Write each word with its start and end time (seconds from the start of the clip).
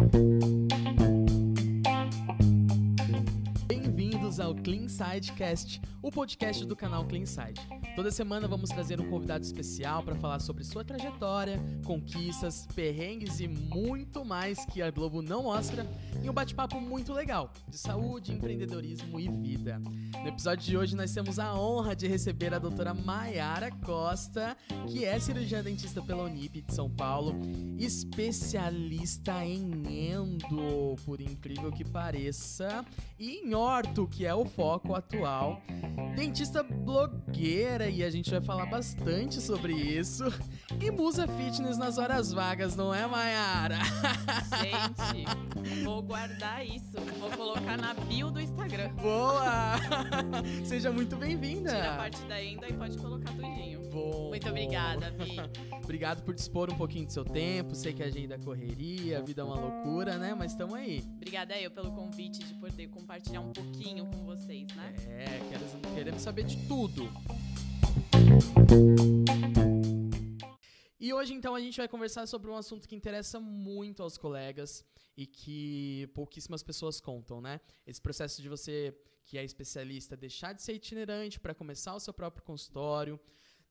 Bye. 0.00 0.39
Ao 4.50 4.54
Clean 4.56 4.88
Sidecast, 4.88 5.80
o 6.02 6.10
podcast 6.10 6.66
do 6.66 6.74
canal 6.74 7.04
Clean 7.06 7.24
Side. 7.24 7.60
Toda 7.94 8.10
semana 8.10 8.48
vamos 8.48 8.70
trazer 8.70 9.00
um 9.00 9.08
convidado 9.08 9.44
especial 9.44 10.02
para 10.02 10.16
falar 10.16 10.40
sobre 10.40 10.64
sua 10.64 10.84
trajetória, 10.84 11.60
conquistas, 11.84 12.66
perrengues 12.74 13.38
e 13.38 13.46
muito 13.46 14.24
mais 14.24 14.64
que 14.64 14.82
a 14.82 14.90
Globo 14.90 15.22
não 15.22 15.44
mostra 15.44 15.86
em 16.22 16.28
um 16.28 16.32
bate-papo 16.32 16.80
muito 16.80 17.12
legal 17.12 17.52
de 17.68 17.78
saúde, 17.78 18.32
empreendedorismo 18.32 19.20
e 19.20 19.28
vida. 19.28 19.78
No 19.78 20.26
episódio 20.26 20.64
de 20.64 20.76
hoje 20.76 20.96
nós 20.96 21.12
temos 21.12 21.38
a 21.38 21.54
honra 21.54 21.94
de 21.94 22.08
receber 22.08 22.52
a 22.52 22.58
doutora 22.58 22.92
Maiara 22.92 23.70
Costa, 23.70 24.56
que 24.88 25.04
é 25.04 25.18
cirurgiã 25.20 25.62
dentista 25.62 26.02
pela 26.02 26.24
Unip 26.24 26.60
de 26.62 26.74
São 26.74 26.90
Paulo, 26.90 27.34
especialista 27.78 29.44
em 29.44 30.10
endo, 30.10 30.96
por 31.04 31.20
incrível 31.20 31.70
que 31.70 31.84
pareça, 31.84 32.84
e 33.18 33.46
em 33.46 33.54
orto, 33.54 34.08
que 34.08 34.26
é 34.26 34.34
foco 34.44 34.94
atual, 34.94 35.60
dentista 36.14 36.62
blogueira 36.62 37.88
e 37.88 38.02
a 38.02 38.10
gente 38.10 38.30
vai 38.30 38.40
falar 38.40 38.66
bastante 38.66 39.40
sobre 39.40 39.72
isso. 39.72 40.24
E 40.80 40.90
musa 40.90 41.26
fitness 41.26 41.76
nas 41.76 41.98
horas 41.98 42.32
vagas, 42.32 42.74
não 42.76 42.94
é, 42.94 43.06
Mayara? 43.06 43.78
Gente, 44.60 45.84
vou 45.84 46.02
guardar 46.02 46.64
isso. 46.66 46.98
Vou 47.18 47.30
colocar 47.30 47.76
na 47.76 47.94
bio 47.94 48.30
do 48.30 48.40
Instagram. 48.40 48.92
Boa! 48.94 49.76
Seja 50.64 50.90
muito 50.90 51.16
bem-vinda. 51.16 51.70
Tira 51.70 51.94
a 51.94 51.96
parte 51.96 52.22
da 52.24 52.42
enda 52.42 52.68
e 52.68 52.72
pode 52.72 52.96
colocar 52.98 53.32
tudinho. 53.32 53.80
Bom, 53.90 54.28
Muito 54.28 54.48
obrigada, 54.48 55.10
Vi. 55.10 55.36
Obrigado 55.82 56.22
por 56.22 56.32
dispor 56.32 56.72
um 56.72 56.76
pouquinho 56.76 57.06
do 57.06 57.12
seu 57.12 57.24
tempo. 57.24 57.74
Sei 57.74 57.92
que 57.92 58.02
a 58.02 58.06
agenda 58.06 58.36
é 58.36 58.38
correria, 58.38 59.18
a 59.18 59.22
vida 59.22 59.42
é 59.42 59.44
uma 59.44 59.56
loucura, 59.56 60.16
né? 60.16 60.32
Mas 60.32 60.52
estamos 60.52 60.74
aí. 60.74 61.04
Obrigada 61.16 61.58
eu 61.58 61.70
pelo 61.70 61.90
convite 61.90 62.38
de 62.38 62.54
poder 62.54 62.86
compartilhar 62.88 63.40
um 63.40 63.52
pouquinho 63.52 64.06
com 64.06 64.24
vocês, 64.30 64.68
né? 64.76 64.94
É, 65.08 65.92
queremos 65.92 66.22
saber 66.22 66.44
de 66.44 66.56
tudo. 66.68 67.02
E 71.00 71.12
hoje, 71.12 71.34
então, 71.34 71.52
a 71.52 71.60
gente 71.60 71.78
vai 71.78 71.88
conversar 71.88 72.28
sobre 72.28 72.48
um 72.48 72.54
assunto 72.54 72.86
que 72.86 72.94
interessa 72.94 73.40
muito 73.40 74.04
aos 74.04 74.16
colegas 74.16 74.84
e 75.16 75.26
que 75.26 76.08
pouquíssimas 76.14 76.62
pessoas 76.62 77.00
contam, 77.00 77.40
né? 77.40 77.60
Esse 77.84 78.00
processo 78.00 78.40
de 78.40 78.48
você, 78.48 78.96
que 79.24 79.36
é 79.36 79.42
especialista, 79.42 80.16
deixar 80.16 80.52
de 80.52 80.62
ser 80.62 80.74
itinerante 80.74 81.40
para 81.40 81.52
começar 81.52 81.96
o 81.96 82.00
seu 82.00 82.14
próprio 82.14 82.44
consultório. 82.44 83.18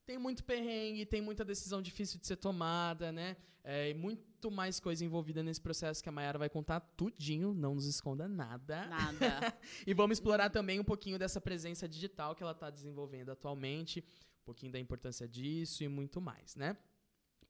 Tem 0.09 0.17
muito 0.17 0.43
perrengue, 0.43 1.05
tem 1.05 1.21
muita 1.21 1.45
decisão 1.45 1.83
difícil 1.83 2.19
de 2.19 2.25
ser 2.25 2.35
tomada, 2.35 3.11
né? 3.11 3.37
É, 3.63 3.91
e 3.91 3.93
muito 3.93 4.49
mais 4.49 4.79
coisa 4.79 5.05
envolvida 5.05 5.43
nesse 5.43 5.61
processo 5.61 6.01
que 6.01 6.09
a 6.09 6.11
Mayara 6.11 6.39
vai 6.39 6.49
contar 6.49 6.79
tudinho, 6.79 7.53
não 7.53 7.75
nos 7.75 7.85
esconda 7.85 8.27
nada. 8.27 8.87
Nada. 8.87 9.55
E 9.85 9.93
vamos 9.93 10.17
explorar 10.17 10.49
também 10.49 10.79
um 10.79 10.83
pouquinho 10.83 11.19
dessa 11.19 11.39
presença 11.39 11.87
digital 11.87 12.33
que 12.33 12.41
ela 12.41 12.53
está 12.53 12.71
desenvolvendo 12.71 13.29
atualmente, 13.29 14.03
um 14.41 14.45
pouquinho 14.45 14.71
da 14.71 14.79
importância 14.79 15.27
disso 15.27 15.83
e 15.83 15.87
muito 15.87 16.19
mais, 16.19 16.55
né? 16.55 16.75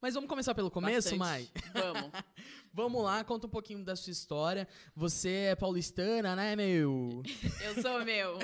Mas 0.00 0.14
vamos 0.14 0.28
começar 0.30 0.54
pelo 0.54 0.70
começo, 0.70 1.14
Mai? 1.16 1.42
Bastante. 1.54 1.72
Vamos. 1.74 2.10
Vamos 2.72 3.02
lá, 3.02 3.24
conta 3.24 3.46
um 3.46 3.50
pouquinho 3.50 3.84
da 3.84 3.94
sua 3.96 4.12
história. 4.12 4.66
Você 4.94 5.28
é 5.50 5.56
paulistana, 5.56 6.34
né, 6.36 6.54
meu? 6.56 7.22
Eu 7.64 7.82
sou 7.82 8.04
meu. 8.04 8.38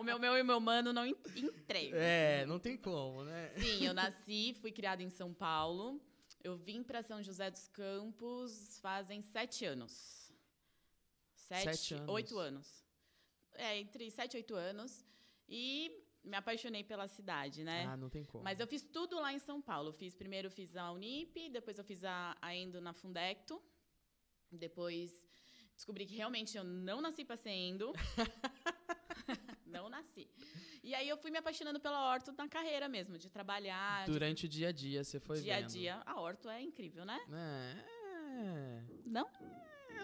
O 0.00 0.02
meu 0.02 0.18
meu 0.18 0.36
e 0.36 0.42
o 0.42 0.44
meu 0.44 0.58
mano 0.60 0.92
não 0.92 1.06
en- 1.06 1.16
entregam. 1.36 1.98
É, 1.98 2.44
não 2.44 2.58
tem 2.58 2.76
como, 2.76 3.22
né? 3.24 3.52
Sim, 3.56 3.86
eu 3.86 3.94
nasci, 3.94 4.54
fui 4.60 4.72
criada 4.72 5.00
em 5.02 5.08
São 5.08 5.32
Paulo. 5.32 6.00
Eu 6.42 6.56
vim 6.56 6.82
para 6.82 7.02
São 7.04 7.22
José 7.22 7.50
dos 7.52 7.68
Campos 7.68 8.78
fazem 8.82 9.22
sete 9.22 9.64
anos. 9.64 10.32
Sete, 11.36 11.62
Sete 11.76 11.94
anos. 11.94 12.08
oito 12.10 12.38
anos. 12.38 12.84
É, 13.54 13.78
entre 13.78 14.10
sete 14.10 14.34
e 14.34 14.36
oito 14.38 14.54
anos. 14.56 15.06
E 15.48 16.01
me 16.24 16.36
apaixonei 16.36 16.84
pela 16.84 17.08
cidade, 17.08 17.64
né? 17.64 17.86
Ah, 17.86 17.96
não 17.96 18.08
tem 18.08 18.24
como. 18.24 18.44
Mas 18.44 18.60
eu 18.60 18.66
fiz 18.66 18.82
tudo 18.82 19.16
lá 19.16 19.32
em 19.32 19.38
São 19.38 19.60
Paulo. 19.60 19.88
Eu 19.88 19.92
fiz 19.92 20.14
primeiro 20.14 20.46
eu 20.46 20.50
fiz 20.50 20.76
a 20.76 20.90
Unip, 20.92 21.48
depois 21.50 21.78
eu 21.78 21.84
fiz 21.84 22.04
a, 22.04 22.36
a 22.40 22.54
Endo 22.54 22.80
na 22.80 22.92
Fundecto. 22.92 23.62
Depois 24.50 25.24
descobri 25.74 26.06
que 26.06 26.14
realmente 26.14 26.56
eu 26.56 26.64
não 26.64 27.00
nasci 27.00 27.24
para 27.24 27.36
ser 27.36 27.50
Endo. 27.50 27.92
não 29.66 29.88
nasci. 29.88 30.28
E 30.82 30.94
aí 30.94 31.08
eu 31.08 31.16
fui 31.16 31.30
me 31.30 31.38
apaixonando 31.38 31.80
pela 31.80 32.10
orto 32.10 32.32
na 32.32 32.48
carreira 32.48 32.88
mesmo, 32.88 33.16
de 33.18 33.28
trabalhar, 33.30 34.04
de 34.04 34.12
Durante 34.12 34.46
o 34.46 34.48
dia 34.48 34.68
a 34.68 34.72
dia, 34.72 35.02
você 35.02 35.18
foi 35.18 35.40
dia 35.40 35.56
a 35.56 35.60
vendo. 35.60 35.70
dia. 35.70 36.02
A 36.04 36.20
orto 36.20 36.48
é 36.48 36.60
incrível, 36.60 37.04
né? 37.04 37.20
É, 37.30 38.71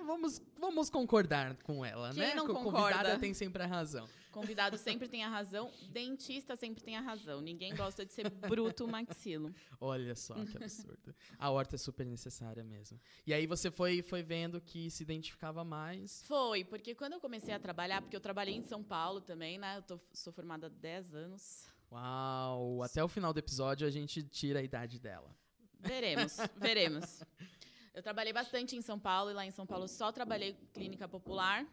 vamos, 0.08 0.42
vamos 0.58 0.90
concordar 0.90 1.54
com 1.62 1.84
ela, 1.84 2.10
Quem 2.10 2.18
né? 2.22 2.34
não 2.34 2.46
Co- 2.46 2.54
concorda? 2.54 2.80
Convidada 2.96 3.18
tem 3.20 3.32
sempre 3.32 3.62
a 3.62 3.66
razão. 3.66 4.08
Convidado 4.32 4.76
sempre 4.78 5.08
tem 5.08 5.24
a 5.24 5.28
razão, 5.28 5.70
dentista 5.90 6.54
sempre 6.56 6.82
tem 6.82 6.96
a 6.96 7.00
razão. 7.00 7.40
Ninguém 7.40 7.74
gosta 7.74 8.04
de 8.06 8.12
ser 8.12 8.28
bruto 8.30 8.86
maxilo. 8.86 9.52
Olha 9.80 10.14
só 10.14 10.34
que 10.34 10.56
absurdo. 10.56 11.14
A 11.38 11.50
horta 11.50 11.74
é 11.76 11.78
super 11.78 12.06
necessária 12.06 12.62
mesmo. 12.64 13.00
E 13.26 13.32
aí 13.34 13.46
você 13.46 13.70
foi, 13.70 14.02
foi 14.02 14.22
vendo 14.22 14.60
que 14.60 14.90
se 14.90 15.02
identificava 15.02 15.64
mais. 15.64 16.22
Foi, 16.24 16.64
porque 16.64 16.94
quando 16.94 17.14
eu 17.14 17.20
comecei 17.20 17.52
a 17.54 17.58
trabalhar, 17.58 18.00
porque 18.02 18.16
eu 18.16 18.20
trabalhei 18.20 18.54
em 18.54 18.62
São 18.62 18.82
Paulo 18.82 19.20
também, 19.20 19.58
né? 19.58 19.78
Eu 19.78 19.82
tô- 19.82 20.00
sou 20.12 20.32
formada 20.32 20.66
há 20.66 20.70
10 20.70 21.14
anos. 21.14 21.66
Uau! 21.90 22.82
Até 22.82 23.02
o 23.02 23.08
final 23.08 23.32
do 23.32 23.38
episódio 23.38 23.86
a 23.86 23.90
gente 23.90 24.22
tira 24.22 24.60
a 24.60 24.62
idade 24.62 24.98
dela. 25.00 25.34
Veremos, 25.80 26.36
veremos. 26.56 27.22
Eu 27.94 28.02
trabalhei 28.02 28.32
bastante 28.32 28.76
em 28.76 28.82
São 28.82 28.98
Paulo 28.98 29.30
e 29.30 29.34
lá 29.34 29.44
em 29.44 29.50
São 29.50 29.66
Paulo 29.66 29.88
só 29.88 30.12
trabalhei 30.12 30.54
clínica 30.72 31.08
popular. 31.08 31.66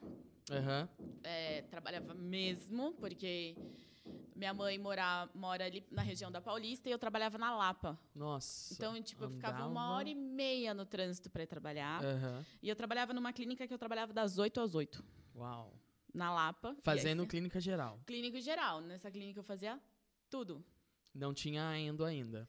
Aham. 0.51 0.87
É, 1.23 1.61
trabalhava 1.63 2.13
mesmo, 2.13 2.93
porque 2.93 3.55
minha 4.35 4.53
mãe 4.53 4.77
mora, 4.77 5.29
mora 5.33 5.65
ali 5.65 5.85
na 5.91 6.01
região 6.01 6.31
da 6.31 6.39
Paulista 6.41 6.87
e 6.89 6.91
eu 6.91 6.99
trabalhava 6.99 7.37
na 7.37 7.55
Lapa. 7.55 7.99
Nossa. 8.13 8.73
Então, 8.73 9.01
tipo, 9.01 9.23
eu 9.23 9.29
ficava 9.29 9.57
andava. 9.57 9.69
uma 9.71 9.91
hora 9.91 10.09
e 10.09 10.15
meia 10.15 10.73
no 10.73 10.85
trânsito 10.85 11.29
para 11.29 11.43
ir 11.43 11.47
trabalhar. 11.47 12.03
Aham. 12.03 12.45
E 12.61 12.69
eu 12.69 12.75
trabalhava 12.75 13.13
numa 13.13 13.33
clínica 13.33 13.67
que 13.67 13.73
eu 13.73 13.77
trabalhava 13.77 14.13
das 14.13 14.37
8 14.37 14.59
às 14.61 14.75
8, 14.75 15.03
Uau. 15.35 15.73
na 16.13 16.33
Lapa. 16.33 16.69
Aí, 16.69 16.81
Fazendo 16.83 17.25
clínica 17.25 17.59
geral. 17.59 17.99
clínico 18.05 18.39
geral. 18.39 18.81
Nessa 18.81 19.09
clínica 19.09 19.39
eu 19.39 19.43
fazia 19.43 19.79
tudo. 20.29 20.63
Não 21.13 21.33
tinha 21.33 21.77
endo 21.79 22.03
ainda. 22.05 22.47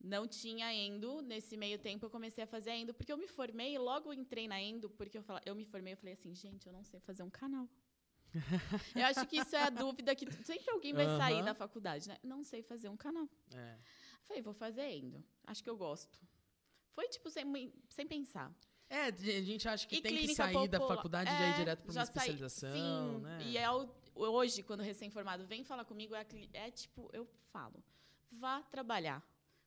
Não 0.00 0.26
tinha 0.26 0.72
endo. 0.72 1.20
Nesse 1.22 1.56
meio 1.56 1.78
tempo 1.78 2.06
eu 2.06 2.10
comecei 2.10 2.44
a 2.44 2.46
fazer 2.46 2.70
endo, 2.72 2.92
porque 2.94 3.12
eu 3.12 3.16
me 3.16 3.26
formei 3.26 3.74
e 3.74 3.78
logo 3.78 4.12
entrei 4.12 4.46
na 4.46 4.60
endo, 4.60 4.88
porque 4.90 5.18
eu, 5.18 5.22
fala, 5.22 5.40
eu 5.44 5.54
me 5.54 5.64
formei 5.64 5.92
eu 5.94 5.96
falei 5.96 6.14
assim, 6.14 6.34
gente, 6.34 6.66
eu 6.66 6.72
não 6.72 6.84
sei 6.84 7.00
fazer 7.00 7.22
um 7.22 7.30
canal. 7.30 7.68
eu 8.94 9.04
acho 9.06 9.26
que 9.26 9.38
isso 9.38 9.54
é 9.56 9.62
a 9.62 9.70
dúvida 9.70 10.14
que 10.14 10.30
sempre 10.44 10.70
alguém 10.70 10.92
vai 10.92 11.06
sair 11.16 11.36
Aham. 11.36 11.44
da 11.44 11.54
faculdade, 11.54 12.08
né? 12.08 12.18
Não 12.22 12.44
sei 12.44 12.62
fazer 12.62 12.88
um 12.88 12.96
canal. 12.96 13.28
É. 13.54 13.78
Falei, 14.24 14.42
vou 14.42 14.52
fazer 14.52 14.82
endo. 14.90 15.24
Acho 15.46 15.62
que 15.62 15.70
eu 15.70 15.76
gosto. 15.76 16.18
Foi, 16.92 17.08
tipo, 17.08 17.30
sem, 17.30 17.72
sem 17.88 18.06
pensar. 18.06 18.52
É, 18.88 19.06
a 19.06 19.10
gente 19.42 19.68
acha 19.68 19.86
que 19.86 19.96
E 19.96 20.00
tem 20.02 20.16
que 20.16 20.34
sair 20.34 20.68
da 20.68 20.78
popular- 20.78 20.96
faculdade 20.96 21.30
e 21.30 21.32
já 21.38 21.46
ir 21.48 21.50
É, 21.50 21.56
direto 21.56 21.78
para 21.82 21.88
uma 21.88 21.94
já 21.94 22.04
saí- 22.06 22.14
especialização, 22.16 22.72
sim, 23.16 23.20
né? 23.22 23.38
E 23.44 23.58
é 23.58 23.70
o- 23.70 23.88
hoje, 24.14 24.62
quando 24.62 24.82
recém-formado 24.82 25.46
vem 25.46 25.64
falar 25.64 25.84
comigo, 25.84 26.14
é, 26.14 26.24
é 26.52 26.70
tipo, 26.70 27.08
eu 27.12 27.26
falo, 27.50 27.82
vá 28.30 28.62
trabalhar. 28.62 29.22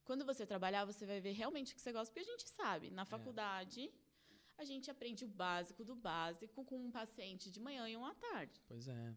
Quando 0.10 0.26
você 0.26 0.44
trabalhar, 0.54 0.86
você 0.86 1.06
vai 1.06 1.20
ver 1.22 1.34
realmente 1.34 1.72
o 1.72 1.76
que 1.76 1.82
você 1.82 1.92
gosta, 1.92 2.12
porque 2.12 2.28
a 2.28 2.32
gente 2.32 2.46
sabe, 2.50 2.88
É. 2.88 2.90
na 2.90 3.06
faculdade, 3.06 3.82
a 4.58 4.64
gente 4.70 4.90
aprende 4.90 5.24
o 5.24 5.28
básico 5.28 5.86
do 5.90 5.96
básico 5.96 6.66
com 6.66 6.78
um 6.88 6.90
paciente 6.90 7.52
de 7.52 7.60
manhã 7.60 7.88
e 7.88 7.96
um 7.96 8.04
à 8.04 8.16
tarde. 8.16 8.60
Pois 8.68 8.88
é. 8.88 9.14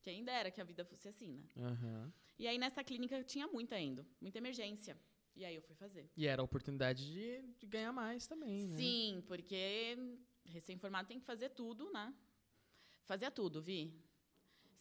Quem 0.00 0.24
dera 0.24 0.50
que 0.50 0.58
a 0.58 0.64
vida 0.64 0.86
fosse 0.86 1.06
assim, 1.06 1.32
né? 1.36 1.48
Aham. 1.70 2.10
E 2.38 2.48
aí, 2.48 2.56
nessa 2.56 2.82
clínica, 2.82 3.22
tinha 3.22 3.46
muita 3.46 3.78
endo, 3.78 4.06
muita 4.22 4.38
emergência. 4.38 4.98
E 5.36 5.44
aí, 5.44 5.54
eu 5.54 5.60
fui 5.60 5.76
fazer. 5.76 6.10
E 6.16 6.26
era 6.26 6.40
a 6.40 6.44
oportunidade 6.46 7.04
de, 7.12 7.42
de 7.60 7.66
ganhar 7.66 7.92
mais 7.92 8.26
também, 8.26 8.66
né? 8.68 8.76
Sim, 8.78 9.22
porque 9.26 9.98
recém-formado 10.46 11.08
tem 11.08 11.20
que 11.20 11.26
fazer 11.26 11.50
tudo, 11.50 11.92
né? 11.92 12.06
Fazia 13.04 13.30
tudo, 13.30 13.60
Vi. 13.60 13.94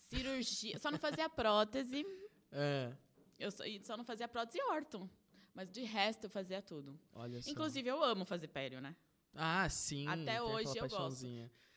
Cirurgia. 0.09 0.80
só 0.80 0.89
não 0.89 0.98
fazia 0.98 1.27
prótese. 1.30 2.06
É. 2.53 2.94
Eu 3.39 3.50
só, 3.50 3.63
só 3.83 3.95
não 3.98 4.03
fazia 4.03 4.27
prótese 4.27 4.57
e 4.59 4.63
orto. 4.71 5.09
Mas 5.53 5.69
de 5.69 5.83
resto 5.83 6.25
eu 6.25 6.30
fazia 6.30 6.62
tudo. 6.62 7.00
Olha 7.13 7.42
só. 7.42 7.51
Inclusive, 7.51 7.89
eu 7.89 8.03
amo 8.03 8.25
fazer 8.25 8.48
pério, 8.48 8.80
né? 8.81 8.95
Ah, 9.33 9.68
sim. 9.69 10.07
Até 10.07 10.42
hoje 10.42 10.77
eu 10.77 10.88
gosto. 10.88 11.25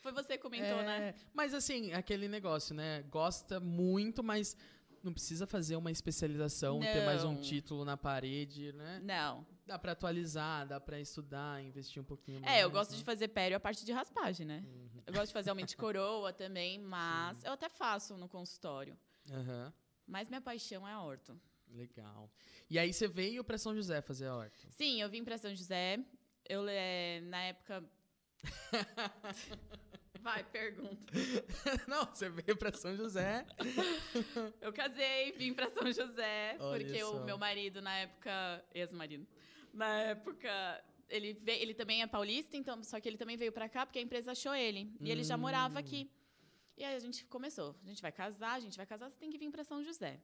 Foi 0.01 0.13
você 0.13 0.37
que 0.37 0.43
comentou, 0.43 0.81
É, 0.81 0.85
né? 0.85 1.15
Mas 1.33 1.55
assim, 1.55 1.93
aquele 1.93 2.29
negócio, 2.29 2.75
né? 2.75 3.03
Gosta 3.05 3.59
muito, 3.59 4.23
mas 4.23 4.57
não 5.03 5.13
precisa 5.13 5.47
fazer 5.47 5.77
uma 5.77 5.91
especialização, 5.91 6.81
ter 6.81 7.05
mais 7.05 7.25
um 7.25 7.35
Não. 7.35 7.41
título 7.41 7.85
na 7.85 7.97
parede, 7.97 8.73
né? 8.73 9.01
Não. 9.03 9.47
Dá 9.67 9.79
pra 9.79 9.93
atualizar, 9.93 10.67
dá 10.67 10.79
pra 10.81 11.01
estudar, 11.01 11.63
investir 11.63 12.03
um 12.03 12.05
pouquinho 12.05 12.41
mais. 12.41 12.55
É, 12.55 12.65
eu 12.65 12.71
gosto 12.71 12.93
né? 12.93 12.99
de 12.99 13.05
fazer 13.05 13.29
pério 13.29 13.57
a 13.57 13.61
parte 13.61 13.85
de 13.85 13.93
raspagem, 13.93 14.47
né? 14.47 14.63
Uhum. 14.67 15.03
Eu 15.07 15.13
gosto 15.15 15.29
de 15.29 15.33
fazer 15.33 15.51
aumento 15.51 15.69
de 15.69 15.77
coroa 15.79 16.33
também, 16.33 16.79
mas 16.79 17.43
eu 17.45 17.53
até 17.53 17.69
faço 17.69 18.17
no 18.17 18.29
consultório. 18.29 18.99
Aham. 19.31 19.73
Mas 20.07 20.29
minha 20.29 20.41
paixão 20.41 20.87
é 20.87 20.93
a 20.93 21.03
orto. 21.03 21.39
Legal. 21.75 22.31
E 22.71 22.79
aí 22.79 22.93
você 22.93 23.07
veio 23.09 23.43
pra 23.45 23.59
São 23.59 23.75
José 23.75 24.01
fazer 24.01 24.27
a 24.27 24.37
horta. 24.37 24.67
Sim, 24.71 25.01
eu 25.03 25.09
vim 25.11 25.25
para 25.25 25.37
São 25.37 25.55
José. 25.55 25.99
Eu, 26.49 26.67
é, 26.69 27.21
na 27.23 27.43
época, 27.43 27.85
Vai, 30.21 30.43
pergunta. 30.45 31.13
Não, 31.87 32.07
você 32.07 32.31
veio 32.31 32.57
pra 32.57 32.73
São 32.73 32.97
José. 32.97 33.45
Eu 34.61 34.73
casei, 34.73 35.33
vim 35.33 35.53
pra 35.53 35.69
São 35.69 35.91
José, 35.93 36.57
Olha 36.61 36.85
porque 36.85 37.05
o 37.05 37.25
meu 37.25 37.37
marido, 37.37 37.83
na 37.83 37.95
época, 37.99 38.65
ex-marido, 38.75 39.27
na 39.73 39.87
época, 40.03 40.83
ele, 41.11 41.35
veio, 41.35 41.61
ele 41.61 41.75
também 41.75 42.01
é 42.03 42.07
paulista, 42.07 42.57
então, 42.57 42.83
só 42.83 42.99
que 43.01 43.07
ele 43.09 43.19
também 43.19 43.37
veio 43.37 43.53
pra 43.53 43.69
cá 43.69 43.85
porque 43.85 43.99
a 43.99 44.03
empresa 44.03 44.33
achou 44.33 44.55
ele. 44.55 44.91
E 45.01 45.11
ele 45.11 45.23
já 45.25 45.37
morava 45.37 45.75
Hum. 45.75 45.79
aqui. 45.79 46.11
E 46.77 46.83
aí 46.85 46.95
a 46.97 46.99
gente 47.01 47.25
começou. 47.27 47.77
A 47.85 47.89
gente 47.89 48.01
vai 48.01 48.11
casar, 48.11 48.55
a 48.55 48.61
gente 48.61 48.77
vai 48.77 48.87
casar, 48.87 49.11
você 49.11 49.19
tem 49.19 49.31
que 49.31 49.37
vir 49.39 49.51
pra 49.51 49.63
São 49.63 49.83
José. 49.85 50.19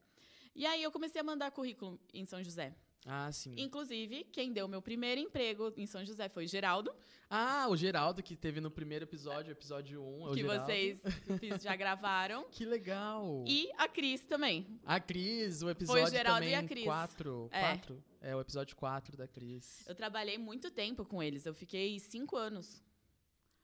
E 0.54 0.66
aí 0.66 0.82
eu 0.82 0.90
comecei 0.90 1.20
a 1.20 1.24
mandar 1.24 1.50
currículo 1.50 1.98
em 2.12 2.24
São 2.26 2.42
José. 2.42 2.74
Ah, 3.06 3.32
sim. 3.32 3.54
Inclusive, 3.56 4.24
quem 4.24 4.52
deu 4.52 4.68
meu 4.68 4.82
primeiro 4.82 5.18
emprego 5.20 5.72
em 5.76 5.86
São 5.86 6.04
José 6.04 6.28
foi 6.28 6.44
o 6.44 6.48
Geraldo, 6.48 6.92
Ah, 7.30 7.66
o 7.70 7.76
Geraldo, 7.76 8.22
que 8.22 8.36
teve 8.36 8.60
no 8.60 8.70
primeiro 8.70 9.04
episódio, 9.04 9.52
episódio 9.52 10.02
1. 10.02 10.26
É 10.26 10.30
o 10.30 10.34
que 10.34 10.40
Geraldo. 10.42 10.64
vocês 10.64 11.62
já 11.62 11.76
gravaram. 11.76 12.44
Que 12.52 12.64
legal. 12.66 13.44
E 13.46 13.70
a 13.78 13.88
Cris 13.88 14.22
também. 14.26 14.66
A 14.84 14.98
Cris, 15.00 15.62
o 15.62 15.70
episódio 15.70 16.10
Geraldo 16.10 16.44
e 16.44 16.50
também 16.50 16.54
a 16.56 16.68
Cris. 16.68 16.84
4. 16.84 17.48
É. 17.52 17.60
4. 17.60 18.04
É, 18.20 18.36
o 18.36 18.40
episódio 18.40 18.76
4 18.76 19.16
da 19.16 19.26
Cris. 19.28 19.82
Eu 19.86 19.94
trabalhei 19.94 20.36
muito 20.36 20.70
tempo 20.70 21.04
com 21.06 21.22
eles. 21.22 21.46
Eu 21.46 21.54
fiquei 21.54 21.98
cinco 22.00 22.36
anos. 22.36 22.82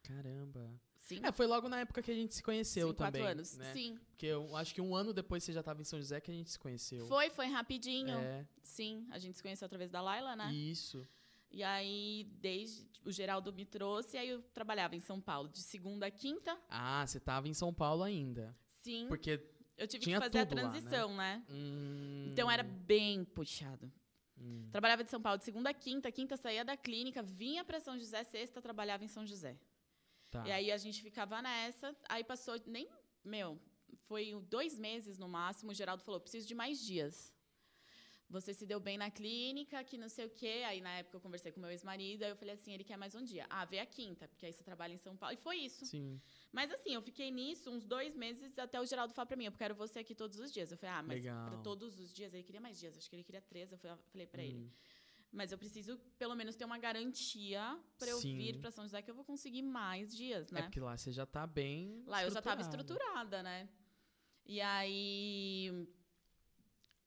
Caramba. 0.02 0.70
Sim. 1.06 1.20
É, 1.22 1.30
foi 1.30 1.46
logo 1.46 1.68
na 1.68 1.78
época 1.80 2.02
que 2.02 2.10
a 2.10 2.14
gente 2.14 2.34
se 2.34 2.42
conheceu 2.42 2.88
Cinco, 2.88 2.98
também. 2.98 3.22
quatro 3.22 3.38
anos. 3.38 3.56
Né? 3.56 3.72
Sim. 3.72 3.96
Porque 4.08 4.26
eu 4.26 4.56
acho 4.56 4.74
que 4.74 4.80
um 4.80 4.92
ano 4.94 5.12
depois 5.12 5.44
você 5.44 5.52
já 5.52 5.60
estava 5.60 5.80
em 5.80 5.84
São 5.84 6.00
José 6.00 6.20
que 6.20 6.32
a 6.32 6.34
gente 6.34 6.50
se 6.50 6.58
conheceu. 6.58 7.06
Foi, 7.06 7.30
foi 7.30 7.46
rapidinho. 7.46 8.18
É, 8.18 8.44
Sim, 8.60 9.06
a 9.12 9.18
gente 9.18 9.36
se 9.36 9.42
conheceu 9.42 9.66
através 9.66 9.88
da 9.90 10.00
Laila, 10.00 10.34
né? 10.34 10.52
isso. 10.52 11.06
E 11.48 11.62
aí, 11.62 12.26
desde 12.40 12.84
o 13.04 13.12
Geraldo 13.12 13.52
me 13.52 13.64
trouxe, 13.64 14.18
aí 14.18 14.28
eu 14.30 14.42
trabalhava 14.52 14.96
em 14.96 15.00
São 15.00 15.20
Paulo, 15.20 15.48
de 15.48 15.60
segunda 15.60 16.06
a 16.06 16.10
quinta. 16.10 16.58
Ah, 16.68 17.06
você 17.06 17.20
tava 17.20 17.46
em 17.48 17.54
São 17.54 17.72
Paulo 17.72 18.02
ainda. 18.02 18.54
Sim, 18.82 19.06
Porque. 19.08 19.40
eu 19.78 19.86
tive 19.86 20.02
tinha 20.04 20.18
que 20.18 20.24
fazer 20.24 20.40
a 20.40 20.44
tudo 20.46 20.56
lá, 20.60 20.64
né? 20.64 20.70
transição, 20.80 21.16
né? 21.16 21.44
hum, 21.48 22.30
Então 22.32 22.50
era 22.50 22.64
bem 22.64 23.24
puxado. 23.24 23.90
hum. 24.36 24.68
Trabalhava 24.72 25.04
de 25.04 25.10
São 25.10 25.22
Paulo 25.22 25.38
de 25.38 25.44
segunda 25.44 25.70
a 25.70 25.74
quinta, 25.74 26.10
quinta 26.10 26.36
saía 26.36 26.64
da 26.64 26.76
clínica, 26.76 27.22
vinha 27.22 27.64
para 27.64 27.78
São 27.78 27.96
José, 27.96 28.24
sexta 28.24 28.60
trabalhava 28.60 29.04
em 29.04 29.08
São 29.08 29.24
José. 29.24 29.56
Tá. 30.30 30.46
E 30.46 30.52
aí 30.52 30.72
a 30.72 30.76
gente 30.76 31.00
ficava 31.02 31.40
nessa, 31.40 31.94
aí 32.08 32.22
passou 32.24 32.60
nem, 32.66 32.88
meu, 33.24 33.58
foi 34.08 34.34
dois 34.48 34.78
meses 34.78 35.18
no 35.18 35.28
máximo, 35.28 35.70
o 35.70 35.74
Geraldo 35.74 36.02
falou, 36.02 36.20
preciso 36.20 36.46
de 36.46 36.54
mais 36.54 36.84
dias. 36.84 37.34
Você 38.28 38.52
se 38.52 38.66
deu 38.66 38.80
bem 38.80 38.98
na 38.98 39.08
clínica, 39.08 39.84
que 39.84 39.96
não 39.96 40.08
sei 40.08 40.26
o 40.26 40.30
quê. 40.30 40.64
Aí, 40.66 40.80
na 40.80 40.90
época, 40.98 41.16
eu 41.16 41.20
conversei 41.20 41.52
com 41.52 41.60
meu 41.60 41.70
ex-marido, 41.70 42.24
aí 42.24 42.30
eu 42.30 42.34
falei 42.36 42.54
assim, 42.54 42.72
ele 42.72 42.82
quer 42.82 42.96
mais 42.96 43.14
um 43.14 43.22
dia. 43.22 43.46
Ah, 43.48 43.64
vê 43.64 43.78
a 43.78 43.86
quinta, 43.86 44.26
porque 44.26 44.44
aí 44.46 44.52
você 44.52 44.64
trabalha 44.64 44.92
em 44.92 44.98
São 44.98 45.16
Paulo. 45.16 45.32
E 45.34 45.36
foi 45.36 45.58
isso. 45.58 45.86
Sim. 45.86 46.20
Mas 46.50 46.72
assim, 46.72 46.92
eu 46.92 47.00
fiquei 47.00 47.30
nisso 47.30 47.70
uns 47.70 47.86
dois 47.86 48.16
meses 48.16 48.58
até 48.58 48.80
o 48.80 48.84
Geraldo 48.84 49.14
falar 49.14 49.26
pra 49.26 49.36
mim, 49.36 49.44
eu 49.44 49.52
quero 49.52 49.76
você 49.76 50.00
aqui 50.00 50.12
todos 50.12 50.40
os 50.40 50.50
dias. 50.52 50.72
Eu 50.72 50.76
falei, 50.76 50.96
ah, 50.96 51.02
mas 51.04 51.18
Legal. 51.22 51.46
pra 51.50 51.58
todos 51.58 52.00
os 52.00 52.12
dias? 52.12 52.34
Ele 52.34 52.42
queria 52.42 52.60
mais 52.60 52.76
dias, 52.80 52.98
acho 52.98 53.08
que 53.08 53.14
ele 53.14 53.22
queria 53.22 53.40
três. 53.40 53.70
Eu 53.70 53.78
fa- 53.78 53.96
falei 54.10 54.26
pra 54.26 54.42
ele, 54.42 54.58
Hum. 54.58 54.70
Mas 55.36 55.52
eu 55.52 55.58
preciso 55.58 55.98
pelo 56.18 56.34
menos 56.34 56.56
ter 56.56 56.64
uma 56.64 56.78
garantia 56.78 57.78
pra 57.98 58.08
eu 58.08 58.18
Sim. 58.20 58.36
vir 58.36 58.58
pra 58.58 58.70
São 58.70 58.84
José 58.84 59.02
que 59.02 59.10
eu 59.10 59.14
vou 59.14 59.24
conseguir 59.32 59.62
mais 59.62 60.14
dias, 60.16 60.50
É 60.50 60.54
né? 60.54 60.62
porque 60.62 60.80
lá 60.80 60.96
você 60.96 61.12
já 61.12 61.26
tá 61.26 61.46
bem. 61.46 62.02
Lá 62.06 62.24
eu 62.24 62.30
já 62.30 62.38
estava 62.40 62.60
estruturada. 62.62 63.42
né? 63.42 63.68
E 64.46 64.60
aí 64.60 65.86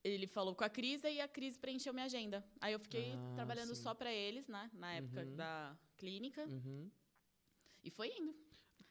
ele 0.03 0.27
falou 0.27 0.55
com 0.55 0.63
a 0.63 0.69
Cris 0.69 1.03
e 1.03 1.19
a 1.19 1.27
Cris 1.27 1.57
preencheu 1.57 1.93
minha 1.93 2.05
agenda. 2.05 2.45
Aí 2.61 2.73
eu 2.73 2.79
fiquei 2.79 3.13
Ah, 3.13 3.33
trabalhando 3.35 3.73
sim. 3.75 3.81
só 3.81 3.93
pra 3.93 4.13
eles, 4.13 4.47
né? 4.47 4.69
Na 4.73 4.93
época 4.93 5.21
Uhum. 5.25 5.35
da 5.35 5.77
clínica. 5.97 6.45
Uhum. 6.45 6.89
E 7.83 7.89
foi 7.89 8.09
indo. 8.17 8.35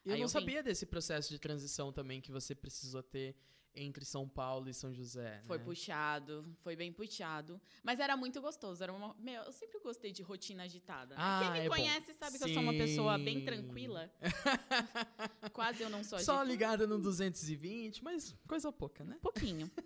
Eu 0.05 0.15
Aí 0.15 0.21
não 0.21 0.25
eu 0.25 0.29
vim. 0.29 0.33
sabia 0.33 0.63
desse 0.63 0.85
processo 0.87 1.29
de 1.31 1.39
transição 1.39 1.93
também 1.93 2.21
que 2.21 2.31
você 2.33 2.55
precisou 2.55 3.03
ter 3.03 3.37
entre 3.79 4.05
São 4.05 4.29
Paulo 4.29 4.69
e 4.69 4.75
São 4.75 4.93
José. 4.93 5.43
Foi 5.47 5.59
né? 5.59 5.65
puxado, 5.65 6.45
foi 6.63 6.75
bem 6.77 6.93
puxado. 6.93 7.61
Mas 7.83 8.01
era 8.01 8.17
muito 8.17 8.41
gostoso. 8.41 8.83
Era 8.83 8.93
uma, 8.93 9.15
meu, 9.19 9.43
eu 9.43 9.53
sempre 9.53 9.79
gostei 9.81 10.13
de 10.13 10.23
rotina 10.23 10.65
agitada. 10.65 11.15
né? 11.15 11.21
Ah, 11.21 11.41
Quem 11.43 11.53
me 11.53 11.59
é 11.61 11.69
bom. 11.69 11.75
conhece 11.77 12.13
sabe 12.15 12.39
que 12.39 12.45
eu 12.45 12.49
sou 12.49 12.63
uma 12.63 12.73
pessoa 12.73 13.17
bem 13.19 13.39
Sim. 13.39 13.45
tranquila. 13.45 14.11
Quase 15.53 15.83
eu 15.83 15.91
não 15.91 16.03
sou 16.05 16.19
Só 16.19 16.33
agitada. 16.41 16.45
ligada 16.45 16.87
no 16.87 16.99
220, 16.99 18.03
mas 18.03 18.35
coisa 18.47 18.71
pouca, 18.73 19.05
né? 19.05 19.17
Um 19.17 19.21
pouquinho. 19.21 19.71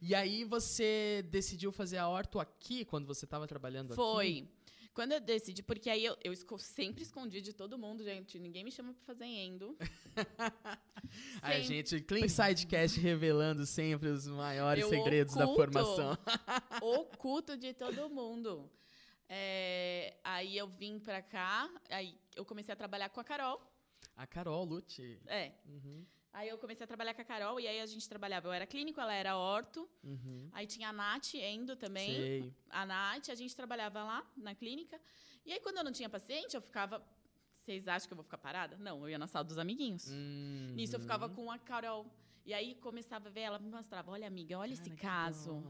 E 0.00 0.14
aí 0.14 0.44
você 0.44 1.24
decidiu 1.30 1.70
fazer 1.72 1.96
a 1.98 2.08
orto 2.08 2.38
aqui 2.40 2.84
quando 2.84 3.06
você 3.06 3.24
estava 3.24 3.46
trabalhando 3.46 3.92
aqui? 3.92 3.96
Foi. 3.96 4.48
Quando 4.94 5.12
eu 5.12 5.20
decidi, 5.20 5.62
porque 5.62 5.88
aí 5.88 6.04
eu, 6.04 6.16
eu 6.22 6.32
esco- 6.32 6.58
sempre 6.58 7.02
escondi 7.02 7.40
de 7.40 7.52
todo 7.54 7.78
mundo, 7.78 8.04
gente. 8.04 8.38
Ninguém 8.38 8.62
me 8.62 8.70
chama 8.70 8.92
pra 8.92 9.02
fazer 9.04 9.24
endo. 9.24 9.76
A 11.42 11.58
gente, 11.60 12.00
Clean 12.02 12.28
Sidecast 12.28 13.00
revelando 13.00 13.64
sempre 13.66 14.08
os 14.08 14.26
maiores 14.26 14.82
Eu 14.82 14.88
segredos 14.90 15.34
da 15.34 15.44
oculto. 15.44 15.72
formação. 15.72 16.18
Oculto 16.82 17.56
de 17.56 17.72
todo 17.74 18.08
mundo. 18.10 18.70
É, 19.28 20.14
aí 20.22 20.56
eu 20.56 20.68
vim 20.68 20.98
pra 20.98 21.22
cá, 21.22 21.70
aí 21.88 22.18
eu 22.36 22.44
comecei 22.44 22.72
a 22.72 22.76
trabalhar 22.76 23.08
com 23.08 23.20
a 23.20 23.24
Carol. 23.24 23.60
A 24.16 24.26
Carol 24.26 24.64
Lute. 24.64 25.18
É. 25.26 25.52
Uhum, 25.66 26.04
Aí 26.32 26.48
eu 26.48 26.56
comecei 26.56 26.84
a 26.84 26.86
trabalhar 26.86 27.12
com 27.12 27.20
a 27.20 27.24
Carol 27.24 27.60
e 27.60 27.68
aí 27.68 27.80
a 27.80 27.86
gente 27.86 28.08
trabalhava. 28.08 28.48
Eu 28.48 28.52
era 28.52 28.66
clínico, 28.66 28.98
ela 29.00 29.12
era 29.12 29.36
orto. 29.36 29.88
uhum. 30.02 30.48
Aí 30.52 30.66
tinha 30.66 30.88
a 30.88 30.92
Nath, 30.92 31.34
endo 31.34 31.76
também. 31.76 32.14
Sei. 32.14 32.54
A 32.70 32.86
Nath, 32.86 33.28
a 33.28 33.34
gente 33.34 33.54
trabalhava 33.54 34.02
lá 34.02 34.26
na 34.36 34.54
clínica. 34.54 34.98
E 35.44 35.52
aí, 35.52 35.60
quando 35.60 35.78
eu 35.78 35.84
não 35.84 35.92
tinha 35.92 36.08
paciente, 36.08 36.54
eu 36.54 36.62
ficava. 36.62 37.04
Vocês 37.58 37.86
acham 37.86 38.08
que 38.08 38.12
eu 38.12 38.16
vou 38.16 38.24
ficar 38.24 38.38
parada? 38.38 38.76
Não, 38.78 39.02
eu 39.02 39.10
ia 39.10 39.18
na 39.18 39.26
sala 39.26 39.44
dos 39.44 39.58
amiguinhos. 39.58 40.08
Uhum. 40.08 40.72
Nisso 40.74 40.96
eu 40.96 41.00
ficava 41.00 41.28
com 41.28 41.50
a 41.50 41.58
Carol. 41.58 42.06
E 42.44 42.52
aí 42.52 42.74
começava 42.76 43.28
a 43.28 43.30
ver, 43.30 43.42
ela 43.42 43.58
me 43.58 43.68
mostrava: 43.70 44.10
olha, 44.10 44.26
amiga, 44.26 44.58
olha 44.58 44.72
esse 44.72 44.90
Cara, 44.90 44.96
que 44.96 45.02
caso. 45.02 45.62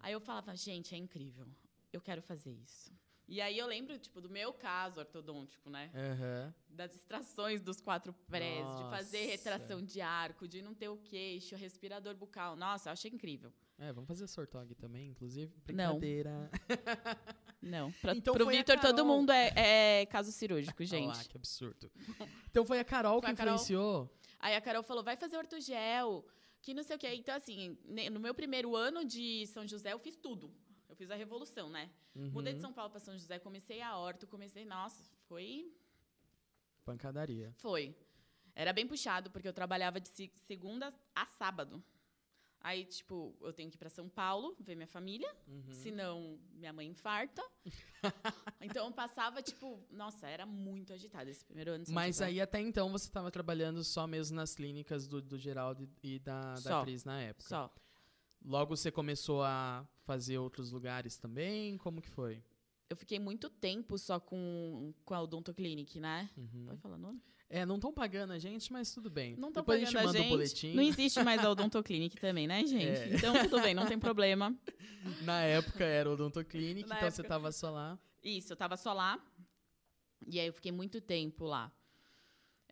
Aí 0.00 0.12
eu 0.12 0.20
falava, 0.20 0.54
gente, 0.54 0.94
é 0.94 0.98
incrível. 0.98 1.46
Eu 1.92 2.00
quero 2.00 2.22
fazer 2.22 2.52
isso. 2.52 2.92
E 3.28 3.40
aí 3.40 3.56
eu 3.56 3.66
lembro, 3.66 3.98
tipo, 3.98 4.20
do 4.20 4.28
meu 4.28 4.52
caso 4.52 5.00
ortodôntico, 5.00 5.70
né? 5.70 5.90
Aham. 5.94 6.54
Das 6.68 6.94
extrações 6.94 7.62
dos 7.62 7.80
quatro 7.80 8.12
prés, 8.28 8.66
de 8.76 8.82
fazer 8.90 9.18
Nossa. 9.20 9.30
retração 9.30 9.82
de 9.82 10.00
arco, 10.00 10.46
de 10.48 10.60
não 10.60 10.74
ter 10.74 10.88
o 10.88 10.96
queixo, 10.98 11.54
respirador 11.56 12.14
bucal. 12.14 12.56
Nossa, 12.56 12.88
eu 12.88 12.92
achei 12.92 13.10
incrível. 13.10 13.52
É, 13.78 13.92
vamos 13.92 14.06
fazer 14.08 14.26
sortog 14.26 14.74
também, 14.74 15.08
inclusive. 15.10 15.52
Não. 15.72 15.98
Brincadeira. 15.98 16.50
Não, 17.62 17.92
pra, 18.02 18.14
Então 18.14 18.34
pro 18.34 18.46
Vitor 18.48 18.78
todo 18.80 19.04
mundo 19.04 19.30
é, 19.30 20.00
é 20.02 20.06
caso 20.06 20.32
cirúrgico, 20.32 20.76
Olha 20.82 20.86
gente. 20.88 21.16
lá, 21.16 21.24
que 21.24 21.36
absurdo. 21.36 21.90
Então 22.50 22.66
foi 22.66 22.80
a 22.80 22.84
Carol 22.84 23.20
Foi 23.20 23.28
que 23.28 23.32
a 23.32 23.36
Carol. 23.36 23.54
influenciou? 23.54 24.10
Aí 24.40 24.56
a 24.56 24.60
Carol 24.60 24.82
falou, 24.82 25.04
vai 25.04 25.16
fazer 25.16 25.36
ortogel, 25.36 26.26
que 26.60 26.74
não 26.74 26.82
sei 26.82 26.96
o 26.96 26.98
quê. 26.98 27.14
Então, 27.14 27.34
assim, 27.34 27.78
no 28.10 28.18
meu 28.18 28.34
primeiro 28.34 28.74
ano 28.74 29.04
de 29.04 29.46
São 29.46 29.66
José, 29.66 29.92
eu 29.92 29.98
fiz 30.00 30.16
tudo. 30.16 30.52
Fiz 31.02 31.10
a 31.10 31.16
revolução, 31.16 31.68
né? 31.68 31.90
Mudei 32.14 32.52
de 32.52 32.58
Uhum. 32.58 32.62
São 32.66 32.72
Paulo 32.72 32.88
para 32.92 33.00
São 33.00 33.14
José, 33.18 33.36
comecei 33.40 33.82
a 33.82 33.96
horto, 33.96 34.24
comecei... 34.24 34.64
Nossa, 34.64 35.02
foi... 35.26 35.74
Pancadaria. 36.84 37.52
Foi. 37.58 37.92
Era 38.54 38.72
bem 38.72 38.86
puxado, 38.86 39.28
porque 39.28 39.48
eu 39.48 39.52
trabalhava 39.52 40.00
de 40.00 40.08
se- 40.08 40.32
segunda 40.46 40.92
a 41.12 41.26
sábado. 41.26 41.82
Aí, 42.60 42.84
tipo, 42.84 43.34
eu 43.40 43.52
tenho 43.52 43.68
que 43.68 43.74
ir 43.74 43.78
para 43.80 43.88
São 43.88 44.08
Paulo 44.08 44.54
ver 44.60 44.76
minha 44.76 44.86
família, 44.86 45.28
Uhum. 45.48 45.72
senão 45.72 46.38
minha 46.52 46.72
mãe 46.72 46.86
infarta. 46.86 47.42
então, 48.60 48.86
eu 48.86 48.92
passava, 48.92 49.42
tipo... 49.42 49.84
Nossa, 49.90 50.28
era 50.28 50.46
muito 50.46 50.92
agitada 50.92 51.28
esse 51.28 51.44
primeiro 51.44 51.72
ano 51.72 51.84
Mas 51.88 52.22
aí 52.22 52.40
até 52.40 52.60
então 52.60 52.92
você 52.92 53.06
estava 53.08 53.28
trabalhando 53.32 53.82
só 53.82 54.06
mesmo 54.06 54.36
nas 54.36 54.54
clínicas 54.54 55.08
do, 55.08 55.20
do 55.20 55.36
Geraldo 55.36 55.90
e 56.00 56.20
da, 56.20 56.54
da. 56.60 56.82
Cris 56.84 57.04
na 57.04 57.20
época. 57.20 57.48
Só. 57.48 57.74
Logo 58.44 58.76
você 58.76 58.92
começou 58.92 59.42
a 59.42 59.84
fazer 60.04 60.38
outros 60.38 60.70
lugares 60.70 61.16
também? 61.16 61.76
Como 61.78 62.00
que 62.00 62.08
foi? 62.08 62.42
Eu 62.90 62.96
fiquei 62.96 63.18
muito 63.18 63.48
tempo 63.48 63.96
só 63.96 64.20
com, 64.20 64.92
com 65.04 65.14
a 65.14 65.22
Odontoclinic, 65.22 65.98
né? 65.98 66.28
Uhum. 66.36 66.66
Pode 66.66 66.80
falar 66.80 66.98
nome? 66.98 67.22
É, 67.48 67.66
não 67.66 67.76
estão 67.76 67.92
pagando 67.92 68.32
a 68.32 68.38
gente, 68.38 68.72
mas 68.72 68.92
tudo 68.92 69.10
bem. 69.10 69.36
Não 69.36 69.48
estão 69.48 69.62
pagando 69.62 69.82
a 69.82 69.90
gente 69.90 69.94
manda 69.94 70.18
gente. 70.18 70.26
o 70.26 70.30
boletim. 70.30 70.74
Não 70.74 70.82
existe 70.82 71.22
mais 71.22 71.44
a 71.44 71.50
Odontoclinic 71.50 72.18
também, 72.18 72.46
né, 72.46 72.66
gente? 72.66 72.98
É. 72.98 73.14
Então, 73.14 73.34
tudo 73.44 73.60
bem, 73.60 73.74
não 73.74 73.86
tem 73.86 73.98
problema. 73.98 74.54
Na 75.22 75.42
época 75.42 75.84
era 75.84 76.08
o 76.08 76.14
Odontoclinic, 76.14 76.88
Na 76.88 76.96
então 76.96 77.10
você 77.10 77.20
época. 77.20 77.28
tava 77.28 77.52
só 77.52 77.70
lá. 77.70 77.98
Isso, 78.22 78.52
eu 78.52 78.56
tava 78.56 78.76
só 78.76 78.92
lá. 78.92 79.22
E 80.26 80.40
aí 80.40 80.46
eu 80.46 80.52
fiquei 80.52 80.72
muito 80.72 81.00
tempo 81.00 81.44
lá. 81.44 81.70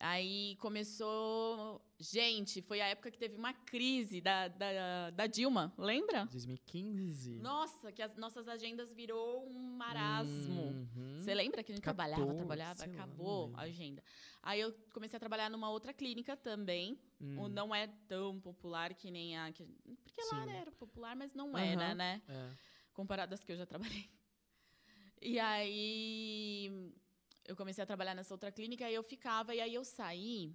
Aí 0.02 0.56
começou. 0.56 1.78
Gente, 1.98 2.62
foi 2.62 2.80
a 2.80 2.86
época 2.86 3.10
que 3.10 3.18
teve 3.18 3.36
uma 3.36 3.52
crise 3.52 4.22
da, 4.22 4.48
da, 4.48 5.10
da 5.10 5.26
Dilma, 5.26 5.74
lembra? 5.76 6.24
2015. 6.24 7.38
Nossa, 7.38 7.92
que 7.92 8.00
as 8.00 8.16
nossas 8.16 8.48
agendas 8.48 8.90
virou 8.94 9.46
um 9.46 9.76
marasmo. 9.76 10.62
Uhum. 10.96 11.20
Você 11.20 11.34
lembra 11.34 11.62
que 11.62 11.70
a 11.70 11.74
gente 11.74 11.84
14, 11.84 12.14
trabalhava, 12.14 12.34
trabalhava, 12.34 12.86
lá, 12.86 12.92
acabou 12.94 13.44
lembro. 13.48 13.60
a 13.60 13.64
agenda. 13.64 14.02
Aí 14.42 14.58
eu 14.58 14.72
comecei 14.94 15.18
a 15.18 15.20
trabalhar 15.20 15.50
numa 15.50 15.68
outra 15.68 15.92
clínica 15.92 16.34
também. 16.34 16.98
Hum, 17.20 17.38
O 17.42 17.48
não 17.50 17.74
é 17.74 17.86
tão 18.08 18.40
popular 18.40 18.94
que 18.94 19.10
nem 19.10 19.36
a. 19.36 19.52
que- 19.52 19.66
porque 20.02 20.22
lá 20.32 20.44
Sim. 20.46 20.50
era 20.52 20.72
popular, 20.72 21.14
mas 21.14 21.34
não 21.34 21.50
Aham. 21.54 21.60
era, 21.62 21.94
né? 21.94 22.22
é. 22.26 22.50
Comparado 22.94 23.34
às 23.34 23.44
que 23.44 23.52
eu 23.52 23.56
já 23.58 23.66
trabalhei. 23.66 24.08
E 25.20 25.38
aí. 25.38 26.90
Eu 27.50 27.56
comecei 27.56 27.82
a 27.82 27.86
trabalhar 27.92 28.14
nessa 28.14 28.32
outra 28.34 28.50
clínica 28.56 28.84
e 28.90 28.94
eu 28.94 29.02
ficava, 29.02 29.54
e 29.54 29.60
aí 29.60 29.74
eu 29.74 29.84
saí 29.84 30.54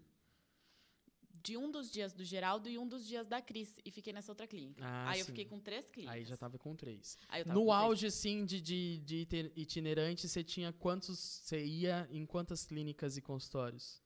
de 1.47 1.55
um 1.57 1.69
dos 1.69 1.91
dias 1.91 2.11
do 2.13 2.23
Geraldo 2.23 2.67
e 2.69 2.77
um 2.83 2.87
dos 2.87 3.05
dias 3.05 3.27
da 3.27 3.39
Cris. 3.41 3.71
E 3.85 3.91
fiquei 3.91 4.11
nessa 4.13 4.31
outra 4.31 4.47
clínica. 4.47 4.81
Ah, 4.83 5.09
aí 5.09 5.19
eu 5.19 5.25
sim. 5.25 5.31
fiquei 5.31 5.45
com 5.45 5.59
três 5.59 5.89
clínicas. 5.89 6.15
Aí 6.15 6.25
já 6.25 6.37
tava 6.37 6.57
com 6.57 6.75
três. 6.75 7.17
Eu 7.37 7.45
tava 7.45 7.59
No 7.59 7.65
com 7.65 7.71
três. 7.71 7.83
auge, 7.83 8.05
assim, 8.07 8.45
de, 8.45 8.59
de, 8.61 8.97
de 8.99 9.17
iti- 9.25 9.51
itinerante, 9.55 10.27
você 10.27 10.43
tinha 10.43 10.71
quantos. 10.73 11.19
Você 11.19 11.63
ia 11.63 12.07
em 12.09 12.25
quantas 12.25 12.65
clínicas 12.65 13.15
e 13.17 13.21
consultórios? 13.21 14.01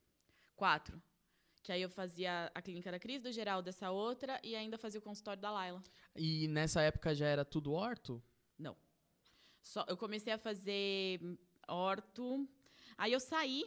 Quatro. 0.56 1.02
Que 1.64 1.72
aí 1.72 1.82
eu 1.82 1.90
fazia 1.90 2.52
a 2.54 2.62
clínica 2.62 2.92
da 2.92 3.00
Cris, 3.00 3.22
do 3.22 3.32
Geraldo, 3.32 3.70
essa 3.70 3.90
outra, 3.92 4.40
e 4.44 4.56
ainda 4.56 4.78
fazia 4.78 5.00
o 5.00 5.04
consultório 5.04 5.42
da 5.42 5.52
Laila. 5.52 5.82
E 6.16 6.48
nessa 6.50 6.82
época 6.82 7.14
já 7.16 7.28
era 7.28 7.46
tudo 7.46 7.72
orto? 7.72 8.22
Não. 8.58 8.76
Só, 9.62 9.86
eu 9.88 9.96
comecei 9.96 10.34
a 10.34 10.38
fazer 10.38 11.22
orto. 11.68 12.50
Aí 13.00 13.14
eu 13.14 13.20
saí 13.20 13.64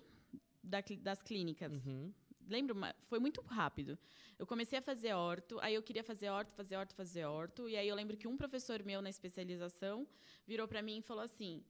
da 0.63 0.81
das 1.01 1.23
clínicas. 1.23 1.73
Uhum. 1.73 2.13
Lembro, 2.47 2.77
foi 3.09 3.19
muito 3.19 3.41
rápido. 3.41 3.99
Eu 4.39 4.47
comecei 4.47 4.79
a 4.79 4.83
fazer 4.83 5.15
orto, 5.15 5.59
aí 5.61 5.75
eu 5.75 5.83
queria 5.83 6.05
fazer 6.05 6.29
orto, 6.29 6.53
fazer 6.53 6.77
orto, 6.77 6.95
fazer 6.95 7.25
orto, 7.25 7.69
e 7.69 7.77
aí 7.77 7.89
eu 7.89 7.95
lembro 7.95 8.17
que 8.17 8.29
um 8.29 8.37
professor 8.37 8.83
meu 8.85 9.01
na 9.01 9.09
especialização 9.09 10.07
virou 10.47 10.69
para 10.69 10.83
mim 10.83 10.99
e 10.99 11.03
falou 11.03 11.25
assim: 11.25 11.65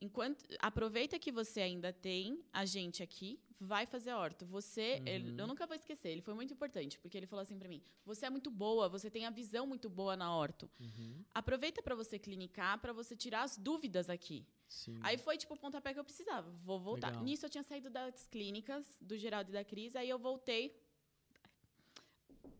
enquanto 0.00 0.44
aproveita 0.60 1.18
que 1.18 1.30
você 1.32 1.60
ainda 1.60 1.92
tem 1.92 2.42
a 2.52 2.64
gente 2.64 3.02
aqui, 3.02 3.38
vai 3.58 3.86
fazer 3.86 4.12
orto. 4.12 4.44
Você, 4.46 5.02
ele- 5.06 5.30
Uhum. 5.30 5.36
eu 5.38 5.46
nunca 5.46 5.66
vou 5.66 5.74
esquecer, 5.74 6.10
ele 6.10 6.20
foi 6.20 6.34
muito 6.34 6.52
importante, 6.52 6.98
porque 6.98 7.16
ele 7.16 7.26
falou 7.26 7.42
assim 7.42 7.58
para 7.58 7.68
mim: 7.68 7.82
"Você 8.04 8.26
é 8.26 8.30
muito 8.30 8.50
boa, 8.50 8.88
você 8.88 9.08
tem 9.10 9.24
a 9.26 9.30
visão 9.30 9.66
muito 9.66 9.88
boa 9.88 10.14
na 10.16 10.34
orto. 10.36 10.70
Uhum. 10.78 11.24
Aproveita 11.34 11.82
para 11.82 11.94
você 11.94 12.18
clinicar, 12.18 12.78
para 12.80 12.92
você 12.92 13.16
tirar 13.16 13.42
as 13.44 13.56
dúvidas 13.56 14.10
aqui". 14.10 14.44
Sim. 14.68 14.98
Aí 15.00 15.16
foi 15.16 15.36
tipo 15.38 15.54
o 15.54 15.56
pontapé 15.58 15.94
que 15.94 16.00
eu 16.00 16.04
precisava. 16.04 16.50
Vou 16.64 16.78
voltar. 16.78 17.08
Legal. 17.08 17.24
Nisso 17.24 17.46
eu 17.46 17.50
tinha 17.50 17.62
saído 17.62 17.88
das 17.88 18.26
clínicas, 18.26 18.84
do 19.00 19.16
Geraldo 19.16 19.50
e 19.50 19.54
da 19.54 19.64
Cris, 19.64 19.96
aí 19.96 20.08
eu 20.10 20.18
voltei. 20.18 20.64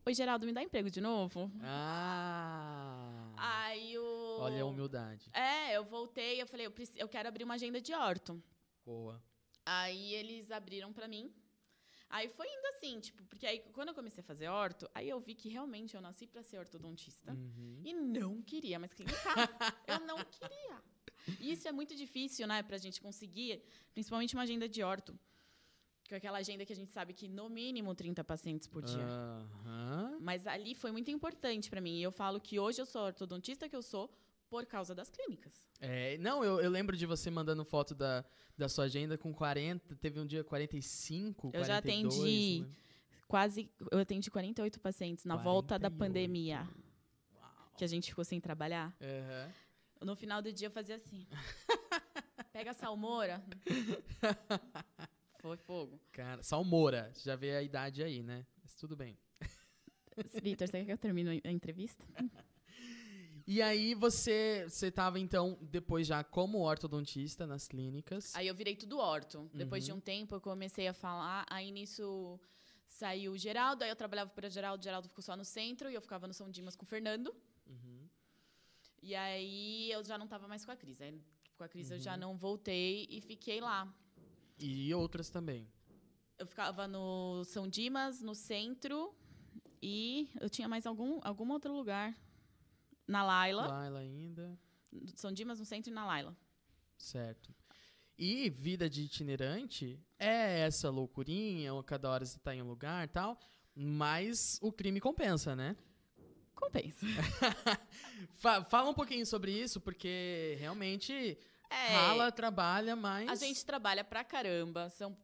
Oi, 0.05 0.13
Geraldo, 0.13 0.45
me 0.45 0.53
dá 0.53 0.63
emprego 0.63 0.89
de 0.89 1.01
novo? 1.01 1.51
Ah! 1.61 3.29
Aí 3.35 3.97
o. 3.99 4.16
Olha 4.41 4.61
a 4.61 4.65
humildade. 4.65 5.29
É, 5.33 5.75
eu 5.77 5.83
voltei, 5.85 6.41
eu 6.41 6.47
falei, 6.47 6.65
eu, 6.65 6.71
preci- 6.71 6.97
eu 6.97 7.07
quero 7.07 7.27
abrir 7.27 7.43
uma 7.43 7.55
agenda 7.55 7.79
de 7.81 7.93
orto. 7.93 8.41
Boa. 8.85 9.21
Aí 9.65 10.13
eles 10.13 10.49
abriram 10.51 10.93
pra 10.93 11.07
mim. 11.07 11.33
Aí 12.09 12.29
foi 12.29 12.47
indo 12.47 12.65
assim, 12.67 12.99
tipo, 13.01 13.21
porque 13.25 13.45
aí 13.45 13.59
quando 13.73 13.89
eu 13.89 13.93
comecei 13.93 14.21
a 14.21 14.23
fazer 14.23 14.47
orto, 14.47 14.89
aí 14.95 15.09
eu 15.09 15.19
vi 15.19 15.35
que 15.35 15.49
realmente 15.49 15.93
eu 15.95 16.01
nasci 16.01 16.25
pra 16.25 16.41
ser 16.41 16.57
ortodontista. 16.57 17.33
Uhum. 17.33 17.81
E 17.83 17.93
não 17.93 18.41
queria 18.41 18.79
mais 18.79 18.93
clinicar. 18.93 19.35
eu 19.87 19.99
não 20.05 20.17
queria. 20.23 20.81
E 21.41 21.51
isso 21.51 21.67
é 21.67 21.71
muito 21.73 21.93
difícil, 21.93 22.47
né, 22.47 22.63
pra 22.63 22.77
gente 22.77 23.01
conseguir, 23.01 23.61
principalmente 23.93 24.33
uma 24.35 24.43
agenda 24.43 24.69
de 24.69 24.81
orto. 24.81 25.19
Que 26.05 26.13
é 26.13 26.17
aquela 26.17 26.37
agenda 26.37 26.65
que 26.65 26.71
a 26.71 26.75
gente 26.75 26.93
sabe 26.93 27.11
que 27.13 27.27
no 27.27 27.49
mínimo 27.49 27.93
30 27.93 28.23
pacientes 28.23 28.65
por 28.65 28.81
dia. 28.81 29.03
Aham. 29.05 30.17
Mas 30.21 30.47
ali 30.47 30.73
foi 30.73 30.89
muito 30.93 31.11
importante 31.11 31.69
pra 31.69 31.81
mim. 31.81 31.97
E 31.97 32.03
eu 32.03 32.13
falo 32.13 32.39
que 32.39 32.57
hoje 32.57 32.79
eu 32.81 32.85
sou 32.85 33.01
a 33.01 33.05
ortodontista 33.07 33.67
que 33.67 33.75
eu 33.75 33.81
sou 33.81 34.09
por 34.49 34.65
causa 34.65 34.95
das 34.95 35.09
clínicas. 35.09 35.65
É, 35.79 36.17
não, 36.17 36.43
eu, 36.43 36.59
eu 36.61 36.69
lembro 36.69 36.95
de 36.95 37.05
você 37.05 37.29
mandando 37.29 37.63
foto 37.65 37.93
da, 37.93 38.23
da 38.57 38.67
sua 38.67 38.85
agenda 38.85 39.17
com 39.17 39.33
40, 39.33 39.95
teve 39.97 40.19
um 40.19 40.25
dia 40.25 40.43
45, 40.43 41.51
Eu 41.53 41.63
já 41.63 41.81
42, 41.81 42.13
atendi 42.15 42.61
né? 42.61 42.75
Quase, 43.27 43.69
eu 43.91 43.99
atendi 43.99 44.31
48 44.31 44.79
pacientes 44.79 45.25
na 45.25 45.35
volta 45.35 45.77
da 45.77 45.89
48. 45.89 45.97
pandemia, 45.99 46.69
Uau. 47.35 47.71
que 47.77 47.83
a 47.83 47.87
gente 47.87 48.09
ficou 48.09 48.23
sem 48.23 48.39
trabalhar. 48.39 48.95
Aham. 49.01 49.51
No 50.01 50.15
final 50.15 50.41
do 50.41 50.53
dia 50.53 50.67
eu 50.67 50.71
fazia 50.71 50.95
assim. 50.95 51.27
Pega 52.53 52.71
a 52.71 52.73
salmoura. 52.73 53.43
Foi 55.41 55.57
fogo. 55.57 55.99
Cara, 56.11 56.41
Salmoura, 56.41 57.11
já 57.15 57.35
vê 57.35 57.55
a 57.55 57.61
idade 57.61 58.03
aí, 58.03 58.23
né? 58.23 58.45
Mas 58.61 58.75
tudo 58.75 58.95
bem. 58.95 59.17
Vitor, 60.41 60.67
você 60.67 60.79
quer 60.79 60.85
que 60.85 60.91
eu 60.91 60.97
termine 60.97 61.41
a 61.43 61.51
entrevista? 61.51 62.03
E 63.49 63.61
aí 63.61 63.93
você, 63.95 64.65
você 64.67 64.91
tava 64.91 65.17
então 65.19 65.57
depois 65.61 66.05
já 66.05 66.21
como 66.23 66.59
ortodontista 66.59 67.47
nas 67.47 67.65
clínicas. 67.67 68.35
Aí 68.35 68.45
eu 68.47 68.53
virei 68.53 68.75
tudo 68.75 68.97
orto. 68.97 69.49
Depois 69.53 69.85
de 69.85 69.91
Uhum. 69.91 69.97
um 69.99 70.01
tempo 70.01 70.35
eu 70.35 70.41
comecei 70.41 70.87
a 70.87 70.93
falar, 70.93 71.45
aí 71.49 71.71
nisso 71.71 72.37
saiu 72.89 73.31
o 73.31 73.37
Geraldo, 73.37 73.83
aí 73.85 73.89
eu 73.89 73.95
trabalhava 73.95 74.29
para 74.31 74.49
Geraldo, 74.49 74.81
o 74.81 74.83
Geraldo 74.83 75.07
ficou 75.07 75.21
só 75.23 75.35
no 75.37 75.45
centro 75.45 75.89
e 75.89 75.93
eu 75.93 76.01
ficava 76.01 76.27
no 76.27 76.33
São 76.33 76.49
Dimas 76.51 76.75
com 76.75 76.83
o 76.83 76.87
Fernando. 76.87 77.33
Uhum. 77.67 78.09
E 79.01 79.15
aí 79.15 79.89
eu 79.91 80.03
já 80.03 80.17
não 80.17 80.27
tava 80.27 80.45
mais 80.47 80.65
com 80.65 80.71
a 80.71 80.75
Cris. 80.75 80.99
Aí 81.01 81.17
com 81.57 81.63
a 81.63 81.69
Cris 81.69 81.89
eu 81.89 81.99
já 81.99 82.13
Uhum. 82.13 82.19
não 82.19 82.37
voltei 82.37 83.07
e 83.09 83.21
fiquei 83.21 83.61
lá. 83.61 83.87
E 84.59 84.93
outras 84.93 85.29
também. 85.29 85.65
Eu 86.37 86.45
ficava 86.45 86.85
no 86.87 87.43
São 87.45 87.67
Dimas, 87.67 88.21
no 88.21 88.35
centro, 88.35 89.15
e 89.81 90.29
eu 90.41 90.49
tinha 90.49 90.67
mais 90.67 90.85
algum, 90.85 91.19
algum 91.23 91.49
outro 91.51 91.73
lugar. 91.73 92.13
Na 93.07 93.23
Laila. 93.23 93.67
Laila 93.67 93.99
ainda. 93.99 94.59
São 95.15 95.31
Dimas, 95.31 95.59
no 95.59 95.65
centro 95.65 95.91
e 95.91 95.93
na 95.93 96.05
Laila. 96.05 96.35
Certo. 96.97 97.53
E 98.17 98.49
vida 98.49 98.89
de 98.89 99.03
itinerante 99.03 99.99
é 100.17 100.61
essa 100.61 100.89
loucurinha, 100.89 101.73
ou 101.73 101.83
cada 101.83 102.09
hora 102.09 102.25
você 102.25 102.39
tá 102.39 102.55
em 102.55 102.61
um 102.61 102.67
lugar 102.67 103.05
e 103.05 103.07
tal, 103.07 103.39
mas 103.75 104.57
o 104.61 104.71
crime 104.71 104.99
compensa, 104.99 105.55
né? 105.55 105.75
Compensa. 106.55 107.05
Fa- 108.37 108.63
fala 108.65 108.89
um 108.89 108.93
pouquinho 108.93 109.25
sobre 109.25 109.51
isso, 109.51 109.79
porque 109.79 110.55
realmente 110.59 111.37
É, 111.69 111.89
rala, 111.93 112.31
trabalha, 112.31 112.95
mas. 112.95 113.29
a 113.29 113.35
gente 113.35 113.63
trabalha 113.65 114.03
pra 114.03 114.23
caramba. 114.23 114.89
São, 114.89 115.15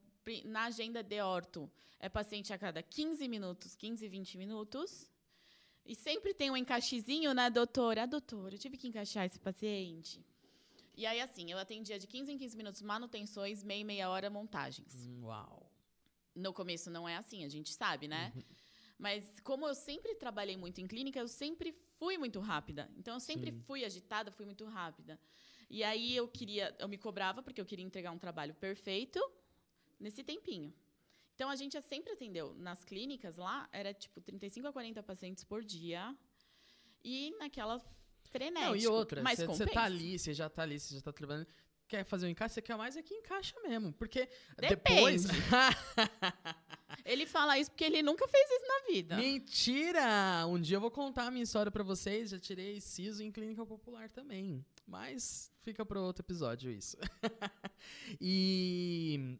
na 0.45 0.65
agenda 0.65 1.01
de 1.01 1.19
orto, 1.21 1.69
é 1.99 2.07
paciente 2.07 2.53
a 2.53 2.57
cada 2.59 2.83
15 2.83 3.27
minutos, 3.27 3.75
15, 3.75 4.07
20 4.07 4.37
minutos. 4.37 5.09
E 5.85 5.95
sempre 5.95 6.33
tem 6.33 6.49
um 6.49 6.57
encaixezinho, 6.57 7.33
né, 7.33 7.49
doutora? 7.49 8.03
Ah, 8.03 8.05
doutora, 8.05 8.55
eu 8.55 8.59
tive 8.59 8.77
que 8.77 8.87
encaixar 8.87 9.25
esse 9.25 9.39
paciente. 9.39 10.23
E 10.95 11.05
aí, 11.05 11.19
assim, 11.19 11.51
eu 11.51 11.57
atendia 11.57 11.99
de 11.99 12.07
15 12.07 12.31
em 12.31 12.37
15 12.37 12.55
minutos 12.55 12.81
manutenções, 12.81 13.63
meia 13.63 13.81
e 13.81 13.83
meia 13.83 14.09
hora 14.09 14.29
montagens. 14.29 15.07
Hum, 15.07 15.25
Uau. 15.25 15.69
No 16.35 16.53
começo 16.53 16.89
não 16.89 17.07
é 17.07 17.15
assim, 17.15 17.43
a 17.43 17.49
gente 17.49 17.73
sabe, 17.73 18.07
né? 18.07 18.31
Uhum. 18.35 18.43
Mas 18.97 19.39
como 19.41 19.67
eu 19.67 19.75
sempre 19.75 20.15
trabalhei 20.15 20.55
muito 20.55 20.79
em 20.79 20.87
clínica, 20.87 21.19
eu 21.19 21.27
sempre 21.27 21.75
fui 21.99 22.17
muito 22.17 22.39
rápida. 22.39 22.89
Então 22.97 23.15
eu 23.15 23.19
sempre 23.19 23.51
Sim. 23.51 23.59
fui 23.67 23.83
agitada, 23.83 24.31
fui 24.31 24.45
muito 24.45 24.65
rápida. 24.65 25.19
E 25.69 25.83
aí 25.83 26.15
eu 26.15 26.27
queria, 26.27 26.75
eu 26.79 26.87
me 26.87 26.97
cobrava 26.97 27.41
porque 27.43 27.59
eu 27.59 27.65
queria 27.65 27.85
entregar 27.85 28.11
um 28.11 28.17
trabalho 28.17 28.53
perfeito 28.55 29.19
nesse 29.99 30.23
tempinho. 30.23 30.73
Então 31.35 31.49
a 31.49 31.55
gente 31.55 31.79
sempre 31.81 32.13
atendeu 32.13 32.53
nas 32.55 32.83
clínicas 32.83 33.37
lá, 33.37 33.67
era 33.71 33.93
tipo 33.93 34.21
35 34.21 34.67
a 34.67 34.73
40 34.73 35.03
pacientes 35.03 35.43
por 35.43 35.63
dia. 35.63 36.15
E 37.03 37.35
naquela 37.39 37.81
frenética. 38.23 38.69
Não, 38.69 38.75
e 38.75 38.87
outra, 38.87 39.21
você 39.21 39.65
tá 39.65 39.83
ali, 39.83 40.17
você 40.17 40.33
já 40.33 40.49
tá 40.49 40.63
ali, 40.63 40.79
você 40.79 40.95
já 40.95 41.01
tá 41.01 41.11
trabalhando. 41.11 41.47
Quer 41.87 42.03
fazer 42.05 42.27
um 42.27 42.29
encaixe, 42.29 42.55
você 42.55 42.61
quer 42.61 42.77
mais 42.77 42.95
é 42.95 43.01
que 43.01 43.13
encaixa 43.13 43.55
mesmo. 43.61 43.91
Porque 43.93 44.27
Depende. 44.57 44.95
depois. 44.95 45.23
Ele 47.05 47.25
fala 47.25 47.57
isso 47.57 47.69
porque 47.71 47.83
ele 47.83 48.01
nunca 48.01 48.27
fez 48.27 48.49
isso 48.49 48.65
na 48.67 48.93
vida. 48.93 49.17
Mentira! 49.17 50.45
Um 50.47 50.59
dia 50.59 50.77
eu 50.77 50.81
vou 50.81 50.91
contar 50.91 51.27
a 51.27 51.31
minha 51.31 51.43
história 51.43 51.71
pra 51.71 51.83
vocês. 51.83 52.29
Já 52.29 52.39
tirei 52.39 52.79
siso 52.79 53.21
em 53.21 53.31
clínica 53.31 53.65
popular 53.65 54.09
também. 54.09 54.63
Mas 54.87 55.51
fica 55.61 55.85
pro 55.85 56.01
outro 56.01 56.23
episódio 56.23 56.71
isso. 56.71 56.95
e. 58.21 59.37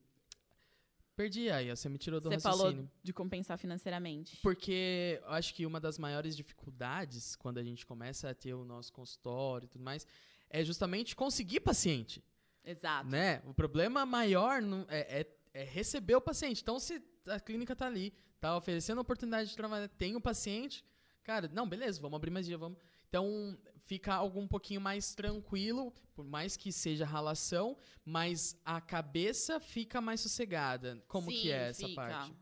Perdi 1.16 1.50
aí, 1.52 1.70
você 1.70 1.88
me 1.88 1.98
tirou 2.00 2.20
do 2.20 2.30
Você 2.30 2.36
raciocínio. 2.36 2.72
falou 2.76 2.90
de 3.04 3.14
compensar 3.14 3.58
financeiramente. 3.58 4.38
Porque 4.42 5.20
eu 5.24 5.30
acho 5.32 5.54
que 5.54 5.66
uma 5.66 5.80
das 5.80 6.00
maiores 6.00 6.36
dificuldades 6.36 7.36
quando 7.36 7.60
a 7.60 7.64
gente 7.64 7.86
começa 7.86 8.30
a 8.30 8.34
ter 8.34 8.54
o 8.56 8.66
nosso 8.66 8.92
consultório 8.92 9.66
e 9.66 9.70
tudo 9.70 9.84
mais 9.84 10.08
é 10.50 10.64
justamente 10.64 11.16
conseguir 11.16 11.60
paciente, 11.60 12.24
Exato. 12.66 13.10
né? 13.10 13.42
O 13.46 13.54
problema 13.54 14.06
maior 14.08 14.62
não- 14.62 14.86
é, 14.90 15.22
é- 15.22 15.28
é 15.62 15.64
receber 15.64 16.16
o 16.16 16.22
paciente. 16.22 16.62
Então, 16.64 16.80
se 16.80 17.00
a 17.28 17.40
clínica 17.40 17.76
tá 17.76 17.86
ali, 17.86 18.12
tá 18.40 18.58
oferecendo 18.58 18.98
a 18.98 19.02
oportunidade 19.02 19.50
de 19.52 19.56
trabalhar, 19.56 19.88
tem 19.90 20.16
o 20.16 20.22
paciente, 20.22 20.84
cara, 21.24 21.48
não, 21.54 21.70
beleza, 21.70 22.02
vamos 22.02 22.16
abrir 22.16 22.32
mais 22.32 22.46
dia, 22.48 22.58
vamos. 22.58 22.78
Então, 23.14 23.56
fica 23.86 24.12
algo 24.16 24.40
um 24.40 24.48
pouquinho 24.48 24.82
mais 24.82 25.14
tranquilo, 25.14 25.94
por 26.16 26.26
mais 26.26 26.58
que 26.58 26.72
seja 26.72 27.06
ralação, 27.06 27.78
mas 28.04 28.60
a 28.66 28.82
cabeça 28.82 29.60
fica 29.60 30.02
mais 30.02 30.20
sossegada. 30.22 31.00
Como 31.08 31.28
que 31.30 31.42
Sim, 31.44 31.50
é 31.50 31.70
essa 31.70 31.88
fica. 31.88 32.02
parte? 32.02 32.36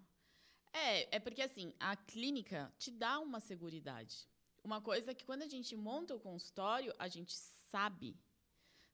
É, 0.71 1.17
é 1.17 1.19
porque 1.19 1.41
assim, 1.41 1.73
a 1.77 1.97
clínica 1.97 2.71
te 2.79 2.89
dá 2.89 3.19
uma 3.19 3.41
seguridade. 3.41 4.29
Uma 4.63 4.79
coisa 4.79 5.13
que 5.13 5.25
quando 5.25 5.41
a 5.41 5.47
gente 5.49 5.75
monta 5.75 6.15
o 6.15 6.19
consultório, 6.21 6.93
a 6.97 7.09
gente 7.09 7.33
sabe. 7.69 8.15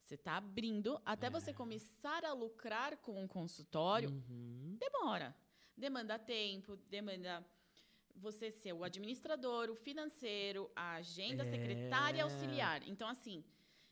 Você 0.01 0.15
está 0.15 0.37
abrindo, 0.37 0.99
até 1.05 1.27
É. 1.27 1.29
você 1.29 1.53
começar 1.53 2.25
a 2.25 2.33
lucrar 2.33 2.97
com 2.97 3.23
o 3.23 3.27
consultório, 3.27 4.09
Uhum. 4.09 4.77
demora. 4.79 5.35
Demanda 5.77 6.17
tempo, 6.17 6.75
demanda 6.89 7.45
você 8.17 8.51
ser 8.51 8.73
o 8.73 8.83
administrador, 8.83 9.69
o 9.69 9.75
financeiro, 9.75 10.69
a 10.75 10.95
agenda, 10.95 11.43
a 11.43 11.45
secretária 11.45 12.19
É. 12.19 12.23
auxiliar. 12.23 12.81
Então, 12.87 13.07
assim, 13.07 13.43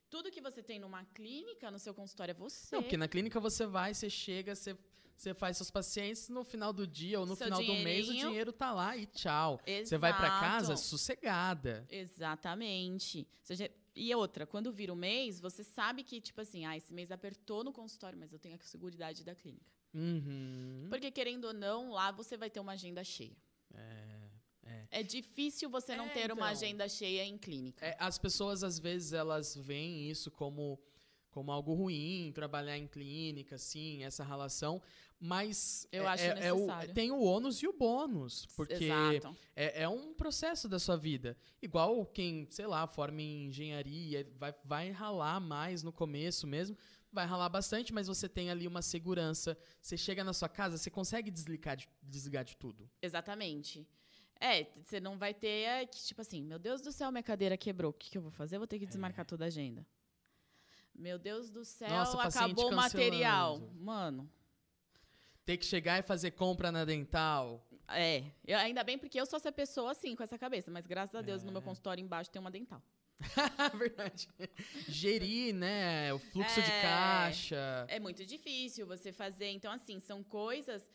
Tudo 0.07 0.31
que 0.31 0.39
você 0.39 0.61
tem 0.63 0.79
numa 0.79 1.03
clínica, 1.03 1.69
no 1.71 1.79
seu 1.79 1.93
consultório, 1.93 2.31
é 2.31 2.35
você. 2.35 2.73
Não, 2.75 2.83
porque 2.83 2.95
na 2.95 3.07
clínica 3.07 3.39
você 3.39 3.65
vai, 3.65 3.93
você 3.93 4.09
chega, 4.09 4.55
você, 4.55 4.77
você 5.17 5.33
faz 5.33 5.57
seus 5.57 5.71
pacientes, 5.71 6.29
no 6.29 6.43
final 6.43 6.71
do 6.71 6.85
dia 6.87 7.19
ou 7.19 7.25
no 7.25 7.35
Seu 7.35 7.47
final 7.47 7.61
do 7.61 7.73
mês 7.83 8.07
o 8.07 8.13
dinheiro 8.13 8.53
tá 8.53 8.71
lá 8.71 8.95
e 8.95 9.07
tchau. 9.07 9.59
Você 9.83 9.97
vai 9.97 10.15
pra 10.15 10.29
casa 10.39 10.73
Exato. 10.73 10.87
sossegada. 10.87 11.85
Exatamente. 11.89 13.19
Ou 13.39 13.45
seja, 13.45 13.69
e 13.95 14.13
outra, 14.13 14.45
quando 14.45 14.71
vira 14.71 14.93
o 14.93 14.95
mês, 14.95 15.39
você 15.39 15.63
sabe 15.63 16.03
que, 16.03 16.21
tipo 16.21 16.39
assim, 16.39 16.65
ah, 16.65 16.77
esse 16.77 16.93
mês 16.93 17.11
apertou 17.11 17.63
no 17.63 17.73
consultório, 17.73 18.17
mas 18.17 18.31
eu 18.31 18.39
tenho 18.39 18.55
a 18.55 18.59
seguridade 18.59 19.23
da 19.23 19.33
clínica. 19.35 19.73
Uhum. 19.93 20.87
Porque, 20.89 21.09
querendo 21.11 21.45
ou 21.45 21.53
não, 21.53 21.91
lá 21.91 22.11
você 22.11 22.37
vai 22.37 22.49
ter 22.49 22.59
uma 22.59 22.73
agenda 22.73 23.03
cheia. 23.03 23.35
É 23.73 24.04
difícil 25.03 25.69
você 25.69 25.95
não 25.95 26.05
É, 26.05 26.09
ter 26.09 26.25
uma 26.31 26.33
então. 26.33 26.43
agenda 26.45 26.87
cheia 26.89 27.23
em 27.25 27.37
clínica. 27.37 27.85
É, 27.85 27.95
as 27.99 28.17
pessoas, 28.17 28.63
às 28.63 28.79
vezes, 28.79 29.13
elas 29.13 29.55
veem 29.55 30.09
isso 30.09 30.29
como, 30.31 30.79
como 31.29 31.51
algo 31.51 31.73
ruim, 31.73 32.31
trabalhar 32.33 32.77
em 32.77 32.87
clínica, 32.87 33.55
assim, 33.55 34.03
essa 34.03 34.23
relação. 34.23 34.81
Mas 35.19 35.87
Eu 35.91 36.03
é- 36.03 36.07
acho 36.07 36.23
é- 36.23 36.47
é 36.47 36.53
o- 36.53 36.57
necessário. 36.57 36.93
tem 36.93 37.11
o 37.11 37.21
ônus 37.21 37.57
e 37.63 37.67
o 37.67 37.73
bônus. 37.73 38.45
Porque 38.55 38.89
é, 39.55 39.83
é 39.83 39.87
um 39.89 40.13
processo 40.13 40.67
da 40.67 40.77
sua 40.77 40.97
vida. 40.97 41.37
Igual 41.61 42.05
quem, 42.05 42.47
sei 42.51 42.67
lá, 42.67 42.85
forma 42.85 43.21
em 43.21 43.47
engenharia, 43.47 44.29
vai, 44.37 44.53
vai 44.63 44.91
ralar 44.91 45.39
mais 45.39 45.83
no 45.83 45.91
começo 45.91 46.45
mesmo. 46.45 46.77
Vai 47.11 47.25
ralar 47.25 47.47
bastante, 47.47 47.93
mas 47.93 48.07
você 48.07 48.27
tem 48.27 48.49
ali 48.49 48.67
uma 48.67 48.81
segurança. 48.81 49.57
Você 49.81 49.95
chega 49.97 50.21
na 50.21 50.33
sua 50.33 50.49
casa, 50.49 50.77
você 50.77 50.89
consegue 50.91 51.31
desligar 51.31 51.77
de, 51.77 51.87
desligar 52.03 52.43
de 52.43 52.57
tudo. 52.57 52.89
Exatamente. 53.01 53.87
É, 54.39 54.65
você 54.83 54.99
não 54.99 55.17
vai 55.17 55.33
ter 55.33 55.63
é, 55.63 55.85
que, 55.85 55.97
tipo 56.03 56.21
assim, 56.21 56.41
meu 56.43 56.59
Deus 56.59 56.81
do 56.81 56.91
céu, 56.91 57.11
minha 57.11 57.23
cadeira 57.23 57.55
quebrou. 57.57 57.91
O 57.91 57.93
que, 57.93 58.09
que 58.11 58.17
eu 58.17 58.21
vou 58.21 58.31
fazer? 58.31 58.55
Eu 58.57 58.59
vou 58.59 58.67
ter 58.67 58.77
que 58.79 58.85
desmarcar 58.85 59.25
toda 59.25 59.45
a 59.45 59.47
agenda. 59.47 59.85
Meu 60.93 61.17
Deus 61.17 61.49
do 61.49 61.63
céu, 61.65 61.89
Nossa, 61.89 62.21
acabou 62.21 62.71
o 62.71 62.75
material. 62.75 63.59
Mano, 63.75 64.29
Ter 65.45 65.57
que 65.57 65.65
chegar 65.65 65.99
e 65.99 66.01
fazer 66.01 66.31
compra 66.31 66.71
na 66.71 66.83
dental. 66.85 67.63
é. 67.87 68.23
Eu, 68.47 68.57
ainda 68.57 68.83
bem 68.83 68.97
porque 68.97 69.19
eu 69.19 69.25
sou 69.27 69.37
essa 69.37 69.51
pessoa 69.51 69.91
assim, 69.91 70.15
com 70.15 70.23
essa 70.23 70.37
cabeça. 70.39 70.71
Mas 70.71 70.87
graças 70.87 71.13
a 71.15 71.21
Deus, 71.21 71.43
no 71.43 71.51
meu 71.51 71.61
É. 71.61 71.63
consultório 71.63 72.01
embaixo 72.01 72.31
tem 72.31 72.39
uma 72.39 72.49
dental. 72.49 72.81
Verdade. 73.77 74.27
Gerir, 74.87 75.53
né? 75.53 76.11
O 76.13 76.19
fluxo 76.19 76.61
de 76.61 76.71
É. 76.71 76.81
caixa. 76.81 77.85
É 77.87 77.99
muito 77.99 78.25
difícil 78.25 78.87
você 78.87 79.11
fazer. 79.11 79.49
Então, 79.49 79.71
assim, 79.71 79.99
são 79.99 80.23
coisas 80.23 80.89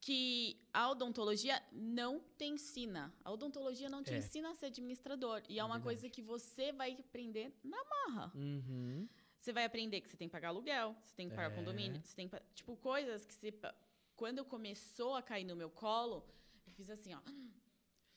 que 0.00 0.60
a 0.72 0.88
odontologia 0.90 1.60
não 1.72 2.20
te 2.36 2.44
ensina. 2.44 3.12
A 3.24 3.32
odontologia 3.32 3.88
não 3.88 4.02
te 4.02 4.12
É. 4.14 4.18
ensina 4.18 4.50
a 4.50 4.54
ser 4.54 4.66
administrador. 4.66 5.42
E 5.48 5.56
é, 5.56 5.60
É 5.60 5.64
uma 5.64 5.74
verdade. 5.78 5.84
coisa 5.84 6.08
que 6.08 6.22
você 6.22 6.72
vai 6.72 6.92
aprender 6.92 7.52
na 7.64 7.78
marra. 7.84 8.32
Uhum. 8.34 9.08
Você 9.40 9.52
vai 9.52 9.64
aprender 9.64 10.00
que 10.00 10.08
você 10.08 10.16
tem 10.16 10.28
que 10.28 10.32
pagar 10.32 10.48
aluguel, 10.48 10.96
você 11.04 11.14
tem 11.14 11.28
que 11.28 11.34
pagar 11.34 11.52
É. 11.52 11.56
condomínio, 11.56 12.00
você 12.02 12.14
tem 12.14 12.28
que, 12.28 12.36
tipo 12.54 12.76
coisas 12.76 13.24
que 13.24 13.34
você 13.34 13.52
quando 14.16 14.44
começou 14.44 15.14
a 15.14 15.22
cair 15.22 15.44
no 15.44 15.54
meu 15.54 15.70
colo, 15.70 16.24
eu 16.66 16.72
fiz 16.72 16.90
assim, 16.90 17.14
ó. 17.14 17.20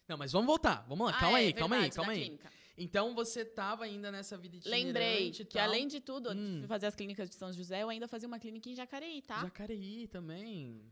Não, 0.08 0.18
mas 0.18 0.32
vamos 0.32 0.48
voltar. 0.48 0.84
Vamos 0.88 1.06
lá. 1.08 1.16
Ah, 1.16 1.20
calma 1.20 1.40
é, 1.40 1.46
aí, 1.46 1.54
calma 1.54 1.76
aí, 1.76 1.82
verdade, 1.82 1.96
calma 1.96 2.12
aí. 2.12 2.20
clínica. 2.22 2.52
Então 2.78 3.14
você 3.14 3.46
tava 3.46 3.84
ainda 3.84 4.12
nessa 4.12 4.36
vida 4.38 4.56
itinerante 4.58 4.86
Lembrei 4.86 5.32
que 5.32 5.60
além 5.60 5.88
de 5.88 6.00
tudo, 6.02 6.32
Hum. 6.32 6.62
de 6.62 6.68
fazer 6.68 6.88
as 6.88 6.96
clínicas 6.96 7.30
de 7.30 7.36
São 7.36 7.52
José, 7.54 7.84
eu 7.84 7.90
ainda 7.90 8.08
fazia 8.08 8.28
uma 8.28 8.40
clínica 8.40 8.68
em 8.70 8.76
Jacareí, 8.76 9.22
tá? 9.22 9.42
Jacareí 9.42 10.08
também. 10.08 10.92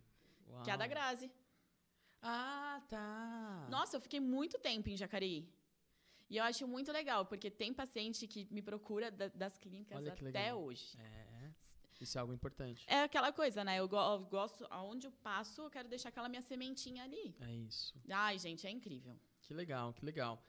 Que 0.64 0.70
é 0.70 0.74
a 0.74 0.78
da 0.78 0.84
Uau. 0.86 0.90
Grazi. 0.90 1.32
Ah, 2.22 2.82
tá. 2.90 3.68
Nossa, 3.70 3.96
eu 3.98 4.02
fiquei 4.02 4.20
muito 4.20 4.58
tempo 4.60 4.90
em 4.90 4.98
Jacareí. 4.98 5.48
E 6.30 6.38
eu 6.38 6.44
acho 6.44 6.68
muito 6.68 6.92
legal, 6.92 7.26
porque 7.26 7.50
tem 7.50 7.74
paciente 7.74 8.28
que 8.28 8.48
me 8.52 8.62
procura 8.62 9.10
da- 9.10 9.30
das 9.30 9.58
clínicas 9.58 10.06
até 10.06 10.54
hoje. 10.54 10.98
É. 11.00 11.50
Isso 12.00 12.18
é 12.18 12.22
algo 12.22 12.34
importante. 12.34 12.86
É 12.88 13.04
aquela 13.04 13.32
coisa, 13.32 13.64
né? 13.64 13.78
Eu, 13.80 13.88
go- 13.88 13.98
eu 13.98 14.20
gosto, 14.26 14.66
aonde 14.70 15.08
eu 15.08 15.12
passo, 15.12 15.62
eu 15.64 15.70
quero 15.70 15.88
deixar 15.90 16.10
aquela 16.10 16.30
minha 16.30 16.42
sementinha 16.42 17.04
ali. 17.04 17.36
É 17.42 17.52
isso. 17.54 17.94
Ai, 18.10 18.38
gente, 18.38 18.66
é 18.66 18.70
incrível. 18.70 19.20
Que 19.42 19.54
legal, 19.54 19.92
que 19.94 20.06
legal. 20.06 20.42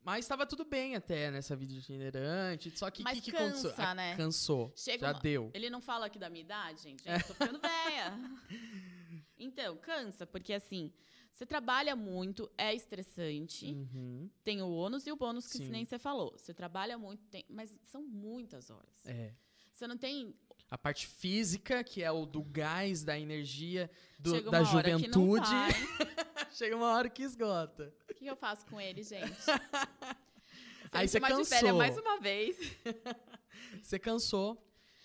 Mas 0.00 0.24
estava 0.24 0.46
tudo 0.46 0.64
bem 0.64 0.94
até 0.96 1.30
nessa 1.30 1.56
vida 1.56 1.72
itinerante. 1.74 2.70
Só 2.78 2.90
que 2.90 3.02
Mas 3.02 3.18
que, 3.20 3.30
que 3.30 3.32
cansa, 3.32 3.68
aconteceu? 3.68 3.84
Ah, 3.84 3.94
né? 3.94 4.16
Cansou. 4.16 4.72
Chega 4.76 5.06
Já 5.08 5.12
uma- 5.12 5.20
deu. 5.20 5.50
Ele 5.52 5.68
não 5.68 5.80
fala 5.80 6.06
aqui 6.06 6.18
da 6.18 6.30
minha 6.30 6.42
idade, 6.44 6.82
gente. 6.82 7.02
Gente, 7.02 7.20
eu 7.22 7.26
tô 7.26 7.34
ficando 7.34 7.58
velha. 7.60 8.12
Então, 9.38 9.76
cansa, 9.76 10.26
porque 10.26 10.52
assim, 10.52 10.92
você 11.32 11.44
trabalha 11.44 11.96
muito, 11.96 12.50
é 12.56 12.74
estressante. 12.74 13.66
Uhum. 13.66 14.30
Tem 14.44 14.62
o 14.62 14.70
ônus 14.70 15.06
e 15.06 15.12
o 15.12 15.16
bônus 15.16 15.46
que 15.46 15.58
Sim. 15.58 15.68
nem 15.68 15.84
você 15.84 15.98
falou. 15.98 16.32
Você 16.36 16.54
trabalha 16.54 16.96
muito, 16.96 17.24
tem- 17.26 17.44
mas 17.48 17.74
são 17.84 18.02
muitas 18.02 18.70
horas. 18.70 19.04
É. 19.06 19.32
Você 19.72 19.86
não 19.86 19.96
tem. 19.96 20.34
A 20.70 20.78
parte 20.78 21.06
física, 21.06 21.82
que 21.84 22.02
é 22.02 22.10
o 22.10 22.24
do 22.24 22.42
gás, 22.42 23.02
da 23.04 23.18
energia, 23.18 23.90
do- 24.18 24.30
chega 24.30 24.50
da 24.50 24.62
juventude. 24.62 25.46
Chega 26.52 26.76
uma 26.76 26.92
hora 26.94 27.10
que 27.10 27.24
esgota. 27.24 27.92
O 28.08 28.14
que 28.14 28.24
eu 28.26 28.36
faço 28.36 28.64
com 28.66 28.80
ele, 28.80 29.02
gente? 29.02 29.26
Aí 30.92 31.08
você 31.08 31.18
chamar 31.18 31.30
de 31.30 31.34
cansou. 31.38 31.58
velha 31.58 31.74
mais 31.74 31.98
uma 31.98 32.20
vez. 32.20 32.56
Você 33.82 33.98
cansou. 33.98 34.56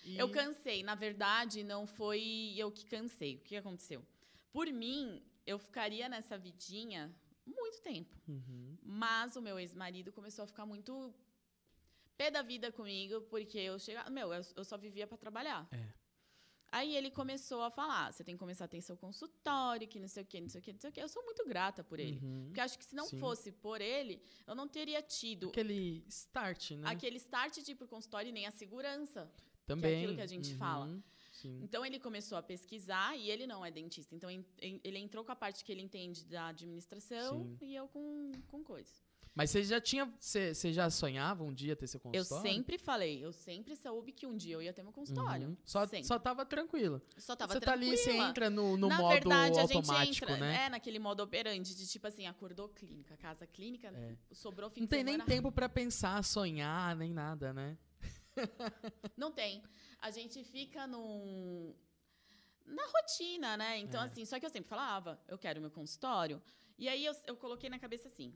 e- 0.04 0.16
Eu 0.16 0.30
cansei. 0.30 0.84
Na 0.84 0.94
verdade, 0.94 1.64
não 1.64 1.86
foi 1.88 2.54
eu 2.56 2.70
que 2.70 2.84
cansei. 2.86 3.34
O 3.36 3.40
que 3.40 3.56
aconteceu? 3.56 4.00
Por 4.52 4.66
mim, 4.66 5.22
eu 5.46 5.58
ficaria 5.58 6.08
nessa 6.08 6.36
vidinha 6.38 7.14
muito 7.46 7.80
tempo. 7.82 8.16
Uhum. 8.28 8.76
Mas 8.82 9.36
o 9.36 9.42
meu 9.42 9.58
ex-marido 9.58 10.12
começou 10.12 10.44
a 10.44 10.46
ficar 10.46 10.66
muito 10.66 11.14
pé 12.16 12.30
da 12.30 12.42
vida 12.42 12.70
comigo, 12.70 13.22
porque 13.22 13.58
eu 13.58 13.78
chegava. 13.78 14.10
Meu, 14.10 14.32
eu, 14.32 14.42
eu 14.56 14.64
só 14.64 14.76
vivia 14.76 15.06
para 15.06 15.16
trabalhar. 15.16 15.68
É. 15.72 16.00
Aí 16.72 16.94
ele 16.94 17.10
começou 17.10 17.62
a 17.62 17.70
falar: 17.70 18.12
você 18.12 18.22
tem 18.22 18.34
que 18.34 18.38
começar 18.38 18.66
a 18.66 18.68
ter 18.68 18.80
seu 18.80 18.96
consultório, 18.96 19.88
que 19.88 19.98
não 19.98 20.06
sei 20.06 20.22
o 20.22 20.26
quê, 20.26 20.40
não 20.40 20.48
sei 20.48 20.60
o 20.60 20.62
quê, 20.62 20.72
não 20.72 20.80
sei 20.80 20.90
o 20.90 20.92
quê. 20.92 21.02
Eu 21.02 21.08
sou 21.08 21.24
muito 21.24 21.44
grata 21.46 21.82
por 21.82 21.98
ele. 21.98 22.20
Uhum. 22.22 22.44
Porque 22.46 22.60
acho 22.60 22.78
que 22.78 22.84
se 22.84 22.94
não 22.94 23.06
Sim. 23.06 23.18
fosse 23.18 23.50
por 23.50 23.80
ele, 23.80 24.22
eu 24.46 24.54
não 24.54 24.68
teria 24.68 25.02
tido 25.02 25.48
Aquele 25.48 26.04
start, 26.08 26.72
né? 26.72 26.88
aquele 26.88 27.16
start 27.16 27.58
de 27.60 27.72
ir 27.72 27.74
pro 27.74 27.88
consultório 27.88 28.28
e 28.28 28.32
nem 28.32 28.46
a 28.46 28.50
segurança. 28.50 29.30
Também. 29.66 29.98
aquilo 29.98 30.16
que 30.16 30.22
a 30.22 30.26
gente 30.26 30.54
fala. 30.56 30.86
Sim. 31.42 31.60
Então 31.62 31.84
ele 31.84 31.98
começou 31.98 32.36
a 32.38 32.42
pesquisar 32.42 33.16
e 33.16 33.30
ele 33.30 33.46
não 33.46 33.64
é 33.64 33.70
dentista. 33.70 34.14
Então 34.14 34.30
en- 34.30 34.44
en- 34.60 34.80
ele 34.84 34.98
entrou 34.98 35.24
com 35.24 35.32
a 35.32 35.36
parte 35.36 35.64
que 35.64 35.72
ele 35.72 35.82
entende 35.82 36.24
da 36.24 36.48
administração 36.48 37.44
Sim. 37.44 37.56
e 37.66 37.74
eu 37.74 37.88
com, 37.88 38.32
com 38.48 38.62
coisa. 38.64 38.90
Mas 39.32 39.50
você 39.50 39.62
já 39.62 39.80
tinha. 39.80 40.12
Você, 40.18 40.52
você 40.52 40.72
já 40.72 40.90
sonhava 40.90 41.44
um 41.44 41.54
dia 41.54 41.76
ter 41.76 41.86
seu 41.86 41.98
Eu 41.98 42.10
consultório? 42.20 42.50
sempre 42.50 42.76
falei, 42.78 43.24
eu 43.24 43.32
sempre 43.32 43.76
soube 43.76 44.10
que 44.10 44.26
um 44.26 44.36
dia 44.36 44.54
eu 44.54 44.60
ia 44.60 44.72
ter 44.72 44.82
meu 44.82 44.92
consultório. 44.92 45.50
Uhum. 45.50 45.56
Só, 45.64 45.86
Sempre. 45.86 46.04
só 46.04 46.18
tava 46.18 46.44
tranquilo. 46.44 47.00
Só 47.16 47.36
tava 47.36 47.52
você 47.52 47.60
tá 47.60 47.72
ali, 47.72 47.96
você 47.96 48.04
tranquila. 48.06 48.28
entra 48.28 48.50
no, 48.50 48.76
no 48.76 48.88
Na 48.88 48.98
modo 48.98 49.12
verdade, 49.12 49.56
a 49.60 49.62
gente 49.66 49.76
automático, 49.76 50.24
entra, 50.32 50.36
né? 50.36 50.64
É, 50.64 50.68
naquele 50.68 50.98
modo 50.98 51.22
operante 51.22 51.76
de 51.76 51.86
tipo 51.86 52.08
assim, 52.08 52.26
acordou 52.26 52.68
clínica, 52.70 53.16
casa 53.18 53.46
clínica, 53.46 53.88
É. 53.88 54.16
sobrou 54.34 54.68
fim 54.68 54.80
Não 54.80 54.88
tem 54.88 55.04
nem 55.04 55.18
tempo 55.20 55.52
pra 55.52 55.68
pensar, 55.68 56.22
sonhar, 56.24 56.96
nem 56.96 57.12
nada, 57.12 57.52
né? 57.52 57.78
Não 59.16 59.30
tem. 59.32 59.62
A 59.98 60.10
gente 60.10 60.42
fica 60.44 60.86
num. 60.86 61.74
Na 62.66 62.86
rotina, 62.86 63.56
né? 63.56 63.78
Então, 63.78 64.00
É. 64.02 64.06
assim, 64.06 64.24
só 64.24 64.38
que 64.38 64.46
eu 64.46 64.50
sempre 64.50 64.68
falava, 64.68 65.20
eu 65.26 65.36
quero 65.36 65.60
meu 65.60 65.70
consultório. 65.70 66.40
E 66.78 66.88
aí 66.88 67.04
eu, 67.04 67.14
eu 67.26 67.36
coloquei 67.36 67.68
na 67.68 67.78
cabeça 67.78 68.08
assim: 68.08 68.32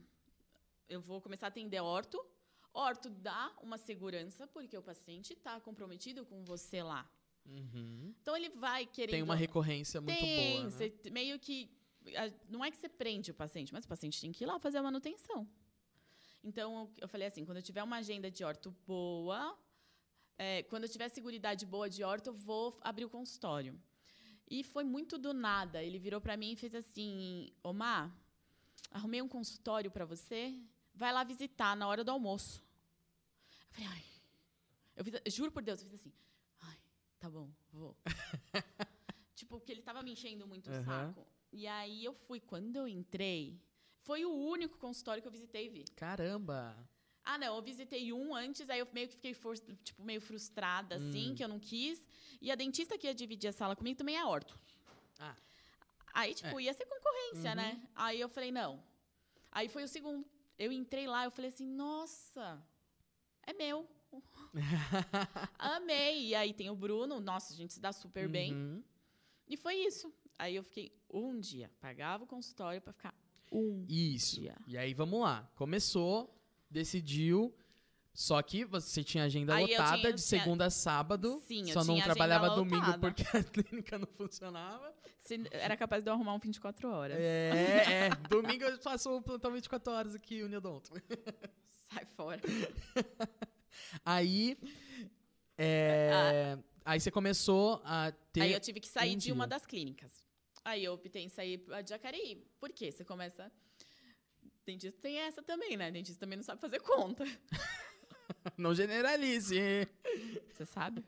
eu 0.89 1.01
vou 1.01 1.21
começar 1.21 1.47
a 1.47 1.49
atender 1.49 1.81
orto. 1.81 2.25
Orto 2.73 3.09
dá 3.09 3.53
uma 3.63 3.79
segurança, 3.79 4.47
porque 4.49 4.77
o 4.77 4.83
paciente 4.83 5.33
está 5.33 5.61
comprometido 5.61 6.27
com 6.27 6.43
você 6.45 6.83
lá. 6.83 7.09
Uhum. 7.47 8.13
Então 8.21 8.37
ele 8.37 8.49
vai 8.51 8.85
querendo. 8.87 9.13
Tem 9.13 9.23
uma 9.23 9.37
recorrência 9.37 10.01
muito 10.01 10.19
Tem, 10.19 10.63
boa. 10.69 10.71
Né? 10.79 10.93
meio 11.13 11.39
que. 11.39 11.71
Não 12.49 12.63
é 12.65 12.71
que 12.71 12.77
você 12.77 12.89
prende 12.89 13.31
o 13.31 13.35
paciente, 13.35 13.73
mas 13.73 13.85
o 13.85 13.89
paciente 13.89 14.21
tem 14.21 14.33
que 14.33 14.45
ir 14.45 14.47
lá 14.47 14.59
fazer 14.59 14.79
a 14.79 14.83
manutenção. 14.83 15.49
Então, 16.43 16.81
eu- 16.81 16.93
eu 17.03 17.09
falei 17.09 17.29
assim: 17.29 17.45
quando 17.45 17.59
eu 17.59 17.63
tiver 17.63 17.83
uma 17.83 17.97
agenda 17.97 18.31
de 18.31 18.43
orto 18.45 18.71
boa, 18.87 19.57
é, 20.39 20.63
quando 20.65 20.85
eu 20.85 20.89
tiver 20.89 21.09
seguridade 21.09 21.65
boa 21.65 21.89
de 21.89 22.03
orto, 22.03 22.29
eu 22.31 22.35
vou 22.35 22.79
abrir 22.81 23.05
o 23.05 23.11
consultório. 23.11 23.81
E 24.51 24.63
foi 24.63 24.85
muito 24.85 25.17
do 25.19 25.33
nada. 25.33 25.83
Ele 25.83 25.99
virou 25.99 26.21
para 26.21 26.37
mim 26.37 26.53
e 26.53 26.57
fez 26.57 26.75
assim: 26.75 27.53
Omar, 27.63 28.13
arrumei 28.91 29.23
um 29.23 29.29
consultório 29.29 29.91
para 29.91 30.05
você, 30.05 30.59
vai 30.95 31.13
lá 31.13 31.25
visitar 31.25 31.77
na 31.77 31.87
hora 31.89 32.05
do 32.05 32.11
almoço. 32.11 32.63
Eu 33.69 33.73
falei: 33.73 33.89
ai. 33.89 34.05
Eu 34.97 35.05
fiz, 35.05 35.35
juro 35.35 35.51
por 35.51 35.63
Deus, 35.63 35.81
eu 35.81 35.87
fiz 35.87 35.95
assim: 35.95 36.13
ai, 36.61 36.79
tá 37.19 37.29
bom, 37.29 37.51
vou. 37.73 37.97
tipo, 39.35 39.59
porque 39.59 39.73
ele 39.73 39.83
tava 39.83 40.03
me 40.03 40.13
enchendo 40.13 40.47
muito 40.47 40.71
o 40.71 40.73
Aham. 40.75 40.85
saco. 40.85 41.27
E 41.53 41.67
aí 41.67 42.05
eu 42.05 42.15
fui. 42.15 42.41
Quando 42.41 42.77
eu 42.77 42.87
entrei, 42.87 43.61
foi 44.03 44.25
o 44.25 44.33
único 44.33 44.77
consultório 44.79 45.23
que 45.23 45.29
eu 45.29 45.33
visitei, 45.33 45.69
Vi. 45.69 45.85
Caramba! 45.97 46.77
Ah, 47.25 47.39
não, 47.39 47.57
eu 47.57 47.63
visitei 47.63 48.13
um 48.13 48.35
antes, 48.35 48.69
aí 48.69 48.79
eu 48.81 48.89
meio 48.93 49.09
que 49.09 49.15
fiquei 49.17 49.35
tipo, 49.83 50.03
meio 50.05 50.21
frustrada, 50.21 50.97
assim, 50.97 51.31
Hum. 51.31 51.35
que 51.35 51.43
eu 51.43 51.49
não 51.49 51.59
quis. 51.59 52.05
E 52.41 52.51
a 52.51 52.55
dentista 52.55 52.99
que 52.99 53.07
ia 53.07 53.15
dividir 53.15 53.49
a 53.49 53.53
sala 53.53 53.75
comigo 53.75 53.97
também 53.97 54.17
é 54.17 54.25
orto. 54.25 54.59
Ah. 55.19 55.35
Aí, 56.13 56.35
tipo, 56.35 56.61
ia 56.61 56.73
ser 56.75 56.85
concorrência, 56.87 57.51
Uhum. 57.51 57.57
né? 57.57 57.83
Aí 57.95 58.21
eu 58.21 58.29
falei, 58.29 58.53
não. 58.53 58.83
Aí 59.51 59.69
foi 59.69 59.85
o 59.85 59.89
segundo. 59.89 60.25
Eu 60.59 60.71
entrei 60.71 61.07
lá, 61.07 61.25
eu 61.25 61.31
falei 61.31 61.49
assim, 61.51 61.67
nossa, 61.67 62.63
é 63.43 63.53
meu. 63.53 63.89
Amei. 65.59 66.29
E 66.29 66.35
aí 66.35 66.53
tem 66.53 66.71
o 66.71 66.77
Bruno, 66.77 67.21
nossa, 67.21 67.53
a 67.53 67.57
gente 67.57 67.73
se 67.73 67.81
dá 67.81 67.93
super 67.93 68.29
bem. 68.29 68.55
Uhum. 68.55 68.83
E 69.49 69.57
foi 69.57 69.75
isso. 69.77 70.13
Aí 70.39 70.57
eu 70.57 70.63
fiquei 70.63 70.93
um 71.13 71.39
dia, 71.39 71.71
pagava 71.81 72.25
o 72.25 72.27
consultório 72.27 72.81
pra 72.81 72.93
ficar 72.93 73.15
um 73.53 73.85
Isso. 73.89 74.41
dia. 74.41 74.57
E 74.67 74.77
aí, 74.77 74.93
vamos 74.95 75.21
lá. 75.21 75.49
Começou, 75.55 76.35
decidiu. 76.75 77.55
Só 78.13 78.41
que 78.43 78.65
você 78.65 79.03
tinha 79.03 79.25
agenda 79.25 79.55
Aí 79.57 79.65
eu 79.65 79.69
lotada 79.71 79.99
tinha- 79.99 80.13
de 80.13 80.23
tinha- 80.23 80.41
segunda 80.43 80.67
a 80.67 80.71
sábado. 80.71 81.43
Sim, 81.49 81.63
eu 81.63 81.73
só 81.75 81.83
não 81.83 81.95
tinha 81.95 82.05
trabalhava 82.05 82.47
agenda 82.47 82.61
domingo 82.61 82.87
lotada. 82.87 82.99
porque 82.99 83.23
a 83.37 83.43
clínica 83.43 83.99
não 83.99 84.07
funcionava. 84.07 84.95
Se- 85.19 85.49
Era 85.51 85.77
capaz 85.77 86.05
de 86.05 86.11
eu 86.11 86.15
arrumar 86.15 86.35
um 86.35 86.39
24 86.39 86.89
horas. 86.91 87.17
É, 87.19 87.21
é. 88.07 88.11
Domingo 88.29 88.63
eu 88.65 88.79
faço 88.79 89.11
o 89.17 89.21
plantão 89.23 89.51
24 89.53 89.93
horas 89.93 90.15
aqui, 90.15 90.43
Unidonto. 90.45 90.93
Sai 91.91 92.05
fora. 92.17 92.41
Aí. 94.05 94.57
é, 95.59 96.57
Aí 96.85 97.01
você 97.01 97.11
começou 97.11 97.81
a 97.85 98.13
ter. 98.33 98.43
Aí 98.43 98.53
eu 98.53 98.61
tive 98.61 98.79
que 98.79 98.89
sair 98.89 99.15
um 99.15 99.19
de 99.19 99.33
uma 99.33 99.47
das 99.47 99.65
clínicas. 99.67 100.13
Aí 100.65 100.85
eu 100.85 100.93
optei 100.95 101.23
em 101.25 101.29
sair 101.29 101.57
de 101.83 101.91
Jacareí. 101.91 102.47
Por 102.61 102.71
quê? 102.71 102.93
Você 102.93 103.05
começa. 103.05 103.51
Dentista 104.65 105.01
tem 105.01 105.19
essa 105.19 105.43
também, 105.43 105.77
né? 105.77 105.91
Dentista 105.91 106.21
também 106.21 106.37
não 106.37 106.43
sabe 106.43 106.61
fazer 106.61 106.81
conta. 106.81 107.25
Não 108.57 108.75
generalize. 108.75 109.89
Você 110.53 110.67
sabe? 110.67 111.05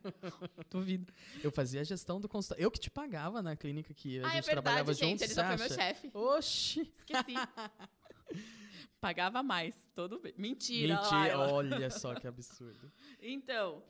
Duvido. 0.70 1.12
Eu 1.42 1.50
fazia 1.50 1.80
a 1.80 1.84
gestão 1.84 2.20
do 2.20 2.28
consultório. 2.28 2.62
Eu 2.62 2.70
que 2.70 2.78
te 2.78 2.90
pagava 2.90 3.42
na 3.42 3.56
clínica 3.56 3.94
que 3.94 4.20
a 4.20 4.26
ah, 4.26 4.30
é 4.30 4.34
gente 4.36 4.50
trabalhava 4.50 4.92
verdade, 4.92 4.98
gente. 4.98 5.20
juntos. 5.20 5.22
Ele 5.22 5.34
já 5.34 5.46
foi 5.46 5.56
meu 5.56 5.76
chefe. 5.76 6.10
Oxi. 6.14 6.80
Esqueci. 6.80 7.34
Pagava 9.00 9.42
mais. 9.42 9.74
Todo 9.94 10.18
bem. 10.18 10.34
Mentira. 10.36 10.96
Mentira. 10.96 11.38
Olha 11.38 11.90
só 11.90 12.14
que 12.14 12.26
absurdo. 12.26 12.90
Então. 13.20 13.82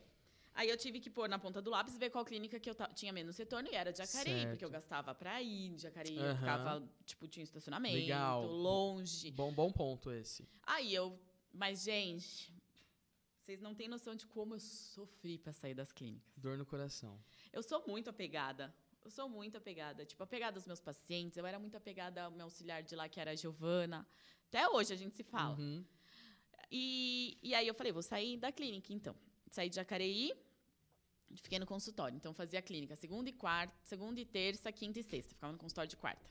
Aí 0.59 0.67
eu 0.69 0.75
tive 0.75 0.99
que 0.99 1.07
pôr 1.17 1.29
na 1.29 1.37
ponta 1.37 1.61
do 1.61 1.69
lápis 1.69 1.93
e 1.93 1.99
ver 1.99 2.09
qual 2.09 2.25
clínica 2.25 2.59
que 2.59 2.67
eu 2.67 2.75
tinha 2.95 3.13
menos 3.13 3.37
retorno 3.37 3.69
e 3.71 3.75
era 3.75 3.91
de 3.91 3.99
Jacareí, 3.99 4.33
Certo. 4.39 4.49
porque 4.49 4.65
eu 4.65 4.71
gastava 4.71 5.13
pra 5.13 5.39
ir 5.39 5.69
de 5.75 5.83
Jacareí, 5.83 6.17
eu 6.17 6.23
Aham. 6.31 6.35
ficava, 6.39 6.89
tipo, 7.05 7.27
tinha 7.27 7.43
estacionamento, 7.43 7.95
Legal. 7.95 8.43
longe. 8.47 9.29
Bom, 9.29 9.53
bom 9.53 9.71
ponto 9.71 10.09
esse. 10.11 10.49
Aí 10.63 10.91
eu. 10.95 11.15
Mas, 11.53 11.83
gente, 11.83 12.51
vocês 13.43 13.61
não 13.61 13.75
têm 13.75 13.87
noção 13.87 14.15
de 14.15 14.25
como 14.25 14.55
eu 14.55 14.59
sofri 14.59 15.37
pra 15.37 15.53
sair 15.53 15.75
das 15.75 15.91
clínicas. 15.91 16.33
Dor 16.35 16.57
no 16.57 16.65
coração. 16.65 17.23
Eu 17.53 17.61
sou 17.61 17.83
muito 17.87 18.09
apegada. 18.09 18.73
Eu 19.05 19.11
sou 19.11 19.29
muito 19.29 19.57
apegada. 19.57 20.05
Tipo, 20.05 20.23
apegada 20.23 20.57
aos 20.57 20.65
meus 20.65 20.79
pacientes. 20.81 21.37
Eu 21.37 21.45
era 21.45 21.59
muito 21.59 21.77
apegada 21.77 22.23
ao 22.23 22.31
meu 22.31 22.45
auxiliar 22.45 22.81
de 22.81 22.95
lá, 22.95 23.07
que 23.07 23.19
era 23.19 23.29
a 23.31 23.35
Giovana. 23.35 24.07
Até 24.47 24.67
hoje 24.67 24.91
a 24.91 24.97
gente 24.97 25.15
se 25.15 25.23
fala. 25.23 25.55
Uhum. 25.55 25.85
E, 26.71 27.37
e 27.43 27.53
aí 27.53 27.67
eu 27.67 27.75
falei, 27.75 27.91
vou 27.93 28.01
sair 28.01 28.37
da 28.37 28.51
clínica, 28.51 28.91
então. 28.91 29.15
Saí 29.49 29.69
de 29.69 29.75
Jacareí, 29.77 30.33
fiquei 31.35 31.59
no 31.59 31.65
consultório. 31.65 32.15
Então, 32.15 32.33
fazia 32.33 32.61
clínica 32.61 32.95
segunda 32.95 33.29
e 33.29 33.33
quarta, 33.33 33.73
segunda 33.83 34.19
e 34.19 34.25
terça, 34.25 34.71
quinta 34.71 34.99
e 34.99 35.03
sexta. 35.03 35.33
Ficava 35.33 35.53
no 35.53 35.59
consultório 35.59 35.89
de 35.89 35.97
quarta. 35.97 36.29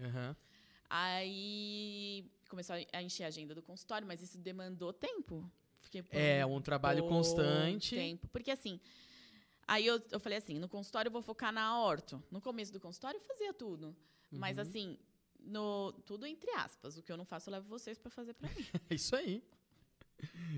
Aham. 0.00 0.36
Aí 0.88 2.30
começou 2.48 2.74
a 2.92 3.02
encher 3.02 3.24
a 3.24 3.28
agenda 3.28 3.54
do 3.54 3.62
consultório, 3.62 4.06
mas 4.06 4.20
isso 4.22 4.36
demandou 4.38 4.92
tempo. 4.92 5.48
Fiquei 5.80 6.04
É 6.10 6.44
um 6.44 6.60
trabalho 6.60 7.06
constante. 7.06 7.94
Tempo. 7.94 8.28
Porque 8.28 8.50
assim, 8.50 8.80
aí 9.66 9.86
eu, 9.86 10.02
eu 10.10 10.18
falei 10.20 10.38
assim, 10.38 10.58
no 10.58 10.68
consultório 10.68 11.08
eu 11.08 11.12
vou 11.12 11.22
focar 11.22 11.52
na 11.52 11.78
orto. 11.80 12.22
No 12.30 12.40
começo 12.40 12.72
do 12.72 12.80
consultório 12.80 13.18
eu 13.18 13.22
fazia 13.22 13.52
tudo. 13.54 13.96
Mas 14.32 14.56
Uhum. 14.56 14.62
assim, 14.62 14.98
no, 15.38 15.92
tudo 16.04 16.26
entre 16.26 16.50
aspas. 16.52 16.96
O 16.98 17.02
que 17.02 17.10
eu 17.12 17.16
não 17.16 17.24
faço, 17.24 17.48
eu 17.48 17.52
levo 17.52 17.68
vocês 17.68 17.96
pra 17.98 18.10
fazer 18.10 18.34
pra 18.34 18.48
mim. 18.48 18.56
Isso 18.90 19.14
aí. 19.14 19.42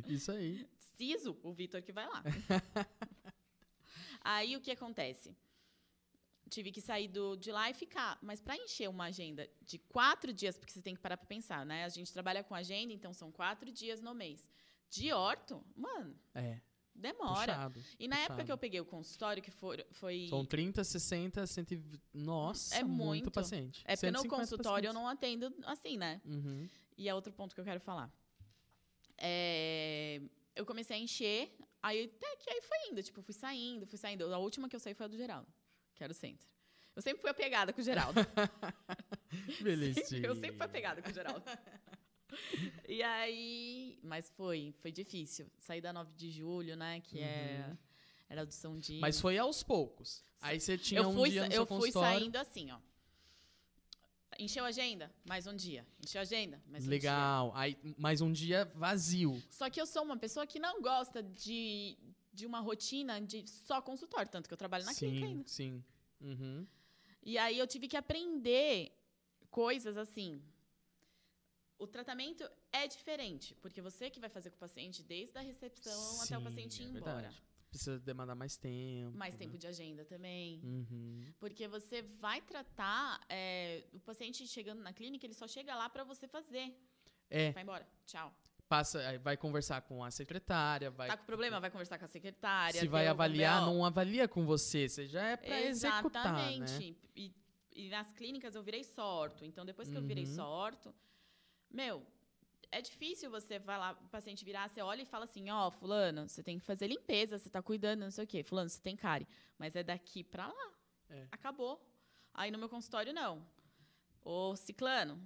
Isso 0.08 0.32
aí. 0.32 0.66
Ciso, 0.96 1.38
o 1.42 1.52
Vitor 1.52 1.82
que 1.82 1.92
vai 1.92 2.06
lá. 2.08 2.22
aí 4.24 4.56
o 4.56 4.60
que 4.60 4.70
acontece? 4.70 5.34
Tive 6.50 6.70
que 6.70 6.80
sair 6.80 7.08
do, 7.08 7.36
de 7.36 7.50
lá 7.50 7.70
e 7.70 7.74
ficar. 7.74 8.18
Mas 8.22 8.40
para 8.40 8.56
encher 8.56 8.88
uma 8.88 9.04
agenda 9.04 9.48
de 9.62 9.78
quatro 9.78 10.32
dias, 10.32 10.56
porque 10.58 10.72
você 10.72 10.82
tem 10.82 10.94
que 10.94 11.00
parar 11.00 11.16
para 11.16 11.26
pensar, 11.26 11.64
né? 11.64 11.84
A 11.84 11.88
gente 11.88 12.12
trabalha 12.12 12.44
com 12.44 12.54
agenda, 12.54 12.92
então 12.92 13.12
são 13.14 13.30
quatro 13.32 13.70
dias 13.72 14.00
no 14.02 14.14
mês. 14.14 14.46
De 14.90 15.10
orto, 15.12 15.64
mano, 15.74 16.14
É. 16.34 16.60
demora. 16.94 17.54
Puxado. 17.54 17.80
E 17.98 18.06
na 18.06 18.16
época 18.16 18.34
puxado. 18.34 18.46
que 18.46 18.52
eu 18.52 18.58
peguei 18.58 18.80
o 18.80 18.84
consultório, 18.84 19.42
que 19.42 19.50
for, 19.50 19.82
foi. 19.92 20.26
São 20.28 20.44
30, 20.44 20.84
60, 20.84 21.46
120. 21.46 22.02
Nossa, 22.12 22.76
É 22.76 22.84
muito, 22.84 22.98
muito. 23.06 23.30
paciente. 23.30 23.82
é 23.86 23.96
porque 23.96 24.10
no 24.10 24.18
150 24.20 24.28
consultório 24.42 24.88
eu 24.88 24.92
pacientes. 24.92 25.02
não 25.02 25.08
atendo 25.48 25.54
assim, 25.66 25.96
né? 25.96 26.20
Uhum. 26.26 26.68
E 26.98 27.08
é 27.08 27.14
outro 27.14 27.32
ponto 27.32 27.54
que 27.54 27.60
eu 27.60 27.64
quero 27.64 27.80
falar. 27.80 28.12
É, 29.16 30.20
eu 30.54 30.66
comecei 30.66 30.96
a 30.96 31.00
encher, 31.00 31.56
aí 31.82 32.04
até 32.04 32.36
que 32.36 32.50
aí 32.50 32.60
foi 32.62 32.78
indo, 32.90 33.02
tipo, 33.02 33.20
fui 33.22 33.34
saindo, 33.34 33.86
fui 33.86 33.98
saindo. 33.98 34.32
A 34.32 34.38
última 34.38 34.68
que 34.68 34.76
eu 34.76 34.80
saí 34.80 34.94
foi 34.94 35.04
a 35.06 35.08
do 35.08 35.16
Geraldo, 35.16 35.52
que 35.94 36.02
era 36.04 36.10
o 36.12 36.14
centro. 36.14 36.46
Eu 36.94 37.00
sempre 37.02 37.20
fui 37.22 37.30
apegada 37.30 37.72
com 37.72 37.80
o 37.80 37.84
Geraldo. 37.84 38.20
Belezinha. 39.62 40.26
eu 40.26 40.34
sempre 40.34 40.56
fui 40.56 40.66
apegada 40.66 41.02
com 41.02 41.10
o 41.10 41.12
Geraldo. 41.12 41.44
E 42.88 43.02
aí, 43.02 43.98
mas 44.02 44.30
foi, 44.30 44.74
foi 44.80 44.92
difícil. 44.92 45.50
Saí 45.58 45.80
da 45.80 45.92
9 45.92 46.12
de 46.14 46.30
julho, 46.30 46.76
né, 46.76 47.00
que 47.00 47.18
é 47.20 47.66
Uhum. 47.68 47.76
era 48.28 48.44
do 48.46 48.52
São 48.52 48.78
Dino. 48.78 49.00
Mas 49.00 49.20
foi 49.20 49.38
aos 49.38 49.62
poucos. 49.62 50.24
Aí 50.40 50.58
você 50.60 50.76
tinha 50.76 51.00
eu 51.00 51.08
um 51.08 51.14
fui, 51.14 51.30
dia 51.30 51.48
no 51.48 51.54
eu 51.54 51.66
fui 51.66 51.90
saindo 51.92 52.36
assim, 52.36 52.70
ó. 52.70 52.78
Encheu 54.38 54.64
a 54.64 54.68
agenda, 54.68 55.12
mais 55.24 55.46
um 55.46 55.54
dia. 55.54 55.86
Encheu 56.02 56.20
a 56.20 56.22
agenda, 56.22 56.62
mais 56.66 56.84
um 56.84 56.88
dia. 56.88 56.96
Legal. 56.98 57.52
Aí 57.54 57.76
mais 57.98 58.20
um 58.20 58.32
dia 58.32 58.64
vazio. 58.74 59.42
Só 59.50 59.68
que 59.68 59.80
eu 59.80 59.86
sou 59.86 60.02
uma 60.02 60.16
pessoa 60.16 60.46
que 60.46 60.58
não 60.58 60.80
gosta 60.80 61.22
de, 61.22 61.96
de 62.32 62.46
uma 62.46 62.60
rotina 62.60 63.20
de 63.20 63.48
só 63.48 63.80
consultório, 63.80 64.30
tanto 64.30 64.48
que 64.48 64.54
eu 64.54 64.58
trabalho 64.58 64.84
na 64.84 64.94
clínica 64.94 65.26
sim, 65.26 65.32
ainda. 65.32 65.48
sim. 65.48 65.84
Uhum. 66.20 66.66
E 67.22 67.38
aí 67.38 67.58
eu 67.58 67.66
tive 67.66 67.86
que 67.88 67.96
aprender 67.96 68.90
coisas 69.50 69.96
assim. 69.96 70.42
O 71.78 71.86
tratamento 71.86 72.48
é 72.72 72.86
diferente, 72.86 73.56
porque 73.60 73.80
você 73.80 74.08
que 74.08 74.20
vai 74.20 74.30
fazer 74.30 74.50
com 74.50 74.56
o 74.56 74.60
paciente 74.60 75.02
desde 75.02 75.36
a 75.36 75.40
recepção 75.40 76.22
até 76.22 76.36
o 76.36 76.40
Sim, 76.40 76.44
paciente 76.44 76.82
ir 76.82 76.86
é 76.86 76.88
embora. 76.88 77.14
verdade. 77.14 77.42
Precisa 77.72 77.98
demandar 77.98 78.34
mais 78.34 78.54
tempo. 78.58 79.16
Mais 79.16 79.32
né? 79.34 79.38
tempo 79.38 79.56
de 79.56 79.66
agenda 79.66 80.04
também. 80.04 80.60
Uhum. 80.62 81.24
Porque 81.40 81.66
você 81.66 82.02
vai 82.02 82.38
tratar 82.42 83.18
é, 83.30 83.82
o 83.94 83.98
paciente 83.98 84.46
chegando 84.46 84.82
na 84.82 84.92
clínica, 84.92 85.24
ele 85.24 85.32
só 85.32 85.48
chega 85.48 85.74
lá 85.74 85.88
para 85.88 86.04
você 86.04 86.28
fazer. 86.28 86.78
É, 87.30 87.50
Vai 87.52 87.62
embora. 87.62 87.88
Tchau. 88.04 88.30
passa, 88.68 89.18
vai 89.20 89.38
conversar 89.38 89.80
com 89.82 90.04
a 90.04 90.10
secretária, 90.10 90.90
vai. 90.90 91.08
Tá 91.08 91.16
com 91.16 91.24
problema? 91.24 91.58
Vai 91.60 91.70
conversar 91.70 91.98
com 91.98 92.04
a 92.04 92.08
secretária. 92.08 92.78
se 92.78 92.86
vai 92.86 93.06
avaliar, 93.06 93.62
não 93.62 93.82
avalia 93.86 94.28
com 94.28 94.44
você. 94.44 94.86
Você 94.86 95.06
já 95.06 95.22
é 95.24 95.36
pra 95.38 95.60
executar, 95.62 96.30
né? 96.34 96.56
Exatamente. 96.56 96.98
E, 97.16 97.34
e 97.74 97.88
nas 97.88 98.12
clínicas 98.12 98.54
eu 98.54 98.62
virei 98.62 98.84
sorto. 98.84 99.46
Então, 99.46 99.64
depois 99.64 99.88
que 99.88 99.96
eu 99.96 100.02
virei 100.02 100.26
Uhum. 100.26 100.34
sorto, 100.34 100.94
meu, 101.70 102.06
é 102.72 102.80
difícil 102.82 103.30
você 103.30 103.58
vai 103.58 103.78
lá, 103.78 103.92
o 103.92 104.08
paciente 104.08 104.44
virar, 104.44 104.68
você 104.68 104.80
olha 104.82 105.02
e 105.02 105.04
fala 105.04 105.24
assim, 105.26 105.48
ó, 105.50 105.70
fulano, 105.70 106.28
você 106.28 106.42
tem 106.42 106.58
que 106.58 106.64
fazer 106.64 106.86
limpeza, 106.88 107.38
você 107.38 107.48
tá 107.48 107.62
cuidando, 107.62 108.00
não 108.00 108.10
sei 108.10 108.24
o 108.24 108.26
quê. 108.26 108.42
Fulano, 108.42 108.68
você 108.68 108.80
tem 108.80 108.96
cárie. 108.96 109.28
Mas 109.58 109.76
é 109.76 109.82
daqui 109.82 110.24
pra 110.24 110.46
lá. 110.48 110.72
É. 111.10 111.28
Acabou. 111.30 111.80
Aí 112.34 112.50
no 112.50 112.58
meu 112.58 112.68
consultório, 112.68 113.12
não. 113.12 113.46
Ô, 114.24 114.56
ciclano, 114.56 115.20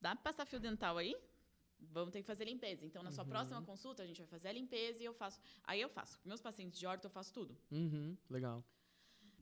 dá 0.00 0.14
pra 0.16 0.24
passar 0.32 0.46
fio 0.46 0.58
dental 0.58 0.96
aí? 0.96 1.14
Vamos 1.78 2.10
ter 2.12 2.20
que 2.22 2.26
fazer 2.26 2.46
limpeza. 2.46 2.86
Então, 2.86 3.02
na 3.02 3.10
sua 3.10 3.24
Uhum. 3.24 3.30
próxima 3.30 3.60
consulta, 3.62 4.02
a 4.02 4.06
gente 4.06 4.18
vai 4.22 4.26
fazer 4.26 4.48
a 4.48 4.52
limpeza 4.52 5.02
e 5.02 5.04
eu 5.04 5.12
faço. 5.12 5.38
Aí 5.64 5.80
eu 5.80 5.90
faço. 5.90 6.18
Meus 6.24 6.40
pacientes 6.40 6.78
de 6.78 6.86
horta, 6.86 7.06
eu 7.06 7.10
faço 7.10 7.32
tudo. 7.34 7.54
Uhum, 7.70 8.16
legal. 8.30 8.64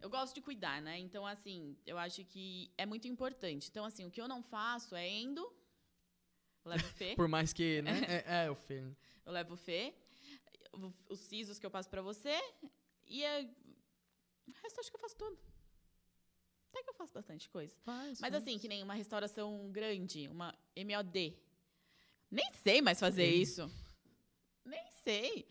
Eu 0.01 0.11
gosto 0.11 0.35
de 0.35 0.41
cuidar, 0.43 0.83
né? 0.83 0.99
Então, 0.99 1.25
assim, 1.25 1.77
eu 1.87 1.97
acho 1.97 2.25
que 2.25 2.71
é 2.77 2.85
muito 2.85 3.07
importante. 3.07 3.69
Então, 3.71 3.85
assim, 3.85 4.05
o 4.05 4.11
que 4.11 4.21
eu 4.21 4.27
não 4.27 4.43
faço 4.43 4.97
é 4.97 5.09
endo. 5.09 5.51
Eu 6.65 6.71
levo 6.71 6.85
fê. 6.95 7.15
Por 7.15 7.29
mais 7.29 7.53
que, 7.53 7.83
né? 7.83 7.91
é, 8.27 8.45
é, 8.47 8.51
o 8.51 8.55
Fê. 8.55 8.83
eu 9.27 9.33
levo 9.33 9.57
fê. 9.57 9.95
o- 10.73 10.93
Os 11.09 11.21
sisos 11.21 11.59
que 11.59 11.67
eu 11.67 11.71
passo 11.71 11.89
pra 11.91 12.03
você. 12.03 12.35
E 13.07 13.23
é... 13.23 13.43
o 14.49 14.53
resto 14.63 14.81
acho 14.81 14.91
que 14.91 14.97
eu 14.97 15.01
faço 15.01 15.17
tudo. 15.17 15.39
Até 16.71 16.83
que 16.83 16.91
eu 16.91 16.95
faço 16.95 17.13
bastante 17.15 17.49
coisa. 17.51 17.75
Faz, 17.85 18.21
Mas 18.21 18.33
faz. 18.33 18.35
assim, 18.35 18.59
que 18.59 18.67
nem 18.67 18.83
uma 18.83 18.95
restauração 18.95 19.71
grande, 19.71 20.27
uma 20.29 20.53
MOD. 20.77 21.37
Nem 22.31 22.53
sei 22.55 22.83
mais 22.83 22.99
fazer 22.99 23.31
Sim. 23.33 23.41
isso. 23.41 23.71
Nem 24.65 24.85
sei. 25.05 25.47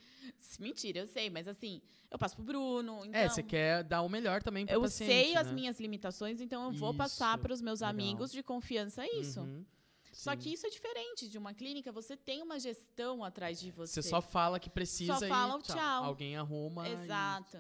Mentira, 0.60 1.00
eu 1.00 1.08
sei, 1.08 1.30
mas 1.30 1.48
assim, 1.48 1.82
eu 2.12 2.18
passo 2.18 2.36
pro 2.36 2.44
Bruno. 2.44 3.06
Então, 3.06 3.20
É, 3.22 3.30
você 3.30 3.42
quer 3.44 3.84
dar 3.84 4.02
o 4.02 4.10
melhor 4.10 4.42
também 4.44 4.66
pro 4.66 4.76
eu 4.76 4.82
paciente, 4.82 5.10
sei 5.12 5.36
as 5.36 5.48
né? 5.48 5.54
minhas 5.54 5.80
limitações, 5.80 6.42
então 6.42 6.66
eu 6.66 6.72
vou 6.74 6.94
passar 6.94 7.36
Isso, 7.36 7.42
para 7.42 7.54
os 7.54 7.62
meus 7.62 7.80
legal. 7.80 7.92
amigos 7.92 8.32
de 8.32 8.42
confiança 8.44 9.06
isso. 9.18 9.42
Uhum, 9.42 9.66
Só 10.14 10.32
sim. 10.32 10.38
que 10.38 10.54
isso 10.54 10.66
é 10.66 10.70
diferente 10.70 11.28
de 11.28 11.38
uma 11.38 11.54
clínica, 11.54 11.92
você 11.92 12.16
tem 12.16 12.42
uma 12.42 12.60
gestão 12.60 13.24
atrás 13.24 13.60
de 13.60 13.72
você. 13.72 14.02
Você 14.02 14.10
só 14.10 14.22
fala 14.22 14.60
que 14.60 14.70
precisa 14.70 15.18
Só 15.18 15.26
e 15.26 15.30
fala 15.30 15.56
o 15.56 15.62
tchau. 15.62 15.76
tchau. 15.76 16.04
Alguém 16.06 16.36
arruma. 16.38 16.88
e 16.88 16.94
Exato. 16.94 17.58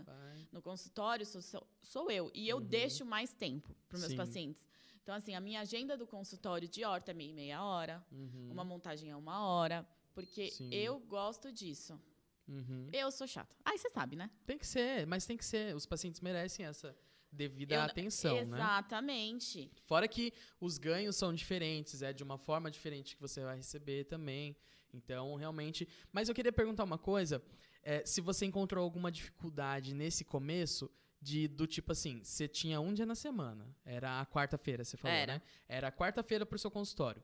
No 0.51 0.61
consultório 0.61 1.25
sou, 1.25 1.41
sou- 1.81 2.11
eu. 2.11 2.31
E 2.33 2.47
eu 2.47 2.57
Uhum. 2.57 2.63
deixo 2.63 3.05
mais 3.05 3.33
tempo 3.33 3.75
para 3.89 3.97
meus 3.99 4.11
Sim. 4.11 4.17
pacientes. 4.17 4.63
Então, 5.01 5.13
assim, 5.15 5.33
a 5.35 5.41
minha 5.41 5.59
agenda 5.61 5.97
do 5.97 6.07
consultório 6.07 6.67
de 6.67 6.85
horta 6.85 7.11
é 7.11 7.13
meia, 7.13 7.33
meia 7.33 7.63
hora, 7.63 8.05
Uhum. 8.11 8.49
uma 8.51 8.63
montagem 8.63 9.09
é 9.11 9.15
uma 9.15 9.45
hora, 9.45 9.85
porque 10.13 10.49
Sim. 10.51 10.69
eu 10.73 10.99
gosto 10.99 11.51
disso. 11.51 11.99
Uhum. 12.47 12.89
Eu 12.93 13.09
sou 13.11 13.25
chata. 13.27 13.53
Aí 13.65 13.77
você 13.77 13.89
sabe, 13.89 14.15
né? 14.15 14.29
Tem 14.45 14.57
que 14.57 14.67
ser, 14.67 15.05
mas 15.07 15.25
tem 15.25 15.35
que 15.37 15.43
ser. 15.45 15.75
Os 15.75 15.85
pacientes 15.85 16.21
merecem 16.21 16.65
essa 16.65 16.95
devida 17.33 17.75
Eu- 17.75 17.81
atenção, 17.81 18.35
né? 18.45 18.57
Exatamente. 18.57 19.71
Fora 19.85 20.07
que 20.07 20.31
os 20.59 20.77
ganhos 20.77 21.15
são 21.15 21.33
diferentes, 21.33 22.01
é 22.01 22.13
de 22.13 22.23
uma 22.23 22.37
forma 22.37 22.69
diferente 22.69 23.15
que 23.15 23.21
você 23.21 23.43
vai 23.43 23.57
receber 23.57 24.05
também. 24.05 24.55
Então, 24.93 25.35
realmente. 25.35 25.87
Mas 26.11 26.29
eu 26.29 26.35
queria 26.35 26.53
perguntar 26.53 26.83
uma 26.83 26.97
coisa: 26.97 27.43
é, 27.81 28.05
se 28.05 28.21
você 28.21 28.45
encontrou 28.45 28.83
alguma 28.83 29.11
dificuldade 29.11 29.93
nesse 29.93 30.23
começo, 30.23 30.89
de 31.21 31.47
do 31.47 31.65
tipo 31.65 31.91
assim, 31.91 32.21
você 32.23 32.47
tinha 32.47 32.79
um 32.81 32.93
dia 32.93 33.05
na 33.05 33.15
semana. 33.15 33.65
Era 33.85 34.19
a 34.21 34.25
quarta-feira, 34.25 34.83
você 34.83 34.97
falou, 34.97 35.15
Era. 35.17 35.33
né? 35.35 35.41
Era 35.67 35.87
a 35.87 35.91
quarta-feira 35.91 36.45
pro 36.45 36.59
seu 36.59 36.69
consultório. 36.69 37.23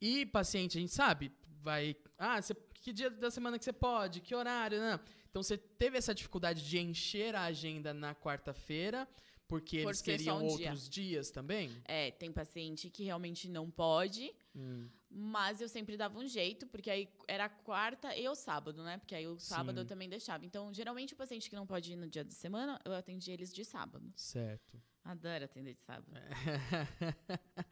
E 0.00 0.24
paciente, 0.26 0.78
a 0.78 0.80
gente 0.80 0.92
sabe, 0.94 1.32
vai. 1.62 1.96
Ah, 2.18 2.40
você, 2.40 2.54
que 2.80 2.92
dia 2.92 3.10
da 3.10 3.30
semana 3.30 3.58
que 3.58 3.64
você 3.64 3.72
pode? 3.72 4.20
Que 4.20 4.34
horário? 4.34 4.78
Né? 4.80 5.00
Então 5.30 5.42
você 5.42 5.56
teve 5.58 5.98
essa 5.98 6.14
dificuldade 6.14 6.66
de 6.66 6.78
encher 6.78 7.34
a 7.34 7.44
agenda 7.44 7.92
na 7.92 8.14
quarta-feira, 8.14 9.06
porque 9.48 9.82
Por 9.82 9.88
eles 9.90 10.02
queriam 10.02 10.38
um 10.38 10.56
dia. 10.56 10.70
outros 10.70 10.88
dias 10.88 11.30
também? 11.30 11.70
É, 11.84 12.10
tem 12.10 12.32
paciente 12.32 12.90
que 12.90 13.04
realmente 13.04 13.48
não 13.48 13.70
pode, 13.70 14.34
Hum. 14.54 14.88
mas 15.10 15.60
eu 15.60 15.68
sempre 15.68 15.96
dava 15.96 16.18
um 16.18 16.26
jeito, 16.26 16.66
porque 16.66 16.90
aí 16.90 17.08
era 17.28 17.48
quarta 17.48 18.16
e 18.16 18.26
o 18.28 18.34
sábado, 18.34 18.82
né? 18.82 18.96
Porque 18.98 19.14
aí 19.14 19.26
o 19.26 19.38
sábado 19.38 19.78
eu 19.78 19.84
Sim. 19.84 19.88
também 19.88 20.08
deixava. 20.08 20.44
Então, 20.44 20.72
geralmente 20.72 21.12
o 21.14 21.16
paciente 21.16 21.48
que 21.50 21.54
não 21.54 21.66
pode 21.66 21.92
ir 21.92 21.96
no 21.96 22.08
dia 22.08 22.24
de 22.24 22.34
semana, 22.34 22.80
eu 22.84 22.92
atendia 22.94 23.34
eles 23.34 23.52
de 23.52 23.64
sábado. 23.64 24.10
Certo. 24.16 24.80
Adoro 25.04 25.44
atender 25.44 25.74
de 25.74 25.82
sábado. 25.82 26.10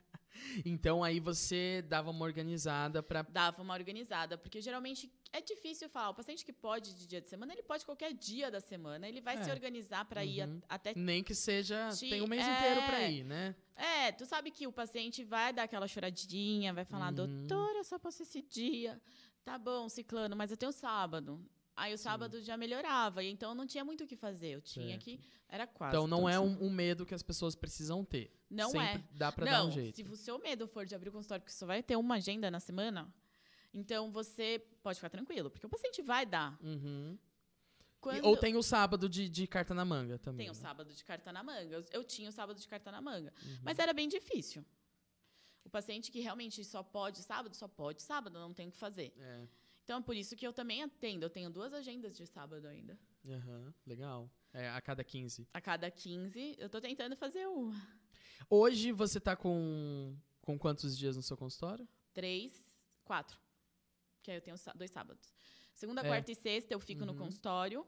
então 0.64 1.02
aí 1.02 1.20
você 1.20 1.82
dava 1.88 2.10
uma 2.10 2.24
organizada 2.24 3.02
pra. 3.02 3.22
Dava 3.22 3.62
uma 3.62 3.74
organizada, 3.74 4.36
porque 4.38 4.60
geralmente 4.60 5.10
é 5.32 5.40
difícil 5.40 5.88
falar. 5.88 6.10
O 6.10 6.14
paciente 6.14 6.44
que 6.44 6.52
pode 6.52 6.94
de 6.94 7.06
dia 7.06 7.20
de 7.20 7.28
semana, 7.28 7.52
ele 7.52 7.62
pode 7.62 7.84
qualquer 7.84 8.12
dia 8.12 8.50
da 8.50 8.60
semana. 8.60 9.08
Ele 9.08 9.20
vai 9.20 9.36
É. 9.36 9.42
se 9.44 9.50
organizar 9.50 10.04
para 10.04 10.24
ir 10.24 10.42
a- 10.42 10.46
Uhum. 10.46 10.60
até 10.68 10.92
Nem 10.94 11.22
que 11.22 11.34
seja. 11.34 11.88
Ti- 11.90 12.10
Tem 12.10 12.22
um 12.22 12.26
mês 12.26 12.46
é. 12.46 12.52
inteiro 12.58 12.82
pra 12.86 13.02
ir, 13.08 13.24
né? 13.24 13.54
É, 13.76 14.12
tu 14.12 14.24
sabe 14.26 14.50
que 14.50 14.66
o 14.66 14.72
paciente 14.72 15.24
vai 15.24 15.52
dar 15.52 15.64
aquela 15.64 15.88
choradinha, 15.88 16.72
vai 16.72 16.84
falar, 16.84 17.08
Uhum. 17.08 17.14
doutora, 17.14 17.78
eu 17.78 17.84
só 17.84 17.98
posso 17.98 18.22
esse 18.22 18.40
dia. 18.42 19.00
Tá 19.44 19.58
bom, 19.58 19.88
ciclano, 19.88 20.34
mas 20.36 20.50
eu 20.50 20.56
tenho 20.56 20.72
sábado. 20.72 21.44
Aí 21.76 21.92
o 21.92 21.98
sábado 21.98 22.40
já 22.40 22.56
melhorava, 22.56 23.22
e 23.22 23.28
então 23.28 23.54
não 23.54 23.66
tinha 23.66 23.84
muito 23.84 24.04
o 24.04 24.06
que 24.06 24.16
fazer. 24.16 24.48
Eu 24.48 24.60
tinha 24.60 25.00
Certo. 25.00 25.04
que. 25.04 25.20
Era 25.48 25.66
quase. 25.66 25.96
Então 25.96 26.06
não 26.06 26.28
é 26.28 26.38
um, 26.38 26.64
um 26.64 26.70
medo 26.70 27.04
que 27.04 27.14
as 27.14 27.22
pessoas 27.22 27.54
precisam 27.54 28.04
ter. 28.04 28.32
Não 28.48 28.70
Sempre 28.70 29.00
é. 29.00 29.04
Dá 29.12 29.32
pra 29.32 29.44
não, 29.44 29.52
dar 29.52 29.64
um 29.64 29.70
jeito. 29.70 29.96
se 29.96 30.02
o 30.02 30.16
seu 30.16 30.38
medo 30.38 30.66
for 30.66 30.86
de 30.86 30.94
abrir 30.94 31.08
o 31.08 31.12
consultório, 31.12 31.42
porque 31.42 31.52
só 31.52 31.66
vai 31.66 31.82
ter 31.82 31.96
uma 31.96 32.16
agenda 32.16 32.50
na 32.50 32.60
semana, 32.60 33.12
então 33.72 34.10
você 34.10 34.64
pode 34.82 34.96
ficar 34.96 35.10
tranquilo, 35.10 35.50
porque 35.50 35.66
o 35.66 35.68
paciente 35.68 36.00
vai 36.00 36.24
dar. 36.24 36.56
Uhum. 36.62 37.18
Quando... 38.00 38.24
Ou 38.26 38.36
tem 38.36 38.54
o 38.56 38.62
sábado 38.62 39.08
de, 39.08 39.28
de 39.28 39.46
carta 39.46 39.74
na 39.74 39.84
manga 39.84 40.18
também. 40.18 40.46
Tem 40.46 40.54
o 40.54 40.56
né? 40.56 40.60
sábado 40.60 40.92
de 40.92 41.04
carta 41.04 41.32
na 41.32 41.42
manga. 41.42 41.74
Eu, 41.74 41.84
eu 41.90 42.04
tinha 42.04 42.28
o 42.28 42.32
sábado 42.32 42.60
de 42.60 42.68
carta 42.68 42.92
na 42.92 43.00
manga. 43.00 43.32
Uhum. 43.42 43.58
Mas 43.62 43.78
era 43.78 43.92
bem 43.92 44.08
difícil. 44.08 44.64
O 45.64 45.70
paciente 45.70 46.12
que 46.12 46.20
realmente 46.20 46.62
só 46.64 46.82
pode 46.82 47.18
sábado, 47.22 47.54
só 47.56 47.66
pode 47.66 48.02
sábado, 48.02 48.38
não 48.38 48.52
tem 48.52 48.68
o 48.68 48.70
que 48.70 48.76
fazer. 48.76 49.14
É. 49.18 49.46
Então, 49.84 49.98
é 49.98 50.02
por 50.02 50.16
isso 50.16 50.34
que 50.34 50.46
eu 50.46 50.52
também 50.52 50.82
atendo. 50.82 51.24
Eu 51.26 51.30
tenho 51.30 51.50
duas 51.50 51.72
agendas 51.74 52.16
de 52.16 52.26
sábado 52.26 52.66
ainda. 52.66 52.98
Aham, 53.28 53.72
Legal. 53.86 54.30
É, 54.52 54.68
a 54.70 54.80
cada 54.80 55.02
15. 55.04 55.46
A 55.52 55.60
cada 55.60 55.90
15, 55.90 56.56
eu 56.58 56.68
tô 56.70 56.80
tentando 56.80 57.14
fazer 57.16 57.46
uma. 57.46 57.74
Hoje 58.48 58.92
você 58.92 59.18
tá 59.20 59.34
com, 59.36 60.16
com 60.40 60.58
quantos 60.58 60.96
dias 60.96 61.16
no 61.16 61.22
seu 61.22 61.36
consultório? 61.36 61.88
Três, 62.12 62.66
quatro. 63.04 63.38
Que 64.22 64.30
aí 64.30 64.36
eu 64.38 64.40
tenho 64.40 64.56
dois 64.76 64.90
sábados. 64.90 65.34
Segunda, 65.74 66.00
É. 66.02 66.04
quarta 66.08 66.30
e 66.30 66.34
sexta 66.34 66.72
eu 66.72 66.80
fico 66.80 67.04
no 67.04 67.12
Uhum. 67.12 67.18
consultório. 67.18 67.86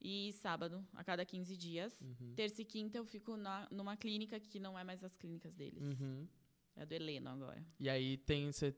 E 0.00 0.32
sábado, 0.34 0.86
a 0.92 1.02
cada 1.02 1.24
15 1.24 1.56
dias. 1.56 1.98
Uhum. 2.00 2.34
Terça 2.34 2.60
e 2.60 2.64
quinta 2.64 2.98
eu 2.98 3.04
fico 3.06 3.36
na, 3.36 3.66
numa 3.70 3.96
clínica 3.96 4.38
que 4.38 4.60
não 4.60 4.78
é 4.78 4.84
mais 4.84 5.02
as 5.02 5.16
clínicas 5.16 5.54
deles. 5.54 5.82
Uhum. 5.82 6.28
É 6.74 6.84
do 6.84 6.92
Heleno 6.92 7.30
agora. 7.30 7.64
E 7.80 7.88
aí 7.88 8.18
tem. 8.18 8.52
Você 8.52 8.74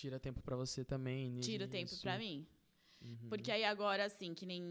tira 0.00 0.18
tempo 0.20 0.40
pra 0.42 0.56
você 0.62 0.84
também. 0.84 1.30
ni- 1.30 1.40
Tira 1.40 1.66
tempo 1.66 1.94
pra 2.04 2.18
mim. 2.18 2.46
Uhum. 3.00 3.28
Porque 3.30 3.50
aí 3.50 3.64
agora, 3.64 4.04
assim, 4.10 4.34
que 4.38 4.46
nem. 4.52 4.62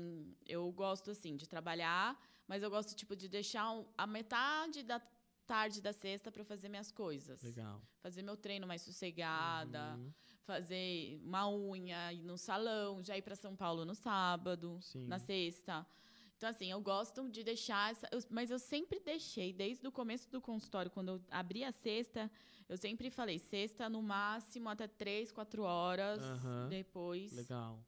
Eu 0.56 0.64
gosto, 0.72 1.08
assim, 1.12 1.36
de 1.36 1.48
trabalhar, 1.48 2.08
mas 2.48 2.62
eu 2.64 2.70
gosto, 2.70 2.96
tipo, 2.96 3.16
de 3.16 3.28
deixar 3.28 3.66
um- 3.72 3.86
a 3.98 4.06
metade 4.08 4.84
da 4.84 5.00
tarde 5.48 5.80
da 5.82 5.94
sexta 5.94 6.32
eu 6.36 6.46
fazer 6.46 6.70
minhas 6.70 6.92
coisas. 6.92 7.42
Legal. 7.44 7.82
Fazer 8.06 8.22
meu 8.24 8.36
treino 8.46 8.66
mais 8.68 8.82
sossegada, 8.82 9.96
Uhum. 9.96 10.12
fazer 10.44 11.20
uma 11.24 11.44
unha, 11.50 12.14
ir 12.14 12.24
no 12.24 12.38
salão, 12.38 13.04
já 13.04 13.16
ir 13.18 13.22
pra 13.22 13.36
São 13.36 13.56
Paulo 13.56 13.86
no 13.86 13.94
sábado, 13.96 14.80
Sim. 14.82 15.06
na 15.08 15.20
sexta. 15.20 15.86
Então, 16.38 16.50
assim, 16.50 16.70
eu 16.72 16.82
gosto 16.82 17.30
de 17.30 17.44
deixar 17.44 17.92
essa. 17.92 18.08
eu- 18.12 18.20
mas 18.30 18.50
eu 18.52 18.60
sempre 18.60 19.00
deixei, 19.00 19.54
desde 19.54 19.88
o 19.88 19.92
começo 19.92 20.30
do 20.32 20.42
consultório, 20.42 20.92
quando 20.92 21.10
eu 21.14 21.22
abri 21.32 21.64
a 21.64 21.72
sexta, 21.72 22.30
eu 22.68 22.78
sempre 22.78 23.10
falei, 23.10 23.38
sexta 23.38 23.88
no 23.90 24.02
máximo 24.02 24.70
até 24.70 24.88
três, 24.88 25.32
quatro 25.32 25.64
horas. 25.64 26.22
Aham. 26.22 26.68
Depois. 26.70 27.32
Legal. 27.34 27.80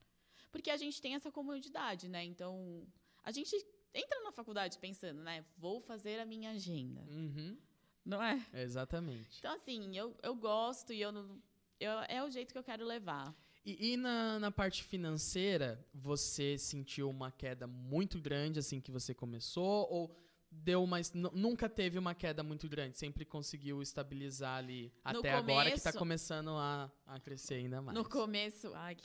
Porque 0.52 0.70
a 0.70 0.78
gente 0.78 1.02
tem 1.02 1.16
essa 1.16 1.32
comodidade, 1.32 2.08
né? 2.08 2.24
Então, 2.24 2.86
a 3.24 3.32
gente 3.32 3.56
entra 3.94 4.22
na 4.24 4.32
faculdade 4.32 4.78
pensando, 4.78 5.22
né? 5.22 5.44
Vou 5.58 5.82
fazer 5.82 6.20
a 6.20 6.26
minha 6.26 6.52
agenda. 6.52 7.02
Uhum. 7.10 7.58
Não 8.06 8.24
é? 8.24 8.46
Exatamente. 8.54 9.38
Então, 9.40 9.54
assim, 9.54 9.98
eu, 9.98 10.16
eu 10.24 10.36
gosto 10.36 10.94
e 10.94 11.02
eu 11.02 11.12
não. 11.12 11.42
Eu, 11.80 11.92
é 12.08 12.24
o 12.24 12.30
jeito 12.30 12.54
que 12.54 12.58
eu 12.58 12.64
quero 12.64 12.86
levar. 12.86 13.36
E, 13.66 13.94
e 13.94 13.98
na, 13.98 14.40
na 14.40 14.52
parte 14.52 14.84
financeira, 14.84 15.86
você 15.94 16.58
sentiu 16.58 17.10
uma 17.10 17.32
queda 17.32 17.68
muito 17.68 18.18
grande 18.20 18.60
assim 18.60 18.80
que 18.80 18.90
você 18.90 19.14
começou? 19.14 19.88
Ou 19.92 20.16
deu 20.50 20.88
nu- 21.14 21.32
Nunca 21.34 21.68
teve 21.70 22.00
uma 22.00 22.16
queda 22.16 22.42
muito 22.44 22.68
grande? 22.70 22.98
Sempre 22.98 23.26
conseguiu 23.26 23.82
estabilizar 23.82 24.58
ali 24.58 24.92
até 25.04 25.34
agora 25.34 25.70
que 25.72 25.78
tá 25.82 25.92
começo- 25.92 26.00
começando 26.00 26.50
a, 26.52 26.90
a 27.06 27.20
crescer 27.20 27.56
ainda 27.56 27.82
mais. 27.82 27.98
No 27.98 28.08
começo. 28.08 28.72
Ai, 28.76 28.96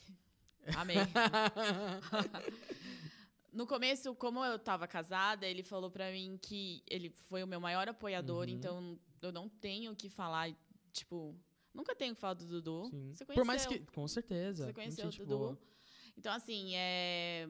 amei. 0.76 0.96
no 3.52 3.66
começo, 3.66 4.14
como 4.14 4.44
eu 4.44 4.58
tava 4.58 4.86
casada, 4.86 5.46
ele 5.46 5.62
falou 5.62 5.90
pra 5.90 6.10
mim 6.10 6.38
que 6.40 6.82
ele 6.88 7.10
foi 7.10 7.42
o 7.42 7.46
meu 7.46 7.60
maior 7.60 7.88
apoiador, 7.88 8.48
Uhum. 8.48 8.54
então 8.54 8.98
eu 9.20 9.32
não 9.32 9.48
tenho 9.48 9.92
o 9.92 9.96
que 9.96 10.08
falar, 10.08 10.50
tipo. 10.92 11.34
Nunca 11.74 11.94
tenho 11.94 12.14
que 12.14 12.20
falar 12.20 12.34
do 12.34 12.46
Dudu. 12.46 12.88
Sim. 12.90 13.14
Você 13.14 13.24
Por 13.24 13.44
mais 13.44 13.64
conheceu. 13.66 13.86
que. 13.86 13.92
Com 13.94 14.06
certeza. 14.06 14.66
Você 14.66 14.72
conheceu 14.74 15.08
o 15.08 15.10
gente 15.10 15.20
Dudu? 15.20 15.38
boa. 15.38 15.58
Então, 16.18 16.30
assim, 16.34 16.72
é... 16.74 17.48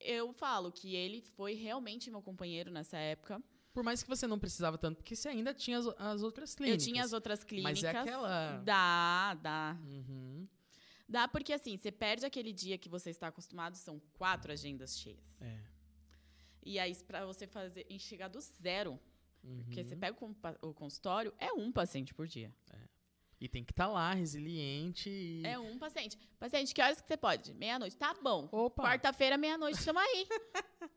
eu 0.00 0.32
falo 0.32 0.70
que 0.72 0.94
ele 0.94 1.20
foi 1.20 1.54
realmente 1.54 2.10
meu 2.10 2.22
companheiro 2.22 2.70
nessa 2.70 2.96
época. 2.96 3.42
Por 3.72 3.82
mais 3.82 4.02
que 4.02 4.08
você 4.08 4.26
não 4.26 4.38
precisava 4.38 4.78
tanto, 4.78 4.96
porque 4.96 5.14
você 5.14 5.28
ainda 5.28 5.52
tinha 5.52 5.78
as, 5.78 5.86
as 5.98 6.22
outras 6.22 6.54
clínicas. 6.54 6.82
Eu 6.86 6.92
tinha 6.92 7.04
as 7.04 7.12
outras 7.12 7.44
clínicas. 7.44 7.82
Mas 7.82 7.84
é 7.84 7.98
aquela. 7.98 8.56
Dá, 8.58 9.34
dá. 9.34 9.76
Uhum. 9.84 10.48
Dá 11.08 11.28
porque, 11.28 11.52
assim, 11.52 11.76
você 11.76 11.92
perde 11.92 12.24
aquele 12.26 12.52
dia 12.52 12.78
que 12.78 12.88
você 12.88 13.10
está 13.10 13.28
acostumado, 13.28 13.76
são 13.76 14.00
quatro 14.14 14.50
agendas 14.50 14.98
cheias. 14.98 15.22
É. 15.40 15.58
E 16.64 16.78
aí, 16.78 16.94
pra 16.96 17.24
você 17.24 17.46
fazer, 17.46 17.86
chegar 18.00 18.28
do 18.28 18.40
zero, 18.40 18.98
porque 19.58 19.82
Uhum. 19.82 19.86
você 19.86 19.94
pega 19.94 20.16
o 20.62 20.74
consultório, 20.74 21.32
é 21.38 21.52
um 21.52 21.70
paciente 21.70 22.12
por 22.12 22.26
dia. 22.26 22.52
E 23.40 23.48
tem 23.48 23.62
que 23.62 23.72
estar 23.72 23.86
lá, 23.86 24.14
resiliente. 24.14 25.10
E... 25.10 25.46
É 25.46 25.58
um 25.58 25.78
paciente. 25.78 26.18
Paciente, 26.38 26.74
que 26.74 26.80
horas 26.80 27.00
que 27.00 27.06
você 27.06 27.16
pode? 27.16 27.52
Meia-noite. 27.54 27.96
Tá 27.96 28.14
bom. 28.14 28.48
Opa! 28.50 28.82
Quarta-feira, 28.82 29.36
meia-noite, 29.36 29.82
chama 29.82 30.00
aí. 30.00 30.26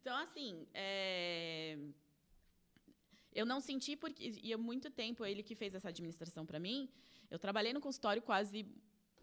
então, 0.00 0.16
assim, 0.18 0.66
é... 0.72 1.76
eu 3.32 3.44
não 3.44 3.60
senti 3.60 3.96
porque. 3.96 4.38
E 4.42 4.52
há 4.52 4.58
muito 4.58 4.88
tempo, 4.88 5.24
ele 5.24 5.42
que 5.42 5.56
fez 5.56 5.74
essa 5.74 5.88
administração 5.88 6.46
pra 6.46 6.60
mim, 6.60 6.88
eu 7.28 7.38
trabalhei 7.38 7.72
no 7.72 7.80
consultório 7.80 8.22
quase. 8.22 8.64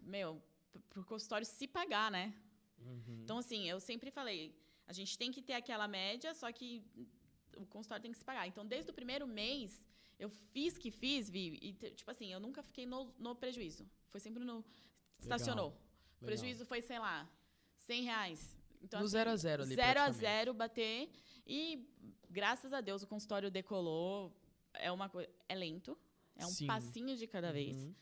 Meu, 0.00 0.42
pro 0.90 1.04
consultório 1.04 1.46
se 1.46 1.66
pagar, 1.66 2.10
né? 2.10 2.34
Uhum. 2.78 3.22
Então, 3.22 3.38
assim, 3.38 3.68
eu 3.68 3.80
sempre 3.80 4.10
falei, 4.10 4.54
a 4.86 4.92
gente 4.92 5.16
tem 5.16 5.30
que 5.30 5.40
ter 5.40 5.54
aquela 5.54 5.88
média, 5.88 6.34
só 6.34 6.50
que 6.52 6.84
o 7.56 7.64
consultório 7.66 8.02
tem 8.02 8.12
que 8.12 8.18
se 8.18 8.24
pagar. 8.24 8.46
Então, 8.46 8.66
desde 8.66 8.90
o 8.90 8.94
primeiro 8.94 9.26
mês, 9.26 9.82
eu 10.22 10.30
fiz 10.52 10.78
que 10.78 10.90
fiz, 10.90 11.28
vi, 11.28 11.58
e, 11.60 11.72
tipo 11.98 12.08
assim, 12.08 12.32
eu 12.32 12.38
nunca 12.38 12.62
fiquei 12.62 12.86
no, 12.86 13.12
no 13.18 13.34
prejuízo. 13.34 13.84
Foi 14.08 14.20
sempre 14.20 14.44
no. 14.44 14.64
Estacionou. 15.18 15.70
O 15.70 15.72
Legal. 15.72 16.26
prejuízo 16.26 16.64
foi, 16.64 16.80
sei 16.80 16.98
lá, 17.00 17.28
100 17.78 18.02
reais. 18.04 18.56
Então, 18.80 19.00
No 19.00 19.06
assim, 19.06 19.12
zero 19.12 19.30
a 19.30 19.36
zero 19.36 19.62
ali, 19.64 19.74
Zero 19.74 20.00
a 20.00 20.10
zero, 20.10 20.54
bater. 20.54 21.10
E, 21.44 21.88
graças 22.30 22.72
a 22.72 22.80
Deus, 22.80 23.02
o 23.02 23.06
consultório 23.06 23.50
decolou. 23.50 24.32
É 24.74 24.92
uma 24.92 25.08
coisa. 25.08 25.28
É 25.48 25.56
lento. 25.56 25.98
É 26.36 26.46
um 26.46 26.50
Sim. 26.50 26.68
passinho 26.68 27.16
de 27.16 27.26
cada 27.26 27.52
vez. 27.52 27.76
Uhum. 27.76 27.94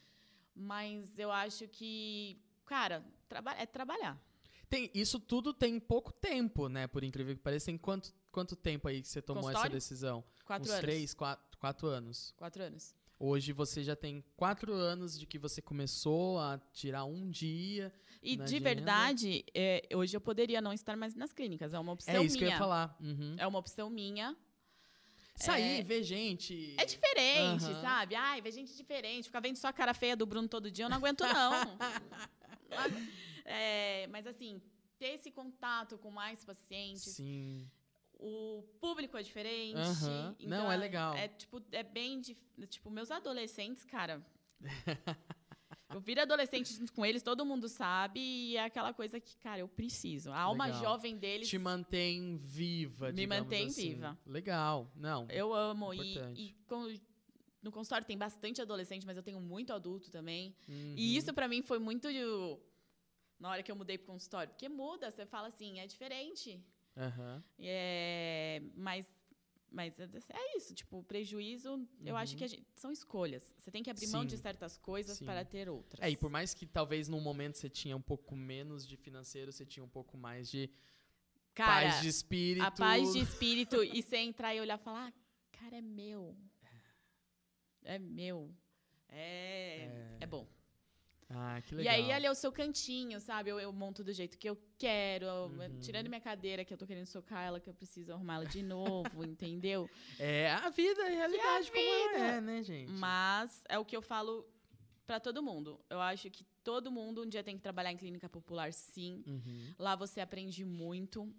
Mas 0.55 1.19
eu 1.19 1.33
acho 1.33 1.67
que, 1.69 2.39
cara, 2.67 3.03
traba 3.29 3.53
é 3.55 3.65
trabalhar. 3.65 4.21
Tem, 4.69 4.91
isso 4.95 5.19
tudo 5.19 5.55
tem 5.55 5.81
pouco 5.81 6.13
tempo, 6.13 6.69
né? 6.69 6.87
Por 6.87 7.03
incrível 7.03 7.35
que 7.35 7.43
pareça. 7.43 7.67
Tem 7.67 7.79
quanto, 7.79 8.15
quanto 8.31 8.55
tempo 8.55 8.89
aí 8.89 9.01
que 9.01 9.09
você 9.09 9.23
tomou 9.23 9.51
essa 9.51 9.69
decisão? 9.69 10.23
Quatro 10.45 10.69
Uns 10.69 10.71
anos. 10.71 10.81
três, 10.83 11.15
quatro, 11.15 11.50
quatro 11.61 11.87
anos. 11.87 12.33
Quatro 12.37 12.63
anos. 12.63 12.95
Hoje 13.19 13.53
você 13.53 13.85
já 13.85 13.95
tem 13.95 14.25
quatro 14.35 14.73
anos 14.73 15.19
de 15.19 15.27
que 15.27 15.39
você 15.39 15.61
começou 15.61 16.39
a 16.41 16.59
tirar 16.73 17.05
um 17.05 17.31
dia. 17.31 17.93
E 18.23 18.35
de 18.35 18.43
agenda. 18.43 18.65
verdade, 18.65 19.45
é, 19.55 19.87
hoje 19.95 20.17
eu 20.17 20.21
poderia 20.23 20.61
não 20.63 20.73
estar 20.73 20.97
mais 20.97 21.15
nas 21.15 21.31
clínicas. 21.33 21.75
É 21.75 21.79
uma 21.79 21.93
opção 21.93 22.15
É 22.15 22.25
isso 22.25 22.37
que 22.37 22.45
eu 22.45 22.47
minha. 22.47 22.55
ia 22.57 22.59
falar. 22.59 22.97
Uhum. 22.99 23.37
É 23.39 23.47
uma 23.47 23.59
opção 23.59 23.91
minha. 23.91 24.35
Sair, 25.37 25.83
ver 25.85 26.03
gente. 26.03 26.75
É 26.79 26.85
diferente, 26.85 27.65
Aham. 27.65 27.81
sabe? 27.83 28.15
Ai, 28.15 28.41
ver 28.43 28.53
gente 28.53 28.75
diferente. 28.77 29.25
Ficar 29.25 29.41
vendo 29.41 29.57
só 29.57 29.69
a 29.69 29.73
cara 29.73 29.95
feia 29.95 30.17
do 30.17 30.27
Bruno 30.27 30.49
todo 30.49 30.71
dia, 30.71 30.85
eu 30.87 30.89
não 30.91 30.97
aguento, 30.97 31.21
não. 31.21 31.53
É, 33.45 34.07
mas 34.09 34.27
assim, 34.29 34.63
ter 34.99 35.15
esse 35.15 35.31
contato 35.33 35.99
com 35.99 36.11
mais 36.11 36.45
pacientes. 36.45 37.03
Sim. 37.15 37.69
O 38.23 38.63
público 38.79 39.17
é 39.17 39.23
diferente. 39.23 39.79
Então 39.79 40.37
Não, 40.47 40.71
é 40.71 40.77
legal. 40.77 41.15
É 41.15 41.29
tipo, 41.29 41.63
é 41.73 41.83
bem. 41.83 42.21
dif- 42.21 42.39
Tipo, 42.69 42.91
meus 42.91 43.11
adolescentes, 43.11 43.83
cara. 43.85 44.23
eu 45.89 46.01
viro 46.01 46.21
adolescente 46.21 46.79
com 46.93 47.05
eles, 47.05 47.23
todo 47.23 47.45
mundo 47.47 47.67
sabe, 47.69 48.21
e 48.21 48.57
é 48.57 48.65
aquela 48.65 48.93
coisa 48.93 49.19
que, 49.19 49.37
cara, 49.39 49.61
eu 49.61 49.69
preciso. 49.69 50.31
A 50.31 50.39
alma 50.39 50.67
Legal. 50.67 50.83
jovem 50.83 51.17
deles. 51.17 51.49
Te 51.49 51.59
mantém 51.59 52.37
viva, 52.37 53.11
Me 53.11 53.27
mantém 53.27 53.67
assim. 53.69 53.95
viva. 53.95 54.19
Legal. 54.27 54.91
Não. 54.95 55.27
Eu 55.31 55.55
amo. 55.55 55.95
E, 55.95 56.11
Importante. 56.13 56.43
e 56.43 56.53
com- 56.69 56.95
no 57.63 57.73
consultório 57.73 58.07
tem 58.07 58.17
bastante 58.19 58.61
adolescente, 58.61 59.07
mas 59.07 59.17
eu 59.17 59.23
tenho 59.23 59.41
muito 59.41 59.73
adulto 59.73 60.11
também. 60.11 60.55
Uhum. 60.69 60.95
E 60.97 61.17
isso 61.17 61.33
pra 61.33 61.49
mim 61.49 61.63
foi 61.63 61.79
muito. 61.79 62.07
Na 63.39 63.49
hora 63.51 63.63
que 63.63 63.73
eu 63.73 63.77
mudei 63.77 63.97
pro 63.97 64.09
consultório. 64.13 64.53
Porque 64.53 64.69
muda, 64.69 65.11
você 65.11 65.25
fala 65.25 65.49
assim, 65.49 65.81
é 65.81 65.87
diferente. 65.87 66.63
Aham. 67.01 67.43
É, 67.59 68.61
mas 68.75 69.11
mas 69.73 70.01
é, 70.01 70.09
é 70.31 70.57
isso, 70.57 70.75
tipo, 70.75 70.99
o 70.99 71.05
prejuízo, 71.05 71.87
eu 72.05 72.17
acho 72.17 72.33
Uhum. 72.33 72.39
que 72.39 72.45
a 72.45 72.49
gente- 72.49 72.67
são 72.75 72.91
escolhas. 72.91 73.55
Você 73.57 73.71
tem 73.71 73.85
que 73.85 73.91
abrir 73.91 74.09
mão 74.09 74.25
de 74.25 74.37
Sim. 74.37 74.43
certas 74.43 74.77
coisas 74.77 75.17
Sim. 75.19 75.25
para 75.25 75.45
ter 75.45 75.69
outras. 75.69 76.03
É, 76.05 76.11
e 76.11 76.17
por 76.17 76.29
mais 76.29 76.53
que 76.53 76.67
talvez 76.67 77.07
num 77.09 77.21
momento 77.21 77.57
você 77.57 77.69
tinha 77.71 77.97
um 77.97 78.03
pouco 78.03 78.35
menos 78.35 78.85
de 78.85 78.97
financeiro, 78.97 79.53
você 79.53 79.65
tinha 79.65 79.85
um 79.85 79.89
pouco 79.89 80.19
mais 80.19 80.51
de 80.51 80.69
Cara, 81.55 81.89
paz 81.89 82.01
de 82.03 82.09
espírito. 82.09 82.65
a 82.67 82.71
paz 82.73 83.13
de 83.13 83.21
espírito 83.21 83.85
e 83.85 84.03
você 84.03 84.17
entrar 84.17 84.53
e 84.57 84.61
olhar 84.61 84.77
e 84.77 84.83
falar, 84.83 85.07
ah, 85.09 85.13
cara, 85.53 85.77
é 85.77 85.81
meu. 85.81 86.37
É 87.85 87.97
meu. 87.97 88.53
É, 89.09 90.17
é. 90.21 90.27
bom. 90.27 90.47
Ah, 91.33 91.61
que 91.63 91.75
E 91.75 91.79
legal. 91.79 91.95
aí 91.95 92.13
ali 92.13 92.27
é 92.27 92.31
o 92.31 92.35
seu 92.35 92.51
cantinho, 92.51 93.21
sabe? 93.21 93.51
Eu, 93.51 93.61
eu 93.61 93.73
monto 93.73 94.03
do 94.03 94.13
jeito 94.13 94.37
que 94.37 94.49
eu 94.51 94.59
quero, 94.77 95.27
Uhum. 95.47 95.79
tirando 95.81 96.09
minha 96.09 96.21
cadeira 96.21 96.65
que 96.65 96.75
eu 96.75 96.79
tô 96.79 96.87
querendo 96.87 97.07
socar 97.07 97.45
ela, 97.47 97.61
que 97.61 97.69
eu 97.71 97.75
preciso 97.75 98.13
arrumar 98.13 98.35
ela 98.37 98.47
de 98.47 98.63
novo, 98.63 99.23
entendeu? 99.25 99.89
É 100.19 100.51
a 100.51 100.69
vida, 100.71 101.05
a 101.05 101.09
realidade 101.09 101.71
como 101.71 101.83
ela 101.95 102.19
é, 102.33 102.41
né, 102.41 102.63
gente? 102.65 102.91
Mas 102.91 103.63
é 103.69 103.79
o 103.79 103.85
que 103.85 103.97
eu 103.97 104.03
falo 104.03 104.45
pra 105.07 105.21
todo 105.21 105.41
mundo. 105.43 105.79
Eu 105.89 106.01
acho 106.01 106.29
que 106.31 106.45
todo 106.65 106.91
mundo 106.91 107.23
um 107.23 107.29
dia 107.29 107.43
tem 107.45 107.57
que 107.57 107.63
trabalhar 107.63 107.93
em 107.93 107.97
clínica 107.97 108.29
popular, 108.29 108.73
sim. 108.73 109.23
Uhum. 109.27 109.75
Lá 109.79 109.95
você 109.95 110.21
aprende 110.21 110.65
muito. 110.65 111.33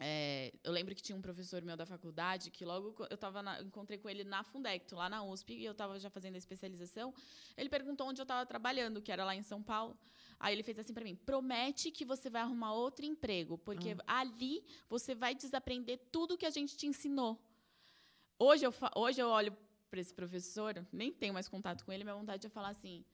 É, 0.00 0.52
eu 0.62 0.70
lembro 0.70 0.94
que 0.94 1.02
tinha 1.02 1.16
um 1.18 1.20
professor 1.20 1.60
meu 1.62 1.76
da 1.76 1.84
faculdade 1.84 2.52
que 2.52 2.64
logo 2.64 2.94
eu 3.10 3.16
tava 3.18 3.42
na- 3.42 3.60
encontrei 3.60 3.98
com 3.98 4.08
ele 4.08 4.22
na 4.22 4.44
Fundecto, 4.44 4.94
lá 4.94 5.08
na 5.08 5.24
USP, 5.24 5.54
e 5.54 5.64
eu 5.64 5.72
estava 5.72 5.98
já 5.98 6.08
fazendo 6.08 6.36
a 6.36 6.38
especialização. 6.38 7.12
Ele 7.56 7.68
perguntou 7.68 8.06
onde 8.06 8.20
eu 8.20 8.24
estava 8.24 8.46
trabalhando, 8.46 9.02
que 9.02 9.10
era 9.10 9.24
lá 9.24 9.34
em 9.34 9.42
São 9.42 9.60
Paulo. 9.60 9.98
Aí 10.38 10.54
ele 10.54 10.62
fez 10.62 10.78
assim 10.78 10.94
para 10.94 11.02
mim: 11.02 11.16
promete 11.16 11.90
que 11.90 12.04
você 12.04 12.30
vai 12.30 12.42
arrumar 12.42 12.72
outro 12.74 13.04
emprego, 13.04 13.58
porque 13.58 13.90
ali 14.06 14.64
você 14.88 15.14
vai 15.16 15.34
desaprender 15.34 15.98
tudo 16.12 16.38
que 16.38 16.46
a 16.46 16.50
gente 16.50 16.76
te 16.76 16.86
ensinou. 16.86 17.36
Hoje 18.38 18.64
eu, 18.64 18.72
hoje 18.94 19.20
eu 19.20 19.28
olho 19.28 19.56
para 19.90 20.00
esse 20.00 20.14
professor, 20.14 20.86
nem 20.92 21.12
tenho 21.12 21.34
mais 21.34 21.48
contato 21.48 21.84
com 21.84 21.92
ele, 21.92 22.04
minha 22.04 22.14
vontade 22.14 22.46
é 22.46 22.50
falar 22.50 22.68
assim: 22.68 23.04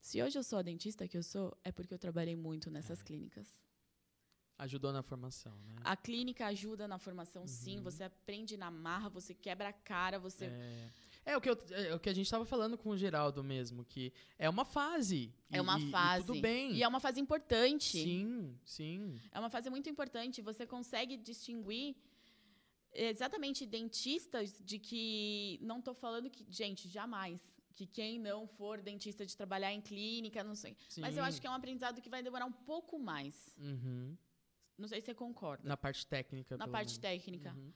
se 0.00 0.22
hoje 0.22 0.38
eu 0.38 0.42
sou 0.42 0.58
a 0.58 0.62
dentista 0.62 1.06
que 1.06 1.18
eu 1.18 1.22
sou, 1.22 1.54
é 1.62 1.70
porque 1.70 1.92
eu 1.92 1.98
trabalhei 1.98 2.34
muito 2.34 2.70
nessas 2.70 3.02
clínicas. 3.02 3.54
Ajudou 4.64 4.92
na 4.92 5.02
formação, 5.02 5.52
né? 5.66 5.76
A 5.82 5.96
clínica 5.96 6.46
ajuda 6.46 6.86
na 6.86 6.98
formação, 6.98 7.46
sim. 7.46 7.78
Uhum. 7.78 7.84
Você 7.84 8.02
aprende 8.04 8.56
na 8.56 8.70
marra, 8.70 9.08
você 9.08 9.32
quebra 9.34 9.68
a 9.70 9.72
cara, 9.72 10.18
você. 10.18 10.44
É, 10.46 10.90
é 11.32 11.36
o, 11.36 11.40
que 11.40 11.48
eu- 11.48 11.58
é 11.70 11.94
o 11.94 12.00
que 12.00 12.10
a 12.10 12.12
gente 12.12 12.26
estava 12.26 12.44
falando 12.44 12.76
com 12.76 12.90
o 12.90 12.96
Geraldo 12.96 13.42
mesmo, 13.42 13.84
que 13.86 14.12
é 14.38 14.48
uma 14.50 14.64
fase. 14.66 15.32
É 15.50 15.56
e- 15.56 15.60
uma 15.60 15.78
e- 15.78 15.88
e 15.88 15.90
fase. 15.90 16.26
tudo 16.26 16.40
bem. 16.42 16.74
E 16.74 16.82
é 16.82 16.88
uma 16.88 17.00
fase 17.00 17.18
importante. 17.20 17.92
Sim, 18.02 18.54
sim. 18.64 19.18
É 19.32 19.40
uma 19.40 19.48
fase 19.48 19.70
muito 19.70 19.88
importante. 19.88 20.42
Você 20.42 20.66
consegue 20.66 21.16
distinguir 21.16 21.96
exatamente 22.92 23.64
dentistas 23.66 24.60
de 24.64 24.78
que. 24.78 25.58
Não 25.62 25.78
estou 25.78 25.94
falando 25.94 26.28
que. 26.30 26.44
Gente, 26.50 26.88
jamais. 26.88 27.40
Que 27.74 27.86
quem 27.86 28.18
não 28.18 28.46
for 28.46 28.82
dentista 28.82 29.24
de 29.24 29.34
trabalhar 29.34 29.72
em 29.72 29.80
clínica, 29.80 30.44
não 30.44 30.54
sei. 30.54 30.76
Mas 30.98 31.16
eu 31.16 31.22
sim. 31.22 31.28
acho 31.28 31.40
que 31.40 31.46
é 31.46 31.50
um 31.50 31.54
aprendizado 31.54 32.00
que 32.02 32.10
vai 32.10 32.22
demorar 32.22 32.44
um 32.44 32.52
pouco 32.52 32.98
mais. 32.98 33.54
Uhum. 33.58 34.14
Não 34.80 34.88
sei 34.88 35.00
se 35.00 35.06
você 35.06 35.14
concorda. 35.14 35.68
Na 35.68 35.76
parte 35.76 36.06
técnica. 36.06 36.56
Na 36.56 36.66
parte 36.66 36.88
menos. 36.88 36.98
técnica. 36.98 37.52
Uhum. 37.52 37.72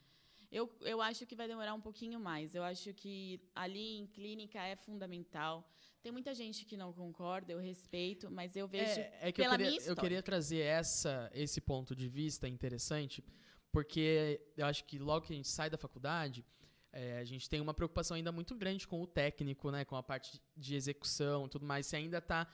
Eu, 0.51 0.73
eu 0.83 1.03
acho 1.03 1.27
que 1.27 1.35
vai 1.35 1.49
demorar 1.49 1.75
um 1.75 1.81
pouquinho 1.81 2.19
mais. 2.21 2.55
Eu 2.55 2.62
acho 2.62 2.95
que 2.95 3.40
ali 3.55 3.99
em 3.99 4.07
clínica 4.07 4.61
é 4.62 4.77
fundamental. 4.77 5.69
Tem 6.03 6.12
muita 6.12 6.33
gente 6.35 6.64
que 6.64 6.77
não 6.77 6.93
concorda, 6.93 7.53
eu 7.53 7.59
respeito, 7.59 8.31
mas 8.31 8.55
eu 8.55 8.69
vejo. 8.69 9.01
É, 9.01 9.29
é 9.29 9.33
que 9.33 9.40
eu 9.40 9.45
pela 9.45 9.57
queria, 9.57 9.71
minha 9.71 9.79
eu 9.79 9.81
história. 9.81 10.01
queria 10.03 10.23
trazer 10.23 10.61
essa, 10.61 11.31
esse 11.35 11.61
ponto 11.61 11.97
de 11.97 12.09
vista 12.09 12.47
interessante, 12.47 13.25
porque 13.73 14.40
eu 14.57 14.67
acho 14.67 14.85
que 14.85 14.99
logo 14.99 15.27
que 15.27 15.33
a 15.33 15.37
gente 15.37 15.49
sai 15.49 15.69
da 15.69 15.77
faculdade, 15.77 16.45
é, 16.93 17.19
a 17.19 17.25
gente 17.25 17.51
tem 17.51 17.61
uma 17.61 17.75
preocupação 17.75 18.17
ainda 18.17 18.31
muito 18.31 18.55
grande 18.55 18.87
com 18.87 19.03
o 19.03 19.07
técnico, 19.07 19.71
né, 19.73 19.85
com 19.85 19.97
a 19.97 20.03
parte 20.03 20.40
de 20.57 20.77
execução 20.77 21.47
e 21.47 21.49
tudo 21.49 21.67
mais. 21.67 21.87
Você 21.87 21.97
ainda 21.97 22.19
está 22.19 22.47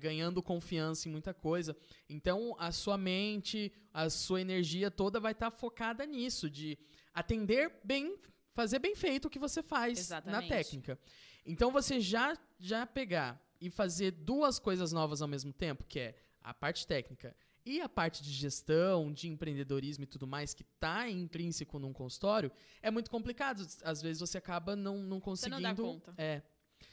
ganhando 0.00 0.42
confiança 0.42 1.08
em 1.08 1.12
muita 1.12 1.34
coisa. 1.34 1.76
Então, 2.08 2.54
a 2.58 2.70
sua 2.72 2.96
mente, 2.96 3.72
a 3.92 4.08
sua 4.08 4.40
energia 4.40 4.90
toda 4.90 5.18
vai 5.20 5.32
estar 5.32 5.50
focada 5.50 6.06
nisso, 6.06 6.48
de 6.48 6.78
atender 7.12 7.72
bem, 7.82 8.18
fazer 8.54 8.78
bem 8.78 8.94
feito 8.94 9.26
o 9.26 9.30
que 9.30 9.38
você 9.38 9.62
faz 9.62 9.98
Exatamente. 9.98 10.42
na 10.42 10.48
técnica. 10.48 10.98
Então, 11.44 11.72
você 11.72 11.98
já, 12.00 12.36
já 12.58 12.86
pegar 12.86 13.42
e 13.60 13.70
fazer 13.70 14.12
duas 14.12 14.58
coisas 14.58 14.92
novas 14.92 15.20
ao 15.20 15.28
mesmo 15.28 15.52
tempo, 15.52 15.84
que 15.84 15.98
é 15.98 16.14
a 16.40 16.54
parte 16.54 16.86
técnica 16.86 17.34
e 17.64 17.80
a 17.80 17.88
parte 17.88 18.22
de 18.22 18.30
gestão, 18.30 19.12
de 19.12 19.28
empreendedorismo 19.28 20.04
e 20.04 20.06
tudo 20.06 20.26
mais, 20.26 20.54
que 20.54 20.62
está 20.62 21.08
intrínseco 21.10 21.78
num 21.78 21.92
consultório, 21.92 22.50
é 22.80 22.90
muito 22.90 23.10
complicado. 23.10 23.66
Às 23.82 24.00
vezes 24.00 24.20
você 24.20 24.38
acaba 24.38 24.74
não, 24.74 24.98
não 24.98 25.18
Você 25.18 25.24
conseguindo. 25.24 25.60
não 25.60 25.74
dá 25.74 25.82
conta. 25.82 26.14
É. 26.16 26.40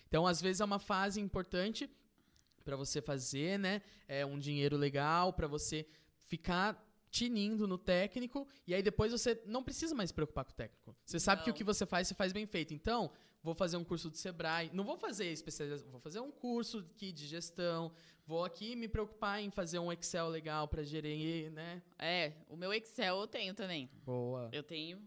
Então, 0.08 0.28
às 0.28 0.41
vezes 0.41 0.60
é 0.60 0.65
uma 0.65 0.80
fase 0.80 1.21
importante 1.21 1.89
para 2.65 2.75
você 2.75 3.01
fazer, 3.01 3.58
né? 3.58 3.82
É 4.08 4.25
um 4.25 4.38
dinheiro 4.38 4.75
legal 4.75 5.32
para 5.32 5.47
você 5.47 5.86
ficar 6.28 6.84
tinindo 7.12 7.65
no 7.65 7.78
técnico 7.78 8.45
e 8.67 8.73
aí 8.75 8.84
depois 8.84 9.13
você 9.13 9.41
não 9.45 9.63
precisa 9.63 9.95
mais 9.95 10.10
se 10.10 10.13
preocupar 10.13 10.43
com 10.43 10.51
o 10.51 10.56
técnico. 10.56 10.93
Você 11.06 11.17
sabe 11.17 11.43
que 11.43 11.49
o 11.49 11.54
Não. 11.54 11.58
que 11.58 11.63
você 11.63 11.86
faz, 11.86 12.10
você 12.10 12.13
faz 12.13 12.34
bem 12.34 12.45
feito. 12.45 12.73
Então, 12.73 13.10
vou 13.41 13.56
fazer 13.56 13.78
um 13.78 13.86
curso 13.86 14.10
do 14.10 14.17
Sebrae, 14.17 14.69
não 14.73 14.84
vou 14.84 14.97
fazer 14.97 15.28
especialização, 15.28 15.89
vou 15.91 16.01
fazer 16.01 16.19
um 16.19 16.32
curso 16.32 16.80
aqui 16.93 17.13
de 17.13 17.25
gestão, 17.25 17.93
vou 18.25 18.43
aqui 18.43 18.75
me 18.75 18.89
preocupar 18.89 19.41
em 19.41 19.49
fazer 19.49 19.80
um 19.80 19.93
Excel 19.93 20.28
legal 20.28 20.67
para 20.67 20.84
gerir, 20.84 21.51
né? 21.51 21.82
É, 21.97 22.34
o 22.49 22.58
meu 22.58 22.73
Excel 22.73 23.17
eu 23.21 23.28
tenho 23.28 23.54
também. 23.54 23.89
Boa. 24.04 24.49
Eu 24.51 24.63
tenho. 24.63 25.01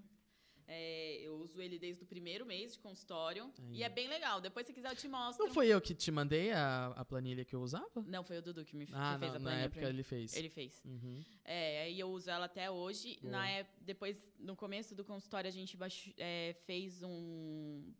É, 0.70 1.14
eu 1.22 1.34
uso 1.38 1.62
ele 1.62 1.78
desde 1.78 2.02
o 2.04 2.06
primeiro 2.06 2.44
mês 2.44 2.74
de 2.74 2.78
consultório. 2.78 3.50
Aí. 3.70 3.76
E 3.78 3.82
é 3.82 3.88
bem 3.88 4.06
legal. 4.06 4.38
Depois, 4.38 4.66
se 4.66 4.72
quiser, 4.74 4.90
eu 4.92 4.96
te 4.96 5.08
mostro. 5.08 5.46
Não 5.46 5.54
foi 5.54 5.68
eu 5.68 5.80
que 5.80 5.94
te 5.94 6.10
mandei 6.10 6.52
a, 6.52 6.88
a 6.94 7.04
planilha 7.06 7.42
que 7.42 7.54
eu 7.56 7.62
usava? 7.62 8.04
Não, 8.06 8.22
foi 8.22 8.36
o 8.36 8.42
Dudu 8.42 8.64
que 8.66 8.76
me 8.76 8.84
que 8.86 8.92
Ah, 8.94 9.16
fez 9.18 9.32
na, 9.32 9.36
a 9.36 9.38
na 9.38 9.44
planilha 9.44 9.64
época 9.64 9.80
pra 9.80 9.88
mim. 9.88 9.94
ele 9.94 10.02
fez. 10.02 10.36
Ele 10.36 10.50
fez. 10.50 10.82
Uhum. 10.84 11.24
É, 11.42 11.82
aí 11.84 11.98
eu 11.98 12.10
uso 12.10 12.28
ela 12.30 12.44
até 12.44 12.70
hoje. 12.70 13.18
Boa. 13.22 13.32
Na 13.32 13.62
depois, 13.80 14.22
no 14.38 14.54
começo 14.54 14.94
do 14.94 15.04
consultório, 15.06 15.48
a 15.48 15.52
gente 15.52 15.74
baixo- 15.74 16.12
é, 16.18 16.54
fez 16.66 17.02
um. 17.02 17.90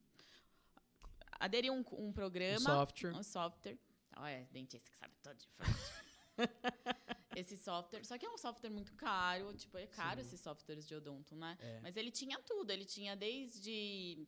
Aderiu 1.41 1.73
um, 1.73 1.83
um 1.93 2.09
Um 2.09 2.13
programa. 2.13 2.61
software. 2.61 3.15
Um 3.15 3.23
software. 3.23 3.79
Olha, 4.17 4.47
dentista 4.53 4.91
que 4.91 4.97
sabe 4.99 5.15
todo 5.23 5.37
de 5.39 5.47
informática. 5.47 6.09
esse 7.39 7.57
software. 7.57 8.05
Só 8.05 8.17
que 8.19 8.27
é 8.27 8.31
um 8.31 8.39
software 8.39 8.71
muito 8.71 8.93
caro. 8.95 9.53
Tipo, 9.55 9.79
é 9.79 9.87
caro 9.87 10.21
Sim. 10.21 10.27
esses 10.27 10.41
softwares 10.41 10.87
de 10.87 10.95
odonto, 10.95 11.35
né? 11.37 11.57
É. 11.61 11.81
Mas 11.81 11.97
ele 11.97 12.11
tinha 12.11 12.39
tudo. 12.41 12.71
Ele 12.71 12.85
tinha 12.85 13.15
desde 13.17 14.27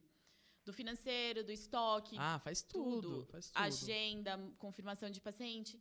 do 0.64 0.72
financeiro, 0.72 1.42
do 1.42 1.50
estoque, 1.52 2.16
Ah, 2.18 2.38
faz 2.38 2.62
tudo. 2.62 3.00
tudo. 3.00 3.26
Faz 3.32 3.46
tudo. 3.50 3.58
agenda, 3.62 4.38
confirmação 4.58 5.10
de 5.10 5.20
paciente. 5.20 5.80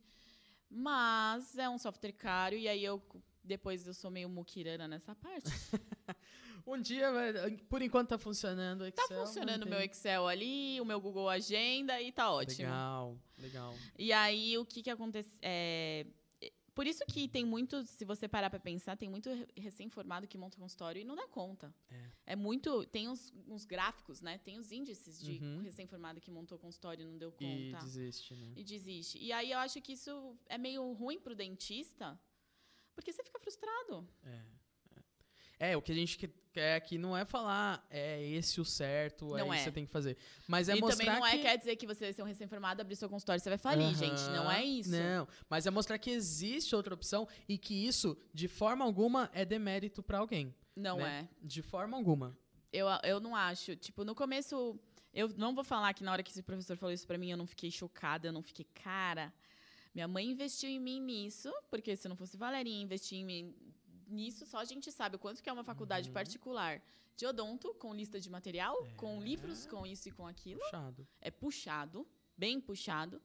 Mas 0.68 1.56
é 1.58 1.68
um 1.68 1.78
software 1.78 2.12
caro 2.12 2.54
e 2.56 2.68
aí 2.68 2.84
eu 2.84 3.02
depois 3.42 3.86
eu 3.86 3.94
sou 3.94 4.10
meio 4.10 4.28
muquirana 4.28 4.86
nessa 4.86 5.14
parte. 5.14 5.50
Um 6.66 6.80
dia, 6.80 7.08
por 7.68 7.80
enquanto 7.80 8.10
tá 8.10 8.18
funcionando 8.18 8.82
o 8.82 8.86
Excel. 8.86 9.08
Tá 9.08 9.14
funcionando 9.14 9.62
o 9.64 9.68
meu 9.68 9.80
Excel 9.80 10.28
ali, 10.28 10.78
o 10.80 10.84
meu 10.84 11.00
Google 11.00 11.28
Agenda 11.28 12.00
e 12.00 12.12
tá 12.12 12.30
ótimo. 12.30 12.68
Legal, 12.68 13.18
legal. 13.38 13.74
E 13.98 14.12
aí 14.12 14.56
o 14.58 14.64
que 14.64 14.82
que 14.82 14.90
acontece? 14.90 15.36
É, 15.40 16.06
Por 16.80 16.86
isso 16.86 17.04
que 17.04 17.28
tem 17.28 17.44
muito, 17.44 17.84
se 17.84 18.06
você 18.06 18.26
parar 18.26 18.48
pra 18.48 18.58
pensar, 18.58 18.96
tem 18.96 19.06
muito 19.06 19.28
re- 19.28 19.46
recém-formado 19.54 20.26
que 20.26 20.38
monta 20.38 20.56
consultório 20.56 20.98
e 21.02 21.04
não 21.04 21.14
dá 21.14 21.26
conta. 21.28 21.74
É. 21.90 22.10
É 22.32 22.36
muito. 22.36 22.86
Tem 22.86 23.06
uns, 23.06 23.30
uns 23.46 23.66
gráficos, 23.66 24.22
né? 24.22 24.38
Tem 24.38 24.58
os 24.58 24.72
índices 24.72 25.20
de 25.20 25.32
Uhum. 25.42 25.60
recém-formado 25.60 26.22
que 26.22 26.30
montou 26.30 26.58
consultório 26.58 27.02
e 27.02 27.06
não 27.06 27.18
deu 27.18 27.34
E 27.38 27.70
conta. 27.72 27.84
desiste, 27.84 28.32
né? 28.34 28.52
E 28.56 28.64
desiste. 28.64 29.18
E 29.18 29.30
aí 29.30 29.52
eu 29.52 29.58
acho 29.58 29.78
que 29.82 29.92
isso 29.92 30.34
é 30.48 30.56
meio 30.56 30.90
ruim 30.94 31.20
pro 31.20 31.34
dentista, 31.36 32.18
porque 32.94 33.12
você 33.12 33.22
fica 33.22 33.38
frustrado. 33.38 34.08
É, 34.24 34.42
é. 34.96 35.72
É, 35.72 35.76
o 35.76 35.82
que 35.82 35.92
a 35.92 35.94
gente 35.94 36.16
quer 36.52 36.76
aqui 36.76 36.98
não 36.98 37.16
é 37.16 37.24
falar 37.24 37.86
é 37.90 38.22
esse 38.22 38.60
o 38.60 38.64
certo, 38.64 39.36
é 39.36 39.40
Não 39.40 39.46
isso 39.46 39.54
que 39.54 39.60
é. 39.60 39.64
você 39.64 39.72
tem 39.72 39.86
que 39.86 39.92
fazer. 39.92 40.16
Mas 40.46 40.68
é 40.68 40.76
e 40.76 40.80
mostrar 40.80 41.04
também 41.04 41.20
não 41.20 41.26
é 41.26 41.32
que... 41.32 41.42
quer 41.42 41.56
dizer 41.56 41.76
que 41.76 41.86
você 41.86 42.04
vai 42.06 42.12
ser 42.12 42.22
um 42.22 42.26
recém-formado, 42.26 42.80
abrir 42.80 42.96
seu 42.96 43.08
consultório, 43.08 43.40
você 43.42 43.48
vai 43.48 43.58
falir, 43.58 43.86
Aham, 43.86 43.94
gente. 43.94 44.22
Não 44.30 44.50
é 44.50 44.64
isso. 44.64 44.90
Não, 44.90 45.26
mas 45.48 45.66
é 45.66 45.70
mostrar 45.70 45.98
que 45.98 46.10
existe 46.10 46.74
outra 46.74 46.94
opção 46.94 47.26
e 47.48 47.56
que 47.56 47.74
isso, 47.86 48.16
de 48.34 48.48
forma 48.48 48.84
alguma, 48.84 49.30
é 49.32 49.44
demérito 49.44 50.02
pra 50.02 50.18
alguém. 50.18 50.54
Não 50.74 50.98
né? 50.98 51.28
é. 51.30 51.46
De 51.46 51.62
forma 51.62 51.96
alguma. 51.96 52.36
Eu, 52.72 52.86
eu 53.02 53.20
não 53.20 53.34
acho. 53.34 53.76
Tipo, 53.76 54.04
no 54.04 54.14
começo, 54.14 54.78
eu 55.12 55.28
não 55.36 55.54
vou 55.54 55.64
falar 55.64 55.92
que 55.94 56.04
na 56.04 56.12
hora 56.12 56.22
que 56.22 56.30
esse 56.30 56.42
professor 56.42 56.76
falou 56.76 56.92
isso 56.92 57.06
pra 57.06 57.18
mim, 57.18 57.30
eu 57.30 57.36
não 57.36 57.46
fiquei 57.46 57.70
chocada, 57.70 58.28
eu 58.28 58.32
não 58.32 58.42
fiquei, 58.42 58.64
cara. 58.64 59.32
Minha 59.92 60.06
mãe 60.06 60.30
investiu 60.30 60.70
em 60.70 60.78
mim 60.78 61.00
nisso, 61.00 61.52
porque 61.68 61.96
se 61.96 62.08
não 62.08 62.14
fosse 62.14 62.36
Valerinha 62.36 62.80
investir 62.80 63.18
em 63.18 63.24
mim 63.24 63.54
nisso, 64.10 64.44
só 64.46 64.58
a 64.58 64.64
gente 64.64 64.90
sabe 64.92 65.16
o 65.16 65.18
quanto 65.18 65.42
que 65.42 65.48
é 65.48 65.52
uma 65.52 65.64
faculdade 65.64 66.08
Uhum. 66.08 66.14
particular 66.14 66.82
de 67.16 67.26
odonto, 67.26 67.74
com 67.74 67.94
lista 67.94 68.18
de 68.20 68.30
material, 68.30 68.76
com 68.96 69.20
É. 69.20 69.24
livros, 69.24 69.66
com 69.66 69.86
isso 69.86 70.08
e 70.08 70.12
com 70.12 70.26
aquilo. 70.26 70.60
Puxado. 70.60 71.08
É 71.20 71.30
puxado, 71.30 72.08
bem 72.36 72.60
puxado. 72.60 73.20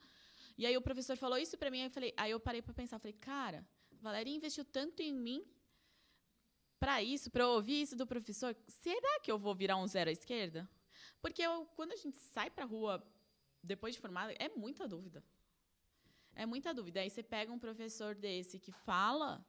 E 0.58 0.66
aí 0.66 0.76
o 0.78 0.82
professor 0.82 1.16
falou 1.18 1.38
isso 1.38 1.58
pra 1.58 1.70
mim, 1.72 1.80
aí 1.82 1.88
eu, 1.88 1.92
falei, 1.92 2.14
aí 2.18 2.32
eu 2.32 2.40
parei 2.40 2.62
pra 2.62 2.74
pensar, 2.74 3.00
falei, 3.00 3.14
cara, 3.14 3.68
Valerinha 4.02 4.38
investiu 4.38 4.64
tanto 4.66 5.02
em 5.02 5.14
mim 5.14 5.46
pra 6.80 7.02
isso, 7.02 7.30
eu 7.34 7.50
ouvir 7.50 7.82
isso 7.82 7.96
do 7.96 8.06
professor, 8.06 8.56
será 8.68 9.20
que 9.22 9.32
eu 9.32 9.38
vou 9.40 9.56
virar 9.56 9.78
um 9.78 9.88
zero 9.88 10.10
à 10.10 10.14
esquerda? 10.14 10.70
Porque 11.22 11.42
eu- 11.42 11.66
quando 11.76 11.94
a 11.94 11.96
gente 11.96 12.18
sai 12.18 12.50
pra 12.50 12.66
rua 12.66 13.04
depois 13.64 13.96
de 13.96 14.02
formada, 14.02 14.34
é 14.34 14.50
muita 14.50 14.88
dúvida. 14.88 15.24
É 16.36 16.46
muita 16.46 16.74
dúvida. 16.74 17.00
Aí 17.00 17.10
você 17.10 17.24
pega 17.24 17.52
um 17.52 17.58
professor 17.58 18.14
desse 18.14 18.60
que 18.60 18.72
fala, 18.72 19.44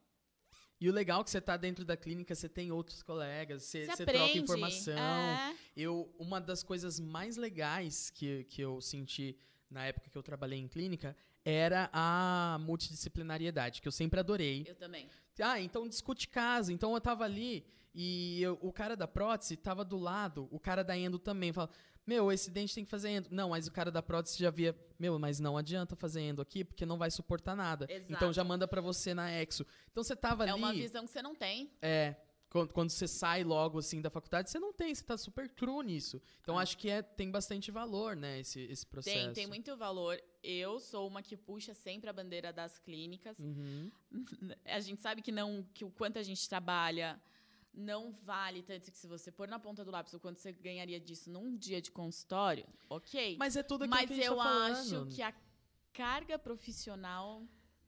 E 0.80 0.88
o 0.90 0.92
legal 0.92 1.22
é 1.22 1.24
que 1.24 1.30
você 1.30 1.40
tá 1.40 1.56
dentro 1.56 1.84
da 1.84 1.96
clínica, 1.96 2.34
você 2.34 2.48
tem 2.48 2.70
outros 2.70 3.02
colegas, 3.02 3.62
você, 3.62 3.86
você 3.86 3.96
você 3.96 4.04
troca 4.04 4.36
informação. 4.38 4.94
É, 4.98 5.54
Eu, 5.76 6.14
uma 6.18 6.38
das 6.40 6.62
coisas 6.62 7.00
mais 7.00 7.36
legais 7.36 8.10
que, 8.10 8.44
que 8.44 8.60
eu 8.60 8.80
senti 8.80 9.36
na 9.70 9.86
época 9.86 10.10
que 10.10 10.16
eu 10.18 10.22
trabalhei 10.22 10.58
em 10.58 10.68
clínica 10.68 11.16
era 11.44 11.88
a 11.92 12.58
multidisciplinariedade, 12.60 13.80
que 13.80 13.88
eu 13.88 13.92
sempre 13.92 14.18
adorei. 14.20 14.64
eu 14.66 14.74
também. 14.74 15.08
Ah, 15.40 15.60
então 15.60 15.88
discute 15.88 16.28
caso. 16.28 16.72
Então 16.72 16.92
eu 16.94 17.00
tava 17.00 17.24
ali 17.24 17.64
e 17.94 18.42
eu- 18.42 18.58
o 18.60 18.72
cara 18.72 18.96
da 18.96 19.06
prótese 19.08 19.56
tava 19.56 19.84
do 19.84 19.96
lado, 19.96 20.48
o 20.50 20.58
cara 20.60 20.82
da 20.82 20.96
endo 20.96 21.18
também. 21.18 21.52
Fala, 21.52 21.70
meu, 22.06 22.30
esse 22.30 22.50
dente 22.50 22.74
tem 22.74 22.84
que 22.84 22.90
fazer 22.90 23.08
endo. 23.10 23.28
Não, 23.30 23.50
mas 23.50 23.66
o 23.66 23.72
cara 23.72 23.90
da 23.90 24.00
prótese 24.02 24.38
já 24.38 24.50
via, 24.50 24.74
meu, 24.98 25.18
mas 25.18 25.40
não 25.40 25.56
adianta 25.56 25.96
fazer 25.96 26.20
endo 26.20 26.40
aqui 26.40 26.64
porque 26.64 26.86
não 26.86 26.96
vai 26.96 27.10
suportar 27.10 27.56
nada. 27.56 27.86
Exato. 27.90 28.12
Então 28.12 28.32
já 28.32 28.44
manda 28.44 28.68
pra 28.68 28.80
você 28.80 29.12
na 29.12 29.30
exo. 29.30 29.66
Então 29.90 30.04
você 30.04 30.14
tava 30.14 30.44
ali. 30.44 30.52
É 30.52 30.54
uma 30.54 30.72
visão 30.72 31.04
que 31.04 31.10
você 31.10 31.20
não 31.20 31.34
tem. 31.34 31.70
É. 31.82 32.14
Quando, 32.48 32.72
quando 32.72 32.90
você 32.90 33.08
sai 33.08 33.42
logo 33.42 33.80
assim 33.80 34.00
da 34.00 34.08
faculdade, 34.08 34.48
você 34.50 34.58
não 34.58 34.72
tem, 34.72 34.94
você 34.94 35.02
tá 35.02 35.18
super 35.18 35.48
cru 35.48 35.82
nisso. 35.82 36.22
Então 36.40 36.56
Ah. 36.56 36.62
acho 36.62 36.78
que 36.78 36.88
é, 36.88 37.02
tem 37.02 37.28
bastante 37.28 37.72
valor, 37.72 38.14
né, 38.14 38.38
esse, 38.38 38.60
esse 38.60 38.86
processo. 38.86 39.16
Tem, 39.16 39.32
tem 39.32 39.46
muito 39.48 39.76
valor. 39.76 40.16
Eu 40.44 40.78
sou 40.78 41.08
uma 41.08 41.22
que 41.22 41.36
puxa 41.36 41.74
sempre 41.74 42.08
a 42.08 42.12
bandeira 42.12 42.52
das 42.52 42.78
clínicas. 42.78 43.36
Uhum. 43.40 43.90
A 44.64 44.78
gente 44.78 45.00
sabe 45.02 45.22
que 45.22 45.32
não 45.32 45.66
que 45.74 45.84
o 45.84 45.90
quanto 45.90 46.18
a 46.18 46.22
gente 46.22 46.48
trabalha 46.48 47.20
não 47.76 48.12
vale 48.22 48.62
tanto 48.62 48.90
que 48.90 48.96
se 48.96 49.06
você 49.06 49.30
pôr 49.30 49.46
na 49.46 49.58
ponta 49.58 49.84
do 49.84 49.90
lápis 49.90 50.12
o 50.14 50.18
quanto 50.20 50.40
você 50.40 50.50
ganharia 50.52 50.98
disso 50.98 51.30
num 51.30 51.56
dia 51.56 51.80
de 51.80 51.90
consultório, 51.90 52.66
ok. 52.88 53.36
Mas 53.38 53.54
é 53.56 53.62
tudo 53.62 53.84
aquilo 53.84 53.96
Mas 54.00 54.06
que 54.06 54.12
a 54.14 54.16
gente 54.16 54.26
eu 54.26 54.36
tá 54.36 54.42
falando. 54.42 54.72
acho 55.06 55.06
que 55.14 55.22
a 55.22 55.34
carga 55.92 56.38
profissional 56.38 57.42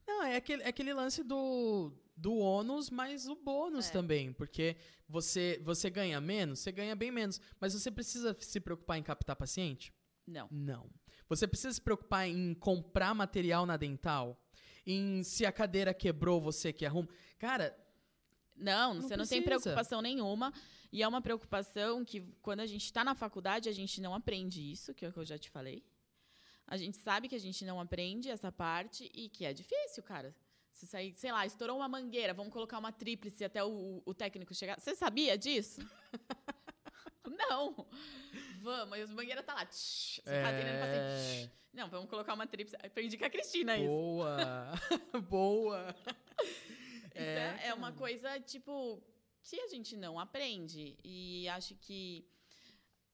Não, 0.07 0.23
é 0.23 0.35
aquele, 0.37 0.63
é 0.63 0.67
aquele 0.69 0.93
lance 0.93 1.23
do, 1.23 1.91
do 2.15 2.35
ônus 2.37 2.89
mais 2.89 3.27
o 3.27 3.35
bônus 3.35 3.89
É. 3.89 3.91
também. 3.91 4.31
Porque 4.33 4.75
você, 5.07 5.59
você 5.63 5.89
ganha 5.89 6.19
menos, 6.21 6.59
você 6.59 6.71
ganha 6.71 6.95
bem 6.95 7.11
menos. 7.11 7.39
Mas 7.59 7.73
você 7.73 7.91
precisa 7.91 8.35
se 8.39 8.59
preocupar 8.59 8.97
em 8.97 9.03
captar 9.03 9.35
paciente? 9.35 9.93
não. 10.27 10.47
Não. 10.51 10.89
Você 11.27 11.47
precisa 11.47 11.71
se 11.73 11.81
preocupar 11.81 12.27
em 12.27 12.55
comprar 12.55 13.13
material 13.13 13.63
na 13.63 13.77
dental? 13.77 14.35
Em 14.85 15.21
se 15.21 15.45
a 15.45 15.51
cadeira 15.51 15.93
quebrou, 15.93 16.41
você 16.41 16.73
que 16.73 16.87
arruma? 16.87 17.07
Cara, 17.37 17.77
Não, 18.59 18.93
Não 18.93 19.01
você 19.01 19.15
não 19.17 19.25
tem 19.25 19.41
precisa. 19.41 19.63
preocupação 19.63 20.01
nenhuma. 20.01 20.53
E 20.91 21.01
é 21.03 21.07
uma 21.07 21.21
preocupação 21.21 22.03
que, 22.03 22.21
quando 22.41 22.61
a 22.61 22.65
gente 22.65 22.83
está 22.85 23.03
na 23.03 23.13
faculdade, 23.15 23.69
a 23.69 23.71
gente 23.71 24.01
não 24.01 24.13
aprende 24.13 24.71
isso, 24.71 24.93
que 24.93 25.05
é 25.05 25.09
o 25.09 25.13
que 25.13 25.19
eu 25.19 25.25
já 25.25 25.37
te 25.37 25.49
falei. 25.49 25.83
A 26.67 26.77
gente 26.77 26.97
sabe 26.97 27.27
que 27.27 27.35
a 27.35 27.39
gente 27.39 27.63
não 27.65 27.79
aprende 27.79 28.29
essa 28.29 28.51
parte 28.51 29.09
e 29.13 29.29
que 29.29 29.45
é 29.45 29.53
difícil, 29.53 30.03
cara. 30.03 30.35
Se 30.71 30.85
sair, 30.87 31.13
sei 31.15 31.31
lá, 31.31 31.45
estourou 31.45 31.77
uma 31.77 31.89
mangueira, 31.89 32.33
vamos 32.33 32.53
colocar 32.53 32.77
uma 32.77 32.91
tríplice 32.91 33.43
até 33.43 33.63
o, 33.63 34.01
o 34.05 34.13
técnico 34.13 34.53
chegar. 34.53 34.79
Você 34.79 34.95
sabia 34.95 35.37
disso? 35.37 35.81
não. 37.25 37.87
Vamos, 38.61 38.99
as 38.99 39.11
mangueiras 39.11 39.45
tá 39.45 39.53
lá. 39.53 39.65
tsh, 39.65 40.21
Você 40.23 40.41
tá 40.41 40.49
é... 40.51 41.17
tsh. 41.47 41.49
Não, 41.73 41.87
vamos 41.89 42.09
colocar 42.09 42.33
uma 42.33 42.47
tríplice. 42.47 42.75
Aprendi 42.83 43.17
com 43.17 43.25
a 43.25 43.29
Cristina 43.29 43.77
isso. 43.77 43.87
Boa! 43.87 44.71
Boa! 45.29 45.95
Então, 47.19 47.57
É, 47.63 47.67
é, 47.67 47.73
uma 47.73 47.87
cara. 47.87 47.95
coisa, 47.99 48.39
tipo, 48.39 49.01
que 49.43 49.59
a 49.59 49.67
gente 49.67 49.95
não 49.97 50.19
aprende. 50.19 50.97
E 51.03 51.47
acho 51.49 51.75
que 51.75 52.25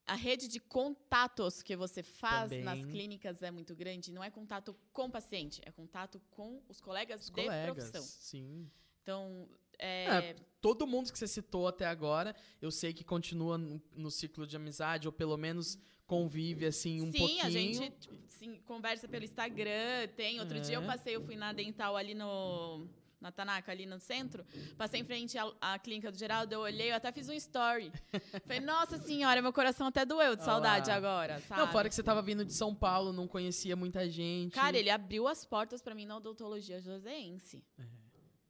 a 0.08 0.16
rede 0.16 0.48
de 0.48 0.60
contatos 0.60 1.64
que 1.64 1.76
você 1.76 2.04
faz 2.04 2.50
Também. 2.50 2.64
nas 2.64 2.86
clínicas 2.86 3.42
é 3.42 3.50
muito 3.52 3.76
grande. 3.76 4.12
Não 4.12 4.24
é 4.24 4.30
contato 4.30 4.76
com 4.94 5.06
o 5.06 5.10
paciente, 5.12 5.62
é 5.66 5.72
contato 5.72 6.22
com 6.32 6.62
os 6.70 6.80
colegas 6.80 7.22
Os 7.22 7.28
de 7.28 7.32
colegas, 7.34 7.90
profissão. 7.90 8.04
sim. 8.04 8.70
Então, 9.02 9.48
é, 9.78 10.06
É, 10.30 10.36
todo 10.62 10.86
mundo 10.88 11.12
que 11.12 11.18
você 11.20 11.28
citou 11.28 11.68
até 11.68 11.86
agora, 11.86 12.36
eu 12.62 12.72
sei 12.72 12.94
que 12.94 13.04
continua 13.04 13.58
no, 13.58 13.82
no 13.94 14.10
ciclo 14.12 14.46
de 14.48 14.56
amizade, 14.56 15.08
ou 15.08 15.12
pelo 15.12 15.38
menos 15.38 15.78
convive, 16.08 16.66
assim, 16.68 17.02
um 17.02 17.12
sim, 17.12 17.18
pouquinho. 17.18 17.44
a 17.46 17.50
gente 17.50 17.90
tipo, 18.00 18.16
sim, 18.28 18.60
conversa 18.66 19.08
pelo 19.08 19.26
Instagram, 19.26 20.08
tem. 20.16 20.40
Outro 20.40 20.60
dia 20.60 20.76
eu 20.76 20.84
É. 20.84 20.86
passei, 20.86 21.16
eu 21.16 21.22
fui 21.26 21.36
na 21.36 21.52
dental 21.52 21.98
ali 21.98 22.14
no. 22.14 22.88
Na 23.20 23.32
Tanaka, 23.32 23.72
ali 23.72 23.86
no 23.86 24.00
centro, 24.00 24.46
passei 24.78 25.00
em 25.00 25.04
frente 25.04 25.38
à, 25.38 25.52
à 25.62 25.80
clínica 25.80 26.12
do 26.12 26.18
Geraldo, 26.18 26.54
eu 26.54 26.60
olhei, 26.60 26.92
eu 26.92 26.96
até 26.96 27.12
fiz 27.12 27.28
um 27.28 27.34
story. 27.34 27.92
Falei, 28.46 28.60
nossa 28.60 28.98
senhora, 28.98 29.42
meu 29.42 29.54
coração 29.54 29.88
até 29.88 30.06
doeu 30.06 30.36
de 30.36 30.42
Olha 30.42 30.52
saudade 30.52 30.92
agora, 30.92 31.40
sabe? 31.42 31.62
Não, 31.62 31.72
fora 31.72 31.90
que 31.90 31.96
você 31.96 32.04
tava 32.04 32.22
vindo 32.22 32.46
de 32.46 32.54
São 32.54 32.76
Paulo, 32.76 33.12
não 33.12 33.28
conhecia 33.28 33.76
muita 33.76 34.08
gente. 34.10 34.54
Cara, 34.54 34.78
ele 34.78 34.90
abriu 34.90 35.28
as 35.28 35.46
portas 35.46 35.82
pra 35.82 35.96
mim 35.96 36.06
na 36.06 36.18
odontologia 36.18 36.80
joseense. 36.80 37.64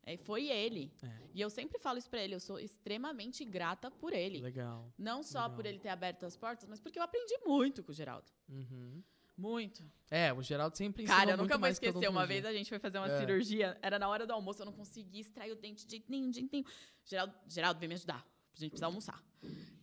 É, 0.05 0.17
foi 0.17 0.47
ele. 0.47 0.93
É. 1.01 1.09
E 1.33 1.41
eu 1.41 1.49
sempre 1.49 1.79
falo 1.79 1.97
isso 1.97 2.09
pra 2.09 2.21
ele, 2.21 2.35
eu 2.35 2.39
sou 2.39 2.59
extremamente 2.59 3.43
grata 3.43 3.89
por 3.89 4.13
ele. 4.13 4.39
Legal. 4.39 4.93
Não 4.97 5.23
só 5.23 5.41
Legal. 5.43 5.55
por 5.55 5.65
ele 5.65 5.79
ter 5.79 5.89
aberto 5.89 6.25
as 6.25 6.37
portas, 6.37 6.69
mas 6.69 6.79
porque 6.79 6.99
eu 6.99 7.03
aprendi 7.03 7.35
muito 7.45 7.83
com 7.83 7.91
o 7.91 7.95
Geraldo. 7.95 8.27
Uhum. 8.47 9.03
Muito. 9.37 9.83
É, 10.09 10.31
o 10.31 10.41
Geraldo 10.41 10.77
sempre 10.77 11.03
ensinou 11.03 11.17
Cara, 11.19 11.31
eu 11.31 11.37
muito 11.37 11.49
nunca 11.49 11.57
vou 11.59 11.67
esquecer. 11.67 12.07
Uma 12.09 12.25
vez 12.25 12.45
a 12.45 12.53
gente 12.53 12.69
foi 12.69 12.79
fazer 12.79 12.97
uma 12.99 13.07
É. 13.11 13.19
cirurgia, 13.19 13.77
era 13.81 13.99
na 13.99 14.07
hora 14.07 14.25
do 14.25 14.31
almoço, 14.33 14.61
eu 14.61 14.65
não 14.65 14.71
conseguia 14.73 15.19
extrair 15.21 15.51
o 15.51 15.55
dente 15.55 15.85
de 15.85 15.91
jeito 15.91 16.09
nenhum, 16.09 16.29
de 16.29 16.39
jeito 16.39 16.49
nenhum. 16.53 16.65
Geraldo, 17.03 17.33
Geraldo, 17.47 17.79
vem 17.79 17.89
me 17.89 17.95
ajudar. 17.95 18.25
A 18.55 18.59
gente 18.59 18.69
precisa 18.71 18.85
almoçar. 18.85 19.21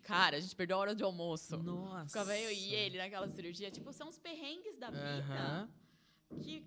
Cara, 0.03 0.37
a 0.37 0.41
gente 0.41 0.57
perdeu 0.57 0.77
a 0.77 0.81
hora 0.81 0.95
de 0.95 1.03
almoço. 1.03 1.57
Nossa. 1.63 2.07
Ficava 2.07 2.37
eu 2.37 2.51
e 2.51 2.75
ele 2.75 2.97
naquela 2.99 3.29
cirurgia. 3.29 3.71
Tipo, 3.71 3.93
são 3.93 4.09
os 4.09 4.19
perrengues 4.19 4.77
da 4.79 4.91
vida 4.91 5.05
Aham. 5.29 5.69
que 6.43 6.65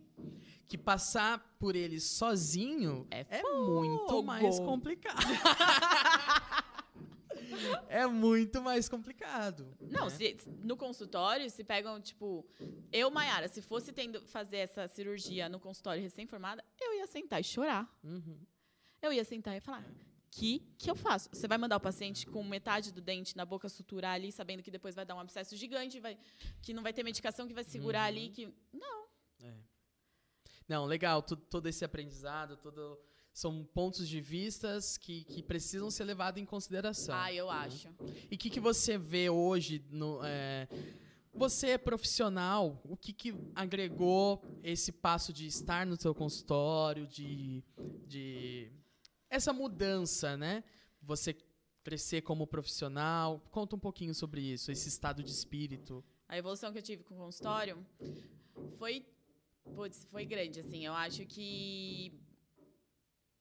Que 0.67 0.77
passar 0.77 1.39
por 1.59 1.75
ele 1.75 1.99
sozinho 1.99 3.07
É 3.11 3.25
é 3.39 3.43
muito 3.43 4.21
mais 4.23 4.59
complicado. 4.59 5.15
é 7.89 8.05
muito 8.07 8.61
mais 8.61 8.87
complicado. 8.89 9.75
Não, 9.79 10.05
né? 10.05 10.09
se, 10.09 10.37
no 10.63 10.75
consultório, 10.75 11.49
se 11.49 11.63
pegam, 11.63 11.99
tipo, 11.99 12.45
eu, 12.91 13.09
Mayara, 13.09 13.47
se 13.47 13.61
fosse 13.61 13.91
tendo 13.91 14.21
fazer 14.21 14.57
essa 14.57 14.87
cirurgia 14.87 15.47
no 15.49 15.59
consultório 15.59 16.01
recém-formada, 16.01 16.63
eu 16.79 16.93
ia 16.95 17.07
sentar 17.07 17.39
e 17.41 17.43
chorar. 17.43 17.89
Uhum. 18.03 18.39
Eu 19.01 19.13
ia 19.13 19.23
sentar 19.23 19.55
e 19.55 19.59
falar: 19.59 19.85
que 20.31 20.59
que 20.77 20.89
eu 20.89 20.95
faço? 20.95 21.29
Você 21.31 21.47
vai 21.47 21.57
mandar 21.57 21.77
o 21.77 21.79
paciente 21.79 22.25
com 22.25 22.43
metade 22.43 22.91
do 22.91 23.01
dente 23.01 23.37
na 23.37 23.45
boca 23.45 23.69
suturar 23.69 24.15
ali, 24.15 24.31
sabendo 24.31 24.61
que 24.61 24.71
depois 24.71 24.93
vai 24.93 25.05
dar 25.05 25.15
um 25.15 25.19
abscesso 25.19 25.55
gigante, 25.55 25.99
vai, 25.99 26.17
que 26.61 26.73
não 26.73 26.83
vai 26.83 26.91
ter 26.91 27.03
medicação 27.03 27.47
que 27.47 27.53
vai 27.53 27.63
segurar 27.63 28.01
Uhum. 28.01 28.07
ali, 28.07 28.29
que 28.29 28.53
não. 28.73 29.05
É. 29.41 29.53
Não, 30.67 30.85
legal, 30.85 31.21
todo 31.21 31.67
esse 31.67 31.85
aprendizado, 31.85 32.57
todo 32.57 32.99
são 33.35 33.65
pontos 33.65 34.07
de 34.07 34.21
vistas 34.21 34.97
que, 34.97 35.25
que 35.25 35.43
precisam 35.43 35.91
ser 35.91 36.05
levados 36.05 36.41
em 36.41 36.45
consideração. 36.45 37.13
Ah, 37.13 37.33
eu 37.33 37.49
acho. 37.49 37.89
E 38.31 38.35
o 38.35 38.37
que, 38.37 38.49
que 38.49 38.61
você 38.61 38.97
vê 38.97 39.29
hoje 39.29 39.83
no, 39.91 40.21
é, 40.23 40.69
Você 41.33 41.71
é 41.71 41.77
profissional, 41.77 42.81
o 42.85 42.95
que, 42.95 43.11
que 43.11 43.35
agregou 43.53 44.41
esse 44.63 44.89
passo 44.89 45.33
de 45.33 45.45
estar 45.47 45.85
no 45.85 45.99
seu 45.99 46.15
consultório, 46.15 47.05
de, 47.05 47.61
de 48.07 48.71
essa 49.29 49.51
mudança, 49.51 50.37
né? 50.37 50.63
Você 51.01 51.35
crescer 51.83 52.21
como 52.21 52.47
profissional. 52.47 53.41
Conta 53.51 53.75
um 53.75 53.79
pouquinho 53.79 54.15
sobre 54.15 54.39
isso, 54.53 54.71
esse 54.71 54.87
estado 54.87 55.21
de 55.21 55.29
espírito. 55.29 56.01
A 56.25 56.37
evolução 56.37 56.71
que 56.71 56.77
eu 56.77 56.81
tive 56.81 57.03
com 57.03 57.15
o 57.15 57.17
consultório 57.17 57.85
foi, 58.77 59.05
putz, 59.75 60.05
foi 60.05 60.25
grande, 60.25 60.61
assim. 60.61 60.85
Eu 60.85 60.93
acho 60.93 61.25
que 61.25 62.24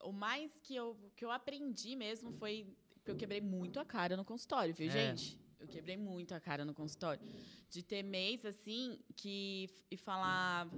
o 0.05 0.13
mais 0.13 0.51
que 0.63 0.75
eu, 0.75 0.97
que 1.17 1.25
eu 1.25 1.31
aprendi 1.31 1.97
mesmo 1.97 2.33
foi 2.33 2.67
que 3.05 3.11
eu 3.11 3.17
quebrei 3.17 3.41
muito 3.41 3.79
a 3.81 3.85
cara 3.85 4.17
no 4.17 4.25
consultório, 4.25 4.73
viu, 4.75 4.89
É. 4.89 4.91
gente? 4.91 5.39
Eu 5.61 5.67
quebrei 5.69 5.97
muito 5.97 6.35
a 6.35 6.41
cara 6.41 6.65
no 6.65 6.75
consultório. 6.75 7.23
De 7.71 7.83
ter 7.83 8.03
mês, 8.03 8.45
assim, 8.45 8.99
que... 9.17 9.69
E 9.91 9.97
falar... 9.97 10.69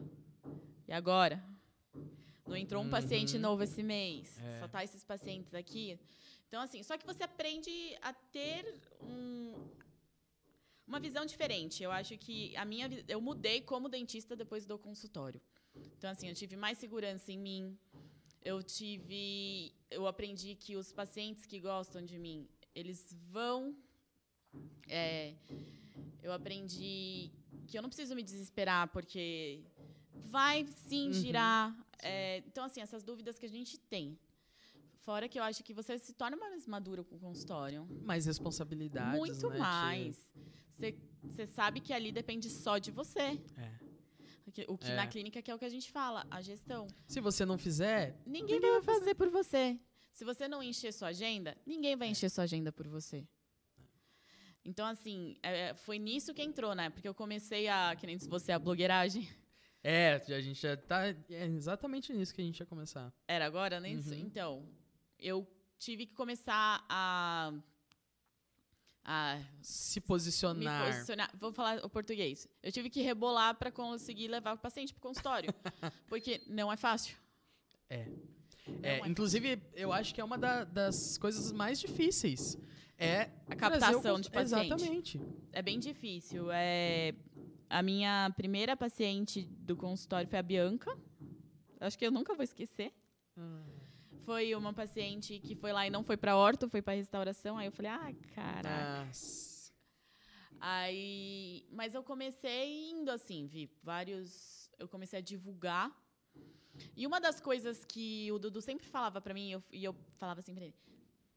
E 0.89 0.93
agora? 0.93 1.43
Não 2.47 2.57
entrou 2.57 2.83
um 2.83 2.89
paciente 2.89 3.35
Uhum. 3.35 3.43
novo 3.43 3.63
esse 3.65 3.83
mês. 3.83 4.39
É. 4.41 4.61
Só 4.61 4.69
tá 4.69 4.85
esses 4.85 5.03
pacientes 5.05 5.53
aqui. 5.55 5.99
Então, 6.49 6.61
assim, 6.63 6.83
só 6.85 6.97
que 6.97 7.05
você 7.05 7.25
aprende 7.25 7.71
a 8.01 8.13
ter 8.13 8.73
um, 9.03 9.53
uma 10.87 11.01
visão 11.01 11.27
diferente. 11.27 11.83
Eu 11.83 11.91
acho 11.91 12.17
que 12.17 12.57
a 12.57 12.65
minha 12.65 12.89
eu 13.09 13.21
mudei 13.21 13.61
como 13.61 13.89
dentista 13.89 14.37
depois 14.37 14.65
do 14.65 14.79
consultório. 14.79 15.41
Então 15.99 16.09
assim, 16.09 16.29
eu 16.29 16.35
tive 16.35 16.57
mais 16.57 16.79
segurança 16.79 17.33
em 17.33 17.39
mim. 17.39 17.77
Eu 18.51 18.63
tive 18.63 19.73
eu 19.91 20.07
aprendi 20.07 20.51
que 20.55 20.73
os 20.77 20.89
pacientes 21.01 21.45
que 21.51 21.59
gostam 21.71 22.01
de 22.11 22.17
mim, 22.25 22.39
eles 22.75 23.01
vão 23.35 23.59
é, 24.89 25.35
eu 26.23 26.33
aprendi 26.33 27.31
que 27.67 27.77
eu 27.77 27.83
não 27.83 27.89
preciso 27.89 28.15
me 28.15 28.23
desesperar 28.23 28.85
porque 28.95 29.65
vai 30.37 30.65
sim 30.89 31.07
Uhum. 31.09 31.13
girar. 31.13 31.77
É, 32.03 32.39
então 32.49 32.63
assim, 32.65 32.81
essas 32.81 33.03
dúvidas 33.03 33.39
que 33.39 33.47
a 33.47 33.49
gente 33.57 33.79
tem. 33.79 34.17
Fora 35.07 35.29
que 35.29 35.39
eu 35.39 35.43
acho 35.43 35.63
que 35.67 35.75
você 35.75 35.99
se 35.99 36.13
torna 36.13 36.37
mais 36.37 36.67
maduro 36.67 37.05
com 37.05 37.17
o 37.17 37.19
consultório. 37.19 37.87
Mais 38.05 38.27
responsabilidades, 38.27 39.19
Muito 39.19 39.49
né, 39.51 39.59
mais. 39.59 40.29
Você 41.25 41.47
sabe 41.47 41.81
que 41.81 41.93
ali 41.93 42.11
depende 42.13 42.49
só 42.51 42.79
de 42.79 42.91
você. 42.91 43.41
É. 43.57 43.86
O 44.47 44.53
que, 44.53 44.65
É. 44.91 44.95
na 44.95 45.07
clínica 45.07 45.43
que 45.43 45.51
é 45.51 45.55
o 45.55 45.59
que 45.59 45.65
a 45.65 45.69
gente 45.69 45.91
fala, 45.91 46.27
a 46.31 46.41
gestão. 46.41 46.87
Se 47.07 47.21
você 47.21 47.45
não 47.45 47.59
fizer, 47.59 48.17
Ninguém, 48.25 48.61
vai 48.61 48.81
fazer 48.83 49.15
por 49.15 49.29
você. 49.29 49.79
Se 50.13 50.25
você 50.25 50.47
não 50.49 50.63
encher 50.63 50.93
sua 50.93 51.09
agenda, 51.09 51.57
ninguém 51.67 51.97
vai 51.97 52.09
encher 52.09 52.31
sua 52.31 52.45
agenda 52.45 52.71
por 52.73 52.87
você. 52.87 53.27
Então, 54.65 54.87
assim, 54.87 55.37
é, 55.43 55.75
foi 55.75 55.99
nisso 55.99 56.33
que 56.35 56.43
entrou, 56.43 56.75
né? 56.75 56.91
Porque 56.91 57.07
eu 57.07 57.15
comecei 57.15 57.69
a, 57.69 57.95
que 57.95 58.07
nem 58.07 58.19
se 58.19 58.29
você, 58.29 58.51
a 58.53 58.59
blogueiragem. 58.59 59.29
é, 59.83 60.15
a 60.15 60.41
gente 60.41 60.61
já 60.61 60.77
tá. 60.77 61.07
É 61.09 61.45
exatamente 61.47 62.13
nisso 62.13 62.35
que 62.35 62.41
a 62.41 62.45
gente 62.45 62.59
ia 62.59 62.67
começar. 62.67 63.13
Era 63.29 63.47
agora, 63.47 63.79
né? 63.79 63.91
Uhum. 63.95 64.15
Então, 64.15 64.69
eu 65.19 65.47
tive 65.79 66.07
que 66.07 66.15
começar 66.15 66.85
a, 66.89 67.53
a 69.09 69.39
Se 69.63 70.01
me 70.01 70.07
posicionar. 70.07 70.93
posicionar. 70.93 71.31
Vou 71.39 71.53
falar 71.53 71.79
o 71.85 71.89
português. 71.89 72.49
Eu 72.63 72.73
tive 72.73 72.91
que 72.91 73.01
rebolar 73.03 73.55
para 73.55 73.71
conseguir 73.71 74.27
levar 74.29 74.55
o 74.55 74.59
paciente 74.59 74.93
para 74.93 74.99
o 74.99 75.03
consultório. 75.03 75.55
porque 76.09 76.43
não 76.49 76.73
é 76.73 76.77
fácil. 76.77 77.17
É. 77.89 78.09
É, 78.83 78.99
é 78.99 79.09
inclusive, 79.09 79.63
eu 79.75 79.93
acho 79.93 80.13
que 80.13 80.21
é 80.21 80.25
uma 80.25 80.37
da- 80.37 80.65
das 80.65 81.17
coisas 81.19 81.53
mais 81.53 81.79
difíceis. 81.79 82.59
É 82.99 83.31
A 83.49 83.55
o 83.55 83.57
captação 83.57 84.03
cons- 84.03 84.23
de 84.23 84.31
paciente. 84.31 84.73
Exatamente. 84.75 85.21
É 85.53 85.63
bem 85.63 85.79
difícil. 85.79 86.49
É, 86.51 87.15
a 87.71 87.83
minha 87.83 88.33
primeira 88.37 88.77
paciente 88.77 89.43
do 89.43 89.77
consultório 89.77 90.29
foi 90.29 90.39
a 90.39 90.43
Bianca. 90.43 90.99
Acho 91.79 91.97
que 91.97 92.05
eu 92.07 92.11
nunca 92.11 92.35
vou 92.35 92.43
esquecer. 92.43 92.93
Foi 94.25 94.55
uma 94.55 94.73
paciente 94.73 95.39
que 95.41 95.55
foi 95.55 95.73
lá 95.73 95.87
e 95.87 95.91
não 95.91 96.03
foi 96.03 96.17
para 96.17 96.37
orto, 96.37 96.69
foi 96.69 96.83
para 96.83 96.95
restauração. 96.95 97.57
Aí 97.57 97.67
eu 97.67 97.73
falei, 97.73 97.91
ah, 97.91 98.13
caraca. 98.35 99.05
Nossa. 99.07 99.73
Aí, 100.59 101.67
mas 101.71 101.95
eu 101.95 102.03
comecei 102.03 102.91
indo 102.91 103.11
assim, 103.11 103.47
vi 103.47 103.71
vários, 103.83 104.71
eu 104.79 104.89
comecei 104.89 105.19
a 105.19 105.23
divulgar. 105.23 105.93
E 106.97 107.07
uma 107.07 107.21
das 107.21 107.41
coisas 107.41 107.85
que 107.85 108.31
o 108.33 108.39
Dudu 108.39 108.61
sempre 108.61 108.87
falava 108.87 109.21
para 109.21 109.35
mim, 109.35 109.51
eu- 109.53 109.63
e 109.71 109.85
eu 109.85 109.95
falava 110.17 110.41
assim 110.41 110.55
para 110.55 110.65
ele: 110.65 110.75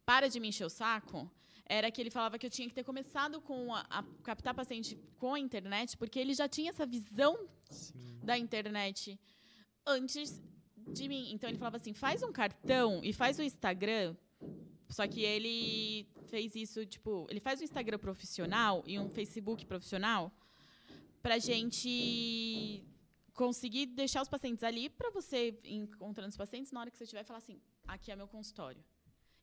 "Para 0.05 0.29
de 0.29 0.39
me 0.39 0.47
encher 0.47 0.65
o 0.65 0.69
saco", 0.69 1.29
era 1.65 1.91
que 1.91 2.01
ele 2.01 2.09
falava 2.09 2.39
que 2.39 2.45
eu 2.45 2.49
tinha 2.49 2.67
que 2.67 2.73
ter 2.73 2.83
começado 2.83 3.41
com 3.41 3.73
a, 3.73 3.85
a 3.89 4.03
captar 4.23 4.53
paciente 4.53 4.97
com 5.17 5.33
a 5.33 5.39
internet, 5.39 5.97
porque 5.97 6.19
ele 6.19 6.33
já 6.33 6.47
tinha 6.47 6.69
essa 6.71 6.85
visão 6.85 7.37
Sim. 7.69 8.19
da 8.23 8.37
internet 8.37 9.19
antes 9.85 10.41
de 10.93 11.07
mim. 11.07 11.31
Então 11.31 11.49
ele 11.49 11.57
falava 11.57 11.77
assim: 11.77 11.93
faz 11.93 12.23
um 12.23 12.31
cartão 12.31 13.01
e 13.03 13.13
faz 13.13 13.39
o 13.39 13.43
Instagram. 13.43 14.15
Só 14.89 15.07
que 15.07 15.21
ele 15.21 16.07
fez 16.27 16.55
isso, 16.55 16.85
tipo, 16.85 17.27
ele 17.29 17.39
faz 17.39 17.61
um 17.61 17.63
Instagram 17.63 17.99
profissional 17.99 18.83
e 18.87 18.97
um 18.97 19.07
Facebook 19.09 19.65
profissional 19.65 20.31
pra 21.21 21.37
gente 21.37 22.83
conseguir 23.33 23.85
deixar 23.85 24.21
os 24.21 24.27
pacientes 24.27 24.63
ali 24.63 24.89
pra 24.89 25.11
você 25.11 25.59
encontrando 25.63 26.29
os 26.29 26.37
pacientes 26.37 26.71
na 26.71 26.81
hora 26.81 26.91
que 26.91 26.97
você 26.97 27.05
tiver 27.05 27.23
falar 27.23 27.39
assim: 27.39 27.61
aqui 27.87 28.11
é 28.11 28.15
meu 28.15 28.27
consultório. 28.27 28.83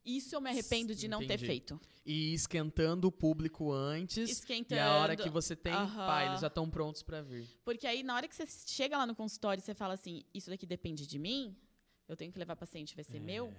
Isso 0.07 0.37
eu 0.37 0.41
me 0.41 0.49
arrependo 0.49 0.95
de 0.95 1.09
não 1.09 1.19
ter 1.19 1.25
Entendi. 1.35 1.47
feito. 1.47 1.81
E 2.05 2.33
esquentando 2.33 3.09
o 3.09 3.13
público 3.13 3.73
antes. 3.73 4.31
Esquentando. 4.31 4.81
E 4.81 4.85
a 4.85 4.97
hora 4.99 5.17
que 5.17 5.29
você 5.29 5.57
tem, 5.57 5.75
pá, 5.75 6.25
eles 6.25 6.41
já 6.41 6.47
estão 6.47 6.71
prontos 6.71 7.03
pra 7.03 7.21
vir. 7.21 7.45
Porque 7.65 7.85
aí, 7.85 8.05
na 8.05 8.15
hora 8.15 8.29
que 8.29 8.37
você 8.37 8.47
chega 8.47 8.97
lá 8.97 9.05
no 9.05 9.17
consultório 9.17 9.61
e 9.61 9.65
você 9.65 9.75
fala 9.75 9.95
assim, 9.95 10.23
isso 10.33 10.49
daqui 10.49 10.65
depende 10.65 11.05
de 11.05 11.19
mim, 11.19 11.57
eu 12.09 12.17
tenho 12.17 12.31
que 12.31 12.39
levar 12.39 12.55
paciente, 12.55 12.95
vai 12.95 13.03
ser 13.03 13.19
meu, 13.19 13.53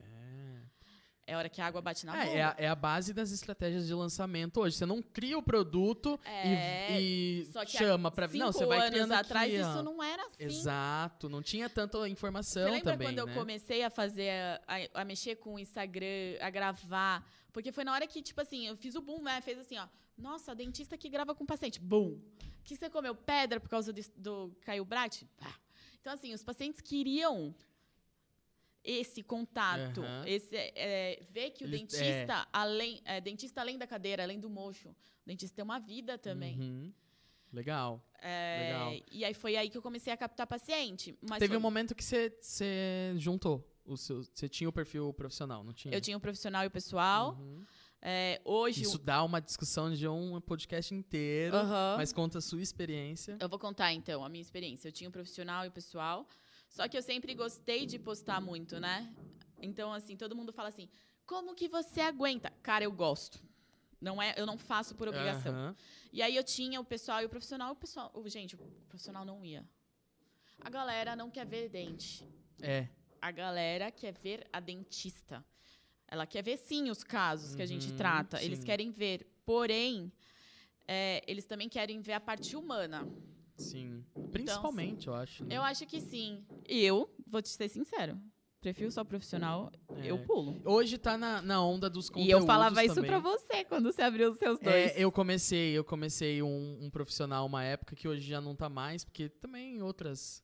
é 1.27 1.35
hora 1.37 1.49
que 1.49 1.59
a 1.61 1.65
água 1.67 1.81
bate 1.81 2.05
na 2.05 2.19
É, 2.19 2.25
boca. 2.25 2.37
é, 2.37 2.41
a, 2.41 2.55
é 2.57 2.67
a 2.69 2.73
base 2.75 3.13
das 3.13 3.31
estratégias 3.31 3.85
de 3.85 3.93
lançamento 3.93 4.61
hoje. 4.61 4.77
Você 4.77 4.85
não 4.85 5.01
cria 5.01 5.37
o 5.37 5.43
produto 5.43 6.17
e- 6.25 6.29
É, 6.29 7.01
e, 7.01 7.49
há 7.53 7.65
chama 7.65 8.09
vir. 8.09 8.39
Não, 8.39 8.51
você 8.53 8.65
vai 8.65 8.77
anos 8.79 8.89
criando 8.91 9.11
atrás 9.11 9.53
aqui, 9.53 9.61
isso 9.61 9.83
não 9.83 10.01
era 10.01 10.23
assim. 10.25 10.43
Exato, 10.43 11.27
não 11.29 11.41
tinha 11.41 11.69
tanta 11.69 12.07
informação 12.07 12.63
Você 12.63 12.69
lembra 12.71 12.93
também, 12.93 13.07
quando 13.09 13.19
eu 13.19 13.27
né? 13.27 13.33
comecei 13.33 13.83
a 13.83 13.89
fazer, 13.89 14.31
a, 14.65 15.01
a 15.01 15.05
mexer 15.05 15.35
com 15.35 15.55
o 15.55 15.59
Instagram, 15.59 16.37
a 16.39 16.49
gravar? 16.49 17.23
Porque 17.51 17.71
foi 17.71 17.83
na 17.83 17.91
hora 17.93 18.07
que, 18.07 18.21
tipo 18.21 18.39
assim, 18.39 18.67
eu 18.67 18.77
fiz 18.77 18.95
o 18.95 19.01
boom, 19.01 19.21
né? 19.21 19.41
Fez 19.41 19.59
assim, 19.59 19.77
ó. 19.77 19.87
Nossa, 20.17 20.55
dentista 20.55 20.97
que 20.97 21.09
grava 21.09 21.35
com 21.35 21.45
paciente. 21.45 21.79
Boom. 21.79 22.19
Que 22.63 22.75
você 22.75 22.89
comeu 22.89 23.13
pedra 23.13 23.59
por 23.59 23.69
causa 23.69 23.91
do, 23.91 24.01
do 24.15 24.55
Caio 24.61 24.85
Brat? 24.85 25.23
Então, 25.99 26.13
assim, 26.13 26.33
os 26.33 26.41
pacientes 26.43 26.79
queriam 26.81 27.53
esse 28.87 29.21
contato, 29.21 30.01
Aham. 30.01 30.23
esse 30.25 30.55
é, 30.55 31.21
ver 31.29 31.51
que 31.51 31.63
o 31.63 31.67
Eles- 31.67 31.81
dentista, 31.81 32.47
além, 32.53 33.01
é, 33.05 33.19
dentista 33.21 33.61
além 33.61 33.77
da 33.77 33.85
cadeira, 33.85 34.23
além 34.23 34.39
do 34.39 34.49
mocho, 34.49 34.89
o 34.89 34.95
dentista 35.25 35.55
tem 35.57 35.63
uma 35.63 35.79
vida 35.79 36.17
também. 36.17 36.57
Uhum. 36.59 36.93
Legal. 37.51 38.01
É, 38.21 38.59
Legal. 38.67 38.93
E 39.11 39.23
aí 39.25 39.33
foi 39.33 39.55
aí 39.55 39.69
que 39.69 39.77
eu 39.77 39.81
comecei 39.81 40.11
a 40.11 40.17
captar 40.17 40.45
paciente. 40.47 41.17
Mas 41.21 41.39
Teve 41.39 41.49
foi- 41.49 41.57
um 41.57 41.61
momento 41.61 41.93
que 41.95 42.03
você- 42.03 43.13
juntou. 43.17 43.65
o 43.85 43.95
seu- 43.95 44.21
Você 44.21 44.49
tinha 44.49 44.67
o 44.67 44.73
perfil 44.73 45.13
profissional, 45.13 45.63
não 45.63 45.71
tinha? 45.71 45.93
eu 45.93 46.01
tinha 46.01 46.17
o 46.17 46.19
profissional 46.19 46.65
e 46.65 46.67
o 46.67 46.71
pessoal. 46.71 47.35
Uhum. 47.39 47.63
É, 48.01 48.39
hoje. 48.43 48.81
Isso 48.83 48.97
dá 48.97 49.23
uma 49.23 49.39
discussão 49.39 49.91
de 49.93 50.05
um 50.07 50.41
podcast 50.41 50.93
inteiro, 50.93 51.55
Aham. 51.55 51.95
mas 51.97 52.11
conta 52.11 52.37
a 52.39 52.41
sua 52.41 52.61
experiência. 52.61 53.37
Eu 53.39 53.47
vou 53.47 53.57
contar 53.57 53.93
então 53.93 54.25
a 54.25 54.29
minha 54.29 54.41
experiência. 54.41 54.89
Eu 54.89 54.91
tinha 54.91 55.09
o 55.09 55.11
profissional 55.11 55.63
e 55.63 55.69
o 55.69 55.71
pessoal. 55.71 56.27
Só 56.69 56.87
que 56.87 56.97
eu 56.97 57.01
sempre 57.01 57.33
gostei 57.33 57.85
de 57.85 57.97
postar 57.97 58.39
muito, 58.41 58.79
né? 58.79 59.13
Então, 59.61 59.91
assim, 59.93 60.15
todo 60.15 60.35
mundo 60.35 60.51
fala 60.53 60.69
assim: 60.69 60.89
como 61.25 61.55
que 61.55 61.67
você 61.67 62.01
aguenta? 62.01 62.51
Cara, 62.61 62.83
eu 62.83 62.91
gosto. 62.91 63.39
Não 63.99 64.21
é, 64.21 64.35
eu 64.37 64.45
não 64.45 64.57
faço 64.57 64.93
por 64.95 65.07
obrigação. 65.07 65.53
Aham. 65.53 65.75
E 66.13 66.21
aí 66.21 66.35
eu 66.35 66.43
tinha 66.43 66.79
o 66.79 66.85
pessoal 66.85 67.21
e 67.21 67.25
o 67.25 67.29
profissional. 67.29 67.71
O 67.71 67.75
pessoal, 67.75 68.11
o- 68.13 68.29
gente, 68.29 68.55
o 68.55 68.59
profissional 68.87 69.25
não 69.25 69.43
ia. 69.43 69.65
A 70.61 70.69
galera 70.69 71.15
não 71.15 71.31
quer 71.31 71.45
ver 71.45 71.67
dente. 71.69 72.23
É. 72.61 72.87
A 73.19 73.31
galera 73.31 73.89
quer 73.91 74.13
ver 74.13 74.47
a 74.53 74.59
dentista. 74.59 75.43
Ela 76.07 76.25
quer 76.27 76.43
ver 76.43 76.57
sim 76.57 76.89
os 76.91 77.03
casos 77.03 77.55
que 77.55 77.61
a 77.61 77.65
gente 77.65 77.89
Uhum, 77.89 77.97
trata. 77.97 78.41
Eles 78.41 78.59
sim. 78.59 78.65
querem 78.65 78.91
ver. 78.91 79.25
Porém, 79.45 80.11
é, 80.87 81.23
eles 81.27 81.45
também 81.45 81.67
querem 81.67 81.99
ver 81.99 82.13
a 82.13 82.19
parte 82.19 82.55
humana. 82.55 83.07
Sim. 83.57 84.05
Principalmente, 84.45 85.07
eu 85.07 85.13
acho. 85.13 85.43
né? 85.45 85.55
Eu 85.57 85.61
acho 85.63 85.85
que 85.85 85.99
sim. 86.01 86.45
Eu, 86.67 87.09
vou 87.25 87.41
te 87.41 87.49
ser 87.49 87.69
sincero, 87.69 88.19
prefiro 88.61 88.91
só 88.91 89.03
profissional, 89.03 89.71
É. 89.97 90.07
eu 90.11 90.17
pulo. 90.25 90.59
Hoje 90.65 90.97
tá 90.97 91.17
na, 91.17 91.41
na 91.41 91.63
onda 91.63 91.89
dos 91.89 92.07
E 92.07 92.11
conteúdos 92.11 92.41
eu 92.41 92.45
falava 92.45 92.83
isso 92.83 92.95
também. 92.95 93.09
pra 93.11 93.19
você 93.19 93.63
quando 93.65 93.91
você 93.91 94.01
abriu 94.01 94.29
os 94.31 94.37
seus 94.37 94.59
dois. 94.59 94.95
É, 94.95 95.03
eu 95.03 95.11
comecei, 95.11 95.71
eu 95.77 95.83
comecei 95.83 96.41
um, 96.41 96.77
um 96.81 96.89
profissional 96.89 97.45
uma 97.45 97.63
época 97.63 97.95
que 97.95 98.07
hoje 98.07 98.27
já 98.27 98.41
não 98.41 98.55
tá 98.55 98.67
mais, 98.69 99.03
porque 99.03 99.29
também 99.29 99.81
outras 99.81 100.43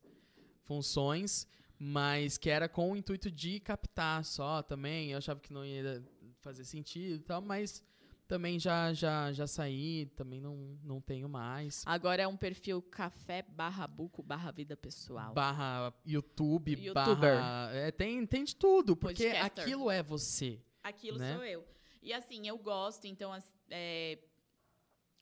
funções, 0.64 1.46
mas 1.78 2.38
que 2.38 2.50
era 2.50 2.70
com 2.70 2.92
o 2.92 2.96
intuito 2.96 3.30
de 3.30 3.60
captar 3.60 4.24
só 4.24 4.62
também. 4.62 5.12
Eu 5.12 5.18
achava 5.18 5.40
que 5.40 5.52
não 5.52 5.66
ia 5.66 6.04
fazer 6.40 6.64
sentido 6.66 7.16
e 7.22 7.24
tal, 7.24 7.42
mas 7.42 7.84
Também 8.28 8.58
já, 8.58 8.94
já, 8.94 9.32
já 9.34 9.46
saí, 9.46 10.06
também 10.16 10.40
não, 10.40 10.78
não 10.82 11.02
tenho 11.02 11.28
mais. 11.28 11.84
Agora 11.86 12.22
é 12.24 12.28
um 12.28 12.38
perfil 12.38 12.82
café 12.82 13.42
barra 13.44 13.86
buco 13.86 14.24
barra 14.24 14.50
vida 14.52 14.76
pessoal. 14.78 15.34
Barra 15.34 15.94
YouTube, 16.06 16.72
Youtuber. 16.72 17.16
barra. 17.36 17.70
É, 17.74 17.92
tem, 17.92 18.26
tem 18.26 18.44
de 18.46 18.56
tudo, 18.56 18.96
porque 18.96 19.26
Podcaster. 19.26 19.64
aquilo 19.64 19.92
é 19.92 20.02
você. 20.02 20.60
Aquilo 20.82 21.20
né? 21.20 21.36
sou 21.36 21.44
eu. 21.46 21.66
E 22.02 22.12
assim, 22.14 22.48
eu 22.48 22.58
gosto, 22.58 23.06
então, 23.06 23.32
as- 23.32 23.54
é, 23.70 24.18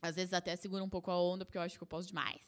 às 0.02 0.16
vezes 0.16 0.32
até 0.34 0.56
seguro 0.56 0.84
um 0.84 0.90
pouco 0.90 1.10
a 1.12 1.20
onda, 1.22 1.44
porque 1.44 1.58
eu 1.58 1.62
acho 1.62 1.78
que 1.78 1.84
eu 1.84 1.88
posso 1.88 2.08
demais. 2.08 2.40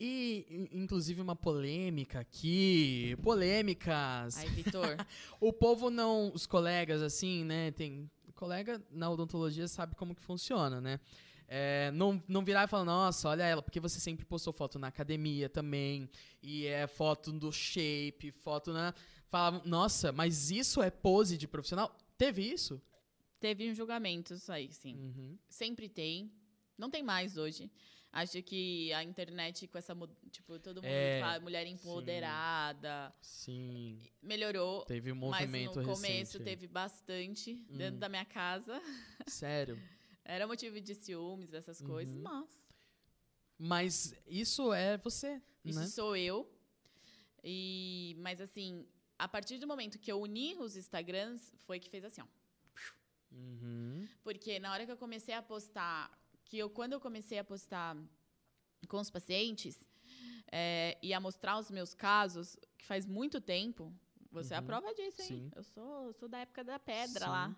E, 0.00 0.46
in- 0.48 0.82
inclusive, 0.82 1.20
uma 1.20 1.34
polêmica 1.34 2.20
aqui. 2.20 3.16
Polêmicas. 3.22 4.36
Aí, 4.38 4.48
Vitor, 4.50 4.96
O 5.40 5.52
povo 5.52 5.90
não. 5.90 6.32
Os 6.32 6.46
colegas, 6.46 7.02
assim, 7.02 7.44
né? 7.44 7.72
Tem. 7.72 8.08
Colega 8.38 8.80
na 8.90 9.10
odontologia 9.10 9.66
sabe 9.68 9.94
como 9.94 10.14
que 10.14 10.22
funciona, 10.22 10.80
né? 10.80 11.00
É, 11.48 11.90
não, 11.92 12.22
não 12.28 12.44
virar 12.44 12.64
e 12.64 12.68
falar, 12.68 12.84
nossa, 12.84 13.28
olha 13.28 13.42
ela, 13.42 13.62
porque 13.62 13.80
você 13.80 13.98
sempre 13.98 14.24
postou 14.24 14.52
foto 14.52 14.78
na 14.78 14.88
academia 14.88 15.48
também, 15.48 16.08
e 16.42 16.66
é 16.66 16.86
foto 16.86 17.32
do 17.32 17.50
shape, 17.50 18.30
foto 18.30 18.72
na. 18.72 18.94
Falavam, 19.28 19.62
nossa, 19.64 20.12
mas 20.12 20.50
isso 20.50 20.82
é 20.82 20.90
pose 20.90 21.36
de 21.36 21.48
profissional? 21.48 21.94
Teve 22.16 22.42
isso? 22.42 22.80
teve 23.38 23.70
um 23.70 23.74
julgamento, 23.74 24.34
isso 24.34 24.52
aí, 24.52 24.72
sim. 24.72 24.96
Uhum. 24.96 25.38
Sempre 25.48 25.88
tem. 25.88 26.30
Não 26.76 26.90
tem 26.90 27.02
mais 27.02 27.36
hoje. 27.36 27.70
Acho 28.10 28.42
que 28.42 28.90
a 28.94 29.04
internet 29.04 29.66
com 29.68 29.76
essa. 29.78 29.94
Tipo, 30.30 30.58
todo 30.58 30.76
mundo 30.82 30.90
É, 30.90 31.20
fala 31.20 31.40
mulher 31.40 31.66
empoderada. 31.66 33.14
Sim, 33.20 34.00
Melhorou. 34.22 34.84
teve 34.86 35.12
um 35.12 35.14
Mas 35.16 35.40
movimento 35.42 35.80
no 35.80 35.84
começo 35.94 36.38
recente. 36.38 36.44
teve 36.44 36.66
bastante 36.66 37.54
dentro 37.68 37.96
Hum. 37.96 38.00
da 38.00 38.08
minha 38.08 38.24
casa. 38.24 38.80
Sério. 39.26 39.78
Era 40.24 40.46
motivo 40.46 40.80
de 40.80 40.94
ciúmes, 40.94 41.52
essas 41.52 41.80
coisas, 41.80 42.14
Uhum. 42.14 42.22
mas 42.22 42.58
Mas 43.58 44.14
isso 44.26 44.72
é 44.72 44.96
você, 44.98 45.40
isso 45.64 45.80
né? 45.80 45.86
sou 45.86 46.16
eu. 46.16 46.50
E 47.44 48.14
mas 48.18 48.40
assim, 48.40 48.86
a 49.18 49.28
partir 49.28 49.58
do 49.58 49.66
momento 49.66 49.98
que 49.98 50.10
eu 50.10 50.20
uni 50.20 50.54
os 50.56 50.76
Instagrams, 50.76 51.54
foi 51.66 51.78
que 51.78 51.88
fez 51.90 52.04
assim, 52.04 52.20
ó. 52.22 52.26
Uhum. 53.32 54.08
Porque 54.22 54.58
na 54.58 54.72
hora 54.72 54.84
que 54.86 54.92
eu 54.92 54.96
comecei 54.96 55.34
a 55.34 55.42
postar, 55.42 56.10
que 56.48 56.58
eu 56.58 56.68
quando 56.70 56.92
eu 56.94 57.00
comecei 57.00 57.38
a 57.38 57.44
postar 57.44 57.96
com 58.88 58.98
os 58.98 59.10
pacientes 59.10 59.80
é, 60.50 60.96
e 61.02 61.12
a 61.12 61.20
mostrar 61.20 61.58
os 61.58 61.70
meus 61.70 61.92
casos, 61.94 62.56
que 62.78 62.84
faz 62.86 63.04
muito 63.06 63.40
tempo, 63.40 63.92
você 64.30 64.54
é 64.54 64.56
a 64.56 64.60
Uhum. 64.60 64.66
prova 64.66 64.94
disso, 64.94 65.20
hein? 65.22 65.28
Sim. 65.28 65.50
Eu 65.54 65.62
sou, 65.62 66.12
sou 66.14 66.28
da 66.28 66.38
época 66.38 66.64
da 66.64 66.78
pedra 66.78 67.24
Sim. 67.24 67.30
lá. 67.30 67.56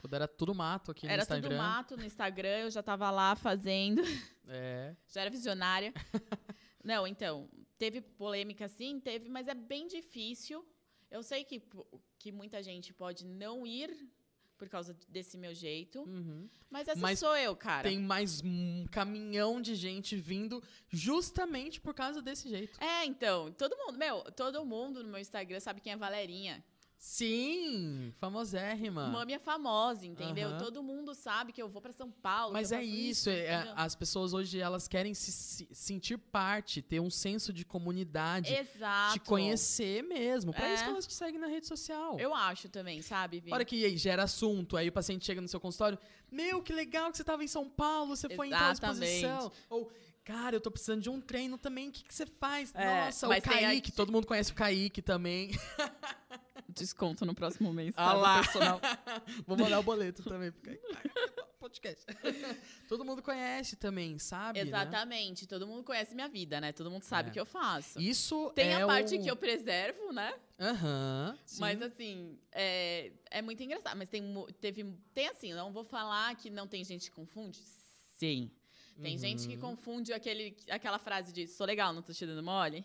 Quando 0.00 0.14
era 0.14 0.26
tudo 0.26 0.52
mato 0.54 0.90
aqui 0.90 1.06
no 1.06 1.12
Era 1.12 1.22
Instagram. 1.22 1.48
tudo 1.48 1.58
mato 1.58 1.96
no 1.96 2.04
Instagram, 2.04 2.58
eu 2.64 2.70
já 2.70 2.82
tava 2.82 3.10
lá 3.10 3.36
fazendo. 3.36 4.02
É. 4.48 4.96
Já 5.08 5.20
era 5.20 5.30
visionária. 5.30 5.92
Não, 6.82 7.06
então, 7.06 7.48
teve 7.78 8.00
polêmica 8.00 8.66
sim, 8.68 8.98
teve, 8.98 9.28
mas 9.28 9.46
é 9.46 9.54
bem 9.54 9.86
difícil. 9.86 10.66
Eu 11.08 11.22
sei 11.22 11.44
que, 11.44 11.62
que 12.18 12.32
muita 12.32 12.60
gente 12.62 12.92
pode 12.92 13.24
não 13.24 13.64
ir 13.64 13.90
por 14.58 14.68
causa 14.68 14.96
desse 15.08 15.36
meu 15.36 15.54
jeito, 15.54 16.02
Uhum. 16.02 16.48
mas 16.70 16.86
essa 16.86 17.00
Mas 17.00 17.18
sou 17.18 17.36
eu, 17.36 17.56
cara. 17.56 17.88
Tem 17.88 17.98
mais 17.98 18.40
um 18.44 18.86
caminhão 18.90 19.60
de 19.60 19.74
gente 19.74 20.14
vindo 20.16 20.62
justamente 20.88 21.80
por 21.80 21.94
causa 21.94 22.22
desse 22.22 22.48
jeito. 22.48 22.78
É, 22.82 23.04
então, 23.04 23.50
todo 23.52 23.76
mundo, 23.76 23.98
meu, 23.98 24.22
todo 24.32 24.64
mundo 24.64 25.02
no 25.02 25.08
meu 25.08 25.20
Instagram 25.20 25.58
sabe 25.60 25.80
quem 25.80 25.92
é 25.92 25.96
Valerinha. 25.96 26.64
Sim, 27.04 28.14
famosérrima. 28.20 29.08
Mami 29.08 29.32
é 29.32 29.38
famosa, 29.40 30.06
entendeu? 30.06 30.50
Aham. 30.50 30.58
Todo 30.58 30.84
mundo 30.84 31.14
sabe 31.16 31.52
que 31.52 31.60
eu 31.60 31.68
vou 31.68 31.82
pra 31.82 31.92
São 31.92 32.08
Paulo. 32.12 32.52
Mas 32.52 32.70
é 32.70 32.80
isso, 32.80 33.28
é- 33.28 33.46
é- 33.46 33.72
as 33.74 33.96
pessoas 33.96 34.32
hoje 34.32 34.60
elas 34.60 34.86
querem 34.86 35.12
se, 35.12 35.32
se- 35.32 35.68
sentir 35.72 36.16
parte, 36.16 36.80
ter 36.80 37.00
um 37.00 37.10
senso 37.10 37.52
de 37.52 37.64
comunidade, 37.64 38.54
Exato. 38.54 39.14
te 39.14 39.18
conhecer 39.20 40.04
mesmo. 40.04 40.52
Pra 40.52 40.68
É. 40.68 40.74
isso 40.74 40.84
que 40.84 40.90
elas 40.90 41.06
te 41.08 41.12
seguem 41.14 41.40
na 41.40 41.48
rede 41.48 41.66
social. 41.66 42.20
Eu 42.20 42.32
acho 42.32 42.68
também, 42.68 43.02
sabe, 43.02 43.40
Vi? 43.40 43.52
Hora 43.52 43.64
que 43.64 43.84
aí, 43.84 43.96
gera 43.96 44.22
assunto, 44.22 44.76
aí 44.76 44.88
o 44.88 44.92
paciente 44.92 45.26
chega 45.26 45.40
no 45.40 45.48
seu 45.48 45.58
consultório, 45.58 45.98
meu, 46.30 46.62
que 46.62 46.72
legal 46.72 47.10
que 47.10 47.16
você 47.16 47.24
estava 47.24 47.42
em 47.42 47.48
São 47.48 47.68
Paulo, 47.68 48.14
você 48.16 48.28
foi 48.34 48.46
em 48.46 48.50
tal 48.50 48.70
Exatamente. 48.70 49.24
exposição. 49.24 49.52
Ou, 49.68 49.90
cara, 50.24 50.54
eu 50.54 50.60
tô 50.60 50.70
precisando 50.70 51.02
de 51.02 51.10
um 51.10 51.20
treino 51.20 51.58
também, 51.58 51.88
o 51.88 51.92
que, 51.92 52.04
que 52.04 52.14
você 52.14 52.26
faz? 52.26 52.72
É, 52.76 53.06
Nossa, 53.06 53.26
o 53.26 53.30
Kaique, 53.42 53.78
aqui- 53.78 53.92
todo 53.92 54.12
mundo 54.12 54.24
conhece 54.24 54.52
o 54.52 54.54
Kaique 54.54 55.02
também. 55.02 55.50
Desconto 56.74 57.24
no 57.24 57.34
próximo 57.34 57.72
mês. 57.72 57.94
Ah 57.96 58.06
tá, 58.08 58.12
lá. 58.14 58.38
personal. 58.42 58.80
Vou 59.46 59.56
mandar 59.56 59.78
o 59.78 59.82
boleto 59.82 60.22
também 60.22 60.50
pro 60.52 60.62
Kaique. 60.62 60.82
Podcast. 61.58 62.04
todo 62.88 63.04
mundo 63.04 63.22
conhece 63.22 63.76
também, 63.76 64.18
sabe? 64.18 64.58
né? 64.58 64.66
Exatamente. 64.68 65.46
Todo 65.46 65.66
mundo 65.66 65.84
conhece 65.84 66.14
minha 66.14 66.28
vida, 66.28 66.60
né? 66.60 66.72
Todo 66.72 66.90
mundo 66.90 67.04
sabe 67.04 67.28
É. 67.28 67.30
o 67.30 67.32
que 67.32 67.40
eu 67.40 67.46
faço. 67.46 68.00
Isso 68.00 68.50
Tem 68.54 68.70
é 68.70 68.82
a 68.82 68.86
parte 68.86 69.14
o... 69.16 69.22
que 69.22 69.30
eu 69.30 69.36
preservo, 69.36 70.12
né? 70.12 70.34
Aham, 70.58 71.38
sim. 71.44 71.60
Mas 71.60 71.80
assim, 71.82 72.38
é, 72.50 73.12
é 73.30 73.40
muito 73.42 73.62
engraçado. 73.62 73.96
Mas 73.96 74.08
tem, 74.08 74.22
teve, 74.60 74.84
tem 75.14 75.28
assim, 75.28 75.52
não 75.54 75.72
vou 75.72 75.84
falar 75.84 76.34
que 76.36 76.50
não 76.50 76.66
tem 76.66 76.82
gente 76.84 77.10
que 77.10 77.14
confunde. 77.16 77.58
Sim. 78.16 78.50
Tem 79.00 79.16
gente 79.16 79.46
que 79.48 79.54
Uhum. 79.54 79.60
confunde 79.60 80.12
aquele, 80.12 80.56
aquela 80.68 80.98
frase 80.98 81.32
de 81.32 81.46
sou 81.46 81.66
legal, 81.66 81.92
não 81.92 82.02
tô 82.02 82.12
te 82.12 82.26
dando 82.26 82.42
mole. 82.42 82.84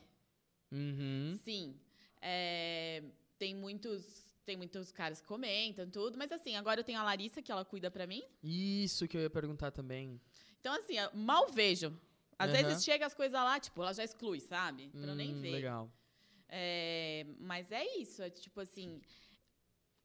Uhum. 0.71 1.37
Sim. 1.43 1.75
É, 2.21 3.03
tem 3.37 3.55
muitos. 3.55 4.25
Tem 4.45 4.55
muitos 4.55 4.93
caras 4.93 5.19
que 5.19 5.27
comentam 5.27 5.89
tudo, 5.89 6.17
mas 6.17 6.31
assim, 6.31 6.55
agora 6.55 6.79
eu 6.79 6.83
tenho 6.83 6.97
a 6.97 7.03
Larissa, 7.03 7.41
que 7.41 7.51
ela 7.51 7.65
cuida 7.65 7.91
pra 7.91 8.07
mim. 8.07 8.23
Isso 8.41 9.05
que 9.05 9.17
eu 9.17 9.21
ia 9.21 9.29
perguntar 9.29 9.71
também. 9.71 10.21
Então, 10.61 10.73
assim, 10.73 10.97
eu 10.97 11.13
mal 11.13 11.49
vejo. 11.51 11.87
Às 12.39 12.53
Aham. 12.53 12.63
vezes 12.63 12.83
chega 12.85 13.05
as 13.05 13.13
coisas 13.13 13.33
lá, 13.33 13.59
tipo, 13.59 13.81
ela 13.81 13.93
já 13.93 14.05
exclui, 14.05 14.39
sabe? 14.39 14.87
Pra 14.87 15.01
eu 15.11 15.15
nem 15.15 15.33
Hum, 15.35 15.41
ver. 15.41 15.51
Legal. 15.51 15.91
É, 16.47 17.25
mas 17.39 17.69
é 17.73 17.85
isso, 17.97 18.21
é 18.21 18.29
tipo 18.29 18.61
assim. 18.61 19.01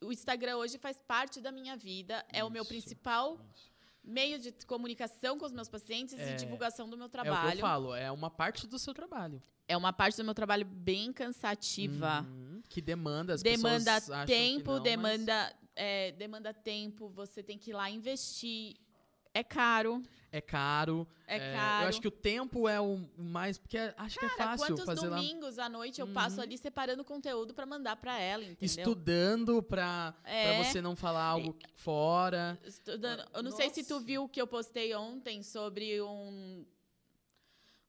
O 0.02 0.10
Instagram 0.10 0.56
hoje 0.56 0.76
faz 0.76 0.98
parte 0.98 1.40
da 1.40 1.52
minha 1.52 1.76
vida, 1.76 2.26
é 2.32 2.42
o 2.42 2.50
meu 2.50 2.62
Isso, 2.64 2.68
principal 2.70 3.34
isso. 3.54 3.71
Meio 4.04 4.38
de 4.38 4.52
comunicação 4.66 5.38
com 5.38 5.46
os 5.46 5.52
meus 5.52 5.68
pacientes 5.68 6.18
É, 6.18 6.32
e 6.32 6.36
divulgação 6.36 6.88
do 6.88 6.96
meu 6.96 7.06
É 7.06 7.08
o 7.08 7.10
que 7.10 7.18
eu 7.18 7.22
trabalho. 7.22 7.60
falo, 7.60 7.94
é 7.94 8.10
uma 8.10 8.30
parte 8.30 8.66
do 8.66 8.78
seu 8.78 8.92
trabalho. 8.92 9.42
É 9.68 9.76
uma 9.76 9.92
parte 9.92 10.16
do 10.16 10.24
meu 10.24 10.34
trabalho 10.34 10.64
bem 10.66 11.12
cansativa. 11.12 12.22
Uhum, 12.28 12.62
que 12.68 12.80
demanda, 12.80 13.34
as 13.34 13.42
demanda 13.42 13.94
pessoas 14.00 14.26
tempo, 14.26 14.66
não, 14.72 14.74
mas- 14.74 14.82
demanda, 14.82 15.56
é, 15.76 16.12
demanda 16.12 16.52
tempo, 16.52 17.08
você 17.08 17.42
tem 17.42 17.56
que 17.56 17.70
ir 17.70 17.74
lá 17.74 17.88
investir. 17.88 18.76
É 19.34 19.42
caro, 19.42 20.02
É 20.30 20.40
caro. 20.40 21.06
é, 21.26 21.36
é, 21.36 21.52
caro. 21.54 21.84
Eu 21.84 21.88
acho 21.88 22.00
que 22.00 22.08
o 22.08 22.10
tempo 22.10 22.68
é 22.68 22.78
o 22.80 23.00
mais. 23.16 23.56
Porque 23.58 23.78
acho 23.78 24.18
que 24.18 24.24
é 24.26 24.28
Cara, 24.30 24.50
fácil 24.58 24.66
quantos 24.76 24.84
fazer 24.84 25.08
lá. 25.08 25.16
domingos 25.16 25.58
à 25.58 25.68
noite 25.68 26.00
eu 26.00 26.06
passo 26.08 26.36
Uhum. 26.36 26.42
ali 26.42 26.58
separando 26.58 27.02
conteúdo 27.04 27.54
pra 27.54 27.64
mandar 27.64 27.96
pra 27.96 28.18
ela, 28.20 28.42
entendeu? 28.44 28.58
Estudando 28.66 29.62
pra, 29.62 30.14
É. 30.24 30.58
pra 30.60 30.64
você 30.70 30.80
não 30.82 30.94
falar 30.94 31.24
algo 31.24 31.54
que- 31.54 31.66
fora. 31.76 32.58
Estudando. 32.64 33.24
Eu 33.34 33.42
não 33.42 33.50
sei 33.50 33.70
se 33.70 33.84
tu 33.84 33.94
Nossa. 33.94 34.04
viu 34.06 34.24
o 34.24 34.28
que 34.28 34.40
eu 34.40 34.46
postei 34.46 34.94
ontem 34.94 35.42
sobre 35.42 36.00
um 36.02 36.64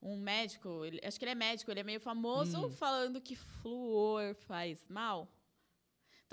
um 0.06 0.18
médico, 0.18 0.84
ele- 0.84 1.00
acho 1.02 1.18
que 1.18 1.24
ele 1.24 1.32
é 1.32 1.36
médico, 1.36 1.72
ele 1.72 1.80
é 1.80 1.84
meio 1.84 2.00
famoso 2.02 2.66
Hum. 2.66 2.70
falando 2.70 3.22
que 3.22 3.38
flúor 3.38 4.36
faz 4.36 4.84
mal. 4.90 5.30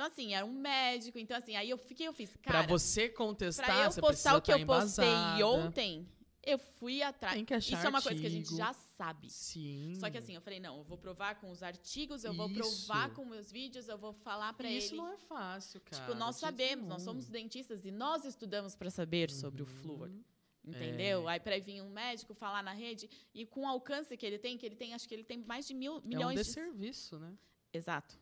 Então 0.00 0.06
assim, 0.10 0.32
era 0.32 0.46
um 0.46 0.52
médico, 0.58 1.18
então 1.18 1.36
assim, 1.36 1.56
aí 1.56 1.68
eu 1.68 1.76
fiquei 1.76 2.08
eu 2.08 2.12
fiz, 2.14 2.34
pra 2.38 2.52
cara, 2.54 2.66
você 2.66 3.06
contestar, 3.06 3.66
pra 3.66 3.84
eu 3.84 3.92
você 3.92 4.00
postar 4.00 4.36
o 4.38 4.40
que 4.40 4.50
eu 4.50 4.64
postei 4.64 5.04
embasada. 5.04 5.46
ontem, 5.46 6.08
eu 6.42 6.58
fui 6.58 7.02
atrás. 7.02 7.34
Tem 7.34 7.44
que 7.44 7.52
achar 7.52 7.76
Isso 7.76 7.86
é 7.86 7.88
uma 7.90 8.00
coisa 8.00 8.18
que 8.18 8.26
a 8.26 8.30
gente 8.30 8.44
artigo. 8.46 8.56
já 8.56 8.72
sabe. 8.72 9.28
Sim. 9.28 9.94
Só 10.00 10.08
que 10.08 10.16
assim, 10.16 10.34
eu 10.34 10.40
falei, 10.40 10.58
não, 10.58 10.78
eu 10.78 10.84
vou 10.84 10.96
provar 10.96 11.34
com 11.34 11.50
os 11.50 11.62
artigos, 11.62 12.24
eu 12.24 12.32
vou 12.32 12.48
provar 12.48 13.08
Isso. 13.08 13.14
com 13.14 13.26
meus 13.26 13.52
vídeos, 13.52 13.90
eu 13.90 13.98
vou 13.98 14.14
falar 14.14 14.54
pra 14.54 14.70
E 14.70 14.76
ele. 14.76 14.84
Isso 14.86 14.96
não 14.96 15.06
é 15.12 15.18
fácil, 15.18 15.82
cara. 15.82 16.02
Tipo, 16.02 16.14
nós 16.18 16.36
de 16.36 16.40
jeito 16.40 16.50
sabemos, 16.50 16.88
nós 16.88 17.02
somos 17.02 17.28
dentistas 17.28 17.84
e 17.84 17.90
nós 17.90 18.24
estudamos 18.24 18.74
para 18.74 18.88
saber 18.90 19.30
sobre 19.30 19.62
o 19.62 19.66
flúor. 19.66 20.08
Uhum. 20.08 20.22
Entendeu? 20.64 21.28
Aí 21.28 21.38
para 21.40 21.58
vir 21.58 21.82
um 21.82 21.90
médico 21.90 22.32
falar 22.32 22.62
na 22.62 22.72
rede 22.72 23.10
e 23.34 23.44
com 23.44 23.64
o 23.64 23.66
alcance 23.66 24.16
que 24.16 24.24
ele 24.24 24.38
tem, 24.38 24.56
que 24.56 24.64
ele 24.64 24.76
tem, 24.76 24.94
acho 24.94 25.06
que 25.06 25.12
ele 25.14 25.24
tem 25.24 25.44
mais 25.44 25.66
de 25.66 25.74
mil 25.74 25.96
É 25.96 25.98
um 25.98 26.02
milhões 26.08 26.38
de. 26.38 26.44
desserviço, 26.46 27.18
né? 27.18 27.34
Exato. 27.72 28.18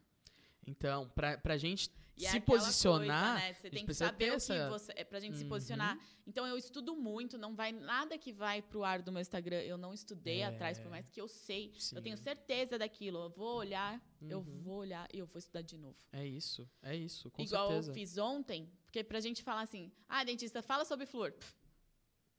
Então, 0.68 1.08
pra, 1.14 1.38
pra 1.38 1.56
gente 1.56 1.90
E 2.16 2.26
é 2.26 2.30
se 2.30 2.36
aquela 2.38 2.58
posicionar, 2.58 3.32
coisa, 3.34 3.46
né? 3.48 3.54
Você 3.54 3.70
tem 3.70 3.86
que 3.86 3.94
saber 3.94 4.18
ter 4.18 4.24
o 4.26 4.30
que 4.30 4.36
essa- 4.36 4.68
você. 4.68 4.92
É 4.96 5.04
pra 5.04 5.20
gente 5.20 5.36
se 5.36 5.44
Uhum. 5.44 5.48
posicionar. 5.48 5.98
Então 6.26 6.46
eu 6.46 6.58
estudo 6.58 6.94
muito, 6.96 7.38
não 7.38 7.54
vai 7.54 7.70
nada 7.72 8.18
que 8.18 8.32
vai 8.32 8.60
pro 8.60 8.82
ar 8.84 9.00
do 9.00 9.10
meu 9.12 9.20
Instagram. 9.22 9.60
Eu 9.62 9.78
não 9.78 9.94
estudei 9.94 10.40
É. 10.40 10.46
atrás, 10.46 10.78
por 10.78 10.90
mais 10.90 11.08
que 11.08 11.20
eu 11.20 11.28
sei. 11.28 11.72
Eu 11.94 12.02
tenho 12.02 12.16
Sim. 12.16 12.22
certeza 12.24 12.76
daquilo. 12.78 13.18
Eu 13.24 13.30
vou 13.30 13.56
olhar, 13.56 14.00
eu 14.20 14.38
Uhum. 14.40 14.60
vou 14.62 14.76
olhar 14.78 15.08
e 15.14 15.18
eu 15.20 15.26
vou 15.26 15.38
estudar 15.38 15.62
de 15.62 15.76
novo. 15.78 15.96
É 16.12 16.26
isso, 16.26 16.68
é 16.82 16.94
isso, 16.96 17.30
com 17.30 17.40
Igual 17.42 17.68
certeza. 17.68 17.90
eu 17.90 17.94
fiz 17.94 18.18
ontem, 18.18 18.68
porque 18.84 19.02
pra 19.04 19.20
gente 19.20 19.42
falar 19.42 19.62
assim, 19.62 19.90
ah, 20.08 20.24
dentista, 20.24 20.60
fala 20.60 20.84
sobre 20.84 21.06
flúor. 21.06 21.32
Pff, 21.32 21.54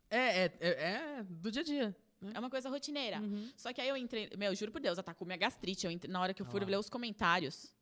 É, 0.10 0.46
é, 0.46 0.52
é, 0.60 0.70
é 0.70 1.24
do 1.24 1.52
dia 1.52 1.62
a 1.62 1.66
dia. 1.66 1.96
né? 2.22 2.32
É 2.36 2.40
uma 2.40 2.50
coisa 2.50 2.70
rotineira. 2.70 3.22
Uhum. 3.22 3.50
Só 3.56 3.72
que 3.72 3.80
aí 3.80 3.88
eu 3.88 3.96
entrei. 3.96 4.30
Meu, 4.38 4.54
juro 4.54 4.72
por 4.74 4.82
Deus, 4.82 5.00
atacou 5.00 5.26
minha 5.26 5.38
gastrite. 5.38 5.86
Eu 5.88 5.92
na 6.10 6.20
hora 6.20 6.34
que 6.34 6.42
eu 6.42 6.46
fui 6.46 6.60
Ah 6.62 6.66
ler 6.66 6.78
os 6.78 6.90
comentários. 6.90 7.74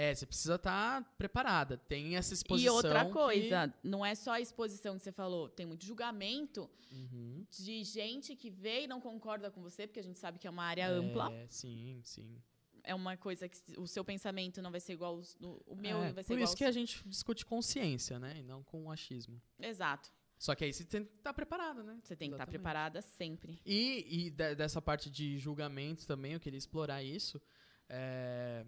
É, 0.00 0.14
você 0.14 0.24
precisa 0.24 0.54
estar 0.54 1.02
preparada. 1.18 1.76
Tem 1.76 2.14
essa 2.16 2.32
exposição. 2.32 2.72
E 2.72 2.76
outra 2.76 3.04
que- 3.04 3.10
coisa, 3.12 3.74
não 3.82 4.06
é 4.06 4.14
só 4.14 4.30
a 4.32 4.40
exposição 4.40 4.96
que 4.96 5.02
você 5.02 5.10
falou, 5.10 5.48
tem 5.48 5.66
muito 5.66 5.84
julgamento 5.84 6.70
Uhum. 6.92 7.44
de 7.50 7.82
gente 7.82 8.36
que 8.36 8.48
vê 8.48 8.84
e 8.84 8.86
não 8.86 9.00
concorda 9.00 9.50
com 9.50 9.60
você, 9.60 9.88
porque 9.88 9.98
a 9.98 10.02
gente 10.04 10.20
sabe 10.20 10.38
que 10.38 10.46
é 10.46 10.50
uma 10.50 10.62
área 10.62 10.88
ampla. 10.88 11.32
É, 11.32 11.46
sim, 11.48 12.00
sim. 12.04 12.40
É 12.84 12.94
uma 12.94 13.16
coisa 13.16 13.48
que 13.48 13.58
o 13.76 13.88
seu 13.88 14.04
pensamento 14.04 14.62
não 14.62 14.70
vai 14.70 14.78
ser 14.78 14.92
igual 14.92 15.16
os- 15.16 15.34
o, 15.40 15.60
o 15.66 15.74
meu, 15.74 15.98
É, 16.00 16.12
vai 16.12 16.22
ser 16.22 16.28
por 16.28 16.34
igual 16.34 16.44
isso 16.44 16.56
que 16.56 16.64
a 16.64 16.70
gente 16.70 17.02
discute 17.08 17.44
consciência, 17.44 18.20
né? 18.20 18.38
E 18.38 18.42
não 18.44 18.62
com 18.62 18.90
achismo. 18.92 19.42
Exato. 19.60 20.10
Só 20.38 20.54
que 20.54 20.64
aí 20.64 20.72
você 20.72 20.84
tem 20.84 21.04
que 21.04 21.12
estar 21.16 21.34
preparada, 21.34 21.82
né? 21.82 21.98
Você 22.04 22.14
tem 22.14 22.28
que 22.30 22.34
estar 22.36 22.44
Exatamente. 22.44 22.50
preparada 22.62 23.02
sempre. 23.02 23.60
E, 23.66 24.06
e 24.08 24.30
de- 24.30 24.54
dessa 24.54 24.80
parte 24.80 25.10
de 25.10 25.36
julgamento 25.38 26.06
também, 26.06 26.34
eu 26.34 26.40
queria 26.40 26.56
explorar 26.58 27.02
isso. 27.02 27.42
é, 27.90 28.64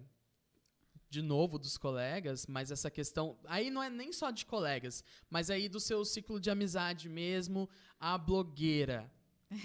de 1.11 1.21
novo, 1.21 1.59
dos 1.59 1.77
colegas, 1.77 2.47
mas 2.47 2.71
essa 2.71 2.89
questão. 2.89 3.37
Aí 3.43 3.69
não 3.69 3.83
é 3.83 3.89
nem 3.89 4.13
só 4.13 4.31
de 4.31 4.45
colegas, 4.45 5.03
mas 5.29 5.49
aí 5.49 5.67
do 5.67 5.77
seu 5.79 6.05
ciclo 6.05 6.39
de 6.39 6.49
amizade 6.49 7.09
mesmo, 7.09 7.69
a 7.99 8.17
blogueira. 8.17 9.11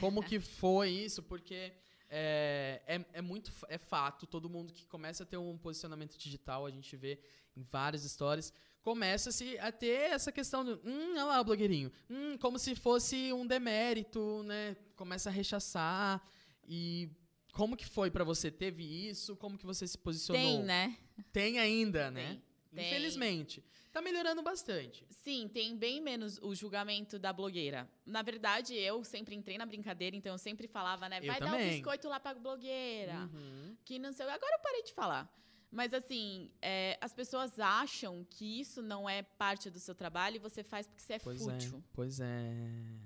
Como 0.00 0.24
que 0.24 0.40
foi 0.60 0.90
isso? 0.90 1.22
Porque 1.22 1.72
é, 2.10 2.82
é, 2.84 3.06
é 3.12 3.22
muito 3.22 3.52
é 3.68 3.78
fato, 3.78 4.26
todo 4.26 4.50
mundo 4.50 4.72
que 4.72 4.88
começa 4.88 5.22
a 5.22 5.26
ter 5.26 5.36
um 5.36 5.56
posicionamento 5.56 6.18
digital, 6.18 6.66
a 6.66 6.70
gente 6.70 6.96
vê 6.96 7.20
em 7.56 7.62
várias 7.62 8.04
histórias, 8.04 8.52
começa-se 8.82 9.56
a 9.60 9.70
ter 9.70 10.10
essa 10.10 10.32
questão 10.32 10.64
do, 10.64 10.80
hum, 10.84 11.12
olha 11.12 11.24
lá 11.26 11.40
o 11.40 11.44
blogueirinho, 11.44 11.92
hum, 12.10 12.36
como 12.38 12.58
se 12.58 12.74
fosse 12.74 13.32
um 13.32 13.46
demérito, 13.46 14.42
né? 14.42 14.76
Começa 14.96 15.30
a 15.30 15.32
rechaçar 15.32 16.20
e 16.68 17.08
como 17.56 17.74
que 17.74 17.86
foi 17.86 18.10
pra 18.10 18.22
você? 18.22 18.50
Teve 18.50 18.84
isso? 19.08 19.34
Como 19.34 19.56
que 19.56 19.64
você 19.64 19.86
se 19.86 19.96
posicionou? 19.96 20.42
Tem, 20.42 20.62
né? 20.62 20.94
Tem 21.32 21.58
ainda, 21.58 22.10
né? 22.10 22.38
Tem. 22.74 22.86
Infelizmente. 22.86 23.64
Tá 23.90 24.02
melhorando 24.02 24.42
bastante. 24.42 25.06
Sim, 25.08 25.48
tem 25.48 25.74
bem 25.74 25.98
menos 26.02 26.38
o 26.42 26.54
julgamento 26.54 27.18
da 27.18 27.32
blogueira. 27.32 27.88
Na 28.04 28.20
verdade, 28.20 28.74
eu 28.74 29.02
sempre 29.02 29.34
entrei 29.34 29.56
na 29.56 29.64
brincadeira, 29.64 30.14
então 30.14 30.32
eu 30.34 30.38
sempre 30.38 30.68
falava, 30.68 31.08
né? 31.08 31.18
Vai 31.22 31.40
dar 31.40 31.54
um 31.54 31.56
biscoito 31.56 32.06
lá 32.10 32.20
pra 32.20 32.34
blogueira. 32.34 33.20
Uhum. 33.32 33.74
Que 33.86 33.98
não 33.98 34.12
sei. 34.12 34.26
Agora 34.26 34.54
eu 34.54 34.62
parei 34.62 34.82
de 34.82 34.92
falar. 34.92 35.26
Mas 35.70 35.94
assim, 35.94 36.50
é, 36.60 36.98
as 37.00 37.14
pessoas 37.14 37.58
acham 37.58 38.22
que 38.28 38.60
isso 38.60 38.82
não 38.82 39.08
é 39.08 39.22
parte 39.22 39.70
do 39.70 39.80
seu 39.80 39.94
trabalho 39.94 40.36
e 40.36 40.38
você 40.38 40.62
faz 40.62 40.86
porque 40.86 41.02
você 41.02 41.14
é 41.14 41.18
Pois 41.18 41.42
fútil. 41.42 41.78
é. 41.78 41.82
Pois 41.94 42.20
é. 42.20 43.05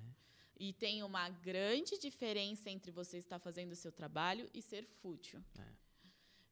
E 0.66 0.74
tem 0.74 1.02
uma 1.02 1.26
grande 1.30 1.98
diferença 1.98 2.68
entre 2.68 2.90
você 2.90 3.16
estar 3.16 3.38
fazendo 3.38 3.72
o 3.72 3.76
seu 3.84 3.90
trabalho 3.90 4.46
e 4.52 4.60
ser 4.60 4.84
fútil. 5.00 5.42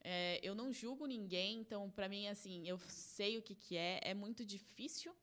É, 0.00 0.40
eu 0.42 0.54
não 0.54 0.72
julgo 0.72 1.04
ninguém, 1.04 1.58
então, 1.60 1.90
pra 1.90 2.08
mim, 2.08 2.26
assim, 2.26 2.66
eu 2.66 2.78
sei 2.88 3.36
o 3.36 3.42
que, 3.42 3.54
que 3.54 3.76
é. 3.76 4.00
É 4.02 4.14
muito 4.14 4.46
difícil, 4.46 5.14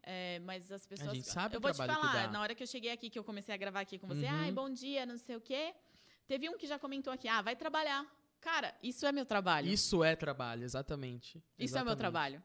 é, 0.00 0.38
mas 0.40 0.70
as 0.70 0.86
pessoas. 0.86 1.12
gente 1.12 1.26
sabe 1.26 1.56
eu 1.56 1.60
vou 1.60 1.72
te 1.72 1.76
falar, 1.78 2.30
na 2.30 2.40
hora 2.40 2.54
que 2.54 2.62
eu 2.62 2.68
cheguei 2.68 2.92
aqui, 2.92 3.10
que 3.10 3.18
eu 3.18 3.24
comecei 3.24 3.52
a 3.52 3.58
gravar 3.58 3.80
aqui 3.80 3.98
com 3.98 4.06
você, 4.06 4.26
Uhum. 4.26 4.30
ai, 4.42 4.52
bom 4.52 4.70
dia, 4.70 5.04
não 5.04 5.18
sei 5.18 5.34
o 5.34 5.40
quê. 5.40 5.74
Teve 6.28 6.48
um 6.48 6.56
que 6.56 6.68
já 6.68 6.78
comentou 6.78 7.12
aqui, 7.12 7.26
ah, 7.26 7.42
vai 7.42 7.56
trabalhar. 7.56 8.06
Cara, 8.40 8.72
isso 8.80 9.04
é 9.06 9.10
meu 9.10 9.26
trabalho. 9.26 9.68
Isso 9.68 10.04
é 10.04 10.14
trabalho, 10.14 10.62
exatamente. 10.62 11.42
Isso 11.58 11.76
é 11.76 11.82
o 11.82 11.84
meu 11.84 11.94
Exatamente. 11.94 11.98
trabalho. 11.98 12.44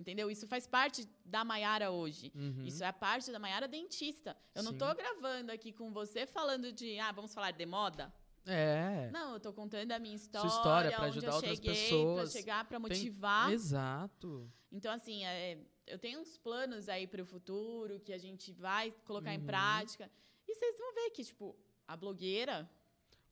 Entendeu? 0.00 0.30
Isso 0.30 0.46
faz 0.48 0.66
parte 0.66 1.06
da 1.24 1.44
Maiara 1.44 1.90
hoje. 1.90 2.32
Uhum. 2.34 2.64
Isso 2.64 2.82
é 2.82 2.86
a 2.86 2.92
parte 2.92 3.30
da 3.30 3.38
Maiara 3.38 3.68
dentista. 3.68 4.34
Eu 4.54 4.62
não 4.62 4.72
Sim. 4.72 4.78
tô 4.78 4.94
gravando 4.94 5.52
aqui 5.52 5.72
com 5.72 5.92
você 5.92 6.26
falando 6.26 6.72
de, 6.72 6.98
ah, 6.98 7.12
vamos 7.12 7.34
falar 7.34 7.50
de 7.50 7.66
moda. 7.66 8.10
É. 8.46 9.10
Não, 9.12 9.34
eu 9.34 9.40
tô 9.40 9.52
contando 9.52 9.92
a 9.92 9.98
minha 9.98 10.16
história, 10.16 10.48
história 10.48 10.90
pra 10.92 11.00
onde 11.06 11.18
ajudar 11.18 11.28
eu 11.28 11.34
outras 11.34 11.56
cheguei, 11.58 11.74
pessoas. 11.74 12.30
Pra 12.32 12.40
chegar, 12.40 12.64
pra 12.64 12.80
Tem- 12.80 12.88
motivar. 12.88 13.52
Exato. 13.52 14.50
Então, 14.72 14.90
assim, 14.90 15.22
é, 15.26 15.58
eu 15.86 15.98
tenho 15.98 16.18
uns 16.20 16.38
planos 16.38 16.88
aí 16.88 17.06
pro 17.06 17.26
futuro 17.26 18.00
que 18.00 18.12
a 18.14 18.18
gente 18.18 18.50
vai 18.52 18.90
colocar 19.04 19.34
em 19.34 19.38
Uhum. 19.38 19.44
prática. 19.46 20.10
E 20.48 20.54
vocês 20.54 20.78
vão 20.78 20.94
ver 20.94 21.10
que, 21.10 21.22
tipo, 21.24 21.54
a 21.86 21.94
blogueira 21.96 22.68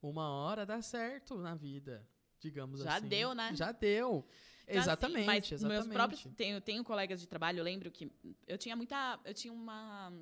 Uma 0.02 0.28
hora 0.30 0.66
dá 0.66 0.82
certo 0.82 1.38
na 1.38 1.54
vida, 1.54 2.06
digamos 2.38 2.80
Já 2.82 2.96
assim. 2.98 3.08
deu, 3.08 3.34
né? 3.34 3.52
Já 3.54 3.72
deu. 3.72 4.24
Então, 4.70 4.80
assim, 4.80 4.90
exatamente, 4.90 5.24
mas 5.26 5.52
exatamente. 5.52 5.86
meus 5.88 5.94
próprios 5.96 6.26
tenho, 6.36 6.60
tenho 6.60 6.84
colegas 6.84 7.20
de 7.20 7.26
trabalho, 7.26 7.58
eu 7.60 7.64
lembro 7.64 7.90
que 7.90 8.10
eu 8.46 8.58
tinha 8.58 8.76
muita, 8.76 9.18
eu 9.24 9.32
tinha 9.32 9.52
uma 9.52 10.12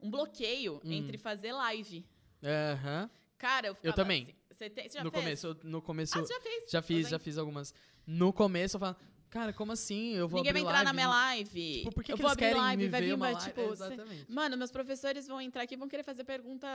um 0.00 0.10
bloqueio 0.10 0.80
Hum. 0.84 0.92
entre 0.92 1.18
fazer 1.18 1.52
live. 1.52 2.06
Aham. 2.42 3.10
Cara, 3.36 3.66
eu 3.68 3.74
ficava 3.74 3.94
também. 3.96 4.22
assim, 4.24 4.34
você, 4.50 4.70
tem, 4.70 4.88
você 4.88 4.98
já 4.98 5.04
No 5.04 5.10
fez? 5.10 5.22
começo, 5.22 5.46
eu- 5.48 5.56
no 5.64 5.82
começo, 5.82 6.18
Ah, 6.18 6.22
você 6.22 6.32
já 6.34 6.40
fez? 6.40 6.70
já 6.70 6.82
fiz, 6.82 7.08
já 7.08 7.18
fiz 7.18 7.36
algumas. 7.38 7.74
No 8.06 8.32
começo 8.32 8.76
eu 8.76 8.80
falo, 8.80 8.96
cara, 9.28 9.52
como 9.52 9.72
assim? 9.72 10.12
Eu 10.14 10.28
vou 10.28 10.38
Ninguém 10.38 10.52
vai 10.52 10.62
entrar 10.62 10.84
na 10.84 10.92
live? 10.92 10.94
minha 10.94 11.08
live. 11.08 11.72
Tipo, 11.78 11.92
por 11.92 12.04
que, 12.04 12.12
eu 12.12 12.16
que 12.16 12.22
vou 12.22 12.30
abrir 12.30 12.44
querem 12.44 12.60
live, 12.60 12.82
me 12.84 12.88
vai 12.88 13.00
ver 13.00 13.06
vir, 13.08 13.14
uma 13.14 13.30
live? 13.30 13.48
tipo, 13.48 13.72
exatamente. 13.72 14.30
Mano, 14.30 14.56
meus 14.56 14.70
professores 14.70 15.26
vão 15.26 15.40
entrar 15.40 15.62
aqui 15.62 15.74
e 15.74 15.76
vão 15.76 15.88
querer 15.88 16.02
fazer 16.02 16.24
pergunta. 16.24 16.66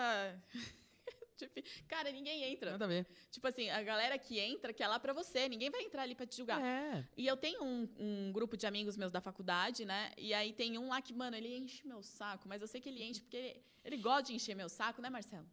Tipo, 1.37 1.53
Cara, 1.87 2.11
ninguém 2.11 2.43
entra. 2.43 2.71
Nada 2.71 2.85
a 2.85 2.87
ver. 2.87 3.05
Tipo 3.29 3.45
assim, 3.47 3.69
a 3.69 3.81
galera 3.83 4.17
que 4.17 4.39
entra, 4.39 4.71
que 4.73 4.81
é 4.81 4.87
lá 4.87 4.99
pra 4.99 5.11
você, 5.13 5.49
ninguém 5.49 5.69
vai 5.69 5.81
entrar 5.83 6.03
ali 6.03 6.15
pra 6.15 6.25
te 6.25 6.37
julgar. 6.37 6.61
É. 6.61 7.05
E 7.17 7.27
eu 7.27 7.35
tenho 7.35 7.63
um, 7.63 7.89
um 7.99 8.31
grupo 8.31 8.55
de 8.55 8.65
amigos 8.65 8.95
meus 8.95 9.11
da 9.11 9.19
faculdade, 9.21 9.83
né? 9.85 10.11
E 10.17 10.33
aí 10.33 10.53
tem 10.53 10.77
um 10.77 10.87
lá 10.89 11.01
que, 11.01 11.13
mano, 11.13 11.35
ele 11.35 11.55
enche 11.57 11.85
meu 11.85 12.01
saco, 12.01 12.47
mas 12.47 12.61
eu 12.61 12.67
sei 12.67 12.79
que 12.79 12.87
ele 12.89 13.03
enche 13.03 13.21
porque 13.21 13.35
ele, 13.37 13.61
ele 13.83 13.97
gosta 13.97 14.23
de 14.23 14.33
encher 14.35 14.55
meu 14.55 14.69
saco, 14.69 15.01
né, 15.01 15.09
Marcelo? 15.09 15.45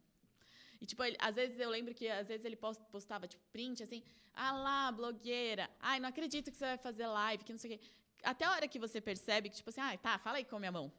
E, 0.79 0.85
tipo, 0.85 1.03
ele- 1.03 1.17
às 1.19 1.35
vezes 1.35 1.59
eu 1.59 1.69
lembro 1.69 1.93
que 1.93 2.07
às 2.09 2.27
vezes 2.27 2.45
ele 2.45 2.55
post- 2.55 2.83
postava, 2.91 3.27
tipo, 3.27 3.43
print 3.51 3.83
assim, 3.83 4.03
ah 4.33 4.51
lá, 4.51 4.91
blogueira, 4.91 5.69
ai, 5.79 5.99
não 5.99 6.09
acredito 6.09 6.51
que 6.51 6.57
você 6.57 6.65
vai 6.65 6.77
fazer 6.77 7.07
live, 7.07 7.43
que 7.43 7.51
não 7.53 7.59
sei 7.59 7.75
o 7.75 7.79
quê. 7.79 7.85
Até 8.23 8.45
a 8.45 8.51
hora 8.51 8.67
que 8.67 8.79
você 8.79 8.99
percebe 9.01 9.49
que, 9.49 9.55
tipo 9.57 9.69
assim, 9.69 9.81
ah, 9.81 9.97
tá, 9.97 10.17
fala 10.19 10.37
aí 10.37 10.45
com 10.45 10.55
a 10.55 10.59
minha 10.59 10.71
mão. 10.71 10.91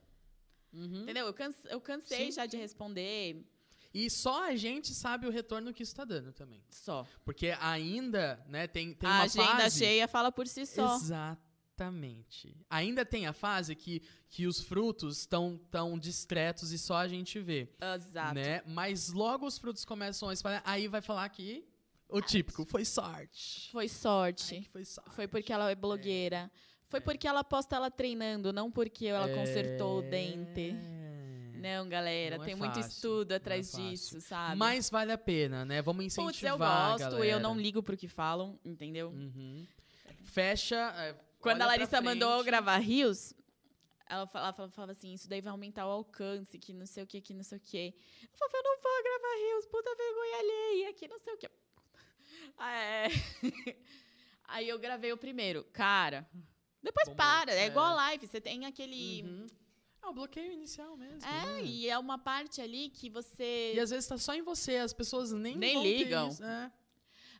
Uhum. 0.73 1.03
Entendeu? 1.03 1.25
Eu, 1.27 1.33
canse- 1.33 1.67
eu 1.69 1.79
cansei 1.81 2.25
Sim, 2.25 2.31
já 2.31 2.45
de 2.45 2.57
responder 2.57 3.45
E 3.95 4.09
só 4.09 4.49
a 4.49 4.57
gente 4.57 4.93
sabe 4.93 5.25
o 5.25 5.31
retorno 5.31 5.73
que 5.73 5.81
isso 5.81 5.95
tá 5.95 6.03
dando 6.03 6.33
também. 6.33 6.61
só. 6.69 7.07
Porque 7.23 7.55
ainda, 7.61 8.43
né, 8.45 8.67
tem, 8.67 8.93
tem 8.93 9.09
a 9.09 9.13
uma 9.13 9.23
agenda 9.23 9.61
fase... 9.61 9.79
cheia 9.79 10.05
fala 10.05 10.33
por 10.33 10.45
si 10.49 10.65
só. 10.65 10.97
Exatamente. 10.97 12.57
Ainda 12.69 13.05
tem 13.05 13.25
a 13.25 13.31
fase 13.31 13.73
que, 13.73 14.01
que 14.29 14.47
os 14.47 14.59
frutos 14.59 15.19
estão 15.19 15.57
tão 15.71 15.97
discretos 15.97 16.73
e 16.73 16.77
só 16.77 16.97
a 16.97 17.07
gente 17.07 17.39
vê. 17.39 17.69
Exato. 17.95 18.35
Né? 18.35 18.61
Mas 18.67 19.13
logo 19.13 19.47
os 19.47 19.57
frutos 19.57 19.85
começam 19.85 20.27
a 20.27 20.33
espalhar, 20.33 20.61
aí 20.65 20.89
vai 20.89 21.01
falar 21.01 21.29
que 21.29 21.65
o 22.09 22.19
típico 22.19 22.65
foi 22.65 22.83
sorte. 22.83 23.71
Foi 23.71 23.85
Ai, 23.85 23.89
sorte. 23.89 24.59
que 24.59 24.69
foi 24.71 24.83
sorte. 24.83 25.11
Foi 25.11 25.25
porque 25.25 25.53
ela 25.53 25.71
é 25.71 25.75
blogueira. 25.75 26.51
Foi 26.89 26.99
porque 26.99 27.25
ela 27.25 27.45
posta 27.45 27.77
ela 27.77 27.89
treinando, 27.89 28.51
não 28.51 28.69
porque 28.69 29.05
ela 29.05 29.29
consertou 29.33 29.99
o 29.99 30.01
dente. 30.01 30.71
É. 30.71 31.04
Não, 31.65 31.89
galera, 31.89 32.37
Não 32.37 32.43
é 32.43 32.45
tem 32.45 32.55
muito 32.55 32.75
fácil, 32.75 32.89
estudo 32.89 33.31
é 33.31 33.37
atrás 33.37 33.71
fácil. 33.71 33.89
disso, 33.89 34.21
sabe? 34.21 34.55
Mas 34.55 34.87
vale 34.87 35.11
a 35.11 35.17
pena, 35.17 35.65
né? 35.65 35.81
Vamos 35.81 36.05
incentivar 36.05 36.31
Putz, 36.31 36.43
eu 36.43 36.57
gosto, 37.09 37.23
eu 37.23 37.39
não 37.39 37.57
ligo 37.59 37.81
pro 37.81 37.97
que 37.97 38.07
falam, 38.07 38.59
entendeu? 38.63 39.09
Uhum. 39.09 39.65
Fecha. 40.25 40.93
é, 40.97 41.15
Quando 41.39 41.63
a 41.63 41.65
Larissa 41.65 41.99
mandou 42.01 42.43
gravar 42.43 42.77
Rios, 42.77 43.33
ela 44.07 44.27
falava, 44.27 44.53
falava, 44.55 44.73
falava 44.73 44.91
assim, 44.91 45.11
isso 45.13 45.27
daí 45.27 45.41
vai 45.41 45.49
aumentar 45.49 45.87
o 45.87 45.89
alcance, 45.89 46.59
que 46.59 46.71
não 46.71 46.85
sei 46.85 47.03
o 47.03 47.07
que, 47.07 47.19
que 47.19 47.33
não 47.33 47.43
sei 47.43 47.57
o 47.57 47.61
que. 47.61 47.95
Eu 48.21 48.37
falava, 48.37 48.57
eu 48.57 48.63
não 48.63 48.81
vou 48.83 49.03
gravar 49.03 49.35
Rios, 49.35 49.65
puta 49.65 49.95
vergonha 49.95 50.39
alheia, 50.39 50.93
que 50.93 51.07
não 51.07 51.19
sei 51.19 51.33
o 51.33 51.37
que. 51.37 51.49
É. 52.59 53.07
Aí 54.47 54.69
eu 54.69 54.77
gravei 54.77 55.11
o 55.11 55.17
primeiro. 55.17 55.63
Cara, 55.73 56.29
depois 56.83 57.07
Bombou, 57.07 57.25
para, 57.25 57.51
é, 57.55 57.63
é. 57.63 57.65
igual 57.65 57.87
a 57.87 57.95
live, 57.95 58.27
você 58.27 58.39
tem 58.39 58.67
aquele... 58.67 59.23
Uhum. 59.23 59.47
É 60.05 60.09
o 60.09 60.13
bloqueio 60.13 60.51
inicial 60.53 60.95
mesmo. 60.95 61.25
É, 61.25 61.45
né? 61.45 61.63
e 61.63 61.89
é 61.89 61.97
uma 61.97 62.17
parte 62.17 62.61
ali 62.61 62.89
que 62.89 63.09
você... 63.09 63.73
E 63.75 63.79
às 63.79 63.89
vezes 63.89 64.07
tá 64.07 64.17
só 64.17 64.33
em 64.35 64.41
você, 64.43 64.77
as 64.77 64.93
pessoas 64.93 65.31
nem, 65.31 65.57
Nem 65.57 65.81
ligam. 65.81 66.29
isso, 66.29 66.43
é. 66.43 66.71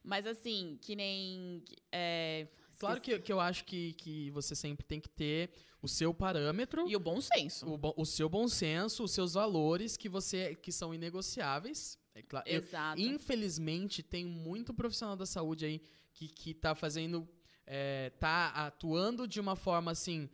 Mas 0.03 0.25
assim, 0.25 0.77
que 0.81 0.95
nem... 0.95 1.63
É, 1.91 2.47
Claro 2.77 2.99
que, 2.99 3.17
que 3.19 3.31
eu 3.31 3.39
acho 3.39 3.63
que, 3.65 3.93
que 3.93 4.29
você 4.31 4.53
sempre 4.55 4.85
tem 4.85 4.99
que 4.99 5.07
ter 5.07 5.49
o 5.81 5.87
seu 5.87 6.13
parâmetro, 6.13 6.89
E 6.89 6.95
o 6.95 6.99
bom 6.99 7.21
senso. 7.21 7.65
o, 7.67 8.01
o 8.01 8.05
seu 8.05 8.27
bom 8.27 8.47
senso, 8.47 9.03
os 9.03 9.11
seus 9.11 9.33
valores 9.35 9.95
que 9.95 10.09
você 10.09 10.55
que 10.55 10.71
são 10.71 10.93
inegociáveis. 10.93 11.97
É 12.13 12.21
claro, 12.21 12.47
eu- 12.49 12.61
Exato. 12.61 12.99
infelizmente 12.99 14.03
tem 14.03 14.25
muito 14.25 14.73
profissional 14.73 15.15
da 15.15 15.25
saúde 15.25 15.65
aí 15.65 15.81
que, 16.13 16.27
que 16.27 16.53
tá 16.53 16.75
fazendo, 16.75 17.27
é, 17.65 18.09
tá 18.19 18.49
atuando 18.49 19.27
de 19.27 19.39
uma 19.39 19.55
forma 19.55 19.91
assim 19.91 20.29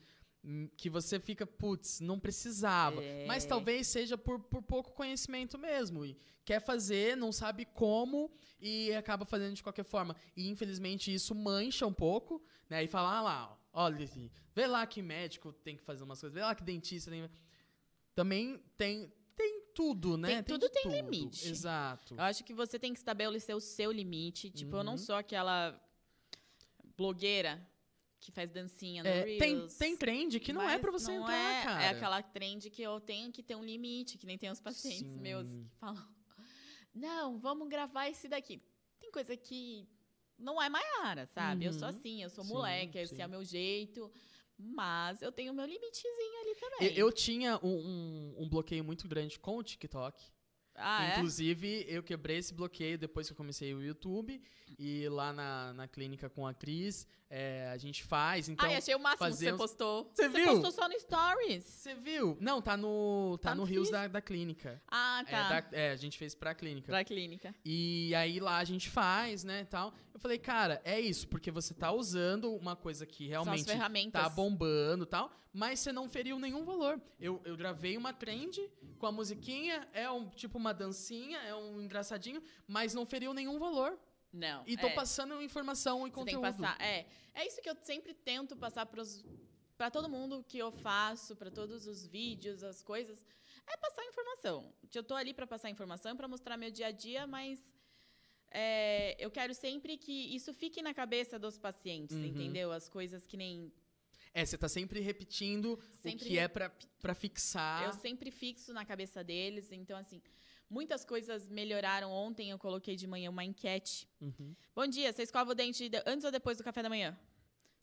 que 0.75 0.89
você 0.89 1.19
fica, 1.19 1.45
putz, 1.45 1.99
não 1.99 2.19
precisava. 2.19 3.03
É. 3.03 3.25
Mas 3.27 3.45
talvez 3.45 3.87
seja 3.87 4.17
por, 4.17 4.39
por 4.39 4.61
pouco 4.63 4.91
conhecimento 4.91 5.57
mesmo. 5.57 6.03
E 6.05 6.17
quer 6.43 6.59
fazer, 6.59 7.15
não 7.15 7.31
sabe 7.31 7.65
como 7.65 8.31
e 8.59 8.91
acaba 8.93 9.23
fazendo 9.25 9.53
de 9.53 9.61
qualquer 9.61 9.83
forma. 9.85 10.15
E 10.35 10.47
infelizmente 10.49 11.13
isso 11.13 11.35
mancha 11.35 11.85
um 11.85 11.93
pouco, 11.93 12.43
né? 12.69 12.83
E 12.83 12.87
fala, 12.87 13.17
ah 13.17 13.21
lá, 13.21 13.59
olha, 13.71 14.03
aqui, 14.05 14.31
vê 14.55 14.65
lá 14.65 14.85
que 14.87 15.01
médico 15.01 15.53
tem 15.53 15.77
que 15.77 15.83
fazer 15.83 16.03
umas 16.03 16.19
coisas, 16.19 16.33
vê 16.33 16.41
lá 16.41 16.55
que 16.55 16.63
dentista 16.63 17.11
tem. 17.11 17.29
Também 18.15 18.59
tem, 18.75 19.13
tem 19.35 19.61
tudo, 19.75 20.17
né? 20.17 20.41
Tem 20.41 20.43
tudo, 20.43 20.67
de 20.67 20.73
tem 20.73 20.91
limite. 20.91 21.49
Exato. 21.49 22.15
Eu 22.15 22.21
acho 22.23 22.43
que 22.43 22.53
você 22.53 22.79
tem 22.79 22.91
que 22.93 22.99
estabelecer 22.99 23.55
o 23.55 23.61
seu 23.61 23.91
limite. 23.91 24.49
Tipo, 24.49 24.77
eu 24.77 24.83
não 24.83 24.93
Uhum. 24.93 24.97
sou 24.97 25.15
aquela 25.15 25.79
blogueira 26.97 27.65
que 28.21 28.31
faz 28.31 28.51
dancinha 28.51 29.03
no 29.03 29.09
É, 29.09 29.23
tem, 29.37 29.55
Reels. 29.57 29.75
tem 29.77 29.97
trend 29.97 30.39
que 30.39 30.53
não 30.53 30.61
é 30.61 30.73
Mas 30.73 30.81
pra 30.81 30.91
você 30.91 31.11
não 31.11 31.23
entrar, 31.23 31.33
é, 31.59 31.63
cara. 31.63 31.83
É 31.83 31.89
aquela 31.89 32.21
trend 32.21 32.69
que 32.69 32.81
eu 32.81 33.01
tenho 33.01 33.31
que 33.31 33.43
ter 33.43 33.55
um 33.55 33.63
limite, 33.65 34.17
que 34.17 34.25
nem 34.27 34.37
tem 34.37 34.49
os 34.51 34.61
pacientes 34.61 35.11
Sim. 35.11 35.19
meus 35.19 35.47
que 35.47 35.75
falam: 35.79 36.07
Não, 36.93 37.37
vamos 37.39 37.67
gravar 37.67 38.07
esse 38.09 38.27
daqui. 38.29 38.61
Tem 38.99 39.11
coisa 39.11 39.35
que 39.35 39.87
não 40.37 40.61
é 40.61 40.69
Maiara, 40.69 41.25
sabe? 41.25 41.65
Eu 41.65 41.73
sou 41.73 41.87
Uhum. 41.89 41.95
assim, 41.95 42.23
eu 42.23 42.29
sou 42.29 42.43
Sim, 42.43 42.53
moleque, 42.53 42.97
esse 42.97 43.15
sim. 43.15 43.21
é 43.21 43.25
o 43.25 43.29
meu 43.29 43.43
jeito. 43.43 44.11
Mas 44.57 45.21
eu 45.23 45.31
tenho 45.31 45.51
o 45.51 45.55
meu 45.55 45.65
limitezinho 45.65 46.39
ali 46.41 46.49
Eu, 46.51 46.59
também. 46.59 46.97
eu 46.97 47.11
tinha 47.11 47.59
um, 47.63 47.77
um- 47.79 48.35
um 48.43 48.49
bloqueio 48.49 48.83
muito 48.83 49.07
grande 49.07 49.39
com 49.39 49.57
o 49.57 49.63
TikTok. 49.63 50.23
ah, 50.75 51.03
é? 51.05 51.11
Inclusive, 51.17 51.85
eu 51.87 52.03
quebrei 52.03 52.37
esse 52.37 52.53
bloqueio 52.53 52.97
depois 52.97 53.25
que 53.27 53.33
eu 53.33 53.37
comecei 53.37 53.73
o 53.73 53.81
YouTube. 53.83 54.39
E 54.77 55.07
lá 55.09 55.33
na, 55.33 55.73
na 55.73 55.87
clínica 55.87 56.29
com 56.29 56.45
a 56.45 56.53
Cris, 56.53 57.07
é, 57.33 57.69
a 57.71 57.77
gente 57.77 58.03
faz. 58.03 58.49
Então, 58.49 58.67
Ai, 58.67 58.75
achei 58.75 58.93
o 58.93 58.99
máximo 58.99 59.25
que 59.25 59.31
fazemos- 59.31 59.57
você 59.61 59.67
postou. 59.67 60.11
Você 60.13 60.27
viu? 60.29 60.45
postou 60.47 60.71
só 60.71 60.87
no 60.89 60.99
Stories. 60.99 61.63
você 61.63 61.95
viu? 61.95 62.37
Não, 62.41 62.61
tá 62.61 62.75
no, 62.75 63.37
tá 63.41 63.49
Tá 63.51 63.55
no 63.55 63.61
no 63.61 63.67
Rios 63.67 63.89
da, 63.89 64.07
da 64.07 64.21
clínica. 64.21 64.81
Ah, 64.87 65.23
É, 65.25 65.31
tá. 65.31 65.61
da- 65.61 65.67
é, 65.77 65.91
a 65.91 65.95
gente 65.95 66.17
fez 66.17 66.35
pra 66.35 66.53
clínica. 66.53 66.87
Pra 66.91 67.03
clínica. 67.05 67.55
E 67.63 68.13
aí 68.15 68.39
lá 68.39 68.57
a 68.57 68.63
gente 68.65 68.89
faz, 68.89 69.43
né, 69.45 69.63
tal. 69.65 69.93
Eu 70.13 70.19
falei, 70.19 70.37
cara, 70.37 70.81
é 70.83 70.99
isso, 70.99 71.27
porque 71.27 71.49
você 71.49 71.73
tá 71.73 71.91
usando 71.91 72.53
uma 72.53 72.75
coisa 72.75 73.05
que 73.05 73.27
realmente 73.27 73.65
tá 74.11 74.27
bombando 74.29 75.05
tal, 75.05 75.31
mas 75.53 75.79
você 75.79 75.91
não 75.91 76.09
feriu 76.09 76.37
nenhum 76.37 76.65
valor. 76.65 76.99
Eu, 77.19 77.41
eu 77.45 77.55
gravei 77.55 77.95
uma 77.97 78.11
trend 78.13 78.59
com 78.99 79.05
a 79.07 79.11
musiquinha, 79.11 79.87
é 79.93 80.09
um 80.11 80.27
tipo 80.29 80.57
uma 80.57 80.73
dancinha, 80.73 81.39
é 81.39 81.55
um 81.55 81.81
engraçadinho, 81.81 82.41
mas 82.67 82.93
não 82.93 83.05
feriu 83.05 83.33
nenhum 83.33 83.57
valor. 83.57 83.97
Não. 84.33 84.63
E 84.65 84.77
tô 84.77 84.87
é. 84.87 84.93
passando 84.93 85.41
informação 85.41 86.07
e 86.07 86.09
Você 86.11 86.23
tem 86.25 86.35
conteúdo. 86.35 86.53
que 86.55 86.61
passar. 86.61 86.81
É, 86.81 87.05
é 87.33 87.45
isso 87.47 87.61
que 87.61 87.69
eu 87.69 87.75
sempre 87.83 88.13
tento 88.13 88.55
passar 88.55 88.85
pros, 88.85 89.25
pra 89.77 89.91
todo 89.91 90.07
mundo 90.09 90.43
que 90.47 90.57
eu 90.57 90.71
faço, 90.71 91.35
pra 91.35 91.51
todos 91.51 91.85
os 91.85 92.05
vídeos, 92.07 92.63
as 92.63 92.81
coisas. 92.81 93.25
É 93.67 93.77
passar 93.77 94.03
informação. 94.05 94.73
Eu 94.93 95.03
tô 95.03 95.13
ali 95.15 95.33
pra 95.33 95.45
passar 95.47 95.69
informação, 95.69 96.15
pra 96.15 96.27
mostrar 96.27 96.57
meu 96.57 96.71
dia 96.71 96.87
a 96.87 96.91
dia, 96.91 97.27
mas 97.27 97.59
é, 98.49 99.15
eu 99.19 99.31
quero 99.31 99.53
sempre 99.53 99.97
que 99.97 100.35
isso 100.35 100.53
fique 100.53 100.81
na 100.81 100.93
cabeça 100.93 101.39
dos 101.39 101.57
pacientes, 101.57 102.15
Uhum. 102.17 102.25
entendeu? 102.25 102.71
As 102.71 102.89
coisas 102.89 103.25
que 103.25 103.37
nem. 103.37 103.71
É, 104.33 104.45
você 104.45 104.57
tá 104.57 104.69
sempre 104.69 105.01
repetindo 105.01 105.77
Sempre 106.01 106.25
o 106.25 106.27
que 106.27 106.37
é 106.37 106.47
pra, 106.47 106.69
pra 107.01 107.13
fixar. 107.13 107.83
Eu 107.85 107.93
sempre 107.93 108.31
fixo 108.31 108.71
na 108.73 108.85
cabeça 108.85 109.23
deles. 109.23 109.71
Então, 109.71 109.97
assim, 109.97 110.21
muitas 110.71 111.03
coisas 111.05 111.47
melhoraram. 111.49 112.09
Ontem 112.11 112.49
eu 112.49 112.57
coloquei 112.57 112.95
de 112.95 113.05
manhã 113.05 113.29
uma 113.29 113.43
enquete. 113.43 114.07
Uhum. 114.21 114.55
Bom 114.73 114.87
dia, 114.87 115.11
você 115.13 115.21
escova 115.23 115.51
o 115.51 115.55
dente 115.55 115.89
de- 115.89 116.01
antes 116.05 116.23
ou 116.25 116.31
depois 116.31 116.57
do 116.57 116.63
café 116.63 116.81
da 116.81 116.89
manhã? 116.89 117.15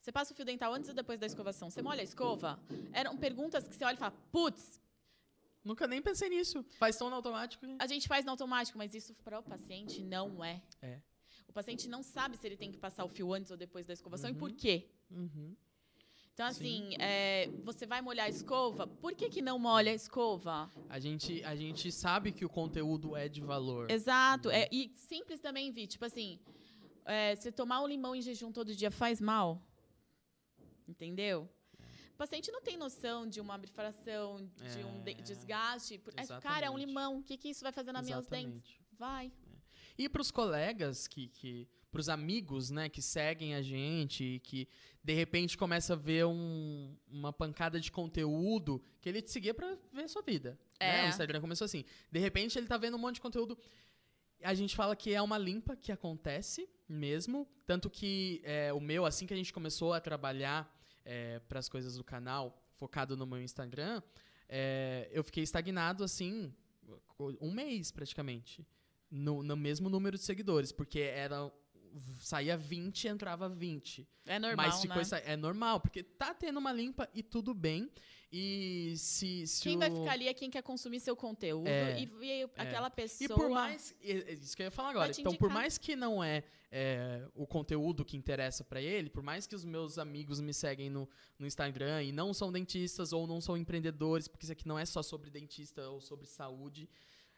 Você 0.01 0.11
passa 0.11 0.32
o 0.32 0.36
fio 0.36 0.45
dental 0.45 0.72
antes 0.72 0.89
ou 0.89 0.95
depois 0.95 1.20
da 1.20 1.26
escovação? 1.26 1.68
Você 1.70 1.82
molha 1.82 2.01
a 2.01 2.05
escova? 2.05 2.59
Eram 2.93 3.16
perguntas 3.16 3.68
que 3.68 3.74
você 3.76 3.84
olha 3.84 3.95
e 3.95 3.99
fala, 3.99 4.14
putz, 4.32 4.80
Nunca 5.64 5.86
nem 5.86 6.01
pensei 6.01 6.30
nisso. 6.30 6.64
Faz 6.78 6.97
tão 6.97 7.11
no 7.11 7.16
automático. 7.16 7.66
né? 7.66 7.76
a 7.78 7.86
gente 7.86 8.09
faz 8.09 8.24
no 8.24 8.30
automático, 8.30 8.78
mas 8.78 8.95
isso 8.95 9.12
para 9.22 9.39
o 9.39 9.43
paciente 9.43 10.03
não 10.03 10.43
é. 10.43 10.62
É. 10.80 10.99
O 11.47 11.53
paciente 11.53 11.86
não 11.89 12.03
sabe 12.03 12.39
se 12.39 12.47
ele 12.47 12.57
tem 12.57 12.70
que 12.72 12.78
passar 12.78 13.05
o 13.05 13.09
fio 13.09 13.34
antes 13.34 13.51
ou 13.51 13.57
depois 13.57 13.86
da 13.86 13.93
escovação 13.93 14.30
e 14.30 14.32
Uhum. 14.32 14.39
por 14.39 14.53
quê. 14.53 14.89
Uhum. 15.11 15.55
Então, 16.39 16.47
assim, 16.47 16.91
é, 17.01 17.51
você 17.64 17.84
vai 17.84 18.01
molhar 18.01 18.26
a 18.26 18.28
escova? 18.28 18.86
Por 18.86 19.12
que, 19.12 19.28
que 19.28 19.43
não 19.43 19.59
molha 19.59 19.91
a 19.91 19.95
escova? 19.97 20.70
A 20.89 20.97
gente, 21.01 21.43
a 21.43 21.57
gente 21.57 21.91
sabe 21.91 22.30
que 22.30 22.45
o 22.45 22.49
conteúdo 22.49 23.16
é 23.16 23.28
de 23.28 23.41
valor. 23.41 23.91
Exato. 23.91 24.49
É, 24.49 24.68
e 24.70 24.93
simples 24.95 25.41
também, 25.41 25.72
Vi. 25.72 25.89
Tipo 25.89 26.05
assim, 26.05 26.39
é, 27.05 27.34
você 27.34 27.51
tomar 27.51 27.80
um 27.82 27.89
limão 27.89 28.14
em 28.14 28.22
jejum 28.22 28.53
todo 28.53 28.72
dia 28.72 28.89
faz 28.89 29.20
mal. 29.20 29.61
Entendeu? 30.86 31.49
O 32.14 32.16
paciente 32.16 32.53
não 32.53 32.62
tem 32.62 32.76
noção 32.76 33.26
de 33.28 33.41
uma 33.41 33.59
bifração, 33.59 34.49
de 34.74 34.84
um 34.84 35.03
de- 35.03 35.11
É. 35.11 35.14
desgaste. 35.14 35.99
Por- 35.99 36.14
é, 36.16 36.24
cara, 36.41 36.66
é 36.66 36.70
um 36.70 36.78
limão. 36.78 37.18
O 37.18 37.22
que, 37.24 37.36
que 37.36 37.49
isso 37.49 37.64
vai 37.64 37.72
fazer 37.72 37.91
nos 37.93 38.07
meus 38.09 38.28
dentes? 38.28 38.78
Vai. 38.93 39.32
E 39.99 40.09
para 40.09 40.22
os 40.22 40.30
colegas 40.30 41.09
que, 41.09 41.26
que 41.26 41.66
para 41.91 42.01
os 42.01 42.09
amigos, 42.09 42.70
né, 42.70 42.89
que 42.89 43.01
seguem 43.01 43.55
a 43.55 43.62
gente 43.62 44.22
e 44.24 44.41
que 44.41 44.68
de 45.03 45.14
repente 45.14 45.57
começa 45.57 45.95
a 45.95 45.97
ver 45.97 46.26
um- 46.26 46.95
uma 47.09 47.32
pancada 47.32 47.80
de 47.80 47.91
conteúdo 47.91 48.82
que 49.01 49.09
ele 49.09 49.22
te 49.22 49.30
seguia 49.30 49.55
para 49.55 49.76
ver 49.93 50.03
a 50.03 50.09
sua 50.09 50.22
vida. 50.22 50.59
né? 50.80 51.03
É. 51.03 51.07
O 51.07 51.09
Instagram 51.09 51.41
começou 51.41 51.64
assim. 51.64 51.84
De 52.12 52.18
repente 52.18 52.59
ele 52.59 52.66
tá 52.66 52.76
vendo 52.76 52.97
um 52.97 53.01
monte 53.01 53.14
de 53.16 53.20
conteúdo. 53.20 53.59
A 54.43 54.55
gente 54.55 54.76
fala 54.76 54.95
que 54.95 55.12
é 55.12 55.20
uma 55.20 55.39
limpa 55.39 55.74
que 55.76 55.91
acontece 55.91 56.68
mesmo, 56.89 57.49
tanto 57.66 57.91
que 57.91 58.41
é, 58.45 58.72
o 58.72 58.80
meu 58.80 59.05
assim 59.05 59.26
que 59.26 59.34
a 59.34 59.36
gente 59.36 59.53
começou 59.53 59.93
a 59.93 60.01
trabalhar 60.01 60.72
para 61.49 61.59
as 61.59 61.68
coisas 61.70 61.97
do 61.97 62.05
canal, 62.05 62.62
focado 62.76 63.16
no 63.16 63.26
meu 63.26 63.41
Instagram, 63.43 64.03
é, 64.47 65.09
eu 65.11 65.24
fiquei 65.24 65.43
estagnado 65.43 66.05
assim 66.05 66.55
um 67.41 67.51
mês 67.51 67.91
praticamente 67.91 68.66
no, 69.11 69.43
no 69.43 69.57
mesmo 69.57 69.89
número 69.89 70.16
de 70.18 70.22
seguidores, 70.22 70.70
porque 70.70 71.01
era 71.01 71.51
saía 72.18 72.57
20 72.57 73.05
e 73.05 73.09
entrava 73.09 73.49
20. 73.49 74.07
É 74.26 74.39
normal, 74.39 74.66
Mas 74.66 74.80
ficou 74.80 74.97
né? 74.97 75.03
essa- 75.03 75.18
é 75.18 75.36
normal, 75.36 75.80
porque 75.80 76.03
tá 76.03 76.34
tendo 76.34 76.59
uma 76.59 76.72
limpa 76.72 77.09
e 77.14 77.22
tudo 77.22 77.55
bem. 77.55 77.91
E 78.30 78.93
se, 78.99 79.47
se 79.47 79.62
Quem 79.62 79.76
o... 79.76 79.78
vai 79.78 79.91
ficar 79.91 80.12
ali 80.12 80.28
é 80.28 80.34
quem 80.34 80.51
quer 80.51 80.62
consumir 80.62 81.01
seu 81.01 81.16
conteúdo 81.16 81.66
É, 81.66 81.99
e 81.99 82.05
ver 82.05 82.51
aquela 82.57 82.91
pessoa. 82.91 83.24
E 83.24 83.34
por 83.34 83.49
mais. 83.49 83.95
e- 84.03 84.12
é 84.12 84.32
Isso 84.34 84.55
que 84.55 84.62
eu 84.62 84.66
ia 84.66 84.70
falar 84.70 84.91
agora. 84.91 85.11
Então, 85.18 85.34
por 85.34 85.49
mais 85.49 85.78
que 85.78 85.97
não 85.97 86.22
é, 86.22 86.45
é, 86.70 87.26
o 87.34 87.47
conteúdo 87.47 88.05
que 88.05 88.18
interessa 88.18 88.62
pra 88.62 88.82
ele, 88.82 89.09
por 89.09 89.22
mais 89.22 89.47
que 89.47 89.55
os 89.55 89.64
meus 89.64 89.97
amigos 89.99 90.41
me 90.41 90.53
seguem 90.53 90.91
no, 90.91 91.09
no 91.39 91.47
Instagram 91.47 92.03
e 92.03 92.12
não 92.12 92.34
são 92.34 92.53
dentistas 92.53 93.14
ou 93.14 93.26
não 93.26 93.41
são 93.41 93.57
empreendedores, 93.57 94.28
porque 94.28 94.45
isso 94.45 94.53
aqui 94.53 94.68
não 94.68 94.78
é 94.78 94.84
só 94.84 95.03
sobre 95.03 95.30
dentista 95.30 95.89
ou 95.89 95.99
sobre 95.99 96.26
saúde, 96.26 96.86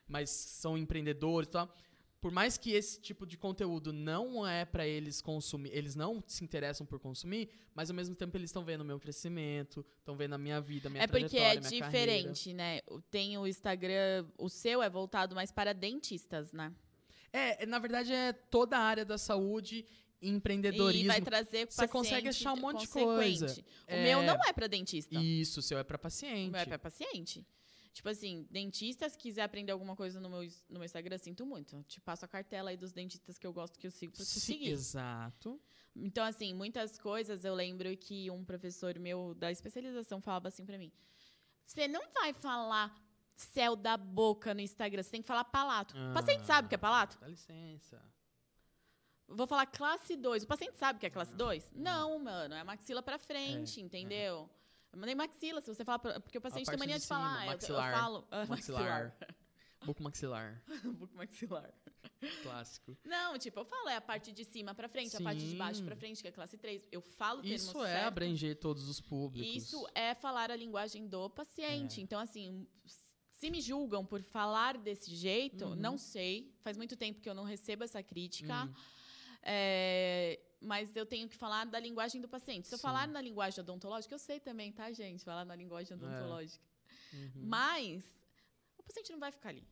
mas 0.09 0.28
são 0.28 0.76
empreendedores 0.76 1.46
e 1.48 1.53
tal. 1.53 1.72
Por 2.21 2.31
mais 2.31 2.59
que 2.59 2.73
esse 2.73 3.01
tipo 3.01 3.27
de 3.27 3.39
conteúdo 3.39 3.93
não 3.95 4.47
é 4.47 4.64
pra 4.66 4.87
eles 4.87 5.23
consumir, 5.23 5.71
eles 5.73 5.95
não 5.95 6.23
se 6.27 6.45
interessam 6.45 6.87
por 6.87 7.01
consumir, 7.01 7.49
mas 7.75 7.89
ao 7.89 7.97
mesmo 7.97 8.14
tempo 8.14 8.37
eles 8.37 8.51
estão 8.51 8.62
vendo 8.62 8.83
o 8.83 8.85
meu 8.85 9.01
crescimento, 9.01 9.85
estão 9.99 10.14
vendo 10.16 10.35
a 10.35 10.39
minha 10.39 10.61
vida, 10.61 10.91
minha 10.91 11.03
É 11.03 11.07
porque 11.07 11.39
é 11.39 11.59
minha 11.59 11.62
carreira. 11.81 11.87
diferente, 11.87 12.53
né? 12.53 12.81
O- 12.87 13.01
Tem 13.01 13.39
o 13.39 13.47
Instagram, 13.47 14.27
o 14.37 14.51
seu 14.51 14.83
é 14.83 14.91
voltado 14.91 15.35
mais 15.35 15.51
para 15.51 15.73
dentistas, 15.73 16.53
né? 16.53 16.71
É, 17.33 17.64
na 17.64 17.79
verdade 17.79 18.12
é 18.12 18.33
toda 18.35 18.77
a 18.77 18.81
área 18.83 19.05
da 19.05 19.16
saúde 19.16 19.87
e 20.21 20.29
E 20.29 20.31
empreendedorismo. 20.31 21.07
vai 21.09 21.23
trazer 21.23 21.66
Você 21.71 21.89
consegue 21.89 22.29
achar 22.29 22.53
um 22.53 22.57
monte 22.61 22.83
de 22.83 22.89
coisa. 22.89 23.47
O 23.47 23.64
É, 23.87 24.03
meu 24.05 24.23
não 24.23 24.35
é 24.45 24.53
para 24.53 24.66
dentista. 24.66 25.14
Isso, 25.18 25.61
o 25.61 25.62
seu 25.62 25.79
é 25.79 25.85
pra 25.85 25.97
O 25.97 25.99
paciente. 25.99 26.51
meu 26.51 26.61
é 26.61 26.66
para 26.66 26.79
paciente. 26.79 27.47
Tipo 27.93 28.09
assim, 28.09 28.47
dentista, 28.51 29.09
se 29.09 29.18
quiser 29.18 29.43
aprender 29.43 29.72
alguma 29.72 29.97
coisa 29.97 30.20
no 30.20 30.30
meu, 30.30 30.43
no 30.68 30.78
meu 30.78 30.84
Instagram, 30.84 31.18
sinto 31.18 31.45
muito. 31.45 31.82
Te 31.84 32.01
passo 32.01 32.24
a 32.24 32.28
cartela 32.28 32.70
aí 32.70 32.76
dos 32.76 32.93
dentistas 32.93 33.36
que 33.36 33.47
eu 33.47 33.53
gosto 33.53 33.78
que 33.78 33.86
eu 33.86 33.91
sigo 33.91 34.12
pra 34.12 34.24
te 34.24 34.30
Sim, 34.30 34.41
seguir. 34.41 34.70
Exato. 34.70 35.61
Então, 35.97 36.24
assim, 36.24 36.55
muitas 36.55 36.99
coisas 36.99 37.45
eu 37.45 37.55
lembro 37.55 37.95
que 37.97 38.30
um 38.30 38.45
professor 38.45 38.97
meu 38.99 39.34
da 39.34 39.51
especialização 39.51 40.20
falava 40.20 40.49
assim 40.49 40.64
pra 40.64 40.78
mim: 40.78 40.93
Você 41.66 41.88
não 41.88 42.12
vai 42.12 42.32
falar 42.32 42.95
céu 43.34 43.74
da 43.74 43.97
boca 43.97 44.55
no 44.55 44.61
Instagram, 44.61 45.03
você 45.03 45.11
tem 45.11 45.22
que 45.22 45.28
falar 45.28 45.45
palato. 45.45 45.95
O 45.97 46.14
paciente 46.14 46.47
sabe 46.47 46.66
o 46.66 46.68
que 46.68 46.74
é 46.74 46.78
palato? 46.78 47.18
Dá 47.18 47.26
licença. 47.26 48.01
Vou 49.26 49.47
falar 49.47 49.66
classe 49.66 50.16
2. 50.16 50.43
O 50.43 50.47
paciente 50.47 50.76
sabe 50.76 50.97
o 50.97 51.01
que 51.01 51.07
é 51.07 51.11
classe 51.11 51.34
2? 51.34 51.70
Não. 51.72 52.11
Não, 52.11 52.18
mano. 52.18 52.55
É 52.55 52.64
maxila 52.64 53.03
pra 53.03 53.18
frente, 53.18 53.80
É, 53.80 53.82
entendeu? 53.82 54.34
Eu 54.34 54.51
mandei 54.97 55.14
maxila, 55.14 55.61
se 55.61 55.72
você 55.74 55.84
falar. 55.84 55.99
pra- 55.99 56.20
Porque 56.20 56.38
o 56.38 56.41
paciente 56.41 56.66
tem 56.66 56.78
mania 56.78 56.97
de 56.97 57.01
de 57.03 57.07
cima, 57.07 57.18
falar. 57.20 57.36
eu- 57.36 57.43
Eu, 57.43 57.47
maxilar. 57.53 57.95
falo. 57.95 58.28
ah, 58.30 58.47
Maxilar. 58.47 59.16
Buco 59.84 60.03
maxilar. 60.03 60.62
Buco 60.99 61.14
maxilar. 61.16 61.72
Clássico. 62.43 62.99
Não, 63.05 63.38
tipo, 63.38 63.61
eu 63.61 63.64
falo, 63.64 63.88
é 63.88 63.97
a 63.97 64.01
parte 64.01 64.30
de 64.30 64.45
cima 64.45 64.74
pra 64.74 64.88
frente, 64.91 65.16
a 65.16 65.20
parte 65.22 65.41
de 65.41 65.57
baixo 65.57 65.78
Sim. 65.80 65.86
pra 65.86 65.97
frente, 65.97 66.20
que 66.20 66.28
é 66.28 66.32
classe 66.32 66.59
3. 66.59 66.86
Eu 66.93 67.01
falo 67.01 67.38
o 67.38 67.43
termo 67.43 67.57
Isso 67.57 67.82
é 67.84 67.93
certo. 67.93 68.07
abranger 68.09 68.57
todos 68.57 68.88
os 68.88 69.01
públicos. 69.01 69.57
Isso 69.57 69.86
é 69.95 70.14
falar 70.14 70.51
a 70.51 70.57
linguagem 70.57 71.07
do 71.09 71.30
paciente. 71.30 72.01
É. 72.01 72.03
Então, 72.03 72.20
assim, 72.20 72.66
se 73.30 73.51
me 73.51 73.61
julgam 73.62 74.05
por 74.05 74.22
falar 74.22 74.76
desse 74.76 75.14
jeito, 75.14 75.64
Uhum. 75.64 75.74
não 75.76 75.97
sei. 75.97 76.55
Faz 76.61 76.76
muito 76.76 76.95
tempo 76.95 77.20
que 77.22 77.28
eu 77.30 77.34
não 77.34 77.45
recebo 77.45 77.82
essa 77.84 78.03
crítica. 78.03 78.64
Hum, 78.64 78.74
É, 79.43 80.38
mas 80.61 80.95
eu 80.95 81.07
tenho 81.07 81.29
que 81.29 81.37
falar 81.37 81.65
da 81.67 81.79
linguagem 81.81 82.21
do 82.21 82.29
paciente. 82.29 82.69
Se 82.69 82.75
eu 82.75 82.79
Sim. 82.79 82.83
falar 82.83 83.09
na 83.09 83.21
linguagem 83.21 83.61
odontológica, 83.61 84.15
eu 84.15 84.19
sei 84.19 84.39
também, 84.41 84.71
tá, 84.73 84.91
gente? 84.93 85.25
Falar 85.25 85.45
na 85.45 85.55
linguagem 85.57 85.97
odontológica. 85.97 86.65
uhum. 87.13 87.31
Mas 87.47 88.05
o 88.79 88.83
paciente 88.83 89.11
não 89.13 89.19
vai 89.19 89.31
ficar 89.33 89.49
ali. 89.51 89.65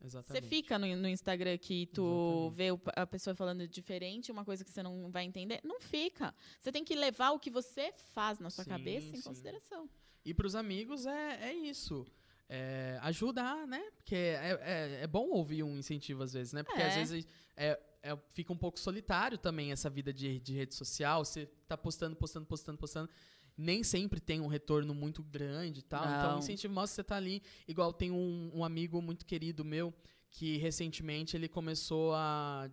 Você 0.00 0.06
Exatamente. 0.18 0.48
fica 0.48 0.78
no, 0.78 0.86
no 0.96 1.08
Instagram 1.08 1.56
que 1.56 1.86
tu 1.86 2.02
Exatamente. 2.50 2.54
vê 2.56 2.72
o- 2.72 2.80
a 2.94 3.06
pessoa 3.06 3.34
falando 3.34 3.66
diferente, 3.66 4.30
uma 4.30 4.44
coisa 4.44 4.62
que 4.62 4.70
você 4.70 4.82
não 4.82 5.10
vai 5.10 5.24
entender. 5.24 5.60
Não 5.64 5.80
fica. 5.80 6.34
Você 6.60 6.70
tem 6.70 6.84
que 6.84 6.94
levar 6.94 7.30
o 7.30 7.38
que 7.38 7.50
você 7.50 7.90
faz 8.12 8.38
na 8.38 8.50
sua 8.50 8.64
Sim, 8.64 8.70
cabeça 8.70 9.06
em 9.06 9.16
sim. 9.16 9.22
consideração. 9.22 9.88
E 10.22 10.34
pros 10.34 10.54
amigos 10.54 11.06
é, 11.06 11.48
é 11.48 11.52
isso. 11.54 12.06
É, 12.50 12.98
ajudar, 13.02 13.66
né? 13.66 13.82
Porque 13.96 14.14
é, 14.14 14.58
é, 14.60 15.00
é 15.04 15.06
bom 15.06 15.28
ouvir 15.30 15.62
um 15.62 15.78
incentivo 15.78 16.22
às 16.22 16.34
vezes, 16.34 16.52
né? 16.52 16.62
Porque 16.62 16.82
às 16.82 16.92
É. 16.92 16.98
vezes 16.98 17.26
é, 17.56 17.80
é, 18.04 18.16
fica 18.34 18.52
um 18.52 18.56
pouco 18.56 18.78
solitário 18.78 19.38
também 19.38 19.72
essa 19.72 19.88
vida 19.88 20.12
de, 20.12 20.38
de 20.38 20.52
rede 20.52 20.74
social. 20.74 21.24
Você 21.24 21.46
tá 21.66 21.76
postando, 21.76 22.14
postando, 22.14 22.44
postando, 22.44 22.78
postando. 22.78 23.10
Nem 23.56 23.82
sempre 23.82 24.20
tem 24.20 24.40
um 24.42 24.46
retorno 24.46 24.94
muito 24.94 25.22
grande 25.22 25.80
e 25.80 25.82
tal. 25.82 26.04
Então, 26.04 26.30
Não. 26.30 26.36
o 26.36 26.38
incentivo 26.40 26.74
mostra 26.74 26.92
que 26.92 26.96
você 26.96 27.04
tá 27.04 27.16
ali. 27.16 27.42
Igual 27.66 27.94
tem 27.94 28.10
um, 28.10 28.50
um 28.52 28.62
amigo 28.62 29.00
muito 29.00 29.24
querido 29.24 29.64
meu 29.64 29.92
que 30.30 30.58
recentemente 30.58 31.34
ele 31.34 31.48
começou 31.48 32.12
a 32.14 32.68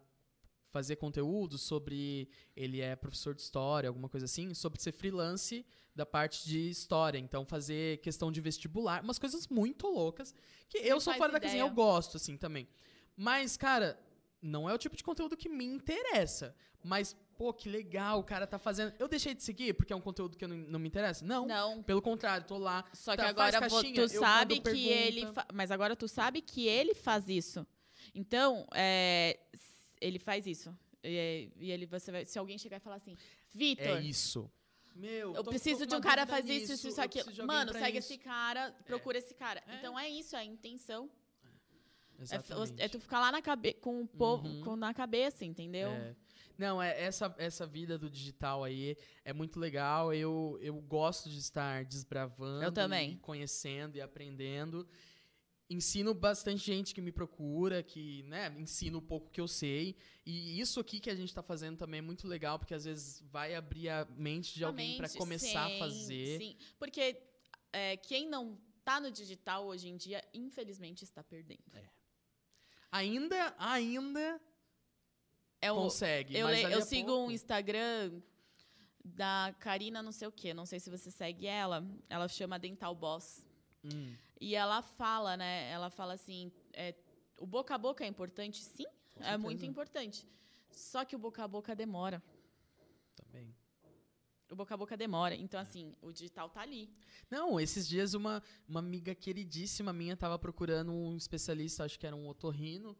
fazer 0.69 0.97
conteúdo 0.97 1.57
sobre. 1.57 2.27
Ele 2.53 2.81
é 2.81 2.93
professor 2.95 3.33
de 3.33 3.41
história, 3.41 3.87
alguma 3.87 4.09
coisa 4.09 4.25
assim, 4.25 4.53
sobre 4.53 4.81
ser 4.81 4.91
freelance 4.91 5.65
da 5.95 6.05
parte 6.05 6.45
de 6.45 6.69
história. 6.69 7.19
Então, 7.19 7.45
fazer 7.45 7.99
questão 7.99 8.31
de 8.31 8.41
vestibular, 8.41 9.01
umas 9.01 9.17
coisas 9.19 9.47
muito 9.47 9.87
loucas. 9.87 10.35
Que 10.67 10.79
eu 10.79 10.99
sou 10.99 11.13
fora 11.13 11.31
da 11.31 11.39
casinha, 11.39 11.61
ideia. 11.61 11.71
eu 11.71 11.73
gosto, 11.73 12.17
assim, 12.17 12.35
também. 12.35 12.67
Mas, 13.15 13.55
cara, 13.55 13.97
não 14.41 14.69
é 14.69 14.73
o 14.73 14.77
tipo 14.77 14.95
de 14.95 15.03
conteúdo 15.03 15.37
que 15.37 15.47
me 15.49 15.65
interessa. 15.65 16.55
Mas, 16.83 17.15
pô, 17.37 17.53
que 17.53 17.69
legal, 17.69 18.19
o 18.19 18.23
cara 18.23 18.47
tá 18.47 18.57
fazendo. 18.57 18.93
Eu 18.97 19.07
deixei 19.07 19.35
de 19.35 19.43
seguir 19.43 19.73
porque 19.75 19.93
é 19.93 19.95
um 19.95 20.01
conteúdo 20.01 20.35
que 20.35 20.47
não, 20.47 20.57
não 20.57 20.79
me 20.79 20.87
interessa? 20.87 21.23
Não. 21.23 21.45
Não. 21.45 21.83
Pelo 21.83 22.01
contrário, 22.01 22.45
tô 22.47 22.57
lá. 22.57 22.83
Só 22.93 23.11
que 23.11 23.21
Tá, 23.21 23.29
agora 23.29 23.59
faz 23.59 23.71
vo- 23.71 23.81
caixinha, 23.81 24.07
tu 24.07 24.09
sabe 24.19 24.55
que 24.55 24.61
pergunta. 24.61 24.89
ele. 24.89 25.27
Mas 25.53 25.69
agora 25.69 25.95
tu 25.95 26.07
sabe 26.07 26.41
que 26.41 26.67
ele 26.67 26.95
faz 26.95 27.29
isso. 27.29 27.65
Então, 28.15 28.65
é, 28.73 29.39
ele 29.99 30.17
faz 30.17 30.47
isso. 30.47 30.75
E, 31.03 31.51
e 31.59 31.71
ele, 31.71 31.85
você 31.85 32.11
vai, 32.11 32.25
se 32.25 32.39
alguém 32.39 32.57
chegar 32.57 32.77
e 32.77 32.79
falar 32.79 32.95
assim, 32.95 33.15
Vitor, 33.53 33.97
É 33.97 34.01
isso. 34.01 34.49
Meu, 34.95 35.33
eu 35.35 35.43
preciso 35.43 35.85
de 35.85 35.95
um 35.95 36.01
cara 36.01 36.25
fazer 36.25 36.53
isso, 36.53 36.73
isso, 36.73 36.87
isso, 36.89 37.01
aquilo. 37.01 37.29
alguém 37.29 37.45
Mano, 37.45 37.71
segue 37.71 37.97
isso. 37.99 38.11
esse 38.11 38.17
cara, 38.21 38.75
procura 38.85 39.17
esse 39.17 39.33
cara. 39.33 39.63
Então 39.77 39.97
é 39.97 40.09
isso, 40.09 40.35
é 40.35 40.39
a 40.39 40.43
intenção. 40.43 41.09
É, 42.21 42.35
f- 42.35 42.35
Exatamente. 42.53 42.81
é 42.81 42.87
tu 42.89 42.99
ficar 42.99 43.19
lá 43.19 43.31
na 43.31 43.41
cabe 43.41 43.73
com 43.73 44.01
o 44.01 44.07
povo 44.07 44.47
Uhum. 44.47 44.61
com, 44.63 44.75
na 44.75 44.93
cabeça, 44.93 45.43
entendeu? 45.45 45.89
É. 45.89 46.15
Não, 46.57 46.81
é 46.81 47.01
essa, 47.01 47.33
essa 47.39 47.65
vida 47.65 47.97
do 47.97 48.09
digital 48.09 48.63
aí 48.63 48.95
é 49.25 49.33
muito 49.33 49.59
legal. 49.59 50.13
Eu, 50.13 50.57
eu 50.61 50.79
gosto 50.81 51.29
de 51.29 51.39
estar 51.39 51.83
desbravando, 51.85 52.63
Eu 52.63 52.71
também. 52.71 53.13
e 53.13 53.15
conhecendo 53.17 53.97
e 53.97 54.01
aprendendo. 54.01 54.87
Ensino 55.69 56.13
bastante 56.13 56.61
gente 56.65 56.93
que 56.93 56.99
me 56.99 57.13
procura, 57.13 57.81
que, 57.81 58.23
né, 58.23 58.53
ensino 58.59 58.97
um 58.97 59.01
pouco 59.01 59.31
que 59.31 59.39
eu 59.39 59.47
sei. 59.47 59.95
E 60.25 60.59
isso 60.59 60.81
aqui 60.81 60.99
que 60.99 61.09
a 61.09 61.15
gente 61.15 61.33
tá 61.33 61.41
fazendo 61.41 61.77
também 61.77 61.99
é 61.99 62.01
muito 62.01 62.27
legal, 62.27 62.59
porque 62.59 62.73
às 62.73 62.83
vezes 62.83 63.21
vai 63.31 63.55
abrir 63.55 63.87
a 63.87 64.05
mente 64.17 64.53
de 64.53 64.65
alguém 64.65 64.97
para 64.97 65.07
começar 65.09 65.67
sim, 65.69 65.75
a 65.75 65.79
fazer. 65.79 66.37
Sim, 66.39 66.57
porque 66.77 67.17
é, 67.71 67.95
quem 67.95 68.27
não 68.27 68.59
tá 68.83 68.99
no 68.99 69.09
digital 69.09 69.65
hoje 69.65 69.87
em 69.87 69.95
dia, 69.95 70.21
infelizmente, 70.33 71.05
está 71.05 71.23
perdendo. 71.23 71.63
Ainda, 72.91 73.55
ainda 73.57 74.41
É 75.61 75.71
o, 75.71 75.75
consegue. 75.75 76.35
eu 76.37 76.47
mas 76.47 76.57
le- 76.63 76.73
eu 76.73 76.79
a 76.79 76.81
sigo 76.81 77.07
pouco- 77.07 77.27
um 77.27 77.31
Instagram 77.31 78.21
da 79.03 79.55
Karina 79.59 80.01
não 80.03 80.11
sei 80.11 80.27
o 80.27 80.31
quê, 80.31 80.53
não 80.53 80.65
sei 80.65 80.79
se 80.79 80.89
você 80.89 81.09
segue 81.09 81.47
ela. 81.47 81.83
Ela 82.09 82.27
chama 82.27 82.59
Dental 82.59 82.93
Boss. 82.93 83.45
Hum, 83.83 84.15
E 84.39 84.55
ela 84.55 84.81
fala, 84.81 85.37
né? 85.37 85.69
Ela 85.71 85.89
fala 85.89 86.13
assim, 86.13 86.51
é, 86.73 86.95
o 87.37 87.45
boca 87.45 87.75
a 87.75 87.77
boca 87.77 88.03
é 88.03 88.07
importante? 88.07 88.63
Sim, 88.63 88.85
é 89.19 89.37
muito 89.37 89.65
importante. 89.65 90.27
Só 90.71 91.05
que 91.05 91.15
o 91.15 91.19
boca 91.19 91.43
a 91.43 91.47
boca 91.47 91.75
demora. 91.75 92.21
Também. 93.15 93.55
O 94.51 94.55
boca 94.55 94.73
a 94.73 94.77
boca 94.77 94.97
demora. 94.97 95.33
Então, 95.33 95.57
assim, 95.57 95.95
o 96.01 96.11
digital 96.11 96.49
tá 96.49 96.59
ali. 96.59 96.93
Não, 97.29 97.57
esses 97.57 97.87
dias 97.87 98.13
uma, 98.13 98.43
uma 98.67 98.81
amiga 98.81 99.15
queridíssima 99.15 99.93
minha 99.93 100.17
tava 100.17 100.37
procurando 100.37 100.91
um 100.91 101.15
especialista, 101.15 101.85
acho 101.85 101.97
que 101.97 102.05
era 102.05 102.15
um 102.15 102.27
otorrino, 102.27 102.97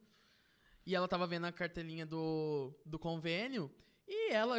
e 0.86 0.94
ela 0.94 1.06
tava 1.06 1.26
vendo 1.26 1.44
a 1.44 1.52
cartelinha 1.52 2.06
do, 2.06 2.74
do 2.86 2.98
convênio, 2.98 3.70
e 4.08 4.32
ela 4.32 4.56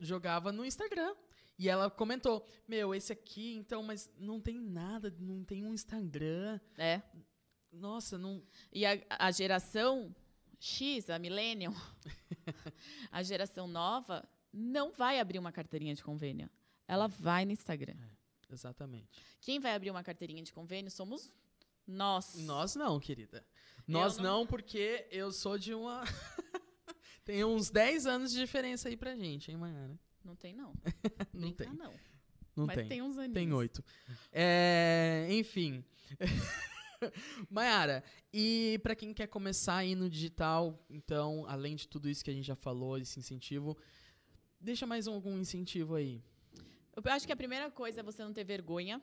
jogava 0.00 0.52
no 0.52 0.66
Instagram. 0.66 1.16
E 1.58 1.66
ela 1.66 1.90
comentou, 1.90 2.46
meu, 2.68 2.94
esse 2.94 3.12
aqui, 3.12 3.56
então, 3.56 3.82
mas 3.82 4.10
não 4.18 4.38
tem 4.38 4.60
nada, 4.60 5.14
não 5.18 5.42
tem 5.44 5.64
um 5.64 5.72
Instagram. 5.72 6.60
É. 6.76 7.00
Nossa, 7.72 8.18
não... 8.18 8.42
E 8.70 8.84
a, 8.84 9.00
a 9.08 9.30
geração 9.30 10.14
X, 10.60 11.08
a 11.08 11.18
Millennium, 11.18 11.74
a 13.10 13.22
geração 13.22 13.66
nova, 13.66 14.28
não 14.54 14.92
vai 14.92 15.18
abrir 15.18 15.38
uma 15.38 15.50
carteirinha 15.52 15.94
de 15.94 16.02
convênio. 16.02 16.48
Ela 16.86 17.08
vai 17.08 17.44
no 17.44 17.52
Instagram. 17.52 17.96
Exatamente. 18.50 19.20
Quem 19.40 19.58
vai 19.58 19.74
abrir 19.74 19.90
uma 19.90 20.02
carteirinha 20.04 20.42
de 20.42 20.52
convênio 20.52 20.90
somos 20.90 21.30
nós. 21.86 22.36
Nós 22.36 22.76
não, 22.76 23.00
querida. 23.00 23.44
Nós 23.86 24.16
não- 24.16 24.40
não... 24.40 24.46
porque 24.46 25.06
eu 25.10 25.32
sou 25.32 25.58
de 25.58 25.74
uma... 25.74 26.04
tem 27.24 27.44
uns 27.44 27.70
10 27.70 28.06
anos 28.06 28.32
de 28.32 28.38
diferença 28.38 28.88
aí 28.88 28.96
pra 28.96 29.16
gente, 29.16 29.50
hein, 29.50 29.56
Mayara? 29.56 29.98
Não 30.24 30.36
tem, 30.36 30.54
não. 30.54 30.72
Não 31.34 31.40
Brincar, 31.50 31.64
tem, 31.66 31.74
não. 31.74 31.92
não 32.56 32.66
Mas 32.66 32.76
tem. 32.76 32.88
tem, 32.88 33.02
uns 33.02 33.18
aninhos. 33.18 33.34
Tem 33.34 33.52
oito. 33.52 33.84
É, 34.32 35.26
enfim. 35.30 35.84
Mayara, 37.50 38.02
e 38.32 38.78
pra 38.82 38.94
quem 38.94 39.12
quer 39.12 39.26
começar 39.26 39.76
aí 39.76 39.94
no 39.94 40.08
digital, 40.08 40.82
então, 40.88 41.44
além 41.46 41.76
de 41.76 41.86
tudo 41.88 42.08
isso 42.08 42.24
que 42.24 42.30
a 42.30 42.32
gente 42.32 42.46
já 42.46 42.56
falou, 42.56 42.96
esse 42.96 43.18
incentivo, 43.18 43.76
deixa 44.64 44.86
mais 44.86 45.06
algum 45.06 45.38
incentivo 45.38 45.94
aí. 45.94 46.22
Eu 46.96 47.02
acho 47.12 47.26
que 47.26 47.32
a 47.32 47.36
primeira 47.36 47.70
coisa 47.70 48.00
é 48.00 48.02
você 48.02 48.22
não 48.24 48.32
ter 48.32 48.44
vergonha. 48.44 49.00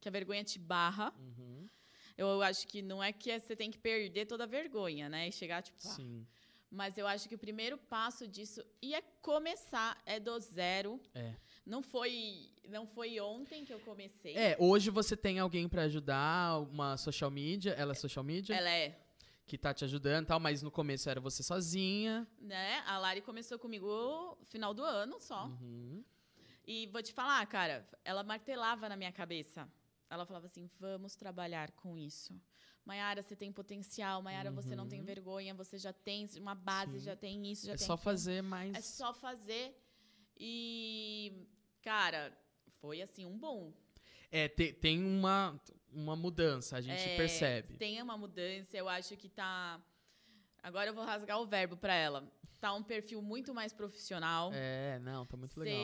Que 0.00 0.08
a 0.08 0.12
vergonha 0.12 0.44
te 0.44 0.58
barra. 0.58 1.12
Uhum. 1.18 1.68
Eu 2.16 2.42
acho 2.42 2.66
que 2.66 2.82
não 2.82 3.02
é 3.02 3.12
que 3.12 3.38
você 3.38 3.56
tem 3.56 3.70
que 3.70 3.78
perder 3.78 4.26
toda 4.26 4.44
a 4.44 4.46
vergonha, 4.46 5.08
né? 5.08 5.28
E 5.28 5.32
chegar, 5.32 5.62
tipo, 5.62 5.78
ah, 5.84 5.90
Sim. 5.90 6.26
Mas 6.70 6.96
eu 6.96 7.06
acho 7.06 7.28
que 7.28 7.34
o 7.34 7.38
primeiro 7.38 7.76
passo 7.76 8.26
disso 8.26 8.64
e 8.80 8.94
é 8.94 9.02
começar, 9.20 10.00
é 10.06 10.18
do 10.18 10.38
zero. 10.40 10.98
É. 11.14 11.34
Não 11.66 11.82
foi, 11.82 12.50
não 12.68 12.86
foi 12.86 13.20
ontem 13.20 13.64
que 13.64 13.72
eu 13.72 13.80
comecei. 13.80 14.34
É, 14.34 14.56
hoje 14.58 14.90
você 14.90 15.14
tem 15.14 15.38
alguém 15.38 15.68
pra 15.68 15.82
ajudar, 15.82 16.60
uma 16.60 16.96
social 16.96 17.30
media, 17.30 17.72
ela 17.72 17.92
é 17.92 17.94
social 17.94 18.24
media, 18.24 18.56
Ela 18.56 18.70
é, 18.70 18.98
que 19.52 19.58
tá 19.58 19.74
te 19.74 19.84
ajudando 19.84 20.24
e 20.24 20.26
tal, 20.28 20.40
mas 20.40 20.62
no 20.62 20.70
começo 20.70 21.10
era 21.10 21.20
você 21.20 21.42
sozinha. 21.42 22.26
né? 22.40 22.78
A 22.86 22.96
Lari 22.96 23.20
começou 23.20 23.58
comigo 23.58 23.86
no 23.86 24.38
final 24.46 24.72
do 24.72 24.82
ano 24.82 25.20
só. 25.20 25.44
Uhum. 25.44 26.02
E 26.66 26.86
vou 26.86 27.02
te 27.02 27.12
falar, 27.12 27.44
cara, 27.46 27.86
ela 28.02 28.22
martelava 28.22 28.88
na 28.88 28.96
minha 28.96 29.12
cabeça. 29.12 29.68
Ela 30.08 30.24
falava 30.24 30.46
assim: 30.46 30.70
vamos 30.80 31.14
trabalhar 31.16 31.70
com 31.72 31.98
isso. 31.98 32.32
Maiara, 32.82 33.20
você 33.20 33.36
tem 33.36 33.52
potencial. 33.52 34.22
Maiara, 34.22 34.50
você 34.50 34.74
não 34.74 34.88
tem 34.88 35.00
Uhum. 35.00 35.04
vergonha. 35.06 35.52
Você 35.54 35.76
já 35.76 35.92
tem 35.92 36.26
uma 36.38 36.54
base, 36.54 36.98
Sim. 36.98 37.04
já 37.04 37.14
tem 37.14 37.44
isso, 37.52 37.66
já 37.66 37.74
É 37.74 37.76
tem 37.76 37.86
só 37.86 37.92
aquilo. 37.92 38.04
fazer 38.04 38.42
mais. 38.42 38.74
É 38.74 38.80
só 38.80 39.12
fazer. 39.12 39.76
E, 40.38 41.46
cara, 41.82 42.32
foi 42.80 43.02
assim, 43.02 43.26
um 43.26 43.36
bom. 43.38 43.70
É, 44.30 44.48
te- 44.48 44.72
tem 44.72 44.98
uma, 45.04 45.60
uma 45.92 46.16
mudança, 46.16 46.76
a 46.76 46.80
gente 46.80 47.00
É, 47.00 47.16
percebe. 47.16 47.76
Tem 47.76 48.00
uma 48.02 48.16
mudança, 48.16 48.76
eu 48.76 48.88
acho 48.88 49.16
que 49.16 49.28
tá. 49.28 49.80
Agora 50.62 50.90
eu 50.90 50.94
vou 50.94 51.04
rasgar 51.04 51.40
o 51.40 51.46
verbo 51.46 51.76
pra 51.76 51.94
ela. 51.94 52.30
Tá 52.60 52.72
um 52.72 52.82
perfil 52.82 53.20
muito 53.20 53.52
mais 53.52 53.72
profissional. 53.72 54.50
É, 54.54 54.98
não, 55.00 55.26
tá 55.26 55.36
muito 55.36 55.58
legal. 55.58 55.76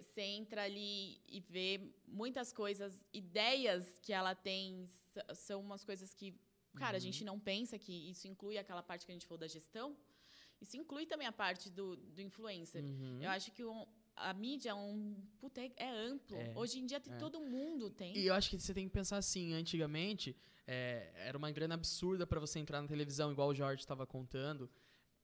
Você 0.00 0.20
entra 0.22 0.62
ali 0.62 1.20
e 1.28 1.40
vê 1.40 1.92
muitas 2.06 2.52
coisas, 2.52 3.02
ideias 3.12 3.98
que 4.00 4.12
ela 4.12 4.32
tem, 4.34 4.88
são 5.34 5.60
umas 5.60 5.82
coisas 5.84 6.14
que, 6.14 6.32
cara, 6.76 6.96
a 6.96 6.98
Uhum. 6.98 7.00
gente 7.00 7.24
não 7.24 7.38
pensa 7.40 7.76
que 7.78 7.92
isso 8.10 8.28
inclui 8.28 8.56
aquela 8.58 8.82
parte 8.82 9.04
que 9.04 9.10
a 9.10 9.14
gente 9.14 9.26
falou 9.26 9.38
da 9.40 9.48
gestão. 9.48 9.96
Isso 10.60 10.76
inclui 10.76 11.04
também 11.06 11.26
a 11.26 11.32
parte 11.32 11.68
do, 11.68 11.96
do 11.96 12.20
influencer. 12.22 12.84
Uhum. 12.84 13.18
Eu 13.20 13.30
acho 13.30 13.50
que 13.50 13.64
um- 13.64 13.86
a 14.22 14.32
mídia 14.34 14.70
é 14.70 14.74
um. 14.74 15.16
Puta, 15.38 15.60
é, 15.60 15.70
é 15.76 15.90
amplo. 15.90 16.36
É, 16.36 16.52
Hoje 16.54 16.78
em 16.78 16.86
dia 16.86 17.00
tem, 17.00 17.12
é. 17.12 17.16
todo 17.16 17.40
mundo 17.40 17.90
tem. 17.90 18.16
E 18.16 18.26
eu 18.26 18.34
acho 18.34 18.50
que 18.50 18.58
você 18.58 18.74
tem 18.74 18.86
que 18.86 18.92
pensar 18.92 19.16
assim, 19.16 19.52
antigamente 19.54 20.36
é, 20.66 21.10
era 21.16 21.36
uma 21.36 21.50
grana 21.50 21.74
absurda 21.74 22.26
pra 22.26 22.38
você 22.38 22.58
entrar 22.58 22.80
na 22.80 22.88
televisão, 22.88 23.32
igual 23.32 23.48
o 23.48 23.54
Jorge 23.54 23.82
estava 23.82 24.06
contando. 24.06 24.70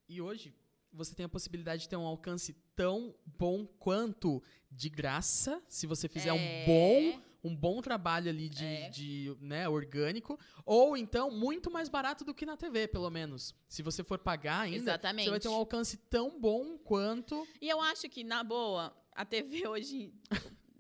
E 0.09 0.21
hoje 0.21 0.55
você 0.93 1.15
tem 1.15 1.27
a 1.27 1.29
possibilidade 1.29 1.83
de 1.83 1.89
ter 1.89 1.97
um 1.97 2.07
alcance 2.07 2.55
tão 2.75 3.15
bom 3.25 3.67
quanto 3.67 4.43
de 4.71 4.89
graça, 4.89 5.63
se 5.69 5.87
você 5.87 6.09
fizer 6.09 6.33
um 6.33 6.39
É, 6.39 6.65
bom 6.67 7.23
um 7.47 7.55
bom 7.57 7.81
trabalho 7.81 8.29
ali 8.29 8.49
de, 8.49 8.65
É. 8.65 8.89
de, 8.89 9.37
né, 9.41 9.69
orgânico, 9.69 10.39
ou 10.65 10.97
então 10.97 11.31
muito 11.31 11.71
mais 11.71 11.89
barato 11.89 12.25
do 12.25 12.35
que 12.35 12.45
na 12.45 12.57
TV, 12.57 12.89
pelo 12.89 13.09
menos. 13.11 13.55
Se 13.69 13.83
você 13.83 14.03
for 14.05 14.19
pagar 14.19 14.61
ainda, 14.63 14.77
Exatamente. 14.79 15.25
você 15.25 15.31
vai 15.31 15.41
ter 15.41 15.49
um 15.49 15.55
alcance 15.55 15.97
tão 15.97 16.39
bom 16.41 16.77
quanto. 16.79 17.47
E 17.61 17.69
eu 17.69 17.81
acho 17.81 18.09
que, 18.09 18.25
na 18.25 18.43
boa, 18.45 18.95
a 19.13 19.25
TV 19.25 19.67
hoje. 19.69 20.13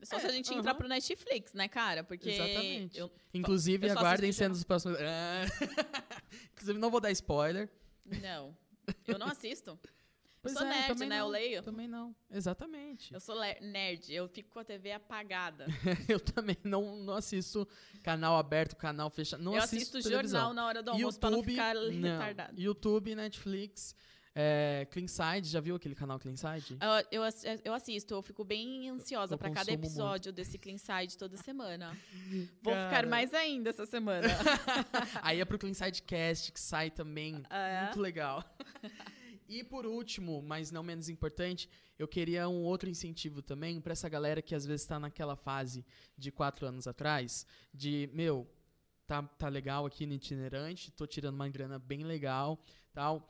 Só 0.03 0.19
se 0.21 0.27
a 0.27 0.31
gente 0.31 0.53
entrar 0.55 0.75
pro 0.75 0.87
Netflix, 0.87 1.53
né, 1.53 1.67
cara? 1.69 2.05
Porque. 2.05 2.31
Exatamente. 2.31 2.99
eu- 2.99 3.11
Inclusive, 3.35 3.89
eu 3.89 3.93
aguardem 3.99 4.31
cenas 4.31 4.59
dos 4.59 4.64
próximos. 4.64 4.99
Inclusive, 6.53 6.79
não 6.79 6.91
vou 6.91 7.01
dar 7.01 7.11
spoiler. 7.11 7.69
não. 8.23 8.57
Eu 9.07 9.19
não 9.19 9.27
assisto. 9.27 9.79
Pois 10.47 10.55
eu 10.55 10.62
sou 10.62 10.66
é, 10.66 10.70
nerd, 10.70 10.99
né? 11.01 11.16
Eu 11.16 11.20
não, 11.20 11.28
leio. 11.28 11.62
Também 11.62 11.88
não. 11.88 12.16
Exatamente. 12.30 13.12
Eu 13.14 13.20
sou 13.20 13.36
nerd. 13.61 14.12
Eu 14.12 14.28
fico 14.28 14.51
com 14.51 14.59
a 14.59 14.64
TV 14.64 14.92
apagada. 14.92 15.66
Eu 16.09 16.20
também 16.20 16.57
não, 16.64 16.97
não 16.97 17.14
assisto 17.14 17.66
canal 18.03 18.36
aberto, 18.36 18.76
canal 18.76 19.11
fechado. 19.11 19.42
Não 19.42 19.55
eu 19.55 19.62
assisto, 19.62 19.99
assisto 19.99 20.11
jornal 20.11 20.53
na 20.55 20.66
hora 20.66 20.82
do 20.82 20.90
almoço 20.92 21.18
pra 21.18 21.30
não 21.30 21.42
ficar 21.42 21.74
não. 21.74 21.90
retardado. 21.90 22.61
YouTube, 22.61 23.14
Netflix. 23.14 23.94
É, 24.38 24.86
Cleanside, 24.90 25.49
já 25.49 25.61
viu 25.61 25.74
aquele 25.76 25.94
canal 25.94 26.18
Cleanside? 26.18 26.76
Eu, 26.78 27.07
eu, 27.11 27.22
ass- 27.22 27.44
eu 27.64 27.72
assisto, 27.72 28.12
eu 28.12 28.20
fico 28.20 28.44
bem 28.44 28.90
ansiosa 28.90 29.32
Eu 29.32 29.38
pra 29.38 29.49
cada 29.49 29.72
episódio 29.72 30.30
desse 30.30 30.59
Clean 30.59 30.76
Side 30.76 31.16
toda 31.16 31.38
semana. 31.38 31.97
Vou 32.61 32.74
Cara. 32.74 32.88
ficar 32.90 33.07
mais 33.07 33.32
ainda 33.32 33.70
essa 33.70 33.86
semana. 33.86 34.28
Aí 35.22 35.40
é 35.40 35.44
pro 35.47 35.59
Cleanside 35.59 36.03
Cast, 36.03 36.53
que 36.53 36.61
sai 36.61 36.90
também. 36.90 37.42
É? 37.49 37.84
Muito 37.84 37.99
legal. 37.99 38.44
E 39.49 39.62
por 39.62 39.86
último, 39.86 40.42
mas 40.42 40.70
não 40.72 40.82
menos 40.82 41.09
importante, 41.09 41.70
eu 41.99 42.09
queria 42.09 42.49
um 42.49 42.62
outro 42.64 42.88
incentivo 42.88 43.40
também 43.40 43.80
pra 43.80 43.92
essa 43.92 44.09
galera 44.09 44.42
que 44.42 44.55
às 44.55 44.66
vezes 44.66 44.86
tá 44.86 44.99
naquela 44.99 45.36
fase 45.36 45.84
de 46.18 46.32
quatro 46.32 46.66
anos 46.66 46.86
atrás, 46.86 47.47
de, 47.72 48.11
meu, 48.12 48.47
tá, 49.07 49.22
tá 49.22 49.49
legal 49.49 49.86
aqui 49.86 50.05
no 50.05 50.14
itinerante, 50.14 50.90
tô 50.90 51.07
tirando 51.07 51.36
uma 51.36 51.49
grana 51.49 51.78
bem 51.78 52.03
legal, 52.03 52.59
tal, 52.92 53.28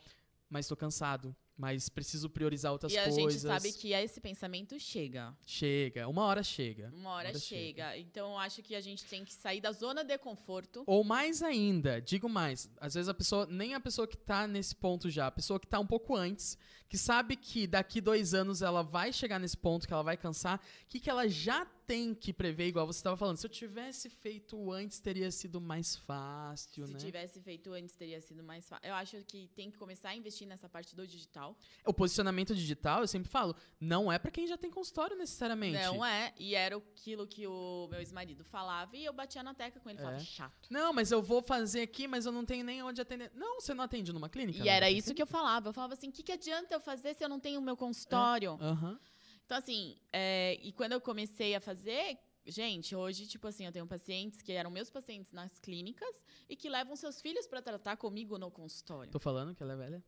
mas 0.49 0.67
tô 0.67 0.75
cansado, 0.75 1.37
mas 1.57 1.89
preciso 1.89 2.29
priorizar 2.29 2.71
outras 2.73 2.93
e 2.93 2.99
a 2.99 3.05
coisas. 3.05 3.33
gente 3.35 3.41
sabe 3.43 3.73
que 3.73 3.93
esse 3.93 4.21
pensamento 4.21 4.79
chega. 4.79 5.35
Chega, 5.47 6.07
uma 6.09 6.25
hora 6.25 6.43
chega. 6.43 6.91
Uma 6.95 7.11
hora 7.11 7.29
Hora 7.29 7.39
chega. 7.39 7.97
Então 7.99 8.33
eu 8.33 8.39
acho 8.39 8.63
que 8.63 8.75
a 8.75 8.81
gente 8.81 9.05
tem 9.05 9.25
que 9.25 9.33
sair 9.33 9.61
da 9.61 9.73
zona 9.73 10.05
de 10.05 10.17
conforto. 10.19 10.85
Ou 10.87 11.03
mais 11.03 11.43
ainda, 11.43 12.01
digo 12.01 12.29
mais, 12.29 12.71
às 12.81 12.95
vezes 12.95 13.09
a 13.09 13.15
pessoa, 13.15 13.47
nem 13.47 13.75
a 13.75 13.81
pessoa 13.81 14.07
que 14.07 14.17
tá 14.17 14.47
nesse 14.47 14.77
ponto 14.77 15.09
já, 15.11 15.27
a 15.29 15.31
pessoa 15.31 15.59
que 15.59 15.67
tá 15.67 15.81
um 15.81 15.87
pouco 15.87 16.15
antes, 16.15 16.57
que 16.89 16.97
sabe 16.99 17.37
que 17.37 17.67
daqui 17.67 18.01
dois 18.01 18.33
anos 18.33 18.63
ela 18.63 18.83
vai 18.83 19.13
chegar 19.13 19.39
nesse 19.41 19.57
ponto, 19.57 19.87
que 19.87 19.93
ela 19.93 20.03
vai 20.05 20.17
cansar, 20.17 20.59
o 20.59 20.89
que, 20.89 21.01
que 21.01 21.11
ela 21.11 21.27
já 21.29 21.67
tem 21.87 22.15
que 22.15 22.33
prever, 22.33 22.67
igual 22.69 22.87
você 22.87 22.99
estava 22.99 23.17
falando. 23.17 23.37
Se 23.37 23.47
eu 23.47 23.51
tivesse 23.51 24.09
feito 24.09 24.73
antes, 24.73 24.99
teria 25.01 25.31
sido 25.31 25.61
mais 25.61 25.97
fácil, 25.97 26.87
Se 26.87 26.93
né? 26.93 26.99
tivesse 26.99 27.41
feito 27.41 27.73
antes, 27.73 27.95
teria 27.95 28.21
sido 28.21 28.43
mais 28.43 28.69
fácil. 28.69 28.87
Eu 28.89 28.95
acho 28.95 29.23
que 29.25 29.49
tem 29.55 29.71
que 29.71 29.79
começar 29.79 30.11
a 30.11 30.17
investir 30.17 30.47
nessa 30.47 30.69
parte 30.69 30.95
do 30.97 31.07
digital. 31.07 31.46
O 31.85 31.93
posicionamento 31.93 32.55
digital, 32.55 33.03
eu 33.03 33.07
sempre 33.07 33.29
falo, 33.29 33.55
não 33.79 34.11
é 34.11 34.19
pra 34.19 34.31
quem 34.31 34.47
já 34.47 34.57
tem 34.57 34.71
consultório 34.71 35.17
necessariamente. 35.17 35.83
Não 35.85 36.05
é. 36.05 36.33
E 36.39 36.55
era 36.55 36.77
aquilo 36.77 37.27
que 37.27 37.47
o 37.47 37.87
meu 37.91 38.01
ex-marido 38.01 38.43
falava 38.45 38.97
e 38.97 39.05
eu 39.05 39.13
batia 39.13 39.43
na 39.43 39.55
tecla 39.55 39.81
com 39.81 39.91
ele. 39.91 39.99
Falava, 39.99 40.17
É. 40.17 40.21
chato. 40.21 40.69
Não, 40.71 40.93
mas 40.93 41.13
eu 41.13 41.23
vou 41.23 41.43
fazer 41.43 41.83
aqui, 41.83 42.09
mas 42.09 42.27
eu 42.27 42.33
não 42.33 42.45
tenho 42.45 42.65
nem 42.65 42.83
onde 42.83 43.01
atender. 43.01 43.31
Não, 43.35 43.61
você 43.61 43.75
não 43.75 43.85
atende 43.85 44.13
numa 44.13 44.29
clínica? 44.29 44.59
E 44.59 44.63
não? 44.63 44.69
era 44.73 44.91
isso 44.91 45.15
que 45.15 45.23
eu 45.23 45.27
falava. 45.27 45.69
Eu 45.69 45.73
falava 45.73 45.93
assim, 45.95 46.09
o 46.09 46.13
que, 46.13 46.23
que 46.23 46.33
adianta 46.33 46.75
eu 46.75 46.81
fazer 46.81 47.15
se 47.15 47.23
eu 47.25 47.29
não 47.29 47.39
tenho 47.39 47.61
o 47.61 47.63
meu 47.63 47.77
consultório? 47.77 48.59
Aham. 48.61 48.99
Então, 49.45 49.59
assim, 49.59 49.97
é, 50.13 50.59
e 50.61 50.73
quando 50.73 50.91
eu 50.93 51.01
comecei 51.01 51.55
a 51.55 51.61
fazer, 51.61 52.19
gente, 52.45 52.97
hoje, 52.97 53.29
tipo 53.29 53.47
assim, 53.47 53.65
eu 53.65 53.71
tenho 53.71 53.87
pacientes 53.87 54.43
que 54.43 54.51
eram 54.51 54.71
meus 54.73 54.91
pacientes 54.91 55.31
nas 55.33 55.57
clínicas 55.61 56.09
e 56.49 56.57
que 56.57 56.69
levam 56.69 56.97
seus 56.97 57.21
filhos 57.21 57.47
pra 57.47 57.63
tratar 57.63 57.97
comigo 57.97 58.39
no 58.39 58.51
consultório. 58.51 59.13
Tô 59.13 59.21
falando 59.21 59.55
que 59.55 59.63
ela 59.63 59.75
é 59.75 59.77
velha? 59.77 60.05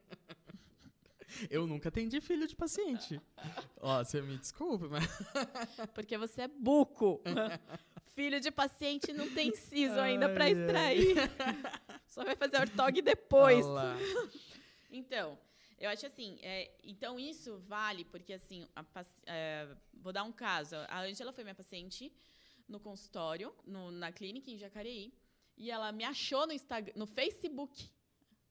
Eu 1.48 1.66
nunca 1.66 1.88
atendi 1.88 2.20
filho 2.20 2.46
de 2.46 2.54
paciente. 2.54 3.20
Ó, 3.80 4.02
você 4.04 4.20
me 4.20 4.36
desculpe, 4.36 4.86
mas. 4.88 5.04
Porque 5.94 6.18
você 6.18 6.42
é 6.42 6.48
buco. 6.48 7.20
Filho 8.14 8.40
de 8.40 8.50
paciente 8.50 9.12
não 9.12 9.30
tem 9.32 9.54
siso 9.54 9.98
ainda 9.98 10.26
ai. 10.26 10.52
extrair. 10.52 11.16
Só 12.06 12.24
vai 12.24 12.36
fazer 12.36 12.58
ortog 12.58 13.00
depois. 13.00 13.64
Olha 13.64 13.72
lá. 13.74 13.96
Então, 14.90 15.38
eu 15.78 15.88
acho 15.88 16.04
assim, 16.04 16.36
é, 16.42 16.70
então 16.84 17.18
isso 17.18 17.58
vale, 17.60 18.04
porque 18.04 18.34
assim, 18.34 18.66
a 18.76 18.84
é, 19.26 19.68
vou 19.94 20.12
dar 20.12 20.24
um 20.24 20.32
caso. 20.32 20.76
A 20.88 21.02
Angela 21.02 21.32
foi 21.32 21.44
minha 21.44 21.54
paciente 21.54 22.12
no 22.68 22.78
consultório, 22.80 23.54
no- 23.64 23.90
na 23.90 24.12
clínica 24.12 24.50
em 24.50 24.58
Jacareí, 24.58 25.12
e 25.56 25.70
ela 25.70 25.90
me 25.92 26.04
achou 26.04 26.46
no 26.46 26.52
Instagram, 26.52 26.92
no 26.96 27.06
Facebook. 27.06 27.88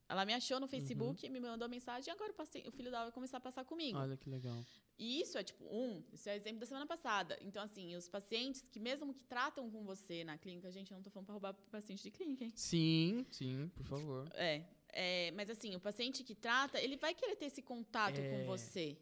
Ela 0.09 0.25
me 0.25 0.33
achou 0.33 0.59
no 0.59 0.67
Facebook, 0.67 1.29
me 1.29 1.39
mandou 1.39 1.69
mensagem, 1.69 2.09
e 2.09 2.11
agora 2.11 2.31
o, 2.31 2.35
paci- 2.35 2.63
o 2.67 2.71
filho 2.71 2.89
dela 2.89 3.03
vai 3.05 3.11
começar 3.13 3.37
a 3.37 3.39
passar 3.39 3.63
comigo. 3.63 3.97
Olha 3.97 4.17
que 4.17 4.27
legal. 4.27 4.65
E 4.97 5.21
isso 5.21 5.37
é 5.37 5.43
tipo, 5.43 5.63
um, 5.65 6.03
isso 6.11 6.27
é 6.27 6.35
exemplo 6.35 6.59
da 6.59 6.65
semana 6.65 6.87
passada. 6.87 7.37
Então, 7.41 7.61
assim, 7.63 7.95
os 7.95 8.09
pacientes 8.09 8.65
que 8.71 8.79
mesmo 8.79 9.13
que 9.13 9.23
tratam 9.23 9.69
com 9.69 9.83
você 9.85 10.23
na 10.23 10.35
clínica, 10.37 10.71
gente, 10.71 10.91
eu 10.91 10.95
não 10.97 11.03
tô 11.03 11.11
falando 11.11 11.27
pra 11.27 11.33
roubar 11.33 11.53
paciente 11.71 12.01
de 12.03 12.09
clínica, 12.11 12.43
hein? 12.43 12.51
Sim, 12.55 13.25
sim, 13.29 13.69
por 13.75 13.85
favor. 13.85 14.27
É, 14.33 14.63
é, 14.91 15.31
mas 15.31 15.47
assim, 15.49 15.75
o 15.75 15.79
paciente 15.79 16.23
que 16.23 16.33
trata, 16.33 16.81
ele 16.81 16.97
vai 16.97 17.13
querer 17.13 17.35
ter 17.35 17.45
esse 17.45 17.61
contato 17.61 18.17
É. 18.19 18.29
com 18.31 18.45
você. 18.45 18.97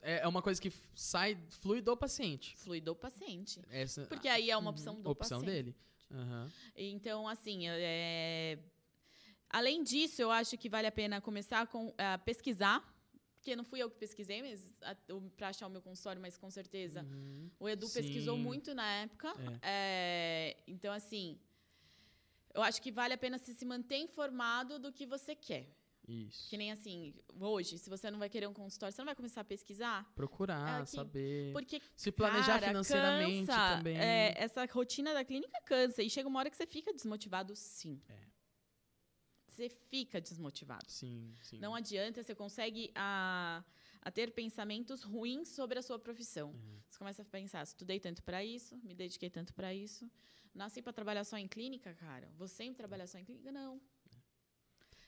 É 0.00 0.20
é 0.20 0.28
uma 0.28 0.40
coisa 0.40 0.62
que 0.62 0.72
sai, 0.94 1.36
flui 1.48 1.80
do 1.82 1.96
paciente. 1.96 2.56
Flui 2.58 2.80
do 2.80 2.94
paciente. 2.94 3.60
Essa 3.70 4.06
Porque 4.06 4.28
aí 4.28 4.50
é 4.52 4.56
uma 4.56 4.66
Uhum. 4.70 4.70
opção 4.70 5.00
do 5.02 5.10
opção 5.10 5.40
paciente. 5.40 5.52
dele. 5.52 5.76
Aham. 6.12 6.48
Então, 6.76 7.26
assim, 7.28 7.66
é... 7.68 8.56
além 9.50 9.82
disso, 9.82 10.20
eu 10.22 10.30
acho 10.30 10.56
que 10.58 10.68
vale 10.68 10.86
a 10.86 10.92
pena 10.92 11.20
começar 11.20 11.66
com, 11.66 11.92
a 11.98 12.18
pesquisar. 12.18 12.82
Porque 13.36 13.54
não 13.54 13.64
fui 13.64 13.80
eu 13.80 13.88
que 13.88 13.96
pesquisei, 13.96 14.42
mas 14.42 14.74
para 15.36 15.48
achar 15.48 15.66
o 15.68 15.70
meu 15.70 15.80
consultório, 15.80 16.20
mas 16.20 16.36
com 16.36 16.50
certeza 16.50 17.02
Uhum. 17.02 17.48
o 17.60 17.68
Edu 17.68 17.88
pesquisou 17.88 18.36
Sim. 18.36 18.42
muito 18.42 18.74
na 18.74 18.86
época. 19.04 19.32
É, 19.62 20.56
então, 20.66 20.92
assim, 20.92 21.38
eu 22.52 22.62
acho 22.62 22.82
que 22.82 22.90
vale 22.90 23.14
a 23.14 23.18
pena 23.18 23.38
se, 23.38 23.54
se 23.54 23.64
manter 23.64 23.98
informado 23.98 24.78
do 24.78 24.92
que 24.92 25.06
você 25.06 25.34
quer. 25.36 25.68
Isso. 26.06 26.48
Que 26.48 26.56
nem 26.56 26.72
assim, 26.72 27.14
hoje, 27.38 27.78
se 27.78 27.88
você 27.88 28.10
não 28.10 28.18
vai 28.18 28.28
querer 28.30 28.46
um 28.48 28.52
consultório, 28.54 28.92
você 28.94 29.00
não 29.02 29.06
vai 29.06 29.14
começar 29.14 29.42
a 29.42 29.44
pesquisar? 29.44 30.10
Procurar, 30.14 30.82
É 30.82 30.86
saber. 30.86 31.52
Porque 31.52 31.80
Se 31.94 32.10
planejar 32.10 32.54
Cara, 32.54 32.68
financeiramente 32.68 33.46
cansa. 33.46 33.76
também. 33.76 33.98
É, 33.98 34.34
essa 34.36 34.64
rotina 34.66 35.12
da 35.12 35.22
clínica 35.24 35.60
cansa. 35.66 36.02
E 36.02 36.08
chega 36.10 36.26
uma 36.28 36.38
hora 36.40 36.50
que 36.50 36.56
você 36.56 36.66
fica 36.66 36.92
desmotivado, 36.94 37.54
sim. 37.54 38.00
É. 38.08 38.27
Você 39.58 39.68
fica 39.68 40.20
desmotivado. 40.20 40.88
Sim, 40.88 41.34
sim. 41.42 41.58
Não 41.58 41.74
adianta, 41.74 42.22
você 42.22 42.32
consegue 42.32 42.92
a, 42.94 43.64
a 44.00 44.10
ter 44.12 44.30
pensamentos 44.30 45.02
ruins 45.02 45.48
sobre 45.48 45.80
a 45.80 45.82
sua 45.82 45.98
profissão. 45.98 46.50
Uhum. 46.50 46.80
Você 46.88 46.96
começa 46.96 47.22
a 47.22 47.24
pensar, 47.24 47.64
estudei 47.64 47.98
tanto 47.98 48.22
para 48.22 48.44
isso, 48.44 48.76
me 48.84 48.94
dediquei 48.94 49.28
tanto 49.28 49.52
para 49.52 49.74
isso. 49.74 50.08
Nasci 50.54 50.80
para 50.80 50.92
trabalhar 50.92 51.24
só 51.24 51.36
em 51.36 51.48
clínica, 51.48 51.92
cara? 51.94 52.30
Vou 52.36 52.46
sempre 52.46 52.76
trabalhar 52.76 53.08
só 53.08 53.18
em 53.18 53.24
clínica? 53.24 53.50
Não. 53.50 53.80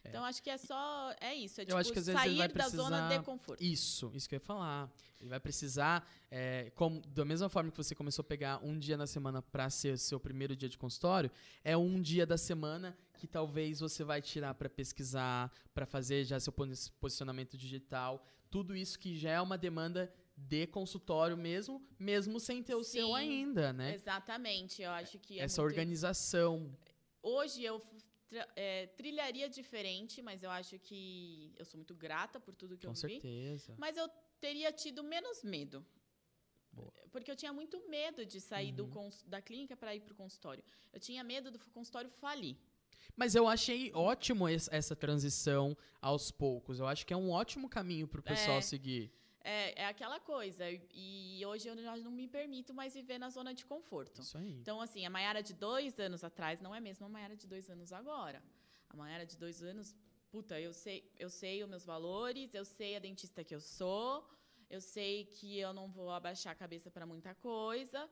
É. 0.03 0.09
Então, 0.09 0.24
acho 0.24 0.42
que 0.42 0.48
é 0.48 0.57
só. 0.57 1.14
É 1.20 1.34
isso. 1.34 1.61
É 1.61 1.64
Eu 1.64 1.66
tipo, 1.66 1.78
acho 1.78 1.92
que 1.92 1.98
às 1.98 2.07
vezes 2.07 2.20
ele 2.22 2.28
sair 2.30 2.38
vai 2.38 2.48
da 2.48 2.68
zona 2.68 2.96
precisar- 2.96 3.18
de 3.18 3.24
conforto. 3.24 3.62
Isso, 3.62 4.11
isso 4.14 4.28
que 4.28 4.34
eu 4.34 4.38
ia 4.38 4.40
falar. 4.44 4.90
Ele 5.20 5.28
vai 5.28 5.38
precisar, 5.38 6.09
é, 6.30 6.70
como, 6.74 7.03
da 7.03 7.24
mesma 7.26 7.51
forma 7.51 7.70
que 7.70 7.76
você 7.76 7.94
começou 7.94 8.22
a 8.22 8.24
pegar 8.24 8.59
um 8.64 8.78
dia 8.78 8.96
na 8.96 9.07
semana 9.07 9.42
para 9.42 9.68
ser 9.68 9.98
seu 9.98 10.18
primeiro 10.18 10.57
dia 10.57 10.68
de 10.70 10.78
consultório, 10.78 11.30
é 11.62 11.76
um 11.76 12.01
dia 12.01 12.24
da 12.24 12.38
semana 12.38 12.96
que 13.18 13.26
talvez 13.26 13.80
você 13.80 14.03
vai 14.03 14.22
tirar 14.22 14.55
para 14.55 14.70
pesquisar, 14.70 15.53
para 15.74 15.84
fazer 15.84 16.24
já 16.24 16.40
seu 16.40 16.53
pos- 16.53 16.88
posicionamento 16.98 17.59
digital, 17.59 18.24
tudo 18.51 18.74
isso 18.74 18.98
que 18.98 19.14
já 19.18 19.30
é 19.32 19.40
uma 19.42 19.59
demanda 19.59 20.11
de 20.34 20.66
consultório 20.68 21.36
mesmo, 21.36 21.86
mesmo 21.98 22.40
sem 22.40 22.62
ter 22.62 22.74
o 22.74 22.82
seu 22.82 23.09
Sim, 23.09 23.14
ainda, 23.14 23.74
né? 23.74 23.94
Exatamente. 23.94 24.80
Eu 24.80 24.90
acho 24.92 25.18
que 25.18 25.38
é 25.38 25.42
Essa 25.42 25.61
muito- 25.61 25.70
organização. 25.72 26.74
Hoje 27.22 27.62
eu 27.62 27.78
é, 28.57 28.87
trilharia 28.89 29.49
diferente, 29.49 30.22
mas 30.22 30.43
eu 30.43 30.51
acho 30.51 30.78
que 30.78 31.53
eu 31.59 31.64
sou 31.64 31.78
muito 31.78 31.95
grata 31.95 32.39
por 32.39 32.55
tudo 32.55 32.76
que 32.78 32.87
Com 32.87 32.93
eu 32.93 32.95
vi. 32.95 33.01
certeza. 33.01 33.74
Mas 33.78 33.97
eu 33.97 34.09
teria 34.41 34.72
tido 34.72 35.03
menos 35.03 35.43
medo. 35.43 35.85
Boa. 36.72 36.93
Porque 37.11 37.31
eu 37.31 37.37
tinha 37.37 37.53
muito 37.53 37.89
medo 37.89 38.24
de 38.24 38.41
sair 38.41 38.70
do 38.72 38.85
Uhum. 38.85 38.91
cons- 38.91 39.22
da 39.24 39.43
clínica 39.43 39.76
para 39.76 39.95
ir 39.95 40.01
para 40.01 40.12
o 40.12 40.16
consultório. 40.16 40.62
Eu 40.93 41.01
tinha 41.01 41.22
medo 41.24 41.51
do 41.51 41.59
consultório 41.70 42.09
falir. 42.11 42.57
Mas 43.17 43.34
eu 43.34 43.49
achei 43.49 43.92
ótimo 43.92 44.49
es- 44.49 44.68
essa 44.71 44.95
transição 44.95 45.76
aos 46.00 46.30
poucos. 46.30 46.79
Eu 46.79 46.87
acho 46.87 47.04
que 47.04 47.13
é 47.13 47.17
um 47.17 47.30
ótimo 47.30 47.68
caminho 47.68 48.07
pro 48.07 48.22
pessoal 48.22 48.59
É. 48.59 48.61
seguir. 48.61 49.13
É, 49.42 49.83
é 49.83 49.87
aquela 49.87 50.21
coisa. 50.21 50.64
E 50.92 51.42
hoje 51.46 51.68
eu 51.68 51.76
já 51.83 51.96
não 51.96 52.11
me 52.11 52.29
permito 52.29 52.75
mais 52.75 52.95
viver 52.95 53.18
na 53.18 53.30
zona 53.30 53.54
de 53.54 53.64
conforto. 53.64 54.21
Isso 54.21 54.37
aí. 54.38 54.53
Então, 54.53 54.80
assim, 54.80 55.04
a 55.07 55.11
Maiara 55.11 55.42
de 55.42 55.54
dois 55.54 55.99
anos 55.99 56.22
atrás 56.22 56.61
não 56.61 56.75
é 56.75 56.80
mesmo 56.80 57.07
a 57.07 57.08
Maiara 57.08 57.37
de 57.37 57.46
dois 57.46 57.68
anos 57.71 57.92
agora. 57.92 58.42
A 58.91 58.96
Maiara 58.96 59.25
de 59.25 59.37
dois 59.37 59.62
anos, 59.62 59.95
puta, 60.30 60.61
eu 60.61 60.72
sei, 60.72 61.11
eu 61.18 61.30
sei 61.30 61.62
os 61.62 61.68
meus 61.68 61.84
valores, 61.84 62.53
eu 62.54 62.64
sei 62.64 62.96
a 62.96 62.99
dentista 62.99 63.42
que 63.42 63.54
eu 63.54 63.61
sou, 63.61 64.29
eu 64.68 64.80
sei 64.80 65.25
que 65.25 65.58
eu 65.58 65.72
não 65.72 65.88
vou 65.88 66.11
abaixar 66.11 66.53
a 66.53 66.57
cabeça 66.57 66.91
para 66.91 67.07
muita 67.07 67.34
coisa. 67.37 68.08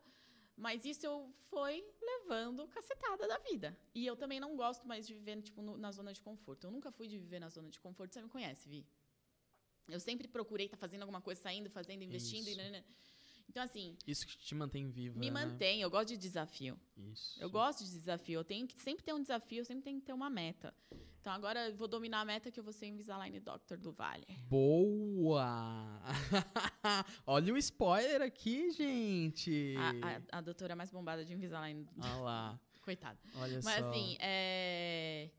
Mas 0.57 0.85
isso 0.85 1.07
eu 1.07 1.33
fui 1.51 1.85
levando 2.03 2.67
cacetada 2.67 3.29
da 3.29 3.39
vida. 3.39 3.79
E 3.95 4.05
eu 4.05 4.17
também 4.17 4.41
não 4.41 4.57
gosto 4.57 4.89
mais 4.89 5.07
de 5.07 5.15
viver 5.15 5.41
tipo, 5.41 5.63
no- 5.63 5.77
na 5.79 5.93
zona 5.93 6.13
de 6.13 6.21
conforto. 6.21 6.67
Eu 6.67 6.71
nunca 6.73 6.91
fui 6.91 7.07
de 7.07 7.17
viver 7.17 7.39
na 7.39 7.49
zona 7.49 7.69
de 7.71 7.79
conforto. 7.79 8.13
Você 8.13 8.21
me 8.23 8.29
conhece, 8.29 8.69
Vi? 8.69 8.85
Eu 9.89 10.01
sempre 10.01 10.29
procurei 10.29 10.67
estar 10.67 10.77
fazendo 10.77 11.03
alguma 11.03 11.21
coisa, 11.21 11.41
saindo, 11.41 11.71
fazendo, 11.71 12.03
investindo. 12.03 12.47
E 12.47 12.51
Isso. 12.51 12.57
nanana. 12.59 12.85
Então, 13.49 13.63
assim, 13.63 13.97
Isso 14.07 14.27
que 14.27 14.37
te 14.37 14.55
mantém 14.55 14.91
viva. 14.91 15.19
me 15.19 15.31
né? 15.31 15.33
mantém. 15.33 15.81
Eu 15.81 15.91
gosto 15.91 16.09
de 16.09 16.19
desafio. 16.19 16.79
Isso. 16.97 17.43
Eu 17.43 17.49
gosto 17.49 17.83
de 17.83 17.91
desafio. 17.91 18.41
Eu 18.41 18.45
tenho 18.45 18.67
que 18.67 18.79
sempre 18.79 19.05
ter 19.05 19.15
um 19.15 19.21
desafio, 19.21 19.61
eu 19.61 19.65
sempre 19.65 19.85
tenho 19.85 19.99
que 19.99 20.07
ter 20.07 20.13
uma 20.13 20.29
meta. 20.29 20.75
Então 21.21 21.33
agora 21.33 21.69
eu 21.69 21.75
vou 21.77 21.89
dominar 21.89 22.21
a 22.21 22.25
meta 22.25 22.51
que 22.51 22.61
eu 22.61 22.65
vou 22.65 22.73
ser 22.73 22.87
Invisalign 22.87 23.41
Doctor 23.41 23.77
do 23.79 23.91
Vale. 23.93 24.27
Boa! 24.49 26.01
Olha 27.27 27.53
o 27.53 27.57
spoiler 27.59 28.23
aqui, 28.23 28.71
gente. 28.71 29.75
A, 29.77 30.37
a, 30.37 30.39
a 30.39 30.41
doutora 30.41 30.77
mais 30.77 30.91
bombada 30.91 31.25
de 31.25 31.33
Invisalign. 31.33 31.87
Olha 31.99 32.17
lá. 32.17 32.61
Coitada. 32.83 33.19
Olha 33.35 33.61
Mas 33.63 33.85
só. 33.85 33.91
assim, 33.91 34.17
é... 34.21 35.31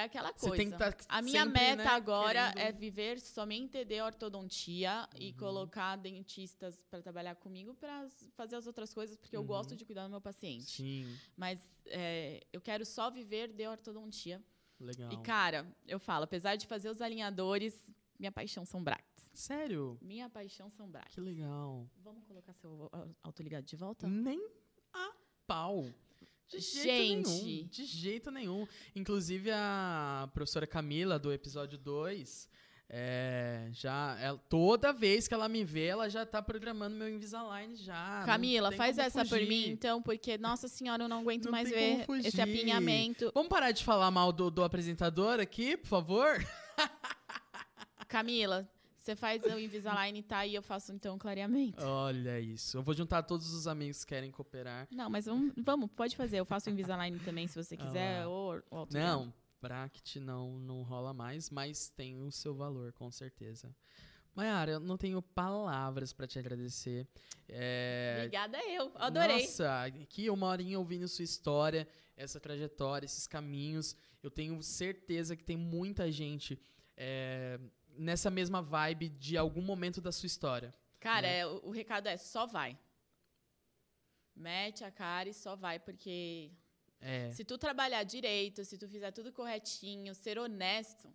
É 0.00 0.04
aquela 0.04 0.32
coisa. 0.32 0.76
tá 0.78 0.94
a 1.08 1.22
minha 1.22 1.44
sempre, 1.44 1.60
meta 1.60 1.84
né, 1.84 1.90
agora 1.90 2.52
querendo- 2.52 2.58
é 2.68 2.72
viver 2.72 3.20
somente 3.20 3.84
de 3.84 4.00
ortodontia 4.00 5.08
e 5.18 5.30
Uhum. 5.30 5.36
colocar 5.36 5.96
dentistas 5.96 6.80
para 6.90 7.02
trabalhar 7.02 7.34
comigo 7.36 7.74
para 7.74 8.08
fazer 8.34 8.56
as 8.56 8.66
outras 8.66 8.92
coisas, 8.94 9.16
porque 9.16 9.36
eu 9.36 9.40
Uhum. 9.40 9.46
gosto 9.46 9.76
de 9.76 9.84
cuidar 9.84 10.04
do 10.04 10.10
meu 10.10 10.20
paciente. 10.20 10.70
Sim, 10.70 11.16
Mas 11.36 11.60
é, 11.86 12.40
eu 12.52 12.60
quero 12.60 12.84
só 12.86 13.10
viver 13.10 13.52
de 13.52 13.66
ortodontia. 13.66 14.42
legal. 14.78 15.12
E, 15.12 15.16
cara, 15.22 15.66
eu 15.86 15.98
falo, 15.98 16.24
apesar 16.24 16.56
de 16.56 16.66
fazer 16.66 16.88
os 16.88 17.00
alinhadores, 17.02 17.86
minha 18.18 18.32
paixão 18.32 18.64
são 18.64 18.82
brackets. 18.82 19.30
Sério? 19.34 19.98
Minha 20.00 20.28
paixão 20.28 20.68
são 20.70 20.88
brackets. 20.90 21.14
Que 21.14 21.20
legal. 21.20 21.86
Vamos 21.98 22.24
colocar 22.24 22.52
seu 22.54 22.88
au- 22.92 23.14
autoligado 23.22 23.66
de 23.66 23.76
volta? 23.76 24.08
Nem 24.08 24.40
a 24.92 25.12
pau. 25.46 25.84
De 26.50 26.58
jeito 26.58 27.28
Gente. 27.28 27.44
nenhum. 27.44 27.68
De 27.68 27.84
jeito 27.84 28.30
nenhum. 28.30 28.66
Inclusive, 28.94 29.50
a 29.52 30.28
professora 30.34 30.66
Camila, 30.66 31.18
do 31.18 31.32
episódio 31.32 31.78
2, 31.78 32.48
é, 32.88 33.68
já, 33.72 34.18
ela- 34.20 34.38
toda 34.48 34.92
vez 34.92 35.28
que 35.28 35.34
ela 35.34 35.48
me 35.48 35.62
vê, 35.64 35.86
ela 35.86 36.08
já 36.08 36.26
tá 36.26 36.42
programando 36.42 36.96
meu 36.96 37.08
Invisalign 37.08 37.76
já. 37.76 38.24
Camila, 38.26 38.72
faz 38.72 38.98
essa 38.98 39.20
por 39.24 39.28
fugir. 39.38 39.48
mim, 39.48 39.68
então, 39.68 40.02
porque, 40.02 40.36
nossa 40.38 40.66
senhora, 40.66 41.04
eu 41.04 41.08
não 41.08 41.20
aguento 41.20 41.44
Não 41.44 41.52
mais 41.52 41.70
ver 41.70 42.04
esse 42.24 42.40
apinhamento. 42.40 43.30
Vamos 43.32 43.48
parar 43.48 43.70
de 43.70 43.84
falar 43.84 44.10
mal 44.10 44.32
do, 44.32 44.50
do 44.50 44.64
apresentador 44.64 45.38
aqui, 45.38 45.76
por 45.76 45.86
favor? 45.86 46.44
Camila, 48.08 48.68
você 49.02 49.16
faz 49.16 49.42
o 49.42 49.58
Invisalign, 49.58 50.22
tá? 50.22 50.46
E 50.46 50.54
eu 50.54 50.62
faço, 50.62 50.92
então, 50.92 51.16
o 51.16 51.18
clareamento. 51.18 51.82
Olha 51.82 52.38
isso. 52.38 52.76
Eu 52.76 52.82
vou 52.82 52.94
juntar 52.94 53.22
todos 53.22 53.52
os 53.52 53.66
amigos 53.66 54.04
que 54.04 54.14
querem 54.14 54.30
cooperar. 54.30 54.86
Não, 54.90 55.08
mas 55.08 55.26
vamos, 55.26 55.52
vamos, 55.56 55.90
pode 55.92 56.14
fazer. 56.16 56.38
Eu 56.38 56.44
faço 56.44 56.68
o 56.68 56.72
Invisalign 56.72 57.18
também, 57.20 57.46
se 57.46 57.54
você 57.56 57.76
quiser. 57.76 58.22
Ah. 58.22 58.28
ou 58.28 58.56
o 58.70 58.76
autoligado. 58.76 59.24
Não, 59.24 59.34
bracket 59.60 60.16
não, 60.16 60.58
não 60.58 60.82
rola 60.82 61.14
mais, 61.14 61.48
mas 61.50 61.88
tem 61.88 62.22
o 62.22 62.30
seu 62.30 62.54
valor, 62.54 62.92
com 62.92 63.10
certeza. 63.10 63.74
Mayara, 64.34 64.72
eu 64.72 64.80
não 64.80 64.96
tenho 64.96 65.20
palavras 65.20 66.12
pra 66.12 66.26
te 66.26 66.38
agradecer. 66.38 67.06
É, 67.48 68.16
Obrigada 68.18 68.58
eu. 68.68 68.92
Adorei. 68.94 69.42
Nossa, 69.42 69.84
aqui 69.84 70.30
uma 70.30 70.46
horinha 70.46 70.78
ouvindo 70.78 71.08
sua 71.08 71.24
história, 71.24 71.88
essa 72.16 72.38
trajetória, 72.38 73.06
esses 73.06 73.26
caminhos. 73.26 73.96
Eu 74.22 74.30
tenho 74.30 74.62
certeza 74.62 75.34
que 75.34 75.42
tem 75.42 75.56
muita 75.56 76.12
gente 76.12 76.60
é, 76.96 77.58
nessa 77.96 78.30
mesma 78.30 78.60
vibe 78.62 79.08
de 79.10 79.36
algum 79.36 79.62
momento 79.62 80.00
da 80.00 80.12
sua 80.12 80.26
história. 80.26 80.72
Cara, 80.98 81.22
né? 81.26 81.38
é, 81.38 81.46
o, 81.46 81.68
o 81.68 81.70
recado 81.70 82.06
é 82.08 82.16
só 82.16 82.46
vai. 82.46 82.78
Mete 84.34 84.84
a 84.84 84.90
cara 84.90 85.28
e 85.28 85.34
só 85.34 85.54
vai, 85.56 85.78
porque 85.78 86.50
É, 87.00 87.30
se 87.32 87.44
tu 87.44 87.56
trabalhar 87.58 88.02
direito, 88.04 88.64
se 88.64 88.76
tu 88.78 88.88
fizer 88.88 89.10
tudo 89.10 89.32
corretinho, 89.32 90.14
ser 90.14 90.38
honesto, 90.38 91.12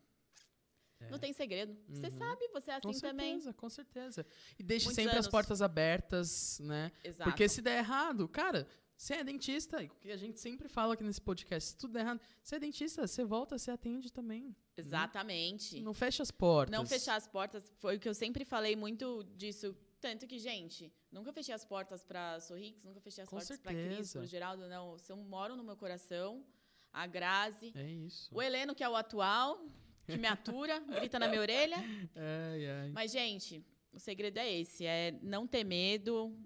não 1.09 1.19
tem 1.19 1.31
segredo. 1.33 1.77
Você 1.87 2.07
Uhum. 2.07 2.17
sabe, 2.17 2.47
você 2.49 2.71
é 2.71 2.73
assim 2.75 2.81
com 2.81 2.99
também. 2.99 3.33
certeza, 3.35 3.53
com 3.53 3.69
certeza. 3.69 4.25
E 4.57 4.63
deixe 4.63 4.85
Muitos 4.85 4.95
sempre 4.95 5.11
as 5.19 5.25
anos. 5.25 5.31
portas 5.31 5.61
abertas, 5.61 6.59
né? 6.59 6.91
Exato. 7.03 7.29
Porque 7.29 7.47
se 7.47 7.61
der 7.61 7.77
errado, 7.79 8.27
cara, 8.27 8.67
você 8.97 9.15
é 9.15 9.23
dentista, 9.23 9.83
e 9.83 9.87
o 9.87 9.89
que 9.89 10.11
a 10.11 10.17
gente 10.17 10.39
sempre 10.39 10.69
fala 10.69 10.93
aqui 10.93 11.03
nesse 11.03 11.21
podcast, 11.21 11.71
se 11.71 11.77
tudo 11.77 11.97
errado, 11.97 12.19
você 12.41 12.55
é 12.55 12.59
dentista, 12.59 13.05
você 13.05 13.25
volta, 13.25 13.57
você 13.57 13.71
atende 13.71 14.11
também. 14.11 14.55
Exatamente. 14.77 15.81
Não 15.81 15.93
fecha 15.93 16.23
as 16.23 16.31
portas. 16.31 16.71
Não 16.71 16.85
fechar 16.85 17.15
as 17.15 17.27
portas 17.27 17.71
foi 17.77 17.97
o 17.97 17.99
que 17.99 18.07
eu 18.07 18.13
sempre 18.13 18.45
falei 18.45 18.75
muito 18.75 19.23
disso. 19.35 19.75
Tanto 19.99 20.27
que, 20.27 20.39
gente, 20.39 20.93
nunca 21.11 21.33
fechei 21.33 21.53
as 21.53 21.65
portas 21.65 22.03
pra 22.03 22.39
Sorrix, 22.39 22.83
nunca 22.83 23.01
fechei 23.01 23.23
as 23.23 23.29
Com 23.29 23.37
portas 23.37 23.59
pra 23.59 23.73
Cris, 23.73 24.13
pro 24.13 24.25
Geraldo, 24.25 24.67
não. 24.67 24.97
São, 24.97 25.17
moram 25.17 25.55
no 25.55 25.63
meu 25.63 25.75
coração. 25.75 26.45
A 26.91 27.05
Grazi. 27.05 27.73
É 27.75 27.89
isso. 27.89 28.33
O 28.33 28.41
Heleno, 28.41 28.73
que 28.73 28.83
é 28.83 28.87
o 28.87 28.95
atual, 28.95 29.61
que 30.05 30.15
me 30.15 30.27
atura, 30.27 30.79
grita 30.87 31.19
na 31.19 31.27
minha 31.27 31.41
orelha. 31.41 31.77
Ai, 32.15 32.67
ai. 32.69 32.91
Mas, 32.91 33.11
gente, 33.11 33.65
o 33.91 33.99
segredo 33.99 34.37
é 34.37 34.49
esse: 34.49 34.85
é 34.85 35.17
não 35.21 35.45
ter 35.45 35.65
medo, 35.65 36.37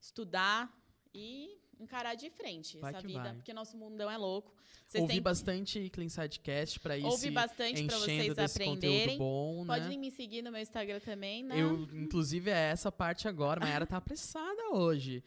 estudar 0.00 0.72
e 1.12 1.59
encarar 1.80 2.14
de 2.14 2.30
frente 2.30 2.78
Vai 2.78 2.92
essa 2.92 3.00
vida. 3.06 3.22
vai. 3.22 3.34
Porque 3.34 3.52
nosso 3.52 3.76
mundão 3.76 4.10
é 4.10 4.16
louco. 4.16 4.54
Vocês 4.86 5.02
Ouvi 5.02 5.14
têm 5.14 5.22
bastante 5.22 5.88
Clean 5.90 6.08
Sidecast 6.08 6.80
pra 6.80 6.98
ir 6.98 7.04
ouve 7.04 7.16
se 7.18 7.30
bastante 7.30 7.84
pra 7.84 7.96
enchendo 7.96 8.34
vocês 8.34 8.38
aprenderem. 8.38 9.18
bom, 9.18 9.64
Podem 9.64 9.88
né? 9.90 9.96
me 9.96 10.10
seguir 10.10 10.42
no 10.42 10.50
meu 10.50 10.60
Instagram 10.60 10.98
também, 11.00 11.44
né? 11.44 11.60
Eu, 11.60 11.82
inclusive, 11.94 12.50
é 12.50 12.70
essa 12.70 12.90
parte 12.90 13.26
agora. 13.28 13.60
Mayara 13.64 13.86
tá 13.86 13.96
apressada 13.98 14.70
hoje. 14.72 15.22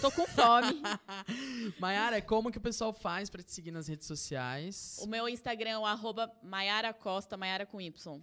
Tô 0.00 0.10
com 0.12 0.24
fome. 0.26 0.80
Mayara, 1.78 2.22
como 2.22 2.50
que 2.50 2.58
o 2.58 2.60
pessoal 2.60 2.92
faz 2.92 3.28
pra 3.28 3.42
te 3.42 3.52
seguir 3.52 3.70
nas 3.70 3.88
redes 3.88 4.06
sociais? 4.06 4.98
O 5.02 5.06
meu 5.06 5.28
Instagram 5.28 5.70
é 5.70 5.78
o 5.78 5.84
arroba 5.86 6.32
Maiara 6.42 6.92
Costa, 6.92 7.36
Maiara 7.36 7.66
com 7.66 7.80
Y. 7.80 8.20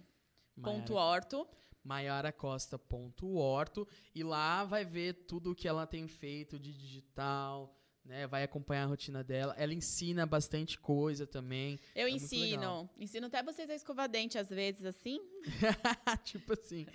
Ponto 0.62 0.92
Mayara- 0.94 0.94
orto. 0.94 1.46
maiaracosta.orto 1.84 3.86
e 4.14 4.22
lá 4.22 4.64
vai 4.64 4.84
ver 4.84 5.14
tudo 5.26 5.52
o 5.52 5.54
que 5.54 5.68
ela 5.68 5.86
tem 5.86 6.06
feito 6.08 6.58
de 6.58 6.72
digital, 6.72 7.76
né? 8.04 8.26
Vai 8.26 8.42
acompanhar 8.42 8.84
a 8.84 8.86
rotina 8.86 9.22
dela. 9.22 9.54
Ela 9.56 9.74
ensina 9.74 10.26
bastante 10.26 10.78
coisa 10.78 11.26
também. 11.26 11.78
Eu 11.94 12.06
É 12.06 12.10
ensino. 12.10 12.88
Ensino 12.98 13.26
até 13.26 13.42
vocês 13.42 13.68
a 13.70 13.74
escovar 13.74 14.08
dente 14.08 14.38
às 14.38 14.48
vezes, 14.48 14.84
assim. 14.84 15.20
tipo 16.24 16.52
assim. 16.52 16.86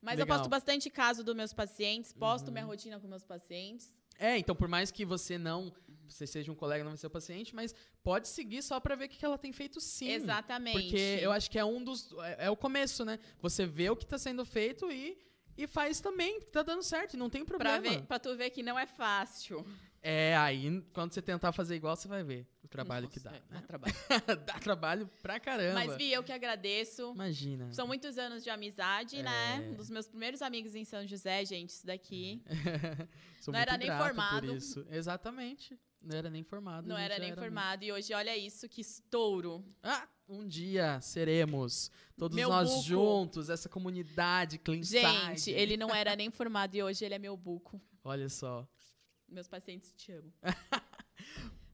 Mas 0.00 0.18
eu 0.18 0.24
Legal. 0.24 0.38
posto 0.38 0.50
bastante 0.50 0.90
caso 0.90 1.24
dos 1.24 1.34
meus 1.34 1.52
pacientes, 1.52 2.12
posto 2.12 2.46
Uhum. 2.48 2.52
minha 2.52 2.64
rotina 2.64 3.00
com 3.00 3.08
meus 3.08 3.24
pacientes. 3.24 3.92
É, 4.18 4.38
então 4.38 4.54
por 4.54 4.68
mais 4.68 4.92
que 4.92 5.04
você 5.04 5.36
não, 5.36 5.72
você 6.08 6.26
seja 6.26 6.50
um 6.50 6.54
colega, 6.54 6.84
não 6.84 6.90
vai 6.92 6.98
ser 6.98 7.06
o 7.06 7.10
paciente, 7.10 7.54
mas 7.54 7.74
pode 8.02 8.28
seguir 8.28 8.62
só 8.62 8.78
pra 8.80 8.94
ver 8.94 9.06
o 9.06 9.08
que 9.08 9.24
ela 9.24 9.38
tem 9.38 9.52
feito 9.52 9.80
sim. 9.80 10.10
Exatamente. 10.10 10.80
Porque 10.80 11.18
eu 11.20 11.32
acho 11.32 11.50
que 11.50 11.58
é 11.58 11.64
um 11.64 11.82
dos. 11.82 12.12
É, 12.22 12.46
é 12.46 12.50
o 12.50 12.56
começo, 12.56 13.04
né? 13.04 13.18
Você 13.40 13.66
vê 13.66 13.90
o 13.90 13.96
que 13.96 14.06
tá 14.06 14.18
sendo 14.18 14.44
feito 14.44 14.90
e, 14.90 15.18
e 15.56 15.66
faz 15.66 16.00
também, 16.00 16.40
tá 16.52 16.62
dando 16.62 16.82
certo, 16.82 17.16
não 17.16 17.30
tem 17.30 17.44
Pra, 17.44 17.58
problema. 17.58 17.80
ver, 17.80 18.02
pra 18.06 18.18
tu 18.18 18.36
ver 18.36 18.50
que 18.50 18.62
não 18.62 18.78
é 18.78 18.86
fácil. 18.86 19.64
É, 20.06 20.36
aí 20.36 20.82
quando 20.92 21.14
você 21.14 21.22
tentar 21.22 21.50
fazer 21.50 21.76
igual, 21.76 21.96
você 21.96 22.06
vai 22.06 22.22
ver 22.22 22.46
o 22.62 22.68
trabalho 22.68 23.08
que 23.08 23.18
dá. 23.18 23.30
Nossa, 23.30 23.42
é, 23.48 23.54
né? 23.54 23.60
dá 23.60 23.66
trabalho. 23.66 23.94
dá 24.46 24.58
trabalho 24.58 25.10
pra 25.22 25.40
caramba. 25.40 25.74
Mas, 25.74 25.96
Vi, 25.96 26.12
eu 26.12 26.22
que 26.22 26.30
agradeço. 26.30 27.12
Imagina. 27.14 27.72
São 27.72 27.86
muitos 27.86 28.18
anos 28.18 28.44
de 28.44 28.50
amizade, 28.50 29.22
né? 29.22 29.56
É. 29.56 29.70
Um 29.70 29.74
dos 29.74 29.88
meus 29.88 30.06
primeiros 30.06 30.42
amigos 30.42 30.74
em 30.74 30.84
São 30.84 31.06
José, 31.06 31.42
gente, 31.46 31.70
isso 31.70 31.86
daqui. 31.86 32.42
Sou 33.40 33.52
não 33.52 33.60
era 33.60 33.78
nem 33.78 33.88
formado. 33.88 34.58
Exatamente. 34.90 35.78
Não 36.04 36.16
era 36.16 36.28
nem 36.28 36.42
formado. 36.42 36.86
Não 36.86 36.96
gente 36.96 37.04
era 37.04 37.18
nem 37.18 37.28
amigo. 37.30 37.40
formado. 37.40 37.82
E 37.82 37.90
hoje, 37.92 38.12
olha 38.12 38.36
isso, 38.36 38.68
que 38.68 38.80
estouro. 38.80 39.64
Ah, 39.82 40.06
um 40.28 40.46
dia 40.46 41.00
seremos. 41.00 41.90
Todos 42.16 42.36
Meu 42.36 42.48
nós 42.48 42.68
buco. 42.70 42.82
juntos, 42.82 43.48
essa 43.50 43.68
comunidade 43.68 44.58
clean 44.58 44.82
Gente, 44.82 45.50
ele 45.50 45.76
não 45.76 45.94
era 45.94 46.14
nem 46.14 46.30
formado 46.30 46.74
e 46.74 46.82
hoje 46.82 47.04
ele 47.04 47.14
é 47.14 47.18
meu 47.18 47.36
buco. 47.36 47.80
Olha 48.02 48.28
só. 48.28 48.68
Meus 49.28 49.48
pacientes 49.48 49.92
te 49.96 50.12
amam. 50.12 50.32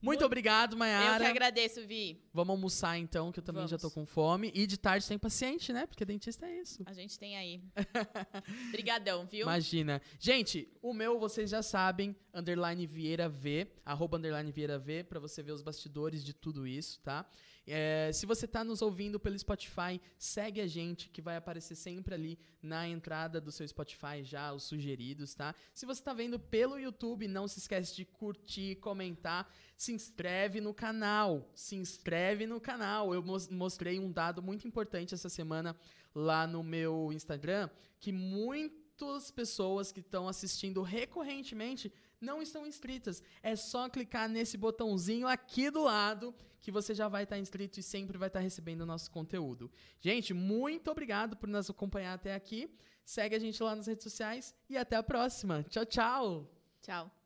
Muito 0.01 0.21
Mu- 0.21 0.25
obrigado, 0.25 0.71
Eu 0.73 0.77
que 0.77 0.79
Mayara. 0.79 1.29
agradeço, 1.29 1.85
Vi. 1.85 2.19
Vamos 2.33 2.51
almoçar 2.55 2.97
então, 2.97 3.31
que 3.31 3.39
eu 3.39 3.43
também 3.43 3.67
já 3.67 3.77
tô 3.77 3.89
Vamos. 3.89 3.93
com 3.93 4.05
fome. 4.05 4.51
E 4.53 4.65
de 4.65 4.77
tarde 4.77 5.07
tem 5.07 5.17
paciente, 5.19 5.71
né? 5.71 5.85
Porque 5.85 6.03
dentista 6.03 6.45
é 6.47 6.59
isso. 6.61 6.81
A 6.85 6.93
gente 6.93 7.19
tem 7.19 7.37
aí. 7.37 7.61
Obrigadão, 8.69 9.25
viu? 9.25 9.43
Imagina. 9.43 10.01
Gente, 10.19 10.67
o 10.81 10.93
meu 10.93 11.19
vocês 11.19 11.49
já 11.49 11.61
sabem, 11.61 12.15
underline 12.33 12.85
Vieira 12.87 13.29
V, 13.29 13.67
arroba 13.85 14.17
underline 14.17 14.51
Vieira 14.51 14.79
V, 14.79 15.03
pra 15.03 15.19
você 15.19 15.43
ver 15.43 15.51
os 15.51 15.61
bastidores 15.61 16.23
de 16.23 16.33
tudo 16.33 16.65
isso, 16.67 16.99
tá? 17.01 17.25
É, 17.67 18.09
se 18.11 18.25
você 18.25 18.47
tá 18.47 18.63
nos 18.63 18.81
ouvindo 18.81 19.19
pelo 19.19 19.37
Spotify, 19.37 20.01
segue 20.17 20.59
a 20.59 20.67
gente, 20.67 21.09
que 21.09 21.21
vai 21.21 21.37
aparecer 21.37 21.75
sempre 21.75 22.15
ali 22.15 22.39
na 22.61 22.87
entrada 22.87 23.39
do 23.39 23.51
seu 23.51 23.67
Spotify 23.67 24.23
já, 24.23 24.51
os 24.51 24.63
sugeridos, 24.63 25.35
tá? 25.35 25.53
Se 25.73 25.85
você 25.85 26.01
tá 26.01 26.13
vendo 26.13 26.39
pelo 26.39 26.79
YouTube, 26.79 27.27
não 27.27 27.47
se 27.47 27.59
esquece 27.59 27.95
de 27.95 28.03
curtir, 28.03 28.75
comentar, 28.77 29.53
se 29.77 29.93
inscreve 29.93 30.59
no 30.59 30.73
canal, 30.73 31.49
se 31.53 31.75
inscreve 31.75 32.47
no 32.47 32.59
canal. 32.59 33.13
Eu 33.13 33.21
mos- 33.21 33.47
mostrei 33.49 33.99
um 33.99 34.11
dado 34.11 34.41
muito 34.41 34.67
importante 34.67 35.13
essa 35.13 35.29
semana 35.29 35.75
lá 36.13 36.47
no 36.47 36.63
meu 36.63 37.11
Instagram, 37.13 37.69
que 37.99 38.11
muitas 38.11 39.31
pessoas 39.31 39.91
que 39.91 39.99
estão 39.99 40.27
assistindo 40.27 40.81
recorrentemente 40.81 41.91
não 42.21 42.41
estão 42.41 42.65
inscritas. 42.65 43.21
É 43.41 43.55
só 43.55 43.89
clicar 43.89 44.29
nesse 44.29 44.57
botãozinho 44.57 45.27
aqui 45.27 45.69
do 45.71 45.83
lado 45.83 46.33
que 46.61 46.71
você 46.71 46.93
já 46.93 47.07
vai 47.07 47.23
estar 47.23 47.39
inscrito 47.39 47.79
e 47.79 47.83
sempre 47.83 48.17
vai 48.17 48.27
estar 48.27 48.39
recebendo 48.39 48.81
o 48.81 48.85
nosso 48.85 49.09
conteúdo. 49.09 49.71
Gente, 49.99 50.33
muito 50.33 50.91
obrigado 50.91 51.35
por 51.35 51.49
nos 51.49 51.69
acompanhar 51.69 52.13
até 52.13 52.35
aqui. 52.35 52.73
Segue 53.03 53.35
a 53.35 53.39
gente 53.39 53.61
lá 53.63 53.75
nas 53.75 53.87
redes 53.87 54.03
sociais 54.03 54.55
e 54.69 54.77
até 54.77 54.95
a 54.95 55.03
próxima. 55.03 55.63
Tchau, 55.63 55.85
tchau! 55.85 56.61
Tchau. 56.81 57.20